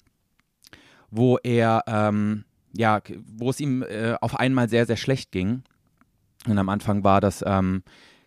wo 1.11 1.39
er, 1.39 1.83
ähm, 1.87 2.45
ja, 2.77 3.01
wo 3.37 3.51
es 3.51 3.61
ihm 3.61 3.83
äh, 3.83 4.15
auf 4.21 4.39
einmal 4.39 4.69
sehr, 4.69 4.87
sehr 4.87 4.97
schlecht 4.97 5.33
ging. 5.33 5.63
Und 6.47 6.59
am 6.59 6.69
Anfang 6.69 7.05
war 7.05 7.21
das 7.21 7.43
ähm, 7.47 7.83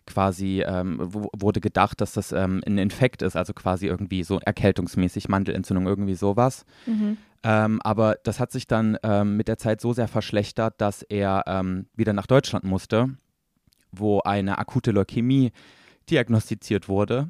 quasi, 0.06 0.62
ähm, 0.66 0.98
wurde 1.00 1.60
gedacht, 1.60 2.00
dass 2.00 2.12
das 2.12 2.32
ähm, 2.32 2.62
ein 2.66 2.78
Infekt 2.78 3.22
ist, 3.22 3.36
also 3.36 3.52
quasi 3.52 3.86
irgendwie 3.86 4.22
so 4.22 4.38
erkältungsmäßig, 4.38 5.28
Mandelentzündung, 5.28 5.86
irgendwie 5.86 6.14
sowas. 6.14 6.64
Mhm. 6.86 7.18
Ähm, 7.42 7.80
aber 7.82 8.16
das 8.24 8.40
hat 8.40 8.52
sich 8.52 8.66
dann 8.66 8.96
ähm, 9.02 9.36
mit 9.36 9.48
der 9.48 9.58
Zeit 9.58 9.80
so 9.80 9.92
sehr 9.92 10.08
verschlechtert, 10.08 10.80
dass 10.80 11.02
er 11.02 11.62
wieder 11.94 12.12
nach 12.12 12.26
Deutschland 12.26 12.64
musste, 12.64 13.16
wo 13.98 14.20
eine 14.20 14.58
akute 14.58 14.90
Leukämie 14.90 15.52
diagnostiziert 16.10 16.88
wurde. 16.88 17.28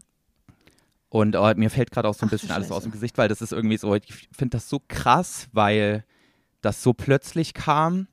Und 1.09 1.35
äh, 1.35 1.55
mir 1.55 1.71
fällt 1.71 1.91
gerade 1.91 2.09
auch 2.09 2.14
so 2.14 2.27
ein 2.27 2.29
Ach 2.29 2.33
bisschen 2.33 2.51
alles 2.51 2.71
aus 2.71 2.83
dem. 2.83 2.93
Gesicht, 2.93 3.17
weil 3.17 3.29
das 3.29 3.41
ist 3.41 3.53
irgendwie 3.53 3.77
so, 3.77 3.95
ich 3.95 4.29
finde 4.33 4.57
das 4.57 4.69
so 4.69 4.81
krass, 4.89 5.49
weil 5.53 6.05
das 6.62 6.83
so 6.83 6.93
plötzlich 6.93 7.55
kam, 7.55 8.09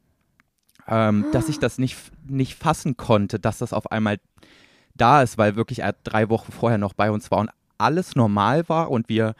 ähm, 0.87 1.25
dass 1.31 1.49
ich 1.49 1.59
das 1.59 1.77
nicht, 1.77 1.97
nicht 2.27 2.55
fassen 2.55 2.95
konnte, 2.97 3.39
dass 3.39 3.57
das 3.57 3.73
auf 3.73 3.91
einmal 3.91 4.19
da 4.95 5.23
ist, 5.23 5.37
weil 5.37 5.55
wirklich 5.55 5.79
er 5.79 5.93
drei 6.03 6.29
Wochen 6.29 6.51
vorher 6.51 6.77
noch 6.77 6.93
bei 6.93 7.09
uns 7.09 7.31
war 7.31 7.39
und 7.39 7.49
alles 7.77 8.15
normal 8.15 8.69
war 8.69 8.91
und 8.91 9.09
wir 9.09 9.33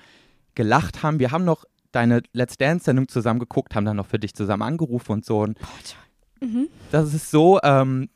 gelacht 0.56 1.04
haben. 1.04 1.20
Wir 1.20 1.32
haben 1.32 1.46
noch 1.46 1.66
deine 1.92 2.24
Let's 2.34 2.58
Dance-Sendung 2.58 3.08
zusammen 3.08 3.40
geguckt, 3.40 3.76
haben 3.76 3.86
dann 3.86 3.98
noch 3.98 4.08
für 4.08 4.20
dich 4.20 4.34
zusammen 4.34 4.64
angerufen 4.64 5.12
und 5.12 5.26
so. 5.26 5.40
Und 5.42 5.60
Mhm. 6.42 6.68
das 6.92 7.14
ist 7.14 7.32
so 7.32 7.60
ähm, 7.64 8.10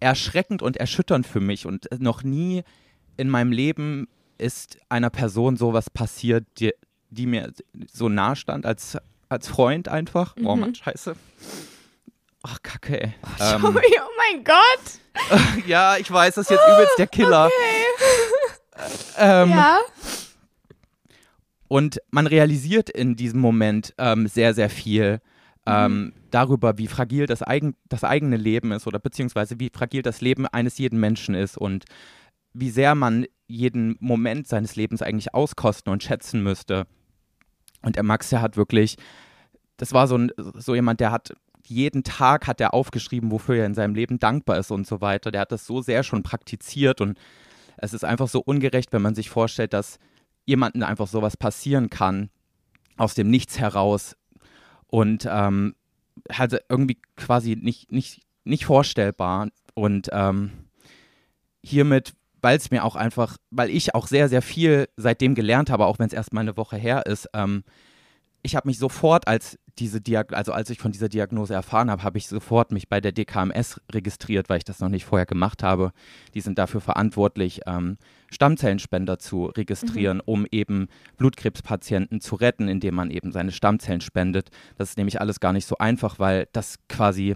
erschreckend 0.00 0.62
und 0.62 0.76
erschütternd 0.76 1.26
für 1.26 1.40
mich. 1.40 1.66
Und 1.66 1.88
noch 1.98 2.22
nie 2.22 2.62
in 3.16 3.28
meinem 3.30 3.52
Leben 3.52 4.08
ist 4.38 4.78
einer 4.88 5.10
Person 5.10 5.56
sowas 5.56 5.88
passiert, 5.90 6.46
die, 6.58 6.74
die 7.10 7.26
mir 7.26 7.52
so 7.92 8.08
nah 8.08 8.36
stand 8.36 8.66
als, 8.66 8.98
als 9.28 9.48
Freund 9.48 9.88
einfach. 9.88 10.34
Oh 10.44 10.54
Mhm. 10.54 10.60
Mann, 10.60 10.74
scheiße. 10.74 11.16
Ach, 12.42 12.58
kacke, 12.62 13.02
ey. 13.02 13.14
Sorry, 13.38 13.98
oh 13.98 14.10
mein 14.18 14.44
Gott. 14.44 15.32
Ähm, 15.32 15.62
ja, 15.66 15.96
ich 15.96 16.10
weiß, 16.10 16.34
das 16.36 16.48
ist 16.48 16.50
jetzt 16.50 16.68
übelst 16.68 16.98
der 16.98 17.06
Killer. 17.08 17.50
Ähm, 19.16 19.50
ja. 19.50 19.78
Und 21.68 22.00
man 22.10 22.26
realisiert 22.26 22.90
in 22.90 23.16
diesem 23.16 23.40
Moment 23.40 23.94
ähm, 23.98 24.28
sehr, 24.28 24.54
sehr 24.54 24.70
viel 24.70 25.20
ähm, 25.66 26.12
darüber, 26.30 26.78
wie 26.78 26.86
fragil 26.86 27.26
das, 27.26 27.42
eigen, 27.42 27.74
das 27.88 28.04
eigene 28.04 28.36
Leben 28.36 28.72
ist 28.72 28.86
oder 28.86 28.98
beziehungsweise 28.98 29.58
wie 29.58 29.70
fragil 29.72 30.02
das 30.02 30.20
Leben 30.20 30.46
eines 30.46 30.78
jeden 30.78 31.00
Menschen 31.00 31.34
ist 31.34 31.58
und 31.58 31.84
wie 32.52 32.70
sehr 32.70 32.94
man 32.94 33.26
jeden 33.48 33.96
Moment 34.00 34.48
seines 34.48 34.76
Lebens 34.76 35.02
eigentlich 35.02 35.34
auskosten 35.34 35.92
und 35.92 36.02
schätzen 36.02 36.42
müsste. 36.42 36.86
Und 37.82 37.96
der 37.96 38.02
Max, 38.02 38.30
der 38.30 38.42
hat 38.42 38.56
wirklich, 38.56 38.96
das 39.76 39.92
war 39.92 40.08
so, 40.08 40.16
ein, 40.16 40.32
so 40.36 40.74
jemand, 40.74 41.00
der 41.00 41.12
hat 41.12 41.34
jeden 41.66 42.04
Tag 42.04 42.46
hat 42.46 42.60
er 42.60 42.74
aufgeschrieben, 42.74 43.30
wofür 43.30 43.56
er 43.56 43.66
in 43.66 43.74
seinem 43.74 43.94
Leben 43.94 44.18
dankbar 44.18 44.58
ist 44.58 44.70
und 44.70 44.86
so 44.86 45.00
weiter. 45.00 45.30
Der 45.30 45.42
hat 45.42 45.52
das 45.52 45.66
so 45.66 45.82
sehr 45.82 46.02
schon 46.02 46.22
praktiziert 46.22 47.00
und 47.00 47.18
es 47.76 47.92
ist 47.92 48.04
einfach 48.04 48.28
so 48.28 48.40
ungerecht, 48.40 48.92
wenn 48.92 49.02
man 49.02 49.14
sich 49.14 49.28
vorstellt, 49.28 49.72
dass 49.72 49.98
jemandem 50.44 50.84
einfach 50.84 51.08
sowas 51.08 51.36
passieren 51.36 51.90
kann, 51.90 52.30
aus 52.96 53.14
dem 53.14 53.28
Nichts 53.28 53.58
heraus 53.58 54.16
und 54.88 55.26
ähm, 55.30 55.74
halt 56.30 56.64
irgendwie 56.68 56.98
quasi 57.16 57.56
nicht, 57.56 57.92
nicht, 57.92 58.22
nicht 58.44 58.66
vorstellbar. 58.66 59.48
Und 59.74 60.08
ähm, 60.12 60.50
hiermit, 61.62 62.14
weil 62.40 62.56
es 62.56 62.70
mir 62.70 62.84
auch 62.84 62.96
einfach, 62.96 63.36
weil 63.50 63.70
ich 63.70 63.94
auch 63.94 64.06
sehr, 64.06 64.28
sehr 64.28 64.42
viel 64.42 64.88
seitdem 64.96 65.34
gelernt 65.34 65.70
habe, 65.70 65.86
auch 65.86 65.98
wenn 65.98 66.06
es 66.06 66.12
erst 66.12 66.32
mal 66.32 66.40
eine 66.40 66.56
Woche 66.56 66.76
her 66.76 67.06
ist, 67.06 67.28
ähm, 67.34 67.64
ich 68.46 68.56
habe 68.56 68.68
mich 68.68 68.78
sofort 68.78 69.26
als 69.28 69.58
diese 69.78 70.00
Diag 70.00 70.32
also 70.32 70.52
als 70.52 70.70
ich 70.70 70.78
von 70.78 70.92
dieser 70.92 71.08
Diagnose 71.08 71.52
erfahren 71.52 71.90
habe, 71.90 72.02
habe 72.02 72.16
ich 72.16 72.28
sofort 72.28 72.72
mich 72.72 72.88
bei 72.88 73.00
der 73.00 73.12
DKMS 73.12 73.80
registriert, 73.92 74.48
weil 74.48 74.58
ich 74.58 74.64
das 74.64 74.80
noch 74.80 74.88
nicht 74.88 75.04
vorher 75.04 75.26
gemacht 75.26 75.62
habe. 75.62 75.92
Die 76.32 76.40
sind 76.40 76.56
dafür 76.56 76.80
verantwortlich, 76.80 77.60
ähm, 77.66 77.98
Stammzellenspender 78.30 79.18
zu 79.18 79.46
registrieren, 79.46 80.20
um 80.24 80.46
eben 80.50 80.88
Blutkrebspatienten 81.18 82.20
zu 82.20 82.36
retten, 82.36 82.68
indem 82.68 82.94
man 82.94 83.10
eben 83.10 83.32
seine 83.32 83.52
Stammzellen 83.52 84.00
spendet. 84.00 84.50
Das 84.78 84.90
ist 84.90 84.96
nämlich 84.96 85.20
alles 85.20 85.40
gar 85.40 85.52
nicht 85.52 85.66
so 85.66 85.76
einfach, 85.78 86.18
weil 86.18 86.48
das 86.52 86.78
quasi 86.88 87.34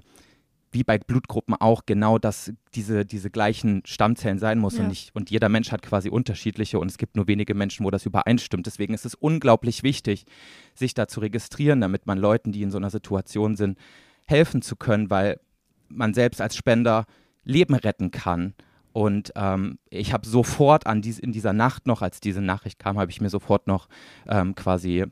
wie 0.72 0.84
bei 0.84 0.98
Blutgruppen 0.98 1.54
auch 1.54 1.82
genau 1.84 2.18
das, 2.18 2.52
diese, 2.74 3.04
diese 3.04 3.30
gleichen 3.30 3.82
Stammzellen 3.84 4.38
sein 4.38 4.58
muss 4.58 4.76
Ja. 4.76 4.82
und 4.82 4.88
nicht, 4.88 5.14
und 5.14 5.30
jeder 5.30 5.48
Mensch 5.48 5.72
hat 5.72 5.82
quasi 5.82 6.08
unterschiedliche 6.08 6.78
und 6.78 6.90
es 6.90 6.98
gibt 6.98 7.16
nur 7.16 7.26
wenige 7.26 7.54
Menschen, 7.54 7.84
wo 7.84 7.90
das 7.90 8.06
übereinstimmt. 8.06 8.66
Deswegen 8.66 8.94
ist 8.94 9.04
es 9.04 9.14
unglaublich 9.14 9.82
wichtig, 9.82 10.26
sich 10.74 10.94
da 10.94 11.08
zu 11.08 11.20
registrieren, 11.20 11.80
damit 11.80 12.06
man 12.06 12.18
Leuten, 12.18 12.52
die 12.52 12.62
in 12.62 12.70
so 12.70 12.78
einer 12.78 12.90
Situation 12.90 13.56
sind, 13.56 13.78
helfen 14.26 14.62
zu 14.62 14.76
können, 14.76 15.10
weil 15.10 15.40
man 15.88 16.14
selbst 16.14 16.40
als 16.40 16.56
Spender 16.56 17.06
Leben 17.42 17.74
retten 17.74 18.10
kann. 18.12 18.54
Und 18.92 19.32
ähm, 19.36 19.78
ich 19.88 20.12
habe 20.12 20.26
sofort 20.26 20.86
an 20.86 21.00
dies, 21.02 21.18
in 21.18 21.32
dieser 21.32 21.52
Nacht 21.52 21.86
noch, 21.86 22.02
als 22.02 22.20
diese 22.20 22.40
Nachricht 22.40 22.78
kam, 22.78 22.98
habe 22.98 23.10
ich 23.10 23.20
mir 23.20 23.30
sofort 23.30 23.66
noch 23.66 23.88
ähm, 24.28 24.54
quasi 24.54 25.04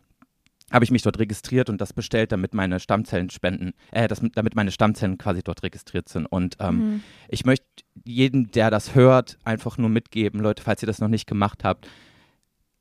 habe 0.70 0.84
ich 0.84 0.90
mich 0.90 1.02
dort 1.02 1.18
registriert 1.18 1.70
und 1.70 1.80
das 1.80 1.92
bestellt, 1.92 2.30
damit 2.32 2.52
meine 2.54 2.78
Stammzellen 2.80 3.30
spenden, 3.30 3.72
äh, 3.90 4.06
das, 4.08 4.20
damit 4.34 4.54
meine 4.54 4.70
Stammzellen 4.70 5.16
quasi 5.16 5.42
dort 5.42 5.62
registriert 5.62 6.08
sind. 6.08 6.26
Und 6.26 6.56
ähm, 6.60 6.76
Mhm. 6.76 7.02
ich 7.28 7.44
möchte 7.46 7.64
jedem, 8.04 8.50
der 8.50 8.70
das 8.70 8.94
hört, 8.94 9.38
einfach 9.44 9.78
nur 9.78 9.88
mitgeben, 9.88 10.40
Leute, 10.40 10.62
falls 10.62 10.82
ihr 10.82 10.86
das 10.86 11.00
noch 11.00 11.08
nicht 11.08 11.26
gemacht 11.26 11.64
habt, 11.64 11.88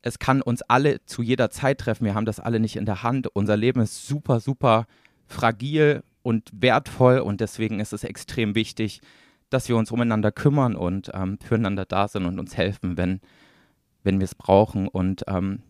es 0.02 0.20
kann 0.20 0.42
uns 0.42 0.62
alle 0.62 1.04
zu 1.06 1.22
jeder 1.22 1.50
Zeit 1.50 1.80
treffen. 1.80 2.06
Wir 2.06 2.16
haben 2.16 2.26
das 2.26 2.40
alle 2.40 2.60
nicht 2.60 2.76
in 2.76 2.86
der 2.86 3.04
Hand. 3.04 3.28
Unser 3.34 3.58
Leben 3.58 3.82
ist 3.82 4.08
super, 4.08 4.40
super 4.40 4.86
fragil 5.26 6.04
und 6.22 6.50
wertvoll 6.54 7.20
und 7.20 7.42
deswegen 7.42 7.80
ist 7.80 7.94
es 7.94 8.04
extrem 8.04 8.54
wichtig, 8.56 9.02
dass 9.50 9.70
wir 9.70 9.78
uns 9.78 9.92
umeinander 9.92 10.32
kümmern 10.32 10.76
und 10.76 11.10
ähm, 11.14 11.40
füreinander 11.42 11.86
da 11.86 12.08
sind 12.08 12.26
und 12.26 12.38
uns 12.40 12.56
helfen, 12.58 12.98
wenn, 12.98 13.22
wenn 14.04 14.20
wir 14.20 14.26
es 14.26 14.36
brauchen. 14.36 14.88
Und 14.88 15.24
ähm, 15.28 15.64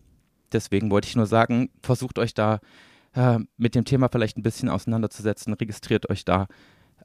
deswegen 0.52 0.90
wollte 0.90 1.08
ich 1.08 1.16
nur 1.16 1.26
sagen, 1.26 1.70
versucht 1.82 2.18
euch 2.18 2.34
da 2.34 2.60
äh, 3.14 3.38
mit 3.56 3.74
dem 3.74 3.84
Thema 3.84 4.08
vielleicht 4.08 4.36
ein 4.38 4.42
bisschen 4.42 4.68
auseinanderzusetzen, 4.68 5.52
registriert 5.54 6.08
euch 6.10 6.24
da. 6.24 6.46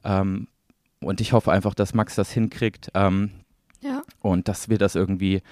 Ähm, 0.04 0.48
und 1.00 1.20
ich 1.20 1.32
hoffe 1.32 1.52
einfach, 1.52 1.74
dass 1.74 1.94
Max 1.94 2.14
das 2.14 2.30
hinkriegt 2.30 2.90
ähm, 2.94 3.30
Ja. 3.80 4.02
und 4.20 4.48
dass 4.48 4.68
wir 4.68 4.78
das 4.78 4.94
irgendwie 4.94 5.42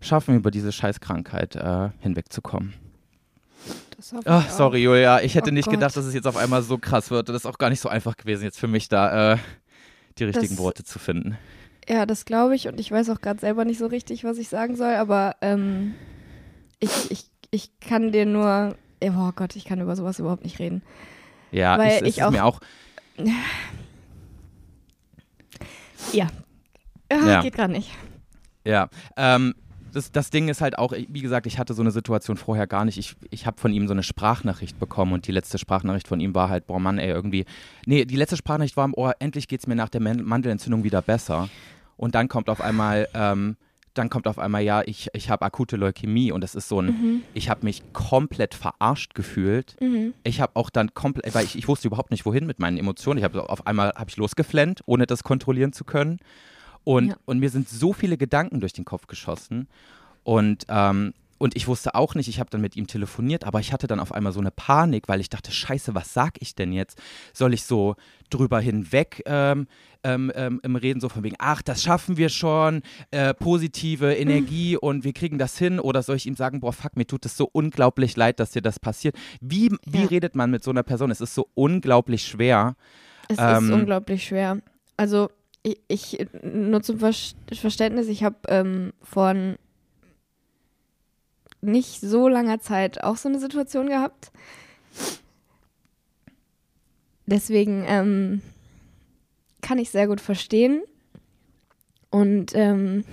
schaffen, 0.00 0.36
über 0.36 0.50
diese 0.50 0.72
Scheißkrankheit 0.72 1.56
äh, 1.56 1.90
hinwegzukommen. 2.00 2.74
Auch. 4.24 4.48
sorry, 4.48 4.82
Julia, 4.82 5.20
ich 5.22 5.36
hätte 5.36 5.50
Oh 5.50 5.54
nicht 5.54 5.66
Gott. 5.66 5.74
gedacht, 5.74 5.96
dass 5.96 6.04
es 6.04 6.14
jetzt 6.14 6.26
auf 6.26 6.36
einmal 6.36 6.62
so 6.62 6.76
krass 6.76 7.10
wird. 7.12 7.28
Das 7.28 7.36
ist 7.36 7.46
auch 7.46 7.58
gar 7.58 7.70
nicht 7.70 7.78
so 7.80 7.88
einfach 7.88 8.16
gewesen, 8.16 8.42
jetzt 8.42 8.58
für 8.58 8.66
mich 8.66 8.88
da 8.88 9.34
äh, 9.34 9.38
die 10.18 10.24
richtigen 10.24 10.56
Das- 10.56 10.58
Worte 10.58 10.82
zu 10.84 10.98
finden. 10.98 11.38
Ja, 11.88 12.06
das 12.06 12.24
glaube 12.24 12.54
ich 12.54 12.68
und 12.68 12.78
ich 12.78 12.90
weiß 12.92 13.10
auch 13.10 13.20
gerade 13.20 13.40
selber 13.40 13.64
nicht 13.64 13.78
so 13.78 13.86
richtig, 13.86 14.22
was 14.24 14.38
ich 14.38 14.48
sagen 14.48 14.76
soll, 14.76 14.94
aber 14.94 15.34
ähm, 15.40 15.94
ich, 16.78 17.10
ich, 17.10 17.24
ich 17.52 17.70
kann 17.80 18.10
dir 18.10 18.26
nur, 18.26 18.74
oh 19.04 19.30
Gott, 19.36 19.54
ich 19.54 19.64
kann 19.64 19.80
über 19.80 19.94
sowas 19.94 20.18
überhaupt 20.18 20.42
nicht 20.42 20.58
reden. 20.58 20.82
Ja, 21.52 21.78
Weil 21.78 21.90
es, 21.92 22.02
es 22.02 22.08
ich 22.08 22.18
ist 22.18 22.24
auch- 22.24 22.30
mir 22.32 22.44
auch, 22.44 22.58
Ja. 26.12 26.26
Ah, 27.10 27.26
Ja. 27.26 27.42
Geht 27.42 27.54
gerade 27.54 27.72
nicht. 27.72 27.90
ja. 28.64 28.88
Ähm, 29.16 29.54
das, 29.92 30.10
das 30.10 30.30
Ding 30.30 30.48
ist 30.48 30.62
halt 30.62 30.78
auch, 30.78 30.92
wie 30.92 31.20
gesagt, 31.20 31.46
ich 31.46 31.58
hatte 31.58 31.74
so 31.74 31.82
eine 31.82 31.90
Situation 31.90 32.38
vorher 32.38 32.66
gar 32.66 32.86
nicht. 32.86 32.96
Ich, 32.96 33.14
ich 33.30 33.44
habe 33.46 33.60
von 33.60 33.74
ihm 33.74 33.86
so 33.86 33.92
eine 33.92 34.02
Sprachnachricht 34.02 34.78
bekommen 34.80 35.12
und 35.12 35.26
die 35.26 35.32
letzte 35.32 35.58
Sprachnachricht 35.58 36.08
von 36.08 36.18
ihm 36.18 36.34
war 36.34 36.48
halt, 36.48 36.66
boah 36.66 36.80
Mann, 36.80 36.98
ey, 36.98 37.10
irgendwie. 37.10 37.44
Nee, 37.84 38.06
die 38.06 38.16
letzte 38.16 38.38
Sprachnachricht 38.38 38.78
war, 38.78 38.88
oh, 38.96 39.10
endlich 39.18 39.48
geht 39.48 39.60
es 39.60 39.66
mir 39.66 39.74
nach 39.76 39.90
der 39.90 40.00
Mandelentzündung 40.00 40.82
wieder 40.82 41.02
besser. 41.02 41.50
Und 41.98 42.14
dann 42.14 42.28
kommt 42.28 42.48
auf 42.48 42.62
einmal, 42.62 43.06
ähm, 43.12 43.56
dann 43.94 44.08
kommt 44.08 44.26
auf 44.26 44.38
einmal, 44.38 44.62
ja, 44.62 44.82
ich, 44.82 45.08
ich 45.12 45.30
habe 45.30 45.44
akute 45.44 45.76
Leukämie 45.76 46.32
und 46.32 46.40
das 46.42 46.54
ist 46.54 46.68
so 46.68 46.80
ein, 46.80 46.86
mhm. 46.86 47.22
ich 47.34 47.50
habe 47.50 47.64
mich 47.64 47.82
komplett 47.92 48.54
verarscht 48.54 49.14
gefühlt. 49.14 49.76
Mhm. 49.80 50.14
Ich 50.24 50.40
habe 50.40 50.56
auch 50.56 50.70
dann 50.70 50.94
komplett, 50.94 51.34
weil 51.34 51.44
ich, 51.44 51.56
ich 51.56 51.68
wusste 51.68 51.88
überhaupt 51.88 52.10
nicht, 52.10 52.24
wohin 52.24 52.46
mit 52.46 52.58
meinen 52.58 52.78
Emotionen. 52.78 53.18
Ich 53.18 53.24
habe 53.24 53.48
auf 53.48 53.66
einmal, 53.66 53.92
habe 53.94 54.08
ich 54.08 54.16
losgeflennt, 54.16 54.80
ohne 54.86 55.06
das 55.06 55.22
kontrollieren 55.22 55.72
zu 55.72 55.84
können. 55.84 56.18
Und, 56.84 57.08
ja. 57.08 57.16
und 57.26 57.38
mir 57.38 57.50
sind 57.50 57.68
so 57.68 57.92
viele 57.92 58.16
Gedanken 58.16 58.60
durch 58.60 58.72
den 58.72 58.84
Kopf 58.84 59.06
geschossen. 59.06 59.68
Und, 60.24 60.64
ähm, 60.68 61.12
und 61.42 61.56
ich 61.56 61.66
wusste 61.66 61.96
auch 61.96 62.14
nicht, 62.14 62.28
ich 62.28 62.38
habe 62.38 62.50
dann 62.50 62.60
mit 62.60 62.76
ihm 62.76 62.86
telefoniert, 62.86 63.42
aber 63.42 63.58
ich 63.58 63.72
hatte 63.72 63.88
dann 63.88 63.98
auf 63.98 64.12
einmal 64.12 64.32
so 64.32 64.38
eine 64.38 64.52
Panik, 64.52 65.08
weil 65.08 65.20
ich 65.20 65.28
dachte, 65.28 65.50
scheiße, 65.50 65.92
was 65.92 66.14
sag 66.14 66.40
ich 66.40 66.54
denn 66.54 66.72
jetzt? 66.72 67.02
Soll 67.32 67.52
ich 67.52 67.64
so 67.64 67.96
drüber 68.30 68.60
hinweg 68.60 69.24
ähm, 69.26 69.66
ähm, 70.04 70.30
ähm, 70.36 70.60
im 70.62 70.76
Reden 70.76 71.00
so 71.00 71.08
von 71.08 71.24
wegen, 71.24 71.34
ach, 71.40 71.60
das 71.60 71.82
schaffen 71.82 72.16
wir 72.16 72.28
schon, 72.28 72.82
äh, 73.10 73.34
positive 73.34 74.14
Energie 74.14 74.74
mhm. 74.74 74.78
und 74.82 75.04
wir 75.04 75.12
kriegen 75.12 75.36
das 75.36 75.58
hin? 75.58 75.80
Oder 75.80 76.04
soll 76.04 76.14
ich 76.14 76.26
ihm 76.26 76.36
sagen, 76.36 76.60
boah, 76.60 76.72
fuck, 76.72 76.96
mir 76.96 77.08
tut 77.08 77.26
es 77.26 77.36
so 77.36 77.48
unglaublich 77.50 78.14
leid, 78.14 78.38
dass 78.38 78.52
dir 78.52 78.62
das 78.62 78.78
passiert? 78.78 79.16
Wie, 79.40 79.72
wie 79.84 80.02
ja. 80.02 80.06
redet 80.06 80.36
man 80.36 80.48
mit 80.48 80.62
so 80.62 80.70
einer 80.70 80.84
Person? 80.84 81.10
Es 81.10 81.20
ist 81.20 81.34
so 81.34 81.48
unglaublich 81.54 82.24
schwer. 82.24 82.76
Es 83.26 83.38
ist 83.38 83.42
ähm, 83.44 83.72
unglaublich 83.72 84.22
schwer. 84.22 84.58
Also 84.96 85.28
ich, 85.64 85.80
ich 85.88 86.24
nur 86.44 86.82
zum 86.82 87.00
Ver 87.00 87.12
Verständnis, 87.52 88.06
ich 88.06 88.22
habe 88.22 88.36
ähm, 88.46 88.92
vor 89.02 89.34
nicht 91.62 92.00
so 92.00 92.28
langer 92.28 92.60
Zeit 92.60 93.02
auch 93.02 93.16
so 93.16 93.28
eine 93.28 93.38
Situation 93.38 93.88
gehabt. 93.88 94.30
Deswegen 97.26 97.84
ähm, 97.86 98.42
kann 99.62 99.78
ich 99.78 99.90
sehr 99.90 100.06
gut 100.06 100.20
verstehen. 100.20 100.82
Und 102.10 102.52
ähm, 102.54 103.04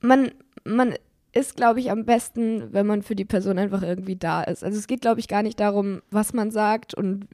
man, 0.00 0.32
man 0.64 0.94
ist, 1.32 1.56
glaube 1.56 1.80
ich, 1.80 1.90
am 1.90 2.04
besten, 2.04 2.72
wenn 2.72 2.86
man 2.86 3.02
für 3.02 3.16
die 3.16 3.24
Person 3.24 3.58
einfach 3.58 3.82
irgendwie 3.82 4.16
da 4.16 4.42
ist. 4.42 4.62
Also 4.62 4.78
es 4.78 4.86
geht, 4.86 5.00
glaube 5.00 5.20
ich, 5.20 5.28
gar 5.28 5.42
nicht 5.42 5.58
darum, 5.60 6.02
was 6.10 6.32
man 6.32 6.50
sagt 6.50 6.94
und 6.94 7.26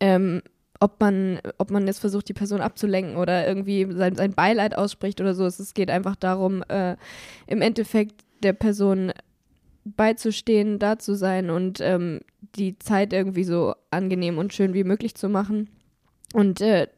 ähm, 0.00 0.42
ob 0.80 1.00
man, 1.00 1.40
ob 1.58 1.70
man 1.70 1.86
jetzt 1.86 1.98
versucht, 1.98 2.28
die 2.28 2.34
Person 2.34 2.60
abzulenken 2.60 3.16
oder 3.16 3.46
irgendwie 3.46 3.86
sein, 3.90 4.14
sein 4.14 4.32
Beileid 4.32 4.76
ausspricht 4.76 5.20
oder 5.20 5.34
so. 5.34 5.46
Es 5.46 5.74
geht 5.74 5.90
einfach 5.90 6.16
darum, 6.16 6.62
äh, 6.68 6.96
im 7.46 7.62
Endeffekt 7.62 8.24
der 8.42 8.52
Person 8.52 9.12
beizustehen, 9.84 10.78
da 10.78 10.98
zu 10.98 11.14
sein 11.14 11.50
und 11.50 11.80
ähm, 11.80 12.20
die 12.54 12.78
Zeit 12.78 13.12
irgendwie 13.12 13.44
so 13.44 13.74
angenehm 13.90 14.38
und 14.38 14.54
schön 14.54 14.74
wie 14.74 14.84
möglich 14.84 15.14
zu 15.14 15.28
machen. 15.28 15.70
Und 16.32 16.60
äh, 16.60 16.88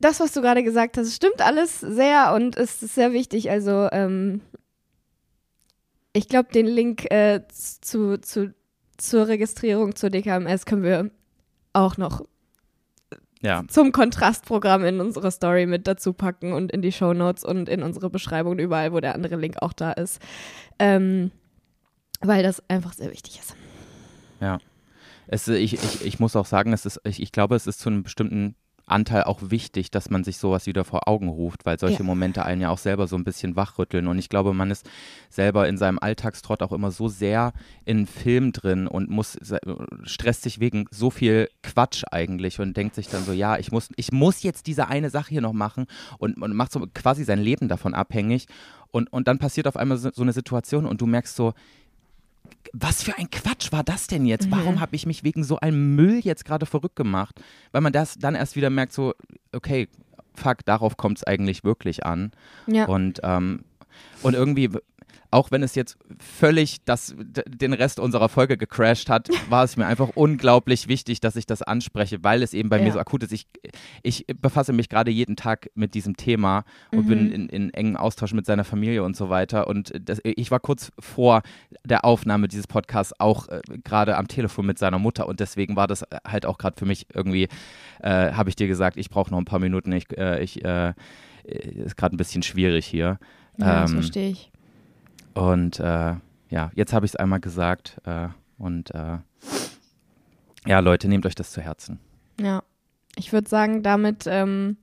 das, 0.00 0.20
was 0.20 0.32
du 0.32 0.40
gerade 0.40 0.64
gesagt 0.64 0.96
hast, 0.96 1.14
stimmt 1.14 1.40
alles 1.40 1.78
sehr 1.78 2.32
und 2.34 2.56
es 2.56 2.82
ist 2.82 2.94
sehr 2.94 3.12
wichtig. 3.12 3.50
Also 3.50 3.88
ähm, 3.92 4.40
ich 6.12 6.28
glaube, 6.28 6.50
den 6.52 6.66
Link 6.66 7.10
äh, 7.10 7.42
zu, 7.48 8.20
zu 8.20 8.54
zur 8.98 9.26
Registrierung 9.26 9.96
zur 9.96 10.10
DKMS 10.10 10.64
können 10.64 10.84
wir 10.84 11.10
auch 11.72 11.96
noch 11.96 12.22
ja. 13.42 13.64
zum 13.68 13.92
Kontrastprogramm 13.92 14.84
in 14.84 15.00
unsere 15.00 15.30
Story 15.30 15.66
mit 15.66 15.86
dazu 15.86 16.12
packen 16.12 16.52
und 16.52 16.72
in 16.72 16.82
die 16.82 16.92
Show 16.92 17.12
Notes 17.12 17.44
und 17.44 17.68
in 17.68 17.82
unsere 17.82 18.08
Beschreibung 18.08 18.58
überall, 18.58 18.92
wo 18.92 19.00
der 19.00 19.14
andere 19.14 19.36
Link 19.36 19.56
auch 19.60 19.72
da 19.72 19.92
ist. 19.92 20.20
Ähm, 20.78 21.32
weil 22.20 22.42
das 22.42 22.62
einfach 22.68 22.92
sehr 22.92 23.10
wichtig 23.10 23.40
ist. 23.40 23.56
Ja. 24.40 24.58
Es, 25.26 25.48
ich, 25.48 25.74
ich, 25.74 26.04
ich 26.04 26.20
muss 26.20 26.36
auch 26.36 26.46
sagen, 26.46 26.72
es 26.72 26.86
ist, 26.86 27.00
ich, 27.04 27.20
ich 27.20 27.32
glaube, 27.32 27.56
es 27.56 27.66
ist 27.66 27.80
zu 27.80 27.88
einem 27.88 28.02
bestimmten 28.02 28.54
Anteil 28.86 29.24
auch 29.24 29.40
wichtig, 29.42 29.90
dass 29.90 30.10
man 30.10 30.24
sich 30.24 30.38
sowas 30.38 30.66
wieder 30.66 30.84
vor 30.84 31.08
Augen 31.08 31.28
ruft, 31.28 31.64
weil 31.64 31.78
solche 31.78 31.98
ja. 31.98 32.04
Momente 32.04 32.44
einen 32.44 32.60
ja 32.60 32.70
auch 32.70 32.78
selber 32.78 33.06
so 33.06 33.16
ein 33.16 33.24
bisschen 33.24 33.56
wachrütteln. 33.56 34.06
Und 34.06 34.18
ich 34.18 34.28
glaube, 34.28 34.54
man 34.54 34.70
ist 34.70 34.88
selber 35.30 35.68
in 35.68 35.78
seinem 35.78 35.98
Alltagstrott 35.98 36.62
auch 36.62 36.72
immer 36.72 36.90
so 36.90 37.08
sehr 37.08 37.52
in 37.84 38.06
Film 38.06 38.52
drin 38.52 38.86
und 38.86 39.10
muss 39.10 39.38
stresst 40.04 40.42
sich 40.42 40.60
wegen 40.60 40.86
so 40.90 41.10
viel 41.10 41.48
Quatsch 41.62 42.04
eigentlich 42.10 42.60
und 42.60 42.76
denkt 42.76 42.94
sich 42.94 43.08
dann 43.08 43.24
so, 43.24 43.32
ja, 43.32 43.56
ich 43.58 43.72
muss, 43.72 43.88
ich 43.96 44.12
muss 44.12 44.42
jetzt 44.42 44.66
diese 44.66 44.88
eine 44.88 45.10
Sache 45.10 45.30
hier 45.30 45.40
noch 45.40 45.52
machen 45.52 45.86
und, 46.18 46.40
und 46.40 46.54
macht 46.54 46.72
so 46.72 46.86
quasi 46.92 47.24
sein 47.24 47.40
Leben 47.40 47.68
davon 47.68 47.94
abhängig. 47.94 48.46
Und, 48.90 49.10
und 49.10 49.26
dann 49.26 49.38
passiert 49.38 49.66
auf 49.66 49.76
einmal 49.76 49.96
so, 49.96 50.10
so 50.12 50.22
eine 50.22 50.34
Situation 50.34 50.84
und 50.84 51.00
du 51.00 51.06
merkst 51.06 51.34
so, 51.34 51.54
was 52.72 53.02
für 53.02 53.16
ein 53.18 53.30
Quatsch 53.30 53.72
war 53.72 53.84
das 53.84 54.06
denn 54.06 54.26
jetzt? 54.26 54.46
Mhm. 54.46 54.52
Warum 54.52 54.80
habe 54.80 54.96
ich 54.96 55.06
mich 55.06 55.24
wegen 55.24 55.44
so 55.44 55.58
einem 55.58 55.94
Müll 55.94 56.20
jetzt 56.20 56.44
gerade 56.44 56.66
verrückt 56.66 56.96
gemacht? 56.96 57.40
Weil 57.72 57.80
man 57.80 57.92
das 57.92 58.16
dann 58.18 58.34
erst 58.34 58.56
wieder 58.56 58.70
merkt, 58.70 58.92
so, 58.92 59.14
okay, 59.52 59.88
fuck, 60.34 60.64
darauf 60.64 60.96
kommt 60.96 61.18
es 61.18 61.24
eigentlich 61.24 61.64
wirklich 61.64 62.04
an. 62.04 62.32
Ja. 62.66 62.86
Und, 62.86 63.20
ähm, 63.22 63.64
und 64.22 64.34
irgendwie 64.34 64.70
auch 65.32 65.50
wenn 65.50 65.62
es 65.62 65.74
jetzt 65.74 65.96
völlig 66.18 66.84
das, 66.84 67.14
den 67.16 67.72
Rest 67.72 67.98
unserer 67.98 68.28
Folge 68.28 68.56
gecrashed 68.58 69.08
hat, 69.08 69.28
war 69.48 69.64
es 69.64 69.76
mir 69.76 69.86
einfach 69.86 70.10
unglaublich 70.14 70.88
wichtig, 70.88 71.20
dass 71.20 71.36
ich 71.36 71.46
das 71.46 71.62
anspreche, 71.62 72.22
weil 72.22 72.42
es 72.42 72.52
eben 72.54 72.68
bei 72.68 72.78
ja. 72.78 72.84
mir 72.84 72.92
so 72.92 72.98
akut 72.98 73.22
ist. 73.22 73.32
Ich, 73.32 73.46
ich 74.02 74.26
befasse 74.40 74.72
mich 74.72 74.88
gerade 74.88 75.10
jeden 75.10 75.36
Tag 75.36 75.70
mit 75.74 75.94
diesem 75.94 76.16
Thema 76.16 76.64
und 76.92 77.06
mhm. 77.06 77.08
bin 77.08 77.32
in, 77.32 77.48
in 77.48 77.74
engem 77.74 77.96
Austausch 77.96 78.34
mit 78.34 78.44
seiner 78.44 78.64
Familie 78.64 79.02
und 79.02 79.16
so 79.16 79.30
weiter. 79.30 79.68
Und 79.68 79.92
das, 79.98 80.20
ich 80.22 80.50
war 80.50 80.60
kurz 80.60 80.92
vor 80.98 81.42
der 81.84 82.04
Aufnahme 82.04 82.46
dieses 82.46 82.66
Podcasts 82.66 83.18
auch 83.18 83.48
äh, 83.48 83.62
gerade 83.82 84.16
am 84.18 84.28
Telefon 84.28 84.66
mit 84.66 84.78
seiner 84.78 84.98
Mutter 84.98 85.26
und 85.26 85.40
deswegen 85.40 85.76
war 85.76 85.86
das 85.86 86.04
halt 86.26 86.44
auch 86.44 86.58
gerade 86.58 86.76
für 86.78 86.86
mich 86.86 87.06
irgendwie, 87.14 87.48
äh, 88.02 88.32
habe 88.32 88.50
ich 88.50 88.56
dir 88.56 88.68
gesagt, 88.68 88.98
ich 88.98 89.08
brauche 89.08 89.30
noch 89.30 89.38
ein 89.38 89.46
paar 89.46 89.60
Minuten. 89.60 89.92
Ich, 89.92 90.16
äh, 90.16 90.42
ich 90.42 90.62
äh, 90.64 90.92
ist 91.44 91.96
gerade 91.96 92.14
ein 92.14 92.18
bisschen 92.18 92.42
schwierig 92.42 92.86
hier. 92.86 93.18
Ja, 93.56 93.76
ähm, 93.76 93.82
das 93.82 93.92
verstehe 93.92 94.30
ich. 94.30 94.52
Und 95.34 95.80
äh, 95.80 96.14
ja, 96.50 96.70
jetzt 96.74 96.92
habe 96.92 97.06
ich 97.06 97.12
es 97.12 97.16
einmal 97.16 97.40
gesagt. 97.40 98.00
Äh, 98.04 98.28
und 98.58 98.94
äh, 98.94 99.18
ja, 100.66 100.78
Leute, 100.80 101.08
nehmt 101.08 101.26
euch 101.26 101.34
das 101.34 101.50
zu 101.50 101.60
Herzen. 101.60 101.98
Ja, 102.40 102.62
ich 103.16 103.32
würde 103.32 103.48
sagen, 103.48 103.82
damit 103.82 104.24
ähm, 104.26 104.76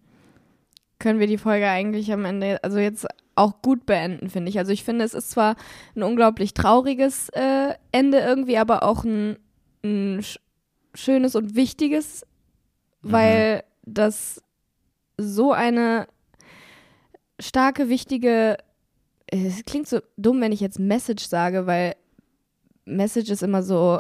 können 1.00 1.20
wir 1.20 1.28
die 1.28 1.38
Folge 1.38 1.70
eigentlich 1.70 2.12
am 2.12 2.26
Ende, 2.26 2.64
also 2.64 2.78
jetzt 2.78 3.08
auch 3.36 3.62
gut 3.62 3.86
beenden, 3.86 4.30
finde 4.30 4.50
ich. 4.50 4.60
Also 4.60 4.72
ich 4.72 4.84
finde, 4.84 5.06
es 5.06 5.14
ist 5.14 5.32
zwar 5.32 5.56
ein 5.96 6.04
unglaublich 6.04 6.54
trauriges 6.54 7.30
äh, 7.30 7.74
Ende 7.92 8.20
irgendwie, 8.20 8.58
aber 8.58 8.84
auch 8.84 9.06
ein, 9.06 9.38
ein 9.84 10.24
schönes 10.94 11.36
und 11.36 11.56
wichtiges, 11.56 12.26
mhm. 13.02 13.12
weil 13.12 13.64
das 13.84 14.44
so 15.18 15.54
eine 15.54 16.08
starke, 17.40 17.88
wichtige 17.88 18.58
es 19.32 19.66
klingt 19.66 19.88
so 19.88 20.00
dumm, 20.18 20.42
wenn 20.42 20.52
ich 20.52 20.60
jetzt 20.60 20.80
Message 20.80 21.26
sage, 21.26 21.68
weil 21.68 21.96
Message 22.86 23.30
ist 23.30 23.44
immer 23.44 23.64
so, 23.64 24.00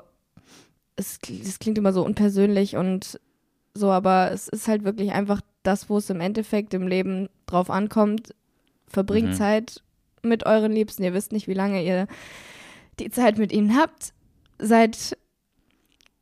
es, 0.96 1.20
es 1.30 1.60
klingt 1.60 1.78
immer 1.78 1.94
so 1.94 2.04
unpersönlich 2.04 2.76
und 2.76 3.20
so, 3.74 3.92
aber 3.92 4.32
es 4.32 4.48
ist 4.48 4.68
halt 4.68 4.84
wirklich 4.84 5.12
einfach 5.12 5.42
das, 5.64 5.90
wo 5.90 5.98
es 5.98 6.10
im 6.10 6.22
Endeffekt 6.22 6.74
im 6.74 6.88
Leben 6.88 7.30
drauf 7.46 7.70
ankommt. 7.70 8.34
Verbringt 8.88 9.30
mhm. 9.30 9.36
Zeit 9.36 9.84
mit 10.24 10.46
euren 10.46 10.72
Liebsten. 10.72 11.04
Ihr 11.04 11.14
wisst 11.14 11.32
nicht, 11.32 11.48
wie 11.48 11.54
lange 11.54 11.84
ihr 11.84 12.08
die 13.00 13.12
Zeit 13.12 13.38
mit 13.38 13.52
ihnen 13.52 13.78
habt. 13.78 14.14
Seid 14.58 15.18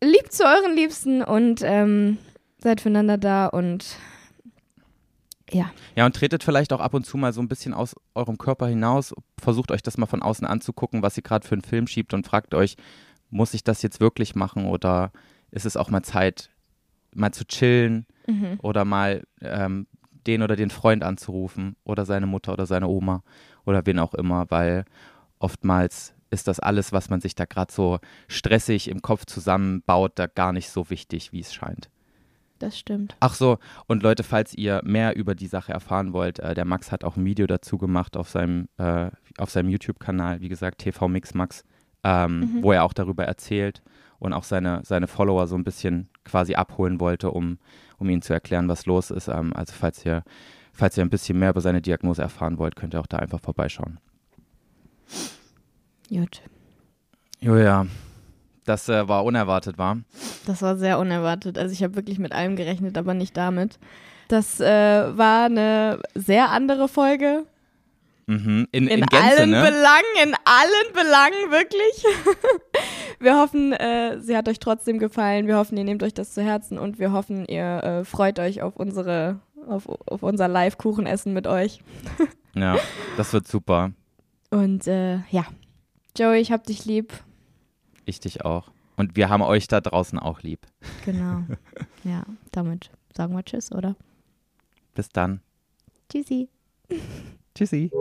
lieb 0.04 0.32
zu 0.32 0.44
euren 0.44 0.76
Liebsten 0.76 1.24
und 1.24 1.62
ähm, 1.64 2.18
seid 2.60 2.82
füreinander 2.82 3.18
da 3.18 3.48
und 3.48 3.98
ja. 5.52 5.72
Ja, 5.96 6.06
und 6.06 6.16
tretet 6.16 6.44
vielleicht 6.44 6.74
auch 6.74 6.80
ab 6.80 6.94
und 6.94 7.06
zu 7.06 7.18
mal 7.18 7.34
so 7.34 7.42
ein 7.42 7.48
bisschen 7.48 7.74
aus 7.74 7.96
eurem 8.16 8.38
Körper 8.38 8.68
hinaus, 8.68 9.14
versucht 9.40 9.72
euch 9.72 9.82
das 9.82 9.98
mal 9.98 10.06
von 10.06 10.22
außen 10.22 10.46
anzugucken, 10.46 11.02
was 11.02 11.18
ihr 11.18 11.24
gerade 11.24 11.48
für 11.48 11.56
einen 11.56 11.62
Film 11.62 11.88
schiebt 11.88 12.14
und 12.14 12.26
fragt 12.26 12.54
euch, 12.54 12.76
muss 13.30 13.54
ich 13.54 13.64
das 13.64 13.82
jetzt 13.82 14.00
wirklich 14.00 14.36
machen 14.36 14.66
oder 14.66 15.12
ist 15.52 15.66
es 15.66 15.78
auch 15.78 15.90
mal 15.90 16.04
Zeit, 16.04 16.50
mal 17.14 17.32
zu 17.32 17.46
chillen 17.46 18.06
mhm. 18.28 18.60
oder 18.62 18.86
mal 18.86 19.24
ähm, 19.42 19.88
den 20.28 20.42
oder 20.42 20.56
den 20.56 20.70
Freund 20.70 21.04
anzurufen 21.04 21.76
oder 21.84 22.06
seine 22.06 22.28
Mutter 22.28 22.54
oder 22.54 22.66
seine 22.66 22.88
Oma 22.88 23.24
oder 23.66 23.86
wen 23.86 24.00
auch 24.00 24.14
immer, 24.14 24.46
weil 24.50 24.86
oftmals 25.40 26.14
ist 26.30 26.48
das 26.48 26.60
alles, 26.60 26.92
was 26.92 27.10
man 27.10 27.22
sich 27.22 27.36
da 27.36 27.46
gerade 27.46 27.72
so 27.72 28.00
stressig 28.28 28.90
im 28.90 29.02
Kopf 29.02 29.26
zusammenbaut, 29.26 30.14
da 30.16 30.28
gar 30.28 30.52
nicht 30.52 30.70
so 30.70 30.90
wichtig, 30.90 31.32
wie 31.32 31.40
es 31.40 31.54
scheint. 31.54 31.90
Das 32.60 32.78
stimmt. 32.78 33.16
Ach 33.20 33.34
so, 33.34 33.60
und 33.88 34.02
Leute, 34.04 34.24
falls 34.24 34.54
ihr 34.56 34.82
mehr 34.84 35.16
über 35.16 35.36
die 35.36 35.48
Sache 35.48 35.72
erfahren 35.72 36.14
wollt, 36.14 36.40
äh, 36.40 36.56
der 36.56 36.66
Max 36.66 36.92
hat 36.92 37.04
auch 37.04 37.16
ein 37.16 37.26
Video 37.26 37.46
dazu 37.46 37.78
gemacht 37.78 38.18
auf 38.18 38.30
seinem, 38.30 38.68
äh, 38.78 39.12
seinem 39.46 39.70
YouTube-Kanal, 39.70 40.42
wie 40.42 40.50
gesagt, 40.50 40.80
TV 40.80 41.08
Mix 41.08 41.34
Max, 41.34 41.64
ähm, 42.04 42.40
mhm. 42.40 42.64
wo 42.64 42.72
er 42.72 42.84
auch 42.84 42.94
darüber 42.94 43.26
erzählt 43.26 43.84
und 44.20 44.34
auch 44.34 44.44
seine, 44.44 44.82
seine 44.84 45.08
Follower 45.08 45.48
so 45.48 45.56
ein 45.56 45.64
bisschen 45.64 46.10
quasi 46.24 46.56
abholen 46.56 47.00
wollte, 47.00 47.32
um, 47.32 47.60
um 47.98 48.10
ihnen 48.10 48.22
zu 48.22 48.34
erklären, 48.34 48.68
was 48.68 48.86
los 48.86 49.12
ist. 49.12 49.28
Ähm, 49.28 49.54
also 49.54 49.74
falls 49.74 50.04
ihr 50.06 50.24
falls 50.78 50.96
ihr 50.96 51.04
ein 51.04 51.10
bisschen 51.10 51.40
mehr 51.40 51.50
über 51.50 51.62
seine 51.62 51.82
Diagnose 51.82 52.22
erfahren 52.22 52.60
wollt, 52.60 52.76
könnt 52.76 52.94
ihr 52.94 53.00
auch 53.00 53.08
da 53.08 53.18
einfach 53.18 53.40
vorbeischauen. 53.40 54.00
Gut. 56.10 56.42
Julia, 57.40 57.88
das 58.64 58.88
äh, 58.88 59.08
war 59.08 59.26
unerwartet, 59.26 59.78
war? 59.78 59.98
Das 60.48 60.62
war 60.62 60.78
sehr 60.78 60.98
unerwartet. 60.98 61.58
Also 61.58 61.74
ich 61.74 61.84
habe 61.84 61.96
wirklich 61.96 62.20
mit 62.20 62.32
allem 62.32 62.56
gerechnet, 62.56 62.98
aber 62.98 63.14
nicht 63.14 63.36
damit. 63.36 63.80
Das 64.30 64.62
äh, 64.62 64.66
war 65.18 65.46
eine 65.46 66.00
sehr 66.16 66.52
andere 66.52 66.88
Folge. 66.88 67.46
Mhm. 68.28 68.66
In, 68.72 68.88
In, 68.88 69.00
in, 69.00 69.06
Gänze, 69.06 69.26
allen 69.26 69.50
ne? 69.50 69.62
Belangen, 69.62 70.16
in 70.24 70.34
allen 70.46 70.94
Belangen, 70.94 71.52
wirklich. 71.52 72.06
wir 73.20 73.38
hoffen, 73.38 73.74
äh, 73.74 74.22
sie 74.22 74.38
hat 74.38 74.48
euch 74.48 74.60
trotzdem 74.60 75.00
gefallen. 75.00 75.48
Wir 75.48 75.58
hoffen, 75.58 75.78
ihr 75.78 75.84
nehmt 75.84 76.02
euch 76.02 76.14
das 76.14 76.34
zu 76.34 76.42
Herzen 76.42 76.78
und 76.78 76.98
wir 76.98 77.12
hoffen, 77.12 77.46
ihr 77.46 77.84
äh, 77.84 78.06
freut 78.06 78.40
euch 78.40 78.62
auf 78.62 78.78
unsere, 78.78 79.40
auf, 79.68 79.90
auf 79.90 80.24
unser 80.24 80.48
Live-Kuchenessen 80.48 81.34
mit 81.34 81.46
euch. 81.48 81.82
Ja, 82.56 82.76
das 83.18 83.34
wird 83.34 83.48
super. 83.48 83.92
Und 84.50 84.88
äh, 84.88 85.18
ja, 85.30 85.46
Joey, 86.18 86.40
ich 86.40 86.52
hab 86.52 86.64
dich 86.64 86.86
lieb. 86.86 87.14
Ich 88.06 88.20
dich 88.20 88.46
auch. 88.46 88.72
Und 88.98 89.16
wir 89.16 89.30
haben 89.30 89.44
euch 89.44 89.68
da 89.68 89.80
draußen 89.80 90.20
auch 90.20 90.42
lieb. 90.42 90.68
Genau. 91.06 91.44
ja, 92.04 92.24
damit 92.52 92.92
sagen 93.16 93.34
wir 93.34 93.46
Tschüss, 93.46 93.72
oder? 93.72 93.96
Bis 94.94 95.10
dann. 95.10 95.42
Tschüssi. 96.10 96.50
Tschüssi. 97.56 97.92